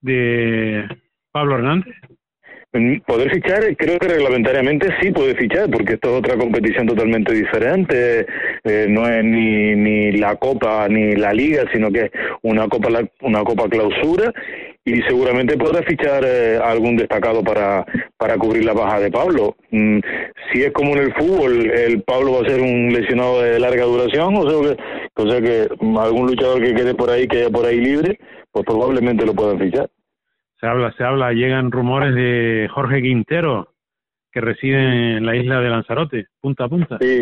de 0.00 0.88
Pablo 1.32 1.56
Hernández? 1.56 1.94
Poder 3.06 3.30
fichar, 3.30 3.76
creo 3.76 3.98
que 3.98 4.08
reglamentariamente 4.08 4.88
sí 4.98 5.10
puede 5.10 5.34
fichar, 5.34 5.68
porque 5.68 5.92
esto 5.92 6.12
es 6.12 6.18
otra 6.20 6.38
competición 6.38 6.86
totalmente 6.86 7.34
diferente. 7.34 8.24
Eh, 8.64 8.86
no 8.88 9.06
es 9.06 9.22
ni, 9.22 9.74
ni 9.74 10.12
la 10.12 10.36
Copa 10.36 10.88
ni 10.88 11.14
la 11.14 11.34
Liga, 11.34 11.64
sino 11.74 11.90
que 11.90 12.04
es 12.04 12.10
una 12.40 12.68
Copa, 12.68 12.88
una 13.20 13.44
Copa 13.44 13.68
Clausura 13.68 14.32
y 14.84 15.02
seguramente 15.02 15.58
podrá 15.58 15.82
fichar 15.82 16.24
eh, 16.26 16.56
algún 16.56 16.96
destacado 16.96 17.44
para, 17.44 17.84
para 18.16 18.38
cubrir 18.38 18.64
la 18.64 18.72
baja 18.72 18.98
de 18.98 19.10
Pablo. 19.10 19.56
Mm, 19.70 19.98
si 20.50 20.62
es 20.62 20.72
como 20.72 20.96
en 20.96 21.02
el 21.02 21.14
fútbol, 21.14 21.70
el 21.70 22.02
Pablo 22.02 22.32
va 22.32 22.46
a 22.46 22.50
ser 22.50 22.62
un 22.62 22.92
lesionado 22.94 23.42
de 23.42 23.60
larga 23.60 23.84
duración, 23.84 24.34
o 24.36 24.48
sea 24.48 24.76
o 25.14 25.26
sea 25.26 25.40
que 25.40 25.68
algún 25.98 26.26
luchador 26.26 26.60
que 26.62 26.74
quede 26.74 26.94
por 26.94 27.10
ahí, 27.10 27.26
que 27.28 27.38
haya 27.38 27.50
por 27.50 27.66
ahí 27.66 27.80
libre, 27.80 28.18
pues 28.50 28.64
probablemente 28.64 29.26
lo 29.26 29.34
puedan 29.34 29.58
fichar. 29.58 29.90
Se 30.60 30.66
habla, 30.66 30.92
se 30.92 31.04
habla, 31.04 31.32
llegan 31.32 31.72
rumores 31.72 32.14
de 32.14 32.68
Jorge 32.72 33.02
Quintero, 33.02 33.74
que 34.30 34.40
reside 34.40 35.16
en 35.16 35.26
la 35.26 35.36
isla 35.36 35.60
de 35.60 35.68
Lanzarote, 35.68 36.26
punta 36.40 36.64
a 36.64 36.68
punta. 36.68 36.98
Sí, 37.00 37.20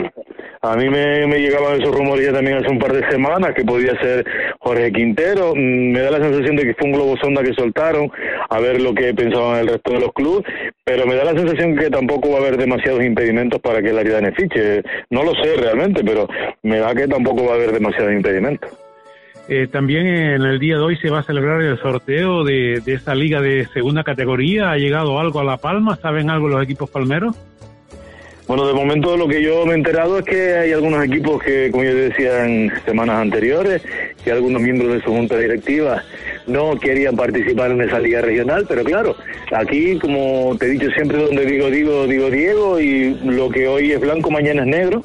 a 0.62 0.76
mí 0.76 0.90
me, 0.90 1.26
llegaban 1.38 1.80
esos 1.80 1.94
rumores 1.94 2.32
también 2.32 2.58
hace 2.58 2.68
un 2.68 2.78
par 2.78 2.92
de 2.92 3.08
semanas 3.10 3.54
que 3.54 3.64
podía 3.64 3.98
ser 3.98 4.26
Jorge 4.58 4.92
Quintero. 4.92 5.54
Mm, 5.54 5.92
me 5.92 6.00
da 6.00 6.10
la 6.10 6.18
sensación 6.18 6.56
de 6.56 6.64
que 6.64 6.74
fue 6.74 6.88
un 6.88 6.92
globo 6.92 7.16
sonda 7.16 7.42
que 7.42 7.54
soltaron 7.54 8.10
a 8.48 8.60
ver 8.60 8.80
lo 8.80 8.92
que 8.92 9.14
pensaban 9.14 9.60
el 9.60 9.68
resto 9.68 9.92
de 9.92 10.00
los 10.00 10.12
clubes, 10.12 10.44
pero 10.84 11.06
me 11.06 11.14
da 11.14 11.24
la 11.24 11.32
sensación 11.32 11.76
que 11.76 11.88
tampoco 11.88 12.30
va 12.30 12.36
a 12.36 12.40
haber 12.40 12.58
demasiados 12.58 13.02
impedimentos 13.02 13.58
para 13.60 13.80
que 13.80 13.92
la 13.92 14.02
Aridane 14.02 14.32
fiche. 14.32 14.82
No 15.08 15.22
lo 15.22 15.34
sé 15.34 15.56
realmente, 15.56 16.04
pero 16.04 16.28
me 16.62 16.78
da 16.78 16.94
que 16.94 17.08
tampoco 17.08 17.46
va 17.46 17.52
a 17.52 17.54
haber 17.54 17.72
demasiados 17.72 18.12
impedimentos. 18.12 18.70
Eh, 19.48 19.66
también 19.66 20.06
en 20.06 20.42
el 20.42 20.58
día 20.58 20.76
de 20.76 20.82
hoy 20.82 20.96
se 20.98 21.08
va 21.08 21.20
a 21.20 21.22
celebrar 21.22 21.62
el 21.62 21.78
sorteo 21.78 22.44
de, 22.44 22.82
de 22.84 22.92
esta 22.92 23.14
liga 23.14 23.40
de 23.40 23.66
segunda 23.72 24.04
categoría. 24.04 24.72
¿Ha 24.72 24.76
llegado 24.76 25.18
algo 25.18 25.40
a 25.40 25.44
La 25.44 25.56
Palma? 25.56 25.96
¿Saben 25.96 26.28
algo 26.28 26.48
los 26.48 26.62
equipos 26.62 26.90
palmeros? 26.90 27.34
Bueno, 28.50 28.66
de 28.66 28.74
momento 28.74 29.16
lo 29.16 29.28
que 29.28 29.40
yo 29.40 29.64
me 29.64 29.74
he 29.74 29.76
enterado 29.76 30.18
es 30.18 30.24
que 30.24 30.54
hay 30.54 30.72
algunos 30.72 31.04
equipos 31.04 31.40
que, 31.40 31.70
como 31.70 31.84
yo 31.84 31.94
decía 31.94 32.44
en 32.44 32.72
semanas 32.84 33.20
anteriores, 33.20 33.80
que 34.24 34.32
algunos 34.32 34.60
miembros 34.60 34.92
de 34.92 35.00
su 35.02 35.10
junta 35.12 35.38
directiva 35.38 36.02
no 36.48 36.76
querían 36.80 37.14
participar 37.14 37.70
en 37.70 37.82
esa 37.82 38.00
liga 38.00 38.20
regional, 38.22 38.66
pero 38.68 38.82
claro, 38.82 39.14
aquí, 39.54 39.96
como 40.00 40.56
te 40.58 40.66
he 40.66 40.70
dicho 40.70 40.90
siempre, 40.90 41.18
donde 41.18 41.46
digo, 41.46 41.70
digo, 41.70 42.08
digo 42.08 42.28
Diego, 42.28 42.80
y 42.80 43.14
lo 43.22 43.50
que 43.50 43.68
hoy 43.68 43.92
es 43.92 44.00
blanco, 44.00 44.32
mañana 44.32 44.62
es 44.62 44.66
negro, 44.66 45.04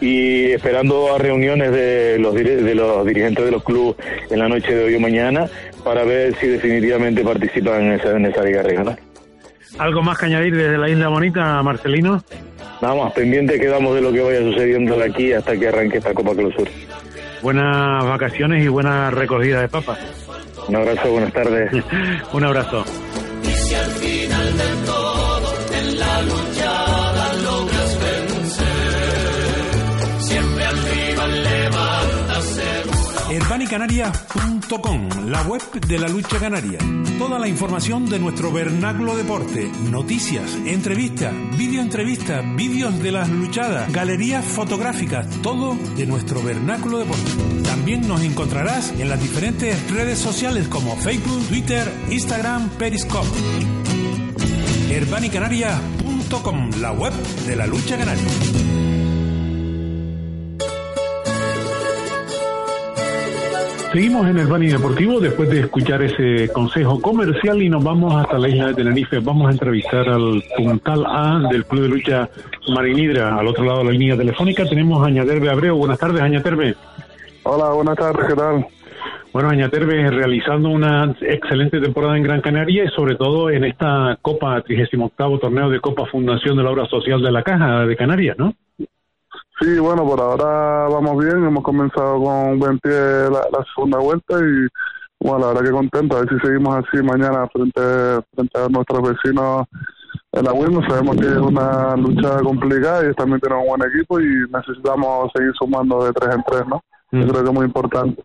y 0.00 0.50
esperando 0.50 1.14
a 1.14 1.18
reuniones 1.18 1.70
de 1.70 2.18
los, 2.18 2.34
de 2.34 2.74
los 2.74 3.06
dirigentes 3.06 3.44
de 3.44 3.52
los 3.52 3.62
clubes 3.62 4.04
en 4.30 4.40
la 4.40 4.48
noche 4.48 4.74
de 4.74 4.86
hoy 4.86 4.96
o 4.96 5.00
mañana 5.00 5.48
para 5.84 6.02
ver 6.02 6.34
si 6.40 6.48
definitivamente 6.48 7.22
participan 7.22 7.82
en 7.82 7.92
esa, 7.92 8.16
en 8.16 8.26
esa 8.26 8.42
liga 8.42 8.64
regional. 8.64 8.98
¿Algo 9.80 10.02
más 10.02 10.18
que 10.18 10.26
añadir 10.26 10.54
desde 10.54 10.76
la 10.76 10.90
Isla 10.90 11.08
Bonita, 11.08 11.62
Marcelino? 11.62 12.22
Nada 12.82 12.94
más, 12.94 13.14
pendiente 13.14 13.58
quedamos 13.58 13.94
de 13.94 14.02
lo 14.02 14.12
que 14.12 14.20
vaya 14.20 14.40
sucediendo 14.40 14.94
de 14.94 15.04
aquí 15.04 15.32
hasta 15.32 15.56
que 15.56 15.68
arranque 15.68 15.96
esta 15.96 16.12
Copa 16.12 16.34
Clausura. 16.34 16.70
Buenas 17.40 18.04
vacaciones 18.04 18.62
y 18.62 18.68
buena 18.68 19.10
recogida 19.10 19.62
de 19.62 19.68
papas. 19.68 19.98
Un 20.68 20.76
abrazo, 20.76 21.10
buenas 21.10 21.32
tardes. 21.32 21.72
Un 22.34 22.44
abrazo. 22.44 22.84
Y 23.42 23.46
si 23.46 23.74
al 23.74 23.90
final 23.92 24.58
del 24.58 24.84
Herbanicanaria.com, 33.30 35.28
la 35.28 35.42
web 35.42 35.62
de 35.86 35.98
la 36.00 36.08
lucha 36.08 36.40
canaria. 36.40 36.80
Toda 37.16 37.38
la 37.38 37.46
información 37.46 38.06
de 38.06 38.18
nuestro 38.18 38.50
vernáculo 38.50 39.16
deporte, 39.16 39.70
noticias, 39.88 40.56
entrevistas, 40.66 41.32
videoentrevistas, 41.56 42.44
vídeos 42.56 43.00
de 43.00 43.12
las 43.12 43.28
luchadas, 43.28 43.92
galerías 43.92 44.44
fotográficas, 44.44 45.28
todo 45.42 45.76
de 45.96 46.06
nuestro 46.06 46.42
vernáculo 46.42 46.98
deporte. 46.98 47.30
También 47.62 48.08
nos 48.08 48.20
encontrarás 48.22 48.90
en 48.98 49.08
las 49.08 49.22
diferentes 49.22 49.88
redes 49.92 50.18
sociales 50.18 50.66
como 50.66 50.96
Facebook, 50.96 51.46
Twitter, 51.46 51.88
Instagram, 52.10 52.68
Periscope. 52.70 53.28
Herbanicanaria.com, 54.90 56.70
la 56.80 56.90
web 56.90 57.12
de 57.46 57.54
la 57.54 57.68
lucha 57.68 57.96
canaria. 57.96 58.69
Seguimos 63.92 64.28
en 64.28 64.38
el 64.38 64.46
Bani 64.46 64.68
Deportivo 64.68 65.18
después 65.18 65.50
de 65.50 65.60
escuchar 65.60 66.00
ese 66.00 66.48
consejo 66.52 67.00
comercial 67.00 67.60
y 67.60 67.68
nos 67.68 67.82
vamos 67.82 68.14
hasta 68.14 68.38
la 68.38 68.48
isla 68.48 68.68
de 68.68 68.74
Tenerife. 68.74 69.18
Vamos 69.18 69.48
a 69.48 69.50
entrevistar 69.50 70.08
al 70.08 70.44
puntal 70.56 71.04
A 71.08 71.40
del 71.50 71.64
Club 71.64 71.82
de 71.82 71.88
Lucha 71.88 72.30
Marinidra. 72.68 73.36
Al 73.36 73.48
otro 73.48 73.64
lado 73.64 73.78
de 73.78 73.86
la 73.86 73.90
línea 73.90 74.16
telefónica 74.16 74.64
tenemos 74.64 75.02
a 75.02 75.08
Añaterbe 75.08 75.50
Abreu. 75.50 75.76
Buenas 75.76 75.98
tardes, 75.98 76.22
Añaterbe. 76.22 76.76
Hola, 77.42 77.70
buenas 77.70 77.96
tardes, 77.96 78.28
¿qué 78.28 78.34
tal? 78.36 78.64
Bueno, 79.32 79.48
Añaterbe 79.48 80.08
realizando 80.08 80.68
una 80.68 81.12
excelente 81.22 81.80
temporada 81.80 82.16
en 82.16 82.22
Gran 82.22 82.42
Canaria 82.42 82.84
y 82.84 82.88
sobre 82.90 83.16
todo 83.16 83.50
en 83.50 83.64
esta 83.64 84.16
Copa 84.22 84.62
38 84.62 85.38
torneo 85.40 85.68
de 85.68 85.80
Copa 85.80 86.06
Fundación 86.06 86.56
de 86.56 86.62
la 86.62 86.70
Obra 86.70 86.86
Social 86.86 87.20
de 87.20 87.32
la 87.32 87.42
Caja 87.42 87.86
de 87.86 87.96
Canarias, 87.96 88.38
¿no? 88.38 88.54
Sí, 89.60 89.78
bueno, 89.78 90.06
por 90.06 90.20
ahora 90.20 90.88
vamos 90.88 91.22
bien, 91.22 91.44
hemos 91.44 91.62
comenzado 91.62 92.22
con 92.22 92.58
buen 92.58 92.78
pie 92.78 92.92
la, 92.92 93.40
la 93.52 93.64
segunda 93.74 93.98
vuelta 93.98 94.38
y 94.38 94.66
bueno, 95.22 95.40
la 95.40 95.46
verdad 95.48 95.64
que 95.64 95.70
contento, 95.70 96.16
a 96.16 96.20
ver 96.20 96.30
si 96.30 96.46
seguimos 96.46 96.76
así 96.76 97.02
mañana 97.02 97.46
frente, 97.52 97.80
frente 98.34 98.58
a 98.58 98.68
nuestros 98.68 99.02
vecinos 99.02 99.66
en 100.32 100.44
la 100.44 100.52
Windows. 100.54 100.86
Sabemos 100.88 101.16
que 101.16 101.26
es 101.26 101.36
una 101.36 101.94
lucha 101.96 102.38
complicada 102.42 103.10
y 103.10 103.12
también 103.12 103.40
tenemos 103.40 103.64
un 103.64 103.76
buen 103.76 103.92
equipo 103.92 104.18
y 104.18 104.24
necesitamos 104.50 105.30
seguir 105.34 105.52
sumando 105.58 106.04
de 106.06 106.12
tres 106.12 106.34
en 106.34 106.42
tres, 106.44 106.62
¿no? 106.66 106.82
Yo 107.12 107.28
creo 107.28 107.42
que 107.42 107.48
es 107.50 107.54
muy 107.54 107.66
importante. 107.66 108.22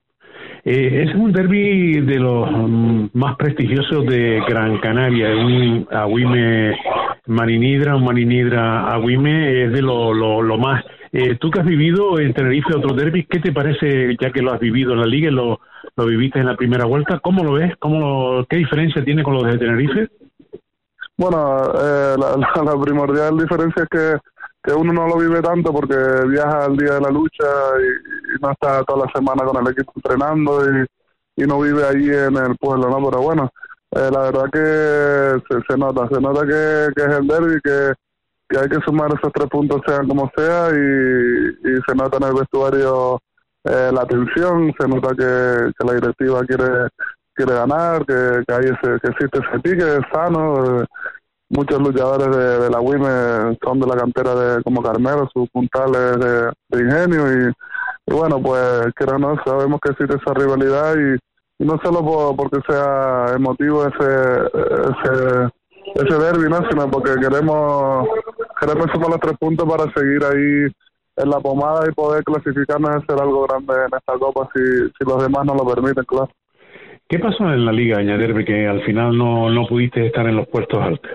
Eh, 0.64 1.06
es 1.06 1.16
un 1.16 1.34
derby 1.34 2.00
de 2.02 2.20
los 2.20 2.50
mm, 2.50 3.08
más 3.14 3.36
prestigiosos 3.36 4.06
de 4.06 4.42
Gran 4.48 4.80
Canaria, 4.80 5.30
un 5.36 5.88
Agüime 5.92 6.78
Marinidra, 7.28 7.96
un 7.98 8.06
Marinidra 8.06 8.94
Agüime, 8.94 9.66
es 9.66 9.74
de 9.74 9.82
lo, 9.82 10.14
lo, 10.14 10.42
lo 10.42 10.58
más 10.58 10.84
eh, 11.18 11.38
tú 11.40 11.50
que 11.50 11.62
has 11.62 11.66
vivido 11.66 12.20
en 12.20 12.34
Tenerife 12.34 12.76
otro 12.76 12.94
derby, 12.94 13.26
¿qué 13.26 13.40
te 13.40 13.54
parece, 13.54 14.18
ya 14.20 14.32
que 14.32 14.42
lo 14.42 14.52
has 14.52 14.60
vivido 14.60 14.92
en 14.92 15.00
la 15.00 15.06
liga 15.06 15.30
y 15.30 15.34
lo, 15.34 15.62
lo 15.96 16.06
viviste 16.06 16.40
en 16.40 16.46
la 16.46 16.58
primera 16.58 16.84
vuelta? 16.84 17.20
¿Cómo 17.20 17.42
lo 17.42 17.54
ves? 17.54 17.74
¿Cómo 17.80 18.00
lo, 18.02 18.46
¿Qué 18.50 18.58
diferencia 18.58 19.02
tiene 19.02 19.24
con 19.24 19.36
los 19.36 19.46
de 19.46 19.58
Tenerife? 19.58 20.10
Bueno, 21.16 21.72
eh, 21.74 22.16
la, 22.20 22.36
la, 22.36 22.64
la, 22.66 22.82
primordial 22.82 23.38
diferencia 23.38 23.84
es 23.84 23.90
que, 23.90 24.18
que 24.62 24.74
uno 24.74 24.92
no 24.92 25.08
lo 25.08 25.18
vive 25.18 25.42
tanto 25.42 25.72
porque 25.72 25.96
viaja 26.28 26.66
al 26.66 26.76
día 26.76 26.96
de 26.96 27.02
la 27.02 27.10
lucha 27.10 27.46
y, 27.80 28.42
no 28.42 28.52
está 28.52 28.84
toda 28.84 29.06
la 29.06 29.12
semana 29.14 29.46
con 29.46 29.66
el 29.66 29.72
equipo 29.72 29.94
entrenando 29.96 30.66
y, 30.70 31.42
y 31.42 31.48
no 31.48 31.62
vive 31.62 31.86
ahí 31.86 32.10
en 32.10 32.36
el 32.36 32.58
pueblo, 32.60 32.90
¿no? 32.90 33.10
Pero 33.10 33.22
bueno, 33.22 33.50
eh, 33.92 34.10
la 34.12 34.20
verdad 34.20 34.50
que 34.52 35.42
se, 35.48 35.62
se 35.66 35.78
nota, 35.78 36.10
se 36.10 36.20
nota 36.20 36.42
que, 36.42 36.94
que 36.94 37.10
es 37.10 37.18
el 37.20 37.26
derby, 37.26 37.62
que 37.64 37.94
que 38.48 38.60
hay 38.60 38.70
que 38.70 38.80
sumar 38.86 39.10
esos 39.14 39.32
tres 39.34 39.48
puntos 39.50 39.82
sean 39.88 40.08
como 40.08 40.32
sea 40.36 40.70
y, 40.70 41.82
se 41.88 41.96
nota 41.96 42.18
en 42.18 42.24
el 42.24 42.34
vestuario 42.34 43.20
eh, 43.64 43.92
la 43.92 44.06
tensión, 44.06 44.74
se 44.80 44.88
nota 44.88 45.10
que, 45.10 45.72
que 45.78 45.86
la 45.86 45.94
directiva 45.94 46.42
quiere 46.46 46.88
quiere 47.36 47.54
ganar, 47.54 48.06
que, 48.06 48.44
que 48.48 48.54
hay 48.54 48.66
ese, 48.66 49.00
que 49.02 49.10
existe 49.10 49.40
ese 49.40 49.60
pique 49.60 50.00
sano. 50.12 50.82
eh, 50.82 50.86
muchos 51.50 51.80
luchadores 51.80 52.36
de, 52.36 52.70
la 52.70 52.80
WIME 52.80 53.58
son 53.64 53.80
de 53.80 53.88
la 53.88 53.96
cantera 53.96 54.34
de 54.34 54.64
como 54.64 54.82
Carmelo, 54.82 55.30
sus 55.32 55.48
puntales 55.52 56.18
de, 56.20 56.82
ingenio 56.82 57.32
y, 57.32 58.12
bueno, 58.12 58.42
pues 58.42 58.94
quiero 58.96 59.20
no, 59.20 59.36
sabemos 59.46 59.80
que 59.82 59.92
existe 59.92 60.16
esa 60.16 60.34
rivalidad 60.34 60.96
y, 60.96 61.64
y 61.64 61.68
no 61.68 61.80
solo 61.84 62.04
por, 62.04 62.36
porque 62.36 62.60
sea 62.68 63.36
emotivo 63.36 63.86
ese 63.86 64.48
ese 65.04 65.50
ese 65.96 66.18
derby, 66.18 66.50
¿no? 66.50 66.58
sino 66.70 66.90
porque 66.92 67.16
queremos 67.20 68.08
queremos 68.60 68.86
sumar 68.94 69.10
los 69.12 69.20
tres 69.20 69.38
puntos 69.40 69.68
para 69.68 69.92
seguir 69.94 70.24
ahí 70.24 70.72
en 71.18 71.30
la 71.30 71.40
pomada 71.40 71.88
y 71.90 71.94
poder 71.94 72.24
clasificarnos 72.24 72.92
y 72.92 72.98
hacer 72.98 73.22
algo 73.24 73.48
grande 73.48 73.74
en 73.74 73.98
esta 73.98 74.14
copa 74.20 74.50
si, 74.54 74.62
si 74.62 75.06
los 75.10 75.24
demás 75.24 75.46
nos 75.46 75.56
lo 75.58 75.74
permiten, 75.74 76.04
claro. 76.04 76.30
¿Qué 77.08 77.20
pasó 77.20 77.44
en 77.46 77.66
la 77.66 77.72
liga, 77.72 78.00
Añaderbe, 78.00 78.44
que 78.44 78.68
al 78.68 78.84
final 78.84 79.18
no, 79.18 79.50
no 79.50 79.68
pudiste 79.68 80.06
estar 80.08 80.26
en 80.28 80.36
los 80.38 80.48
puestos 80.48 80.82
altos? 80.82 81.12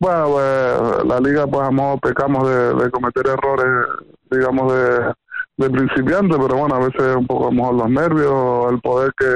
Bueno, 0.00 0.26
pues 0.32 1.04
la 1.06 1.20
liga, 1.20 1.46
pues 1.46 1.68
a 1.68 1.70
mejor 1.70 2.00
pecamos 2.00 2.48
de, 2.48 2.74
de 2.74 2.90
cometer 2.90 3.26
errores, 3.26 3.86
digamos, 4.30 4.72
de, 4.72 5.12
de 5.58 5.70
principiante, 5.70 6.36
pero 6.36 6.56
bueno, 6.56 6.74
a 6.74 6.78
veces 6.80 7.14
un 7.16 7.26
poco 7.26 7.48
a 7.48 7.50
lo 7.50 7.56
mejor 7.56 7.74
los 7.74 7.90
nervios, 7.90 8.72
el 8.72 8.80
poder 8.80 9.12
que 9.16 9.26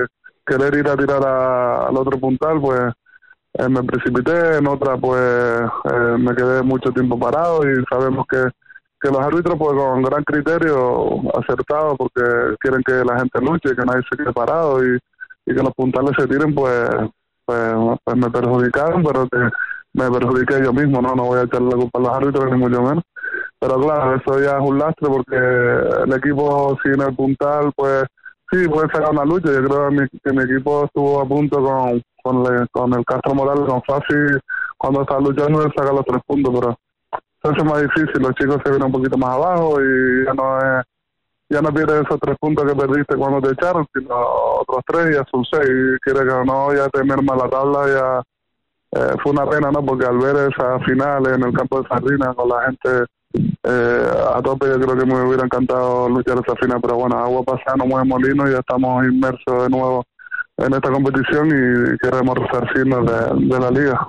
querer 0.46 0.74
ir 0.74 0.88
a 0.88 0.96
tirar 0.96 1.22
a- 1.24 1.86
al 1.88 1.96
otro 1.96 2.18
puntal, 2.18 2.60
pues 2.60 2.80
eh, 3.58 3.68
me 3.68 3.82
precipité, 3.82 4.58
en 4.58 4.66
otra 4.68 4.96
pues 4.96 5.20
eh, 5.20 6.16
me 6.18 6.34
quedé 6.34 6.62
mucho 6.62 6.90
tiempo 6.92 7.18
parado 7.18 7.68
y 7.68 7.74
sabemos 7.90 8.24
que, 8.28 8.44
que 9.00 9.10
los 9.10 9.20
árbitros 9.20 9.56
pues 9.58 9.72
con 9.72 10.02
gran 10.02 10.22
criterio 10.22 11.20
acertado 11.36 11.96
porque 11.96 12.22
quieren 12.60 12.82
que 12.86 13.04
la 13.04 13.18
gente 13.18 13.40
luche, 13.40 13.74
que 13.74 13.84
nadie 13.84 14.02
se 14.08 14.16
quede 14.16 14.32
parado 14.32 14.84
y, 14.84 14.96
y 15.46 15.54
que 15.54 15.62
los 15.62 15.72
puntales 15.74 16.12
se 16.16 16.28
tiren 16.28 16.54
pues, 16.54 16.88
pues, 17.44 17.74
pues 18.04 18.16
me 18.16 18.30
perjudicaron, 18.30 19.02
pero 19.02 19.26
que 19.28 19.38
me 19.94 20.10
perjudiqué 20.10 20.62
yo 20.62 20.72
mismo, 20.72 21.02
no 21.02 21.16
no 21.16 21.24
voy 21.24 21.40
a 21.40 21.42
echarle 21.42 21.70
la 21.70 21.76
culpa 21.76 21.98
a 21.98 22.02
los 22.02 22.16
árbitros 22.16 22.52
ni 22.52 22.58
mucho 22.58 22.82
menos. 22.82 23.04
Pero 23.58 23.80
claro, 23.80 24.14
eso 24.14 24.40
ya 24.40 24.58
es 24.58 24.62
un 24.62 24.78
lastre 24.78 25.08
porque 25.08 25.36
el 25.36 26.12
equipo 26.12 26.78
sin 26.82 27.00
el 27.00 27.16
puntal 27.16 27.72
pues 27.74 28.04
sí 28.52 28.68
puede 28.68 28.88
sacar 28.92 29.10
una 29.10 29.24
lucha. 29.24 29.50
Yo 29.50 29.64
creo 29.64 29.88
que 29.88 29.94
mi, 29.96 30.08
que 30.22 30.32
mi 30.32 30.42
equipo 30.44 30.84
estuvo 30.84 31.20
a 31.20 31.26
punto 31.26 31.60
con, 31.60 32.00
con, 32.28 32.42
le- 32.42 32.66
con 32.70 32.92
el 32.94 33.04
Castro 33.04 33.34
Morales, 33.34 33.64
con 33.66 33.82
Fácil, 33.82 34.40
cuando 34.76 35.02
estaba 35.02 35.20
luchando 35.20 35.60
de 35.60 35.70
sacar 35.76 35.94
los 35.94 36.04
tres 36.04 36.20
puntos, 36.26 36.54
pero 36.58 36.78
se 37.42 37.48
hace 37.50 37.64
más 37.64 37.82
difícil. 37.82 38.20
Los 38.22 38.34
chicos 38.34 38.58
se 38.64 38.70
vienen 38.70 38.86
un 38.86 38.92
poquito 38.92 39.16
más 39.16 39.30
abajo 39.30 39.80
y 39.80 40.24
ya 40.26 40.34
no 40.34 40.58
es 40.58 40.84
ya 41.50 41.62
no 41.62 41.70
esos 41.70 42.20
tres 42.20 42.36
puntos 42.38 42.66
que 42.66 42.76
perdiste 42.76 43.16
cuando 43.16 43.40
te 43.40 43.54
echaron, 43.54 43.86
sino 43.94 44.14
otros 44.60 44.82
tres 44.86 45.10
y 45.10 45.14
ya 45.14 45.24
son 45.30 45.44
seis. 45.50 45.66
Y 45.66 45.98
quiere 46.00 46.20
que 46.20 46.44
no, 46.44 46.74
ya 46.74 46.88
te 46.90 47.02
merma 47.02 47.36
la 47.36 47.48
tabla, 47.48 47.86
ya 47.88 49.00
eh, 49.00 49.16
fue 49.22 49.32
una 49.32 49.46
pena, 49.48 49.70
¿no? 49.70 49.82
Porque 49.82 50.04
al 50.04 50.18
ver 50.18 50.52
esa 50.52 50.78
final 50.80 51.26
en 51.26 51.42
el 51.42 51.52
campo 51.54 51.80
de 51.80 51.88
Sardina 51.88 52.34
con 52.34 52.50
la 52.50 52.64
gente 52.66 53.04
eh, 53.62 54.10
a 54.34 54.42
tope, 54.42 54.66
yo 54.66 54.78
creo 54.78 54.96
que 54.98 55.06
me 55.06 55.22
hubiera 55.26 55.44
encantado 55.44 56.08
luchar 56.10 56.38
esa 56.38 56.54
final, 56.56 56.80
pero 56.82 56.96
bueno, 56.96 57.16
agua 57.18 57.42
pasada 57.42 57.76
no 57.78 57.86
mueve 57.86 58.06
molino 58.06 58.46
y 58.46 58.52
ya 58.52 58.58
estamos 58.58 59.06
inmersos 59.06 59.62
de 59.62 59.70
nuevo 59.70 60.04
en 60.58 60.74
esta 60.74 60.90
competición 60.90 61.48
y 61.48 61.98
queremos 61.98 62.36
resarcirnos 62.36 63.06
de, 63.06 63.46
de 63.46 63.60
la 63.60 63.70
liga. 63.70 64.08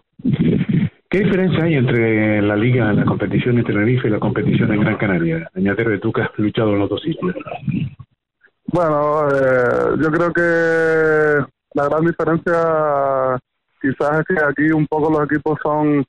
¿Qué 1.10 1.20
diferencia 1.20 1.64
hay 1.64 1.76
entre 1.76 2.42
la 2.42 2.56
liga, 2.56 2.94
la 2.94 3.06
competición 3.06 3.58
en 3.58 3.66
Tenerife 3.66 4.08
y 4.08 4.12
la 4.12 4.20
competición 4.20 4.72
en 4.72 4.82
Gran 4.82 4.98
Canaria? 4.98 5.50
Añaderbe, 5.56 6.00
tú 6.00 6.12
que 6.12 6.22
has 6.22 6.30
luchado 6.38 6.74
en 6.74 6.80
los 6.80 6.90
dos 6.90 7.02
sitios. 7.02 7.36
Bueno, 8.66 9.28
eh, 9.30 9.96
yo 10.00 10.12
creo 10.12 10.32
que 10.32 11.46
la 11.74 11.90
gran 11.90 12.06
diferencia 12.06 13.40
quizás 13.82 14.20
es 14.20 14.26
que 14.28 14.44
aquí 14.44 14.72
un 14.72 14.86
poco 14.86 15.10
los 15.10 15.26
equipos 15.26 15.58
son 15.64 16.06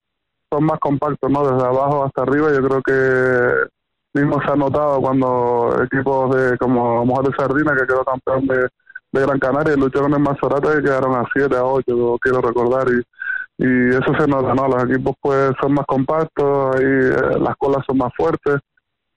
son 0.50 0.64
más 0.64 0.78
compactos, 0.80 1.30
¿no? 1.30 1.48
Desde 1.48 1.66
abajo 1.66 2.04
hasta 2.04 2.22
arriba, 2.22 2.48
yo 2.52 2.60
creo 2.66 2.82
que 2.82 4.20
mismo 4.20 4.42
se 4.42 4.52
ha 4.52 4.56
notado 4.56 5.00
cuando 5.00 5.80
equipos 5.84 6.34
de 6.34 6.58
como 6.58 7.06
mejor 7.06 7.28
de 7.28 7.36
Sardina, 7.36 7.72
que 7.76 7.86
quedó 7.86 8.04
campeón 8.04 8.46
de, 8.48 8.68
de 9.12 9.20
Gran 9.20 9.38
Canaria, 9.38 9.76
lucharon 9.76 10.14
en 10.14 10.22
Mazorata 10.22 10.78
y 10.78 10.82
quedaron 10.82 11.14
a 11.16 11.24
7, 11.32 11.56
a 11.56 11.64
8, 11.64 12.18
quiero 12.20 12.40
recordar, 12.40 12.86
y, 12.88 13.64
y 13.64 13.88
eso 13.90 14.12
se 14.18 14.26
nota, 14.26 14.54
¿no? 14.54 14.68
Los 14.68 14.84
equipos 14.84 15.14
pues 15.20 15.52
son 15.60 15.74
más 15.74 15.86
compactos, 15.86 16.76
ahí 16.76 16.84
eh, 16.84 17.38
las 17.40 17.56
colas 17.56 17.84
son 17.86 17.98
más 17.98 18.12
fuertes, 18.16 18.60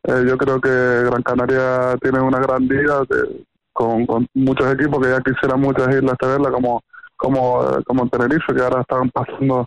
eh, 0.06 0.26
yo 0.28 0.38
creo 0.38 0.60
que 0.60 0.70
Gran 0.70 1.24
Canaria 1.24 1.96
tiene 2.02 2.20
una 2.20 2.40
gran 2.40 2.68
liga 2.68 3.04
con, 3.72 4.06
con 4.06 4.28
muchos 4.34 4.72
equipos 4.74 5.02
que 5.02 5.12
ya 5.12 5.22
quisieran 5.22 5.62
muchas 5.62 5.96
islas 5.96 6.18
tenerla 6.20 6.52
como 6.52 6.82
como 7.16 7.66
como 7.86 8.10
Tenerife 8.10 8.54
que 8.54 8.62
ahora 8.62 8.82
están 8.82 9.10
pasando 9.12 9.66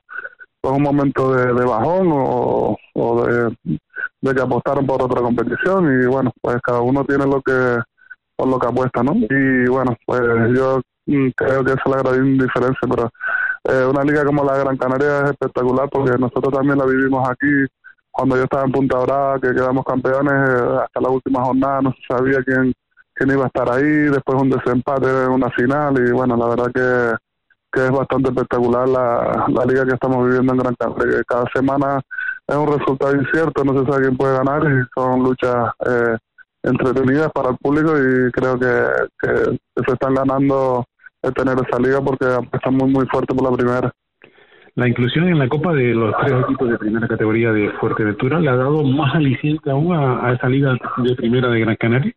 por 0.60 0.74
un 0.74 0.82
momento 0.82 1.32
de, 1.32 1.54
de 1.54 1.64
bajón 1.64 2.08
o, 2.12 2.76
o 2.94 3.26
de, 3.26 3.56
de 4.20 4.34
que 4.34 4.42
apostaron 4.42 4.86
por 4.86 5.02
otra 5.02 5.22
competición 5.22 6.02
y 6.02 6.06
bueno 6.06 6.32
pues 6.42 6.58
cada 6.62 6.82
uno 6.82 7.04
tiene 7.04 7.24
lo 7.24 7.40
que 7.40 7.78
por 8.36 8.48
lo 8.48 8.58
que 8.58 8.66
apuesta 8.66 9.02
no 9.02 9.14
y 9.14 9.68
bueno 9.68 9.96
pues 10.06 10.20
yo 10.54 10.80
mm, 11.06 11.28
creo 11.36 11.64
que 11.64 11.72
esa 11.72 11.82
es 11.84 11.90
la 11.90 12.02
gran 12.02 12.38
diferencia 12.38 12.88
pero 12.88 13.10
eh, 13.68 13.84
una 13.84 14.04
liga 14.04 14.24
como 14.24 14.44
la 14.44 14.54
de 14.54 14.60
Gran 14.60 14.76
Canaria 14.76 15.24
es 15.24 15.30
espectacular 15.30 15.88
porque 15.90 16.16
nosotros 16.18 16.54
también 16.54 16.78
la 16.78 16.86
vivimos 16.86 17.28
aquí. 17.28 17.66
Cuando 18.12 18.36
yo 18.36 18.44
estaba 18.44 18.64
en 18.64 18.72
Punta 18.72 18.98
Brava, 18.98 19.40
que 19.40 19.52
quedamos 19.52 19.84
campeones, 19.84 20.32
eh, 20.32 20.78
hasta 20.84 21.00
la 21.00 21.08
última 21.08 21.42
jornada 21.44 21.82
no 21.82 21.92
se 21.92 22.14
sabía 22.14 22.42
quién, 22.44 22.72
quién 23.12 23.30
iba 23.30 23.44
a 23.44 23.46
estar 23.48 23.68
ahí, 23.70 23.82
después 23.82 24.40
un 24.40 24.50
desempate 24.50 25.26
una 25.26 25.50
final 25.50 25.94
y 25.98 26.12
bueno, 26.12 26.36
la 26.36 26.46
verdad 26.46 26.66
que, 26.72 27.16
que 27.72 27.86
es 27.86 27.90
bastante 27.90 28.30
espectacular 28.30 28.88
la, 28.88 29.46
la 29.48 29.64
liga 29.64 29.84
que 29.84 29.94
estamos 29.94 30.24
viviendo 30.24 30.52
en 30.52 30.58
Gran 30.60 30.74
Canaria, 30.76 31.18
que 31.18 31.24
cada 31.24 31.44
semana 31.52 32.00
es 32.46 32.56
un 32.56 32.68
resultado 32.68 33.16
incierto, 33.16 33.64
no 33.64 33.80
se 33.80 33.90
sabe 33.90 34.02
quién 34.04 34.16
puede 34.16 34.36
ganar 34.36 34.62
y 34.62 34.84
son 34.94 35.24
luchas 35.24 35.72
eh, 35.86 36.16
entretenidas 36.66 37.30
para 37.32 37.50
el 37.50 37.56
público 37.56 37.96
y 37.96 38.30
creo 38.32 38.58
que, 38.58 38.68
que 39.20 39.82
se 39.86 39.92
están 39.92 40.14
ganando 40.14 40.84
el 41.22 41.32
tener 41.34 41.56
esa 41.56 41.80
liga 41.80 42.00
porque 42.00 42.26
están 42.52 42.74
muy 42.74 42.90
muy 42.90 43.06
fuerte 43.06 43.34
por 43.34 43.50
la 43.50 43.56
primera. 43.56 43.92
La 44.74 44.88
inclusión 44.88 45.28
en 45.28 45.38
la 45.38 45.48
Copa 45.48 45.72
de 45.72 45.94
los 45.94 46.14
tres 46.20 46.38
equipos 46.44 46.68
de 46.68 46.78
primera 46.78 47.08
categoría 47.08 47.50
de 47.50 47.70
Fuerteventura 47.80 48.40
le 48.40 48.50
ha 48.50 48.56
dado 48.56 48.82
más 48.82 49.14
aliciente 49.14 49.70
aún 49.70 49.94
a, 49.94 50.26
a 50.26 50.34
esa 50.34 50.48
liga 50.48 50.76
de 50.98 51.14
primera 51.14 51.48
de 51.48 51.60
Gran 51.60 51.76
Canaria. 51.76 52.12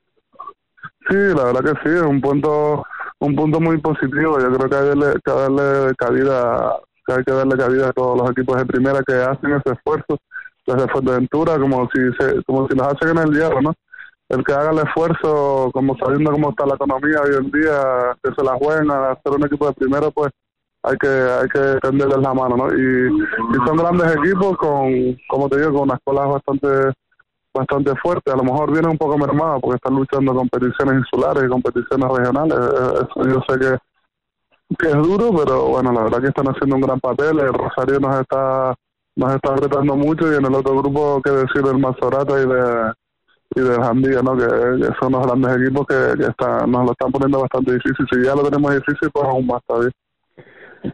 Sí, 1.09 1.15
la 1.15 1.45
verdad 1.45 1.61
que 1.61 1.89
sí, 1.89 1.95
es 1.95 2.01
un 2.01 2.19
punto 2.19 2.84
un 3.19 3.35
punto 3.35 3.59
muy 3.59 3.77
positivo. 3.80 4.39
Yo 4.39 4.53
creo 4.53 4.69
que 4.69 4.76
hay 4.76 4.81
que 4.81 4.88
darle, 4.89 5.19
que 5.23 5.31
darle 5.31 5.95
cabida, 5.97 6.76
que 7.05 7.13
hay 7.13 7.23
que 7.23 7.31
darle 7.31 7.57
cabida 7.57 7.89
a 7.89 7.93
todos 7.93 8.17
los 8.17 8.31
equipos 8.31 8.57
de 8.57 8.65
primera 8.65 8.99
que 9.05 9.13
hacen 9.13 9.51
ese 9.51 9.73
esfuerzo 9.73 10.17
desde 10.65 10.88
Fuerteventura, 10.89 11.57
como 11.57 11.89
si 11.93 11.99
se, 12.19 12.43
como 12.43 12.67
si 12.67 12.76
los 12.76 12.88
hacen 12.88 13.09
en 13.09 13.17
el 13.17 13.34
hierro, 13.34 13.61
¿no? 13.61 13.73
El 14.30 14.43
que 14.43 14.53
haga 14.53 14.72
el 14.72 14.80
esfuerzo, 14.80 15.72
como 15.73 15.97
sabiendo 15.97 16.31
cómo 16.31 16.51
está 16.51 16.65
la 16.65 16.76
economía 16.76 17.22
hoy 17.23 17.35
en 17.35 17.51
día, 17.51 18.15
que 18.23 18.31
se 18.35 18.43
la 18.43 18.56
jueguen 18.56 18.91
a 18.91 19.11
hacer 19.11 19.34
un 19.34 19.45
equipo 19.45 19.68
de 19.68 19.73
primera, 19.73 20.11
pues 20.11 20.31
hay 20.84 20.95
que 20.97 21.07
hay 21.07 21.47
que 21.49 21.80
tenderles 21.81 22.19
la 22.19 22.34
mano, 22.34 22.56
¿no? 22.56 22.68
Y, 22.68 23.10
son 23.65 23.77
grandes 23.77 24.15
equipos 24.15 24.56
con, 24.57 25.18
como 25.27 25.49
te 25.49 25.57
digo, 25.57 25.73
con 25.73 25.81
unas 25.84 25.99
colas 26.03 26.30
bastante 26.30 26.93
bastante 27.53 27.95
fuertes. 27.95 28.34
A 28.34 28.38
lo 28.38 28.43
mejor 28.43 28.72
vienen 28.72 28.91
un 28.91 28.97
poco 28.97 29.18
mermados 29.18 29.61
porque 29.61 29.77
están 29.77 29.95
luchando 29.95 30.35
competiciones 30.35 30.99
insulares 30.99 31.43
y 31.43 31.49
competiciones 31.49 32.10
regionales. 32.10 32.57
Eh, 32.57 33.07
Eso 33.10 33.27
yo 33.27 33.41
sé 33.49 33.60
que, 33.60 33.77
que 34.77 34.88
es 34.89 34.95
duro, 34.95 35.31
pero 35.35 35.69
bueno, 35.69 35.91
la 35.91 36.03
verdad 36.03 36.22
que 36.22 36.27
están 36.27 36.47
haciendo 36.47 36.76
un 36.76 36.81
gran 36.84 36.99
papel. 36.99 37.39
El 37.39 37.53
Rosario 37.53 37.99
nos 37.99 38.22
está 38.22 38.76
nos 39.15 39.34
está 39.34 39.53
apretando 39.53 39.95
mucho 39.95 40.31
y 40.31 40.35
en 40.38 40.45
el 40.45 40.53
otro 40.53 40.77
grupo, 40.77 41.22
que 41.22 41.31
decir, 41.31 41.61
del 41.61 41.77
Mazorata 41.77 42.41
y 42.41 42.47
de 42.47 42.93
y 43.55 43.61
del 43.61 43.81
Jandía, 43.81 44.21
¿no? 44.21 44.38
Que, 44.38 44.45
que 44.45 44.89
son 44.99 45.11
los 45.13 45.26
grandes 45.26 45.57
equipos 45.57 45.88
que, 45.88 46.17
que 46.17 46.30
están, 46.30 46.71
nos 46.71 46.85
lo 46.85 46.91
están 46.91 47.11
poniendo 47.11 47.41
bastante 47.41 47.73
difícil. 47.73 48.05
Si 48.11 48.23
ya 48.23 48.35
lo 48.35 48.43
tenemos 48.43 48.73
difícil, 48.73 49.09
pues 49.11 49.26
aún 49.26 49.47
más 49.47 49.61
todavía. 49.65 49.91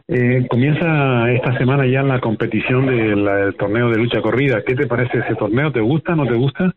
Eh, 0.08 0.46
comienza 0.50 1.30
esta 1.30 1.56
semana 1.58 1.86
ya 1.86 2.02
la 2.02 2.20
competición 2.20 2.86
del 2.86 3.24
del 3.24 3.56
torneo 3.56 3.88
de 3.90 3.98
lucha 3.98 4.20
corrida. 4.20 4.62
¿Qué 4.66 4.74
te 4.74 4.86
parece 4.86 5.18
ese 5.18 5.36
torneo? 5.36 5.70
¿Te 5.72 5.80
gusta? 5.80 6.16
¿No 6.16 6.26
te 6.26 6.34
gusta? 6.34 6.72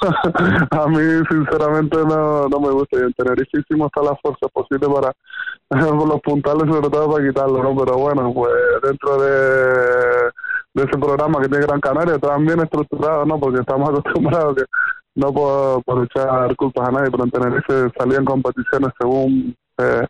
a 0.70 0.86
mí 0.86 1.22
sinceramente 1.30 1.98
no, 1.98 2.48
no 2.48 2.60
me 2.60 2.70
gusta 2.70 2.98
y 2.98 3.02
en 3.02 3.12
Tenerife 3.12 3.60
hicimos 3.60 3.90
todas 3.92 4.12
las 4.12 4.20
fuerzas 4.22 4.50
posibles 4.50 4.88
para 4.88 5.12
los 6.06 6.20
puntales 6.22 6.72
sobre 6.72 6.88
todo 6.88 7.12
para 7.12 7.26
quitarlo 7.26 7.62
no 7.62 7.76
pero 7.76 7.98
bueno 7.98 8.32
pues 8.32 8.50
dentro 8.82 9.20
de, 9.20 10.30
de 10.74 10.82
ese 10.82 10.98
programa 10.98 11.42
que 11.42 11.48
tiene 11.48 11.66
Gran 11.66 11.80
Canaria 11.80 12.18
también 12.18 12.60
estructurado 12.60 13.26
no 13.26 13.38
porque 13.38 13.60
estamos 13.60 13.90
acostumbrados 13.98 14.56
que 14.56 14.64
no 15.20 15.32
por, 15.32 15.84
por 15.84 16.04
echar 16.04 16.54
culpas 16.56 16.88
a 16.88 16.92
nadie 16.92 17.10
pero 17.10 17.24
en 17.24 17.30
Tenerife 17.30 17.92
salían 17.98 18.24
competiciones 18.24 18.90
según 18.98 19.54
eh, 19.78 20.06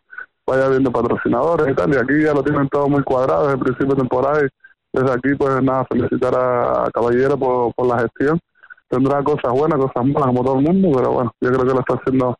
vaya 0.47 0.69
viendo 0.69 0.91
patrocinadores 0.91 1.67
y 1.69 1.75
tal 1.75 1.93
y 1.93 1.97
aquí 1.97 2.23
ya 2.23 2.33
lo 2.33 2.43
tienen 2.43 2.67
todo 2.69 2.87
muy 2.89 3.03
cuadrado 3.03 3.43
desde 3.43 3.57
el 3.57 3.63
principio 3.63 3.95
de 3.95 4.01
temporada 4.01 4.41
y 4.43 4.47
desde 4.93 5.11
aquí 5.11 5.35
pues 5.37 5.61
nada 5.61 5.85
felicitar 5.85 6.35
a, 6.35 6.85
a 6.85 6.91
Caballero 6.91 7.37
por, 7.37 7.73
por 7.75 7.87
la 7.87 7.99
gestión 7.99 8.39
tendrá 8.91 9.23
cosas 9.23 9.51
buenas, 9.53 9.79
cosas 9.79 10.05
malas 10.05 10.27
como 10.27 10.43
todo 10.43 10.59
el 10.59 10.65
mundo, 10.65 10.89
pero 10.93 11.11
bueno, 11.13 11.31
yo 11.39 11.49
creo 11.49 11.65
que 11.65 11.73
lo 11.73 11.79
está 11.79 11.95
haciendo 11.95 12.37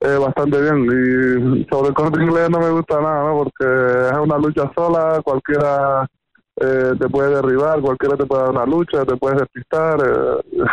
eh, 0.00 0.18
bastante 0.18 0.60
bien. 0.60 0.84
Y 0.84 1.64
sobre 1.72 1.88
el 1.88 1.94
corte 1.94 2.22
inglés 2.22 2.50
no 2.50 2.60
me 2.60 2.70
gusta 2.70 3.00
nada, 3.00 3.24
¿no? 3.24 3.38
Porque 3.38 4.08
es 4.10 4.18
una 4.18 4.38
lucha 4.38 4.70
sola, 4.76 5.20
cualquiera 5.24 6.06
eh, 6.56 6.92
te 6.98 7.08
puede 7.08 7.34
derribar, 7.34 7.80
cualquiera 7.80 8.16
te 8.16 8.26
puede 8.26 8.42
dar 8.42 8.52
una 8.52 8.66
lucha, 8.66 9.04
te 9.04 9.16
puedes 9.16 9.40
despistar. 9.40 9.98
eh, 10.00 10.64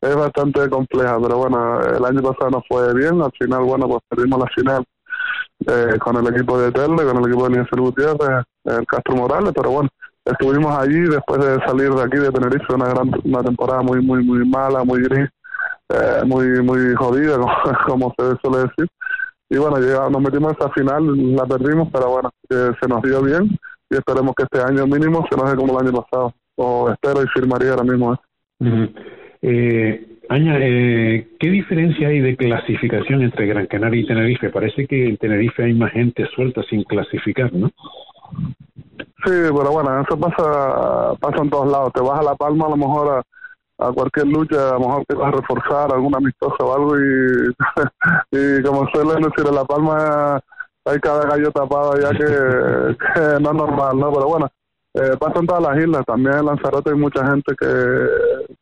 es 0.00 0.16
bastante 0.16 0.68
compleja, 0.70 1.18
pero 1.20 1.38
bueno, 1.38 1.80
el 1.82 2.04
año 2.04 2.22
pasado 2.22 2.50
nos 2.50 2.64
fue 2.66 2.94
bien. 2.94 3.20
Al 3.20 3.32
final, 3.38 3.62
bueno, 3.64 3.86
pues 3.88 4.00
perdimos 4.08 4.38
la 4.38 4.46
final 4.54 4.84
eh, 5.66 5.98
con 5.98 6.16
el 6.16 6.34
equipo 6.34 6.58
de 6.58 6.72
Telde, 6.72 7.04
con 7.04 7.18
el 7.18 7.28
equipo 7.28 7.48
de 7.48 7.54
Eliezer 7.54 7.80
Gutiérrez, 7.80 8.44
el 8.64 8.86
Castro 8.86 9.16
Morales, 9.16 9.52
pero 9.54 9.70
bueno, 9.70 9.88
estuvimos 10.24 10.76
allí 10.78 11.00
después 11.00 11.40
de 11.40 11.58
salir 11.66 11.90
de 11.90 12.02
aquí 12.02 12.16
de 12.18 12.30
Tenerife, 12.30 12.74
una 12.74 12.88
gran 12.88 13.10
una 13.24 13.42
temporada 13.42 13.82
muy, 13.82 14.00
muy, 14.00 14.24
muy 14.24 14.48
mala, 14.48 14.82
muy 14.82 15.02
gris, 15.02 15.28
eh, 15.90 16.22
muy, 16.24 16.62
muy 16.62 16.94
jodida, 16.94 17.36
como, 17.86 18.12
como 18.12 18.14
se 18.18 18.36
suele 18.40 18.68
decir. 18.68 18.88
Y 19.48 19.58
bueno, 19.58 19.76
llegamos, 19.78 20.10
nos 20.10 20.22
metimos 20.22 20.52
a 20.52 20.54
esa 20.54 20.70
final, 20.70 21.34
la 21.36 21.44
perdimos, 21.44 21.88
pero 21.92 22.08
bueno, 22.10 22.30
eh, 22.50 22.72
se 22.80 22.88
nos 22.88 23.02
dio 23.02 23.22
bien 23.22 23.56
y 23.90 23.96
esperemos 23.96 24.34
que 24.34 24.44
este 24.44 24.60
año 24.60 24.86
mínimo 24.86 25.26
se 25.30 25.36
nos 25.36 25.50
dé 25.50 25.56
como 25.56 25.78
el 25.78 25.86
año 25.86 26.02
pasado. 26.02 26.34
O 26.56 26.90
espero 26.90 27.22
y 27.22 27.26
firmaría 27.28 27.70
ahora 27.70 27.84
mismo. 27.84 28.14
¿eh? 28.14 28.92
Eh, 29.42 30.16
Aña, 30.28 30.56
eh, 30.58 31.28
¿qué 31.38 31.50
diferencia 31.50 32.08
hay 32.08 32.20
de 32.20 32.36
clasificación 32.36 33.22
entre 33.22 33.46
Gran 33.46 33.66
Canaria 33.66 34.00
y 34.00 34.06
Tenerife? 34.06 34.50
Parece 34.50 34.86
que 34.86 35.06
en 35.06 35.16
Tenerife 35.18 35.62
hay 35.62 35.74
más 35.74 35.92
gente 35.92 36.26
suelta 36.34 36.62
sin 36.68 36.82
clasificar, 36.82 37.52
¿no? 37.52 37.68
Sí, 39.24 39.30
pero 39.30 39.70
bueno, 39.70 40.00
eso 40.00 40.18
pasa, 40.18 41.14
pasa 41.20 41.42
en 41.42 41.50
todos 41.50 41.70
lados. 41.70 41.92
Te 41.92 42.00
vas 42.00 42.18
a 42.18 42.24
La 42.24 42.34
Palma 42.34 42.66
a 42.66 42.70
lo 42.70 42.76
mejor 42.76 43.22
a, 43.78 43.86
a 43.86 43.92
cualquier 43.92 44.26
lucha, 44.26 44.70
a 44.70 44.72
lo 44.72 44.80
mejor 44.80 45.04
te 45.06 45.14
vas 45.14 45.28
a 45.28 45.36
reforzar 45.36 45.92
alguna 45.92 46.18
amistosa 46.18 46.56
o 46.64 46.74
algo 46.74 46.98
y, 46.98 47.52
y 48.32 48.62
como 48.64 48.88
suelen 48.88 49.22
decir 49.22 49.46
en 49.46 49.54
La 49.54 49.64
Palma 49.64 50.40
hay 50.86 50.98
cada 51.00 51.26
gallo 51.26 51.50
tapado 51.50 51.98
ya 51.98 52.10
que, 52.18 53.40
no 53.40 53.50
es 53.50 53.56
normal, 53.56 53.98
¿no? 53.98 54.12
Pero 54.12 54.26
bueno, 54.26 54.48
eh, 54.94 55.16
pasa 55.18 55.40
todas 55.46 55.62
las 55.62 55.78
islas. 55.78 56.04
También 56.06 56.38
en 56.38 56.46
Lanzarote 56.46 56.90
hay 56.90 56.96
mucha 56.96 57.26
gente 57.26 57.54
que, 57.58 58.08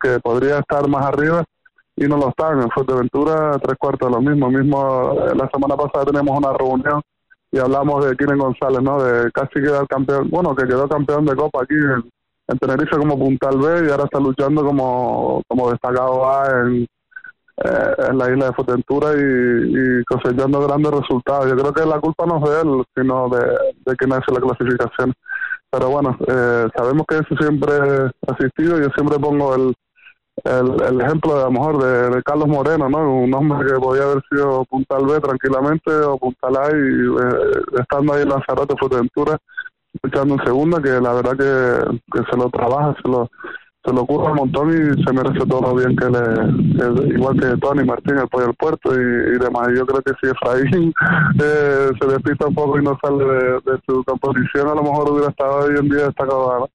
que 0.00 0.20
podría 0.20 0.58
estar 0.58 0.88
más 0.88 1.06
arriba 1.06 1.44
y 1.96 2.06
no 2.06 2.16
lo 2.16 2.30
están. 2.30 2.62
En 2.62 2.70
Fuerteventura, 2.70 3.58
tres 3.62 3.76
cuartos 3.78 4.10
lo 4.10 4.20
mismo. 4.20 4.50
Mismo 4.50 5.12
eh, 5.20 5.34
la 5.36 5.48
semana 5.52 5.76
pasada 5.76 6.06
teníamos 6.06 6.38
una 6.38 6.52
reunión 6.52 7.02
y 7.52 7.58
hablamos 7.58 8.04
de 8.04 8.16
Kiren 8.16 8.38
González, 8.38 8.82
¿no? 8.82 9.02
De 9.02 9.30
casi 9.30 9.60
quedar 9.60 9.86
campeón, 9.86 10.28
bueno, 10.30 10.56
que 10.56 10.66
quedó 10.66 10.88
campeón 10.88 11.24
de 11.24 11.36
Copa 11.36 11.62
aquí 11.62 11.74
en, 11.74 12.10
en 12.48 12.58
Tenerife 12.58 12.96
como 12.96 13.18
puntal 13.18 13.58
B 13.58 13.86
y 13.86 13.90
ahora 13.90 14.04
está 14.04 14.18
luchando 14.18 14.64
como, 14.64 15.40
como 15.46 15.70
destacado 15.70 16.28
A 16.28 16.48
en, 16.62 16.86
eh, 17.62 17.94
en 18.10 18.18
la 18.18 18.30
isla 18.32 18.46
de 18.46 18.52
Fuerteventura 18.52 19.12
y, 19.14 20.00
y 20.00 20.04
cosechando 20.04 20.66
grandes 20.66 20.90
resultados. 20.90 21.48
Yo 21.48 21.56
creo 21.56 21.72
que 21.72 21.86
la 21.86 22.00
culpa 22.00 22.26
no 22.26 22.38
es 22.38 22.50
de 22.50 22.60
él, 22.62 22.84
sino 22.96 23.28
de, 23.28 23.46
de 23.86 23.96
quien 23.96 24.12
hace 24.12 24.32
la 24.32 24.40
clasificación. 24.40 25.12
Pero 25.70 25.90
bueno, 25.90 26.16
eh, 26.26 26.66
sabemos 26.76 27.06
que 27.06 27.16
eso 27.16 27.36
siempre 27.38 27.72
ha 27.74 28.32
existido. 28.32 28.80
Yo 28.80 28.88
siempre 28.96 29.18
pongo 29.20 29.54
el, 29.54 29.74
el, 30.44 31.00
ejemplo 31.00 31.36
de 31.36 31.42
a 31.42 31.44
lo 31.44 31.50
mejor 31.52 31.82
de, 31.82 32.22
Carlos 32.24 32.48
Moreno, 32.48 32.88
¿no? 32.88 33.22
Un 33.22 33.32
hombre 33.34 33.68
que 33.68 33.78
podía 33.78 34.02
haber 34.02 34.22
sido 34.30 34.64
puntal 34.64 35.06
B 35.06 35.20
tranquilamente 35.20 35.92
o 35.92 36.18
puntal 36.18 36.56
A 36.56 36.70
y 36.70 36.74
eh, 36.74 37.62
estando 37.80 38.14
ahí 38.14 38.22
en 38.22 38.30
Lanzarote, 38.30 38.74
Fuerteventura, 38.78 39.38
luchando 40.02 40.34
en 40.34 40.44
segunda, 40.44 40.82
que 40.82 40.90
la 40.90 41.12
verdad 41.12 41.36
que 41.36 42.20
se 42.30 42.36
lo 42.36 42.50
trabaja, 42.50 42.96
se 43.00 43.08
lo 43.08 43.30
se 43.84 43.92
lo 43.92 44.02
ocurre 44.02 44.30
un 44.30 44.36
montón 44.36 44.70
y 44.70 45.04
se 45.04 45.12
merece 45.12 45.46
todo 45.46 45.60
lo 45.60 45.74
bien 45.74 45.94
que 45.94 46.08
le, 46.08 47.14
igual 47.14 47.38
que 47.38 47.56
Tony 47.58 47.84
Martín, 47.84 48.16
el 48.18 48.28
pollo 48.28 48.46
del 48.46 48.56
puerto 48.56 48.94
y, 48.94 49.36
y 49.36 49.38
demás. 49.38 49.68
Yo 49.76 49.84
creo 49.84 50.00
que 50.00 50.12
si 50.20 50.30
Efraín 50.30 50.92
eh, 51.42 51.90
se 52.00 52.06
despista 52.06 52.46
un 52.46 52.54
poco 52.54 52.78
y 52.78 52.82
no 52.82 52.98
sale 53.02 53.24
de, 53.24 53.78
su 53.86 54.02
composición, 54.04 54.68
a 54.68 54.74
lo 54.74 54.82
mejor 54.82 55.10
hubiera 55.10 55.28
estado 55.28 55.66
hoy 55.66 55.76
en 55.78 55.88
día 55.88 56.06
destacado. 56.06 56.70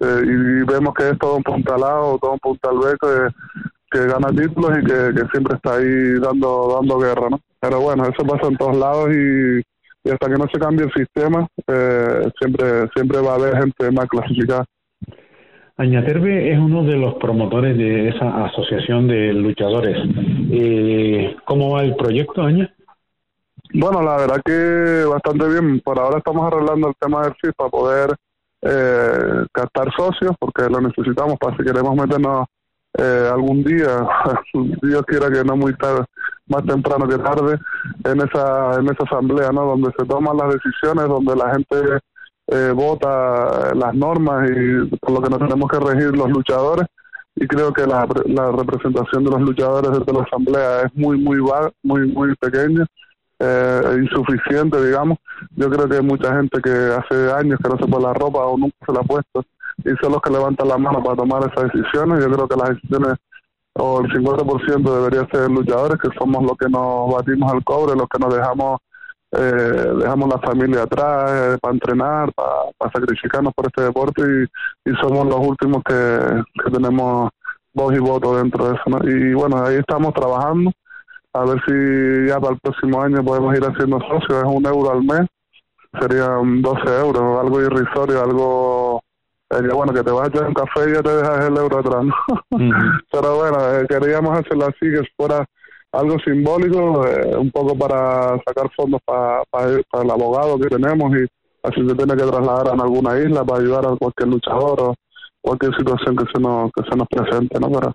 Eh, 0.00 0.22
y 0.24 0.64
vemos 0.64 0.94
que 0.94 1.10
es 1.10 1.18
todo 1.18 1.36
un 1.36 1.42
puntalado, 1.42 2.18
todo 2.18 2.32
un 2.32 2.38
puntal 2.40 2.76
B 2.78 2.96
que, 3.00 3.98
que 3.98 4.06
gana 4.06 4.28
títulos 4.28 4.78
y 4.78 4.84
que, 4.84 5.14
que 5.14 5.28
siempre 5.32 5.56
está 5.56 5.76
ahí 5.76 6.20
dando 6.20 6.76
dando 6.76 6.98
guerra, 6.98 7.30
¿no? 7.30 7.40
Pero 7.60 7.80
bueno, 7.80 8.04
eso 8.04 8.26
pasa 8.26 8.48
en 8.48 8.56
todos 8.56 8.76
lados 8.76 9.08
y, 9.10 9.62
y 10.04 10.10
hasta 10.10 10.26
que 10.26 10.34
no 10.34 10.46
se 10.52 10.58
cambie 10.58 10.84
el 10.84 10.92
sistema, 10.92 11.46
eh, 11.68 12.30
siempre 12.38 12.88
siempre 12.94 13.20
va 13.20 13.32
a 13.32 13.36
haber 13.36 13.56
gente 13.56 13.90
más 13.92 14.06
clasificada. 14.08 14.64
Añaterbe 15.76 16.52
es 16.52 16.58
uno 16.58 16.84
de 16.84 16.96
los 16.96 17.14
promotores 17.14 17.76
de 17.76 18.08
esa 18.08 18.44
asociación 18.44 19.08
de 19.08 19.32
luchadores. 19.32 19.96
Eh, 20.50 21.36
¿Cómo 21.46 21.70
va 21.70 21.82
el 21.82 21.96
proyecto, 21.96 22.42
Aña? 22.42 22.72
Bueno, 23.74 24.02
la 24.02 24.18
verdad 24.18 24.42
que 24.44 25.04
bastante 25.08 25.48
bien. 25.48 25.80
Por 25.80 25.98
ahora 25.98 26.18
estamos 26.18 26.46
arreglando 26.46 26.88
el 26.88 26.94
tema 27.00 27.22
del 27.22 27.34
FIF 27.40 27.54
para 27.56 27.70
poder 27.70 28.10
eh, 28.62 29.46
captar 29.50 29.90
socios, 29.96 30.32
porque 30.38 30.68
lo 30.68 30.80
necesitamos 30.80 31.38
para 31.38 31.56
si 31.56 31.64
queremos 31.64 31.96
meternos 31.96 32.46
eh, 32.98 33.30
algún 33.32 33.64
día, 33.64 34.06
Dios 34.82 35.02
quiera 35.06 35.30
que 35.30 35.42
no 35.42 35.56
muy 35.56 35.74
tarde, 35.76 36.04
más 36.46 36.64
temprano 36.66 37.08
que 37.08 37.16
tarde, 37.16 37.58
en 38.04 38.20
esa 38.20 38.78
en 38.78 38.84
esa 38.84 39.04
asamblea, 39.04 39.50
¿no? 39.50 39.64
Donde 39.64 39.90
se 39.98 40.04
toman 40.04 40.36
las 40.36 40.52
decisiones, 40.52 41.08
donde 41.08 41.34
la 41.34 41.54
gente 41.54 41.76
eh, 42.48 42.72
vota 42.74 43.74
las 43.74 43.94
normas 43.94 44.50
y 44.50 44.96
por 44.96 45.12
lo 45.12 45.22
que 45.22 45.30
nos 45.30 45.38
tenemos 45.38 45.70
que 45.70 45.78
regir 45.78 46.16
los 46.16 46.30
luchadores. 46.30 46.86
Y 47.34 47.46
creo 47.46 47.72
que 47.72 47.86
la, 47.86 48.06
la 48.26 48.52
representación 48.52 49.24
de 49.24 49.30
los 49.30 49.40
luchadores 49.40 49.90
desde 49.90 50.12
la 50.12 50.24
asamblea 50.24 50.82
es 50.82 50.94
muy, 50.94 51.18
muy 51.18 51.38
muy, 51.82 52.06
muy 52.12 52.34
pequeña 52.36 52.86
eh, 53.38 53.82
insuficiente, 54.02 54.84
digamos. 54.84 55.18
Yo 55.56 55.70
creo 55.70 55.88
que 55.88 55.96
hay 55.96 56.02
mucha 56.02 56.36
gente 56.36 56.60
que 56.60 56.70
hace 56.70 57.32
años 57.32 57.58
que 57.62 57.68
no 57.68 57.78
se 57.78 57.86
pone 57.86 58.04
la 58.04 58.14
ropa 58.14 58.44
o 58.44 58.58
nunca 58.58 58.76
se 58.86 58.92
la 58.92 59.00
ha 59.00 59.04
puesto 59.04 59.44
y 59.78 59.90
son 60.00 60.12
los 60.12 60.22
que 60.22 60.30
levantan 60.30 60.68
la 60.68 60.78
mano 60.78 61.02
para 61.02 61.16
tomar 61.16 61.42
esas 61.50 61.72
decisiones. 61.72 62.22
Yo 62.22 62.30
creo 62.30 62.48
que 62.48 62.56
las 62.56 62.68
decisiones 62.70 63.14
o 63.74 64.00
el 64.00 64.12
50% 64.12 64.82
debería 64.82 65.26
ser 65.32 65.50
luchadores, 65.50 65.98
que 65.98 66.08
somos 66.18 66.42
los 66.42 66.56
que 66.58 66.68
nos 66.68 67.12
batimos 67.12 67.52
al 67.52 67.64
cobre, 67.64 67.96
los 67.96 68.08
que 68.08 68.18
nos 68.18 68.34
dejamos 68.34 68.80
eh, 69.32 69.92
dejamos 69.98 70.28
la 70.28 70.38
familia 70.38 70.82
atrás 70.82 71.30
eh, 71.54 71.58
para 71.60 71.74
entrenar, 71.74 72.32
para, 72.34 72.92
sacrificarnos 72.92 73.54
por 73.54 73.66
este 73.66 73.82
deporte 73.82 74.22
y, 74.22 74.90
y 74.90 74.94
somos 74.96 75.26
los 75.26 75.40
últimos 75.40 75.82
que, 75.84 76.42
que 76.64 76.70
tenemos 76.70 77.30
voz 77.74 77.94
y 77.94 77.98
voto 77.98 78.36
dentro 78.36 78.68
de 78.68 78.74
eso. 78.74 78.82
¿no? 78.86 79.08
Y 79.08 79.34
bueno, 79.34 79.64
ahí 79.64 79.76
estamos 79.76 80.12
trabajando 80.14 80.70
a 81.34 81.44
ver 81.44 81.62
si 81.66 82.28
ya 82.28 82.38
para 82.38 82.54
el 82.54 82.60
próximo 82.60 83.02
año 83.02 83.24
podemos 83.24 83.56
ir 83.56 83.64
haciendo 83.64 83.98
socios, 84.00 84.42
es 84.42 84.44
un 84.44 84.66
euro 84.66 84.92
al 84.92 85.02
mes, 85.02 85.26
serían 85.98 86.60
12 86.60 86.98
euros, 87.00 87.40
algo 87.40 87.60
irrisorio, 87.60 88.22
algo 88.22 89.02
bueno 89.74 89.92
que 89.92 90.02
te 90.02 90.10
vas 90.10 90.24
a 90.24 90.28
echar 90.28 90.48
un 90.48 90.54
café 90.54 90.90
y 90.90 90.94
ya 90.94 91.02
te 91.02 91.16
dejas 91.16 91.46
el 91.46 91.56
euro 91.56 91.78
atrás, 91.78 92.04
¿no? 92.04 92.14
Pero 93.12 93.36
bueno, 93.36 93.58
eh, 93.74 93.86
queríamos 93.88 94.38
hacerlo 94.38 94.66
así, 94.66 94.90
que 94.90 95.02
fuera 95.16 95.44
algo 95.92 96.18
simbólico, 96.20 97.06
eh, 97.06 97.36
un 97.36 97.50
poco 97.50 97.76
para 97.76 98.38
sacar 98.46 98.70
fondos 98.74 99.00
para, 99.04 99.42
para, 99.50 99.68
el 99.70 100.10
abogado 100.10 100.58
que 100.58 100.68
tenemos 100.68 101.12
y 101.12 101.26
así 101.62 101.86
se 101.86 101.94
tiene 101.94 102.16
que 102.16 102.24
trasladar 102.24 102.68
a 102.68 102.82
alguna 102.82 103.18
isla 103.18 103.44
para 103.44 103.60
ayudar 103.60 103.86
a 103.86 103.96
cualquier 103.96 104.28
luchador 104.28 104.80
o 104.80 104.94
cualquier 105.42 105.76
situación 105.76 106.16
que 106.16 106.24
se 106.32 106.40
nos 106.40 106.70
que 106.72 106.82
se 106.88 106.96
nos 106.96 107.06
presente 107.08 107.60
no 107.60 107.68
pero 107.70 107.94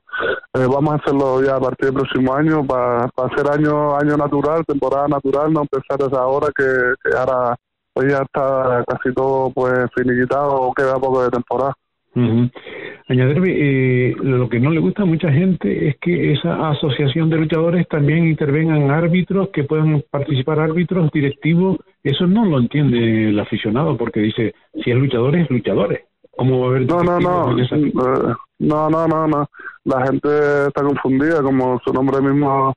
eh, 0.54 0.68
vamos 0.68 0.94
a 0.94 0.98
hacerlo 0.98 1.42
ya 1.42 1.56
a 1.56 1.60
partir 1.60 1.92
del 1.92 1.96
próximo 1.96 2.34
año 2.34 2.66
para, 2.66 3.08
para 3.08 3.34
hacer 3.34 3.50
año 3.50 3.98
año 3.98 4.18
natural 4.18 4.66
temporada 4.66 5.08
natural 5.08 5.52
no 5.52 5.62
empezar 5.62 5.98
desde 5.98 6.18
ahora 6.18 6.48
que, 6.56 6.66
que 7.04 7.18
ahora 7.18 7.56
pues 7.94 8.12
ya 8.12 8.22
está 8.22 8.84
casi 8.86 9.14
todo 9.14 9.50
pues 9.52 9.90
finiquitado 9.96 10.56
o 10.56 10.74
queda 10.74 11.00
poco 11.00 11.24
de 11.24 11.32
temporada 11.32 11.74
Ujú. 12.18 12.50
Añadirme, 13.10 13.50
eh, 13.56 14.16
lo 14.22 14.50
que 14.50 14.60
no 14.60 14.72
le 14.72 14.80
gusta 14.80 15.04
a 15.04 15.06
mucha 15.06 15.32
gente 15.32 15.88
es 15.88 15.98
que 16.02 16.34
esa 16.34 16.70
asociación 16.72 17.30
de 17.30 17.38
luchadores 17.38 17.88
también 17.88 18.28
intervengan 18.28 18.90
árbitros, 18.92 19.50
que 19.50 19.64
puedan 19.64 20.04
participar 20.10 20.60
árbitros, 20.60 21.12
directivos. 21.12 21.78
Eso 22.04 22.26
no 22.28 22.44
lo 22.46 22.60
entiende 22.60 23.30
el 23.30 23.40
aficionado 23.40 23.96
porque 23.98 24.20
dice, 24.20 24.56
si 24.84 24.92
es 24.92 24.98
luchadores, 24.98 25.50
luchadores. 25.50 26.02
¿Cómo 26.36 26.60
va 26.60 26.66
a 26.66 26.70
haber 26.70 26.88
no 26.88 27.04
no 27.04 27.20
no 27.20 27.60
esa- 27.64 27.76
eh, 27.78 27.92
no 28.60 28.90
no 28.90 29.08
no 29.08 29.28
no 29.28 29.50
la 29.86 30.06
gente 30.06 30.28
está 30.68 30.84
confundida 30.84 31.42
como 31.42 31.80
su 31.84 31.92
nombre 31.92 32.22
mismo 32.22 32.74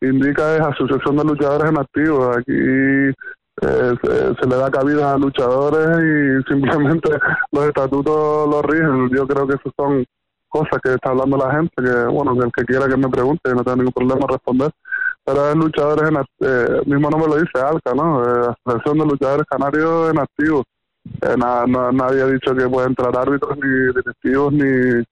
indica 0.00 0.56
es 0.56 0.60
asociación 0.60 1.16
de 1.18 1.24
luchadores 1.24 1.70
en 1.70 1.78
activo 1.78 2.30
aquí 2.36 3.14
eh, 3.62 3.94
se, 4.40 4.46
le 4.48 4.56
da 4.56 4.70
cabida 4.70 5.14
a 5.14 5.18
luchadores 5.18 5.88
y 5.88 6.42
simplemente 6.52 7.10
los 7.52 7.64
estatutos 7.66 8.48
los 8.48 8.62
rigen. 8.64 9.10
Yo 9.10 9.26
creo 9.26 9.46
que 9.46 9.54
esas 9.54 9.72
son 9.76 10.04
cosas 10.48 10.80
que 10.82 10.94
está 10.94 11.10
hablando 11.10 11.36
la 11.36 11.50
gente, 11.52 11.74
que 11.76 12.04
bueno, 12.06 12.32
el 12.42 12.52
que 12.52 12.64
quiera 12.64 12.86
que 12.88 12.96
me 12.96 13.08
pregunte, 13.08 13.52
no 13.54 13.64
tengo 13.64 13.76
ningún 13.78 13.92
problema 13.92 14.26
responder. 14.28 14.70
Pero 15.24 15.48
es 15.48 15.56
luchadores 15.56 16.10
en 16.10 16.16
eh, 16.40 16.82
mismo 16.86 17.08
nombre 17.10 17.28
lo 17.30 17.36
dice, 17.36 17.58
ALCA, 17.58 17.94
¿no? 17.94 18.22
Eh, 18.22 18.54
Asociación 18.66 18.98
de 18.98 19.06
Luchadores 19.06 19.46
Canarios 19.48 20.10
en 20.10 20.18
Activo. 20.18 20.62
Eh, 21.22 21.34
na- 21.38 21.66
na- 21.66 21.92
nadie 21.92 22.22
ha 22.22 22.26
dicho 22.26 22.54
que 22.54 22.68
pueda 22.68 22.86
entrar 22.86 23.16
árbitros 23.16 23.56
ni 23.56 23.68
directivos 23.94 24.52
ni 24.52 25.02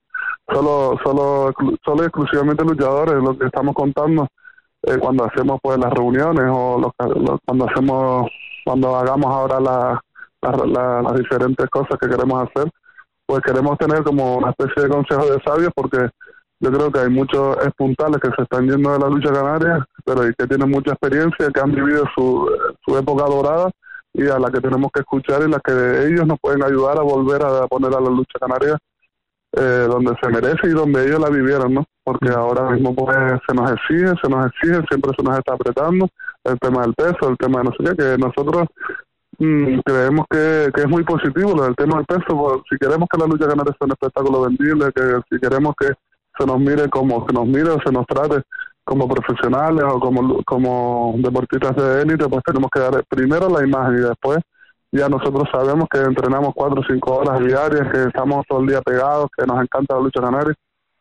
solo, 0.51 0.97
solo, 1.03 1.53
solo 1.83 2.03
exclusivamente 2.03 2.63
luchadores, 2.63 3.15
lo 3.15 3.37
que 3.37 3.45
estamos 3.47 3.73
contando 3.75 4.27
eh, 4.83 4.97
cuando 4.99 5.25
hacemos 5.25 5.59
pues 5.61 5.77
las 5.77 5.91
reuniones 5.93 6.45
o 6.49 6.77
lo 6.79 6.91
que- 6.97 7.19
lo- 7.19 7.39
cuando 7.45 7.65
hacemos, 7.69 8.29
cuando 8.65 8.95
hagamos 8.95 9.27
ahora 9.27 9.59
la- 9.59 10.01
las 10.41 11.13
diferentes 11.15 11.69
cosas 11.69 11.97
que 12.01 12.09
queremos 12.09 12.43
hacer, 12.43 12.69
pues 13.25 13.41
queremos 13.41 13.77
tener 13.77 14.03
como 14.03 14.37
una 14.37 14.49
especie 14.49 14.83
de 14.83 14.89
consejo 14.89 15.25
de 15.25 15.41
sabios 15.43 15.71
porque 15.73 16.09
yo 16.59 16.71
creo 16.71 16.91
que 16.91 16.99
hay 16.99 17.09
muchos 17.09 17.57
espuntales 17.65 18.19
que 18.21 18.29
se 18.35 18.43
están 18.43 18.67
yendo 18.69 18.91
de 18.91 18.99
la 18.99 19.07
lucha 19.09 19.31
canaria, 19.31 19.85
pero 20.05 20.27
y 20.27 20.33
que 20.37 20.45
tienen 20.47 20.69
mucha 20.69 20.91
experiencia, 20.91 21.49
que 21.53 21.59
han 21.61 21.71
vivido 21.71 22.03
su, 22.15 22.49
su 22.85 22.97
época 22.97 23.23
dorada 23.25 23.69
y 24.13 24.27
a 24.27 24.37
la 24.37 24.51
que 24.51 24.59
tenemos 24.61 24.91
que 24.93 24.99
escuchar 24.99 25.41
y 25.43 25.49
la 25.49 25.59
que 25.59 26.07
ellos 26.07 26.27
nos 26.27 26.37
pueden 26.41 26.63
ayudar 26.63 26.97
a 26.99 27.01
volver 27.03 27.41
a 27.43 27.65
poner 27.67 27.93
a 27.95 27.99
la 28.01 28.09
lucha 28.09 28.37
canaria 28.39 28.77
eh, 29.55 29.87
donde 29.87 30.13
se 30.21 30.29
merece 30.29 30.67
y 30.67 30.71
donde 30.71 31.05
ellos 31.05 31.19
la 31.19 31.29
vivieron, 31.29 31.73
¿no? 31.73 31.85
Porque 32.03 32.29
ahora 32.29 32.71
mismo 32.71 32.95
pues 32.95 33.15
se 33.47 33.53
nos 33.53 33.71
exige, 33.71 34.13
se 34.21 34.29
nos 34.29 34.47
exige, 34.47 34.81
siempre 34.89 35.11
se 35.15 35.23
nos 35.23 35.37
está 35.37 35.53
apretando 35.53 36.07
el 36.43 36.59
tema 36.59 36.81
del 36.81 36.93
peso, 36.93 37.29
el 37.29 37.37
tema 37.37 37.59
de 37.59 37.65
no 37.65 37.71
sé 37.71 37.83
qué, 37.83 37.95
que 37.95 38.17
nosotros 38.17 38.67
mm, 39.37 39.79
creemos 39.85 40.25
que, 40.29 40.69
que 40.73 40.81
es 40.81 40.87
muy 40.89 41.03
positivo 41.03 41.53
lo 41.55 41.63
del 41.63 41.75
tema 41.75 41.97
del 41.97 42.05
peso, 42.05 42.35
pues, 42.35 42.61
si 42.69 42.77
queremos 42.77 43.07
que 43.09 43.19
la 43.19 43.27
lucha 43.27 43.47
canaria 43.47 43.75
sea 43.77 43.85
un 43.85 43.91
espectáculo 43.91 44.41
vendible, 44.41 44.91
que 44.93 45.19
si 45.29 45.39
queremos 45.39 45.75
que 45.79 45.87
se 46.37 46.45
nos 46.47 46.59
mire 46.59 46.89
como 46.89 47.25
se 47.27 47.33
nos 47.33 47.45
mire 47.45 47.69
o 47.69 47.79
se 47.85 47.91
nos 47.91 48.07
trate 48.07 48.41
como 48.83 49.07
profesionales 49.07 49.83
o 49.87 49.99
como, 49.99 50.43
como 50.43 51.13
deportistas 51.17 51.75
de 51.75 52.01
élite, 52.01 52.27
pues 52.27 52.43
tenemos 52.43 52.69
que 52.71 52.79
dar 52.79 53.03
primero 53.07 53.47
la 53.49 53.65
imagen 53.65 53.97
y 53.97 54.01
después 54.01 54.39
ya 54.93 55.09
nosotros 55.09 55.49
sabemos 55.51 55.87
que 55.89 55.99
entrenamos 55.99 56.53
cuatro 56.53 56.81
o 56.81 56.83
cinco 56.87 57.15
horas 57.15 57.39
diarias, 57.39 57.91
que 57.91 58.03
estamos 58.03 58.45
todo 58.47 58.61
el 58.61 58.67
día 58.67 58.81
pegados, 58.81 59.27
que 59.35 59.45
nos 59.45 59.59
encanta 59.59 59.95
la 59.95 60.01
lucha 60.01 60.21
canaria, 60.21 60.53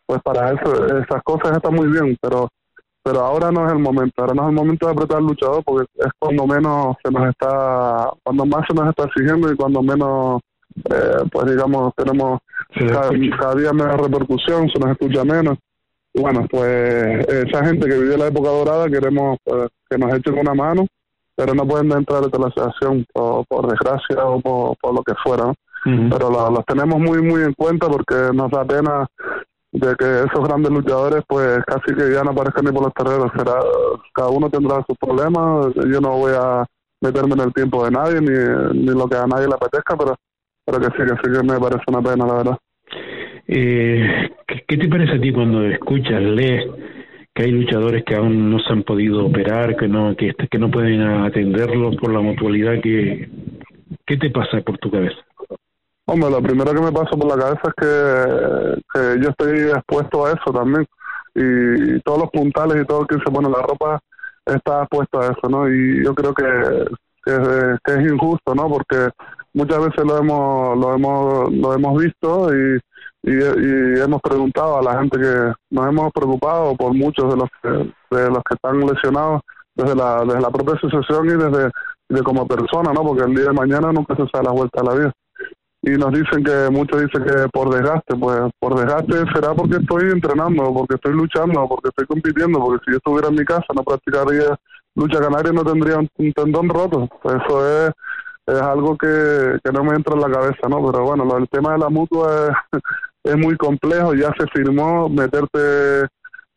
pues 0.06 0.20
para 0.22 0.50
eso 0.52 0.86
esas 0.86 1.22
cosas 1.22 1.56
están 1.56 1.74
muy 1.74 1.88
bien, 1.88 2.16
pero 2.20 2.48
pero 3.04 3.20
ahora 3.20 3.50
no 3.50 3.66
es 3.66 3.72
el 3.72 3.80
momento, 3.80 4.22
ahora 4.22 4.34
no 4.34 4.42
es 4.44 4.48
el 4.50 4.54
momento 4.54 4.86
de 4.86 4.92
apretar 4.92 5.18
al 5.18 5.24
luchador 5.24 5.62
porque 5.64 5.86
es 5.96 6.12
cuando 6.18 6.46
menos 6.46 6.96
se 7.04 7.10
nos 7.10 7.28
está, 7.28 8.10
cuando 8.22 8.46
más 8.46 8.64
se 8.66 8.74
nos 8.74 8.88
está 8.88 9.04
exigiendo 9.04 9.52
y 9.52 9.56
cuando 9.56 9.82
menos, 9.82 10.40
eh, 10.88 11.24
pues 11.30 11.50
digamos, 11.50 11.92
tenemos 11.96 12.38
cada, 12.74 13.10
cada 13.38 13.54
día 13.56 13.72
menos 13.72 14.00
repercusión, 14.00 14.70
se 14.70 14.78
nos 14.78 14.92
escucha 14.92 15.24
menos. 15.24 15.58
Y 16.14 16.20
bueno, 16.20 16.46
pues 16.48 17.26
esa 17.26 17.64
gente 17.64 17.88
que 17.88 17.98
vivió 17.98 18.16
la 18.16 18.28
época 18.28 18.50
dorada 18.50 18.88
queremos 18.88 19.36
pues, 19.42 19.68
que 19.90 19.98
nos 19.98 20.14
echen 20.14 20.38
una 20.38 20.54
mano, 20.54 20.86
pero 21.36 21.54
no 21.54 21.66
pueden 21.66 21.90
entrar 21.92 22.22
de 22.22 22.38
la 22.38 22.46
asociación 22.48 23.04
por, 23.12 23.44
por 23.46 23.68
desgracia 23.68 24.24
o 24.24 24.40
por, 24.40 24.76
por 24.78 24.94
lo 24.94 25.02
que 25.02 25.14
fuera. 25.24 25.46
¿no? 25.46 25.54
Pero 26.10 26.30
lo- 26.30 26.50
los 26.50 26.64
tenemos 26.66 26.98
muy, 27.00 27.20
muy 27.22 27.42
en 27.42 27.54
cuenta 27.54 27.88
porque 27.88 28.14
nos 28.34 28.50
da 28.50 28.64
pena 28.64 29.06
de 29.72 29.94
que 29.96 30.04
esos 30.30 30.46
grandes 30.46 30.70
luchadores 30.70 31.22
pues 31.26 31.58
casi 31.66 31.94
que 31.96 32.12
ya 32.12 32.22
no 32.22 32.30
aparezcan 32.32 32.64
ni 32.66 32.72
por 32.72 32.82
los 32.84 32.92
terrenos. 32.94 33.30
Será, 33.36 33.54
cada 34.14 34.28
uno 34.28 34.48
tendrá 34.50 34.84
sus 34.86 34.96
problemas, 34.98 35.66
yo 35.90 36.00
no 36.00 36.10
voy 36.18 36.32
a 36.36 36.64
meterme 37.00 37.32
en 37.34 37.40
el 37.40 37.52
tiempo 37.52 37.84
de 37.84 37.90
nadie 37.90 38.20
ni, 38.20 38.78
ni 38.80 38.96
lo 38.96 39.08
que 39.08 39.16
a 39.16 39.26
nadie 39.26 39.48
le 39.48 39.54
apetezca, 39.54 39.96
pero, 39.96 40.14
pero 40.64 40.78
que 40.78 40.86
sí, 40.86 40.98
que 40.98 41.16
sí 41.24 41.32
que 41.32 41.42
me 41.52 41.58
parece 41.58 41.82
una 41.88 42.00
pena, 42.02 42.26
la 42.26 42.34
verdad. 42.34 42.58
Eh, 43.48 44.30
¿qué, 44.46 44.64
qué 44.68 44.76
te 44.76 44.88
parece 44.88 45.14
a 45.16 45.20
ti 45.20 45.32
cuando 45.32 45.64
escuchas, 45.64 46.20
lees 46.22 46.64
que 47.34 47.44
hay 47.44 47.50
luchadores 47.50 48.04
que 48.04 48.14
aún 48.14 48.50
no 48.50 48.58
se 48.58 48.72
han 48.72 48.82
podido 48.82 49.26
operar, 49.26 49.76
que 49.76 49.88
no 49.88 50.14
que, 50.16 50.34
que 50.34 50.58
no 50.58 50.70
pueden 50.70 51.00
atenderlos 51.02 51.96
por 51.96 52.12
la 52.12 52.20
mutualidad? 52.20 52.80
que 52.82 53.30
¿Qué 54.06 54.16
te 54.16 54.30
pasa 54.30 54.60
por 54.60 54.78
tu 54.78 54.90
cabeza? 54.90 55.16
Hombre, 56.06 56.30
lo 56.30 56.42
primero 56.42 56.72
que 56.72 56.80
me 56.80 56.92
pasa 56.92 57.16
por 57.16 57.28
la 57.28 57.42
cabeza 57.42 57.62
es 57.64 57.74
que, 57.74 58.82
que 58.92 59.22
yo 59.22 59.30
estoy 59.30 59.70
expuesto 59.70 60.26
a 60.26 60.32
eso 60.32 60.52
también. 60.52 60.86
Y, 61.34 62.00
todos 62.00 62.20
los 62.20 62.30
puntales 62.30 62.82
y 62.82 62.86
todo 62.86 63.02
el 63.02 63.06
que 63.06 63.24
se 63.24 63.30
pone 63.30 63.48
la 63.48 63.62
ropa 63.62 64.00
está 64.44 64.82
expuesto 64.82 65.20
a 65.20 65.26
eso, 65.26 65.48
¿no? 65.48 65.68
Y 65.68 66.04
yo 66.04 66.14
creo 66.14 66.34
que, 66.34 66.44
que, 67.24 67.76
que 67.84 67.92
es 67.92 68.12
injusto, 68.12 68.54
¿no? 68.54 68.68
Porque 68.68 69.08
muchas 69.54 69.78
veces 69.78 70.04
lo 70.04 70.18
hemos 70.18 70.78
lo 70.78 70.94
hemos 70.94 71.52
lo 71.52 71.74
hemos 71.74 72.02
visto 72.02 72.54
y, 72.54 72.78
y, 73.22 73.32
y 73.32 74.00
hemos 74.00 74.20
preguntado 74.20 74.78
a 74.78 74.82
la 74.82 74.98
gente 74.98 75.18
que 75.18 75.52
nos 75.70 75.86
hemos 75.86 76.12
preocupado 76.12 76.74
por 76.76 76.94
muchos 76.94 77.32
de 77.32 77.36
los 77.36 77.48
que, 77.62 77.68
de 78.16 78.28
los 78.28 78.42
que 78.42 78.54
están 78.54 78.80
lesionados 78.80 79.42
desde 79.74 79.94
la 79.94 80.24
desde 80.24 80.40
la 80.40 80.50
propia 80.50 80.74
asociación 80.74 81.26
y 81.26 81.42
desde 81.42 81.70
de 82.08 82.22
como 82.22 82.46
persona, 82.46 82.92
¿no? 82.92 83.02
Porque 83.02 83.24
el 83.24 83.34
día 83.34 83.46
de 83.46 83.52
mañana 83.52 83.92
nunca 83.92 84.14
se 84.16 84.26
sabe 84.28 84.44
la 84.44 84.52
vuelta 84.52 84.80
a 84.80 84.84
la 84.84 84.94
vida 84.94 85.12
y 85.82 85.90
nos 85.90 86.12
dicen 86.12 86.44
que 86.44 86.70
muchos 86.70 87.02
dicen 87.02 87.24
que 87.24 87.48
por 87.52 87.68
desgaste, 87.70 88.14
pues 88.16 88.38
por 88.60 88.76
desgaste 88.76 89.24
será 89.34 89.52
porque 89.52 89.76
estoy 89.78 90.10
entrenando, 90.12 90.72
porque 90.72 90.94
estoy 90.94 91.12
luchando, 91.12 91.66
porque 91.68 91.88
estoy 91.88 92.06
compitiendo, 92.06 92.60
porque 92.60 92.84
si 92.84 92.92
yo 92.92 92.98
estuviera 92.98 93.28
en 93.28 93.34
mi 93.34 93.44
casa 93.44 93.66
no 93.74 93.82
practicaría 93.82 94.56
lucha 94.94 95.20
canaria 95.20 95.50
y 95.52 95.56
no 95.56 95.64
tendría 95.64 95.98
un, 95.98 96.32
tendón 96.34 96.68
roto. 96.68 97.08
Eso 97.24 97.66
es, 97.66 97.92
es 98.46 98.62
algo 98.62 98.96
que, 98.96 99.58
que 99.64 99.72
no 99.72 99.82
me 99.82 99.96
entra 99.96 100.14
en 100.14 100.20
la 100.20 100.30
cabeza, 100.30 100.68
¿no? 100.68 100.86
Pero 100.86 101.04
bueno, 101.04 101.24
lo, 101.24 101.36
el 101.38 101.48
tema 101.48 101.72
de 101.72 101.78
la 101.78 101.88
mutua 101.88 102.48
es, 102.72 102.80
es 103.24 103.36
muy 103.36 103.56
complejo, 103.56 104.14
ya 104.14 104.32
se 104.38 104.46
firmó 104.48 105.08
meterte 105.08 106.08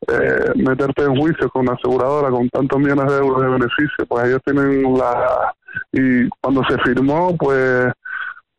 eh, 0.07 0.51
meterte 0.55 1.03
en 1.03 1.15
juicio 1.15 1.49
con 1.49 1.65
la 1.65 1.73
aseguradora 1.73 2.29
con 2.29 2.47
tantos 2.49 2.79
millones 2.79 3.11
de 3.11 3.17
euros 3.17 3.41
de 3.41 3.49
beneficio, 3.49 4.05
pues 4.07 4.25
ellos 4.25 4.41
tienen 4.45 4.83
la... 4.93 5.53
Y 5.91 6.29
cuando 6.41 6.61
se 6.69 6.77
firmó, 6.79 7.35
pues 7.37 7.91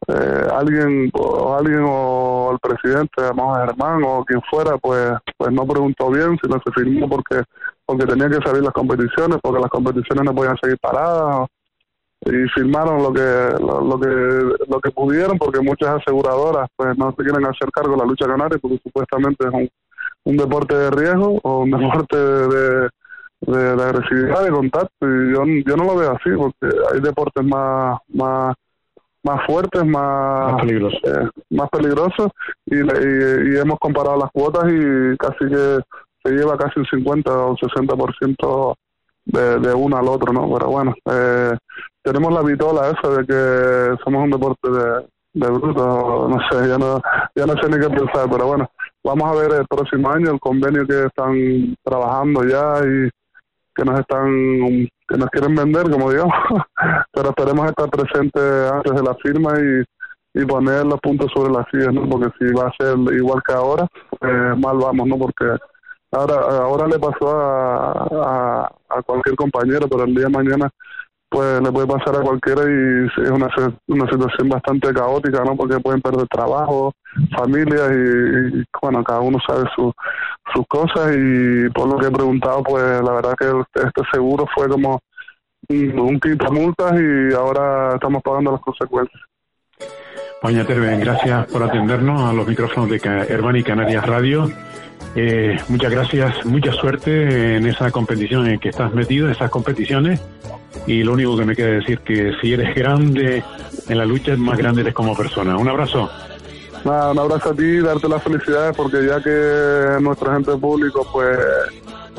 eh, 0.08 0.46
alguien 0.52 1.10
o 1.14 1.56
alguien 1.56 1.84
o 1.86 2.50
el 2.52 2.58
presidente, 2.58 3.22
vamos 3.34 3.58
Germán 3.58 4.02
o 4.04 4.24
quien 4.24 4.40
fuera, 4.50 4.76
pues 4.78 5.12
pues 5.36 5.52
no 5.52 5.66
preguntó 5.66 6.10
bien 6.10 6.38
si 6.42 6.48
no 6.48 6.60
se 6.64 6.72
firmó 6.72 7.08
porque 7.08 7.42
porque 7.84 8.06
tenía 8.06 8.28
que 8.28 8.44
salir 8.44 8.62
las 8.62 8.72
competiciones, 8.72 9.38
porque 9.42 9.60
las 9.60 9.70
competiciones 9.70 10.24
no 10.24 10.34
podían 10.34 10.56
seguir 10.60 10.78
paradas 10.80 11.46
y 12.26 12.48
firmaron 12.50 13.02
lo 13.02 13.12
que 13.12 13.20
lo, 13.60 13.80
lo 13.80 14.00
que 14.00 14.08
lo 14.68 14.80
que 14.80 14.90
pudieron 14.90 15.38
porque 15.38 15.60
muchas 15.60 15.96
aseguradoras 15.96 16.68
pues 16.76 16.96
no 16.98 17.10
se 17.12 17.22
quieren 17.22 17.44
hacer 17.46 17.70
cargo 17.72 17.92
de 17.92 17.98
la 17.98 18.04
lucha 18.04 18.26
canaria 18.26 18.58
porque 18.60 18.80
supuestamente 18.82 19.46
es 19.46 19.52
un, 19.54 19.68
un 20.24 20.36
deporte 20.36 20.76
de 20.76 20.90
riesgo 20.90 21.38
o 21.42 21.60
un 21.60 21.70
deporte 21.72 22.16
de, 22.16 22.88
de, 23.42 23.76
de 23.76 23.82
agresividad 23.82 24.44
de 24.44 24.50
contacto 24.50 25.06
y 25.06 25.32
yo, 25.32 25.44
yo 25.66 25.76
no 25.76 25.84
lo 25.84 25.96
veo 25.96 26.12
así 26.12 26.30
porque 26.36 26.76
hay 26.92 27.00
deportes 27.00 27.44
más 27.44 27.98
más 28.08 28.54
más 29.22 29.44
fuertes, 29.44 29.84
más, 29.84 30.52
Más 30.52 30.62
peligrosos. 30.62 31.00
eh, 31.04 31.28
más 31.50 31.68
peligrosos 31.70 32.28
y, 32.66 32.76
y, 32.76 33.54
y 33.54 33.58
hemos 33.58 33.76
comparado 33.80 34.16
las 34.18 34.30
cuotas 34.30 34.64
y 34.72 35.16
casi 35.16 35.46
que 35.48 35.78
se 36.24 36.32
lleva 36.32 36.56
casi 36.56 36.78
un 36.78 36.86
50 36.86 37.30
o 37.32 37.56
60% 37.56 38.74
de, 39.26 39.58
de 39.58 39.74
uno 39.74 39.96
al 39.96 40.08
otro, 40.08 40.32
¿no? 40.32 40.50
Pero 40.54 40.70
bueno, 40.70 40.94
eh, 41.10 41.56
tenemos 42.02 42.32
la 42.32 42.42
vitola 42.42 42.90
esa 42.90 43.16
de 43.16 43.26
que 43.26 44.02
somos 44.02 44.24
un 44.24 44.30
deporte 44.30 44.70
de, 44.70 45.06
de 45.34 45.50
brutos, 45.50 46.30
no 46.30 46.38
sé, 46.50 46.68
ya 46.68 46.78
no, 46.78 47.02
ya 47.34 47.44
no 47.46 47.54
sé 47.60 47.68
ni 47.68 47.78
qué 47.78 47.90
pensar, 47.90 48.28
pero 48.30 48.46
bueno, 48.46 48.70
vamos 49.04 49.30
a 49.30 49.34
ver 49.40 49.60
el 49.60 49.66
próximo 49.66 50.10
año 50.10 50.30
el 50.30 50.40
convenio 50.40 50.86
que 50.86 51.04
están 51.04 51.76
trabajando 51.84 52.44
ya 52.44 52.80
y 52.80 53.10
que 53.74 53.84
nos 53.84 54.00
están 54.00 54.88
que 55.08 55.18
nos 55.18 55.28
quieren 55.30 55.54
vender 55.54 55.90
como 55.90 56.10
digamos. 56.10 56.34
Pero 57.12 57.28
esperemos 57.28 57.68
estar 57.68 57.88
presentes 57.90 58.72
antes 58.72 58.92
de 58.94 59.02
la 59.02 59.14
firma 59.16 59.52
y, 59.60 60.40
y 60.40 60.46
poner 60.46 60.84
los 60.84 60.98
puntos 61.00 61.30
sobre 61.34 61.52
las 61.52 61.66
sillas 61.70 61.92
no 61.92 62.08
porque 62.08 62.32
si 62.38 62.52
va 62.54 62.68
a 62.68 62.74
ser 62.78 62.96
igual 63.14 63.42
que 63.46 63.52
ahora 63.52 63.86
pues 64.18 64.32
mal 64.58 64.78
vamos 64.78 65.06
no 65.06 65.18
porque 65.18 65.44
ahora 66.12 66.34
ahora 66.62 66.86
le 66.86 66.98
pasó 66.98 67.30
a, 67.30 68.70
a, 68.88 69.02
cualquier 69.02 69.36
compañero 69.36 69.88
pero 69.88 70.04
el 70.04 70.14
día 70.14 70.24
de 70.24 70.30
mañana 70.30 70.70
pues 71.28 71.60
le 71.60 71.72
puede 71.72 71.86
pasar 71.86 72.16
a 72.16 72.22
cualquiera 72.22 72.62
y 72.62 73.06
es 73.06 73.30
una, 73.30 73.48
una 73.88 74.10
situación 74.10 74.48
bastante 74.48 74.92
caótica, 74.92 75.42
¿no? 75.44 75.56
Porque 75.56 75.80
pueden 75.80 76.00
perder 76.00 76.26
trabajo, 76.28 76.92
familias 77.36 77.90
y, 77.92 78.64
bueno, 78.80 79.02
cada 79.02 79.20
uno 79.20 79.38
sabe 79.46 79.64
su, 79.74 79.92
sus 80.54 80.64
cosas 80.68 81.14
y 81.16 81.68
por 81.70 81.88
lo 81.88 81.98
que 81.98 82.06
he 82.06 82.10
preguntado, 82.10 82.62
pues 82.62 83.02
la 83.02 83.12
verdad 83.12 83.34
que 83.38 83.46
este 83.74 84.02
seguro 84.12 84.46
fue 84.54 84.68
como 84.68 85.00
un, 85.68 86.20
quita 86.20 86.48
multas 86.50 86.92
y 86.94 87.34
ahora 87.34 87.94
estamos 87.94 88.22
pagando 88.22 88.52
las 88.52 88.60
consecuencias. 88.60 89.22
Doña 90.42 90.64
Terben, 90.64 91.00
gracias 91.00 91.46
por 91.46 91.62
atendernos 91.62 92.22
a 92.22 92.32
los 92.32 92.46
micrófonos 92.46 92.88
de 92.88 92.96
y 92.96 93.62
Canarias 93.64 94.06
Radio. 94.06 94.48
Eh, 95.18 95.56
muchas 95.68 95.90
gracias, 95.90 96.44
mucha 96.44 96.72
suerte 96.72 97.56
en 97.56 97.66
esa 97.66 97.90
competición 97.90 98.46
en 98.46 98.60
que 98.60 98.68
estás 98.68 98.92
metido, 98.92 99.26
en 99.26 99.32
esas 99.32 99.50
competiciones. 99.50 100.20
Y 100.86 101.02
lo 101.02 101.14
único 101.14 101.38
que 101.38 101.44
me 101.46 101.56
queda 101.56 101.68
decir 101.68 102.00
que 102.00 102.34
si 102.40 102.52
eres 102.52 102.74
grande 102.74 103.42
en 103.88 103.98
la 103.98 104.04
lucha, 104.04 104.36
más 104.36 104.58
grande 104.58 104.82
eres 104.82 104.92
como 104.92 105.16
persona. 105.16 105.56
Un 105.56 105.68
abrazo. 105.68 106.10
Nada, 106.84 107.12
un 107.12 107.18
abrazo 107.18 107.50
a 107.50 107.54
ti, 107.54 107.78
darte 107.78 108.08
las 108.08 108.22
felicidades 108.22 108.76
porque 108.76 109.06
ya 109.06 109.20
que 109.22 110.02
nuestro 110.02 110.30
agente 110.30 110.54
público 110.56 111.08
pues 111.10 111.38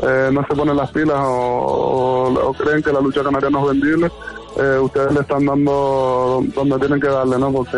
eh, 0.02 0.30
no 0.34 0.44
se 0.48 0.56
ponen 0.56 0.76
las 0.76 0.90
pilas 0.91 1.19
o 1.19 2.53
creen 2.57 2.82
que 2.82 2.91
la 2.91 2.99
lucha 2.99 3.24
canaria 3.24 3.52
no 3.52 3.60
es 3.61 3.80
vendible, 3.80 4.11
eh, 4.60 4.80
ustedes 4.80 5.14
le 5.14 5.22
están 5.22 5.45
dando 5.45 6.44
donde 6.56 6.80
tienen 6.80 6.99
que 6.99 7.07
darle, 7.07 7.38
¿no? 7.38 7.52
Porque 7.52 7.78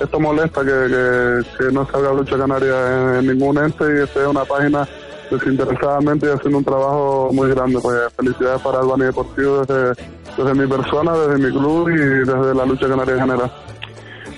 esto 0.00 0.18
molesta 0.18 0.62
que, 0.62 0.70
que, 0.70 1.42
que 1.58 1.72
no 1.72 1.86
salga 1.90 2.12
Lucha 2.12 2.36
Canaria 2.38 3.18
en, 3.18 3.26
ningún 3.26 3.58
ente 3.58 3.84
y 3.84 4.02
esté 4.02 4.26
una 4.26 4.44
página 4.44 4.88
desinteresadamente 5.30 6.26
y 6.26 6.30
haciendo 6.30 6.58
un 6.58 6.64
trabajo 6.64 7.30
muy 7.32 7.50
grande. 7.50 7.78
Pues 7.80 7.96
felicidades 8.16 8.60
para 8.62 8.80
Albany 8.80 9.04
Deportivo 9.04 9.64
desde, 9.64 10.02
desde 10.36 10.54
mi 10.54 10.66
persona, 10.66 11.12
desde 11.12 11.38
mi 11.38 11.50
club 11.50 11.88
y 11.90 11.96
desde 11.96 12.54
la 12.54 12.64
lucha 12.64 12.88
canaria 12.88 13.14
en 13.14 13.20
general. 13.20 13.52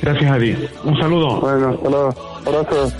Gracias 0.03 0.33
a 0.33 0.39
ti. 0.39 0.57
Un 0.85 0.97
saludo. 0.99 1.41
Bueno, 1.41 1.69
hasta 1.69 1.91
luego. 1.91 2.15
Gracias. 2.45 2.97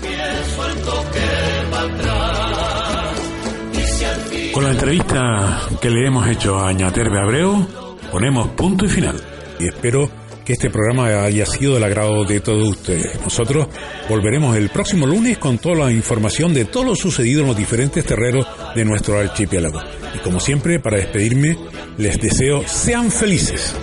Con 4.53 4.63
la 4.63 4.71
entrevista 4.71 5.59
que 5.81 5.89
le 5.89 6.07
hemos 6.07 6.27
hecho 6.27 6.57
a 6.57 6.71
Ñaterbe 6.71 7.19
Abreu, 7.19 7.67
ponemos 8.11 8.47
punto 8.49 8.85
y 8.85 8.89
final. 8.89 9.19
Y 9.59 9.67
espero 9.67 10.09
que 10.43 10.53
este 10.53 10.69
programa 10.69 11.23
haya 11.23 11.45
sido 11.45 11.75
del 11.75 11.83
agrado 11.83 12.25
de 12.25 12.39
todos 12.39 12.67
ustedes. 12.67 13.19
Nosotros 13.21 13.67
volveremos 14.09 14.55
el 14.57 14.69
próximo 14.69 15.05
lunes 15.05 15.37
con 15.37 15.57
toda 15.57 15.85
la 15.85 15.91
información 15.91 16.53
de 16.53 16.65
todo 16.65 16.83
lo 16.83 16.95
sucedido 16.95 17.41
en 17.41 17.47
los 17.47 17.57
diferentes 17.57 18.05
terreros 18.05 18.45
de 18.75 18.85
nuestro 18.85 19.17
archipiélago. 19.17 19.81
Y 20.15 20.19
como 20.19 20.39
siempre, 20.39 20.79
para 20.79 20.97
despedirme, 20.97 21.57
les 21.97 22.19
deseo 22.19 22.63
sean 22.67 23.11
felices. 23.11 23.75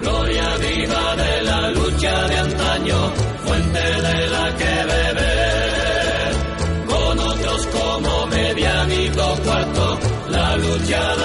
Gloria 0.00 0.56
viva 0.56 1.16
de 1.16 1.42
la 1.42 1.70
lucha 1.70 2.28
de 2.28 2.36
antaño, 2.36 3.12
fuente 3.44 3.78
de 3.78 4.26
la 4.28 4.56
que 4.56 4.64
beber. 4.64 6.32
Con 6.86 7.18
otros 7.18 7.66
como 7.66 8.26
medianico 8.26 9.36
cuarto, 9.44 9.98
la 10.30 10.56
lucha 10.56 11.16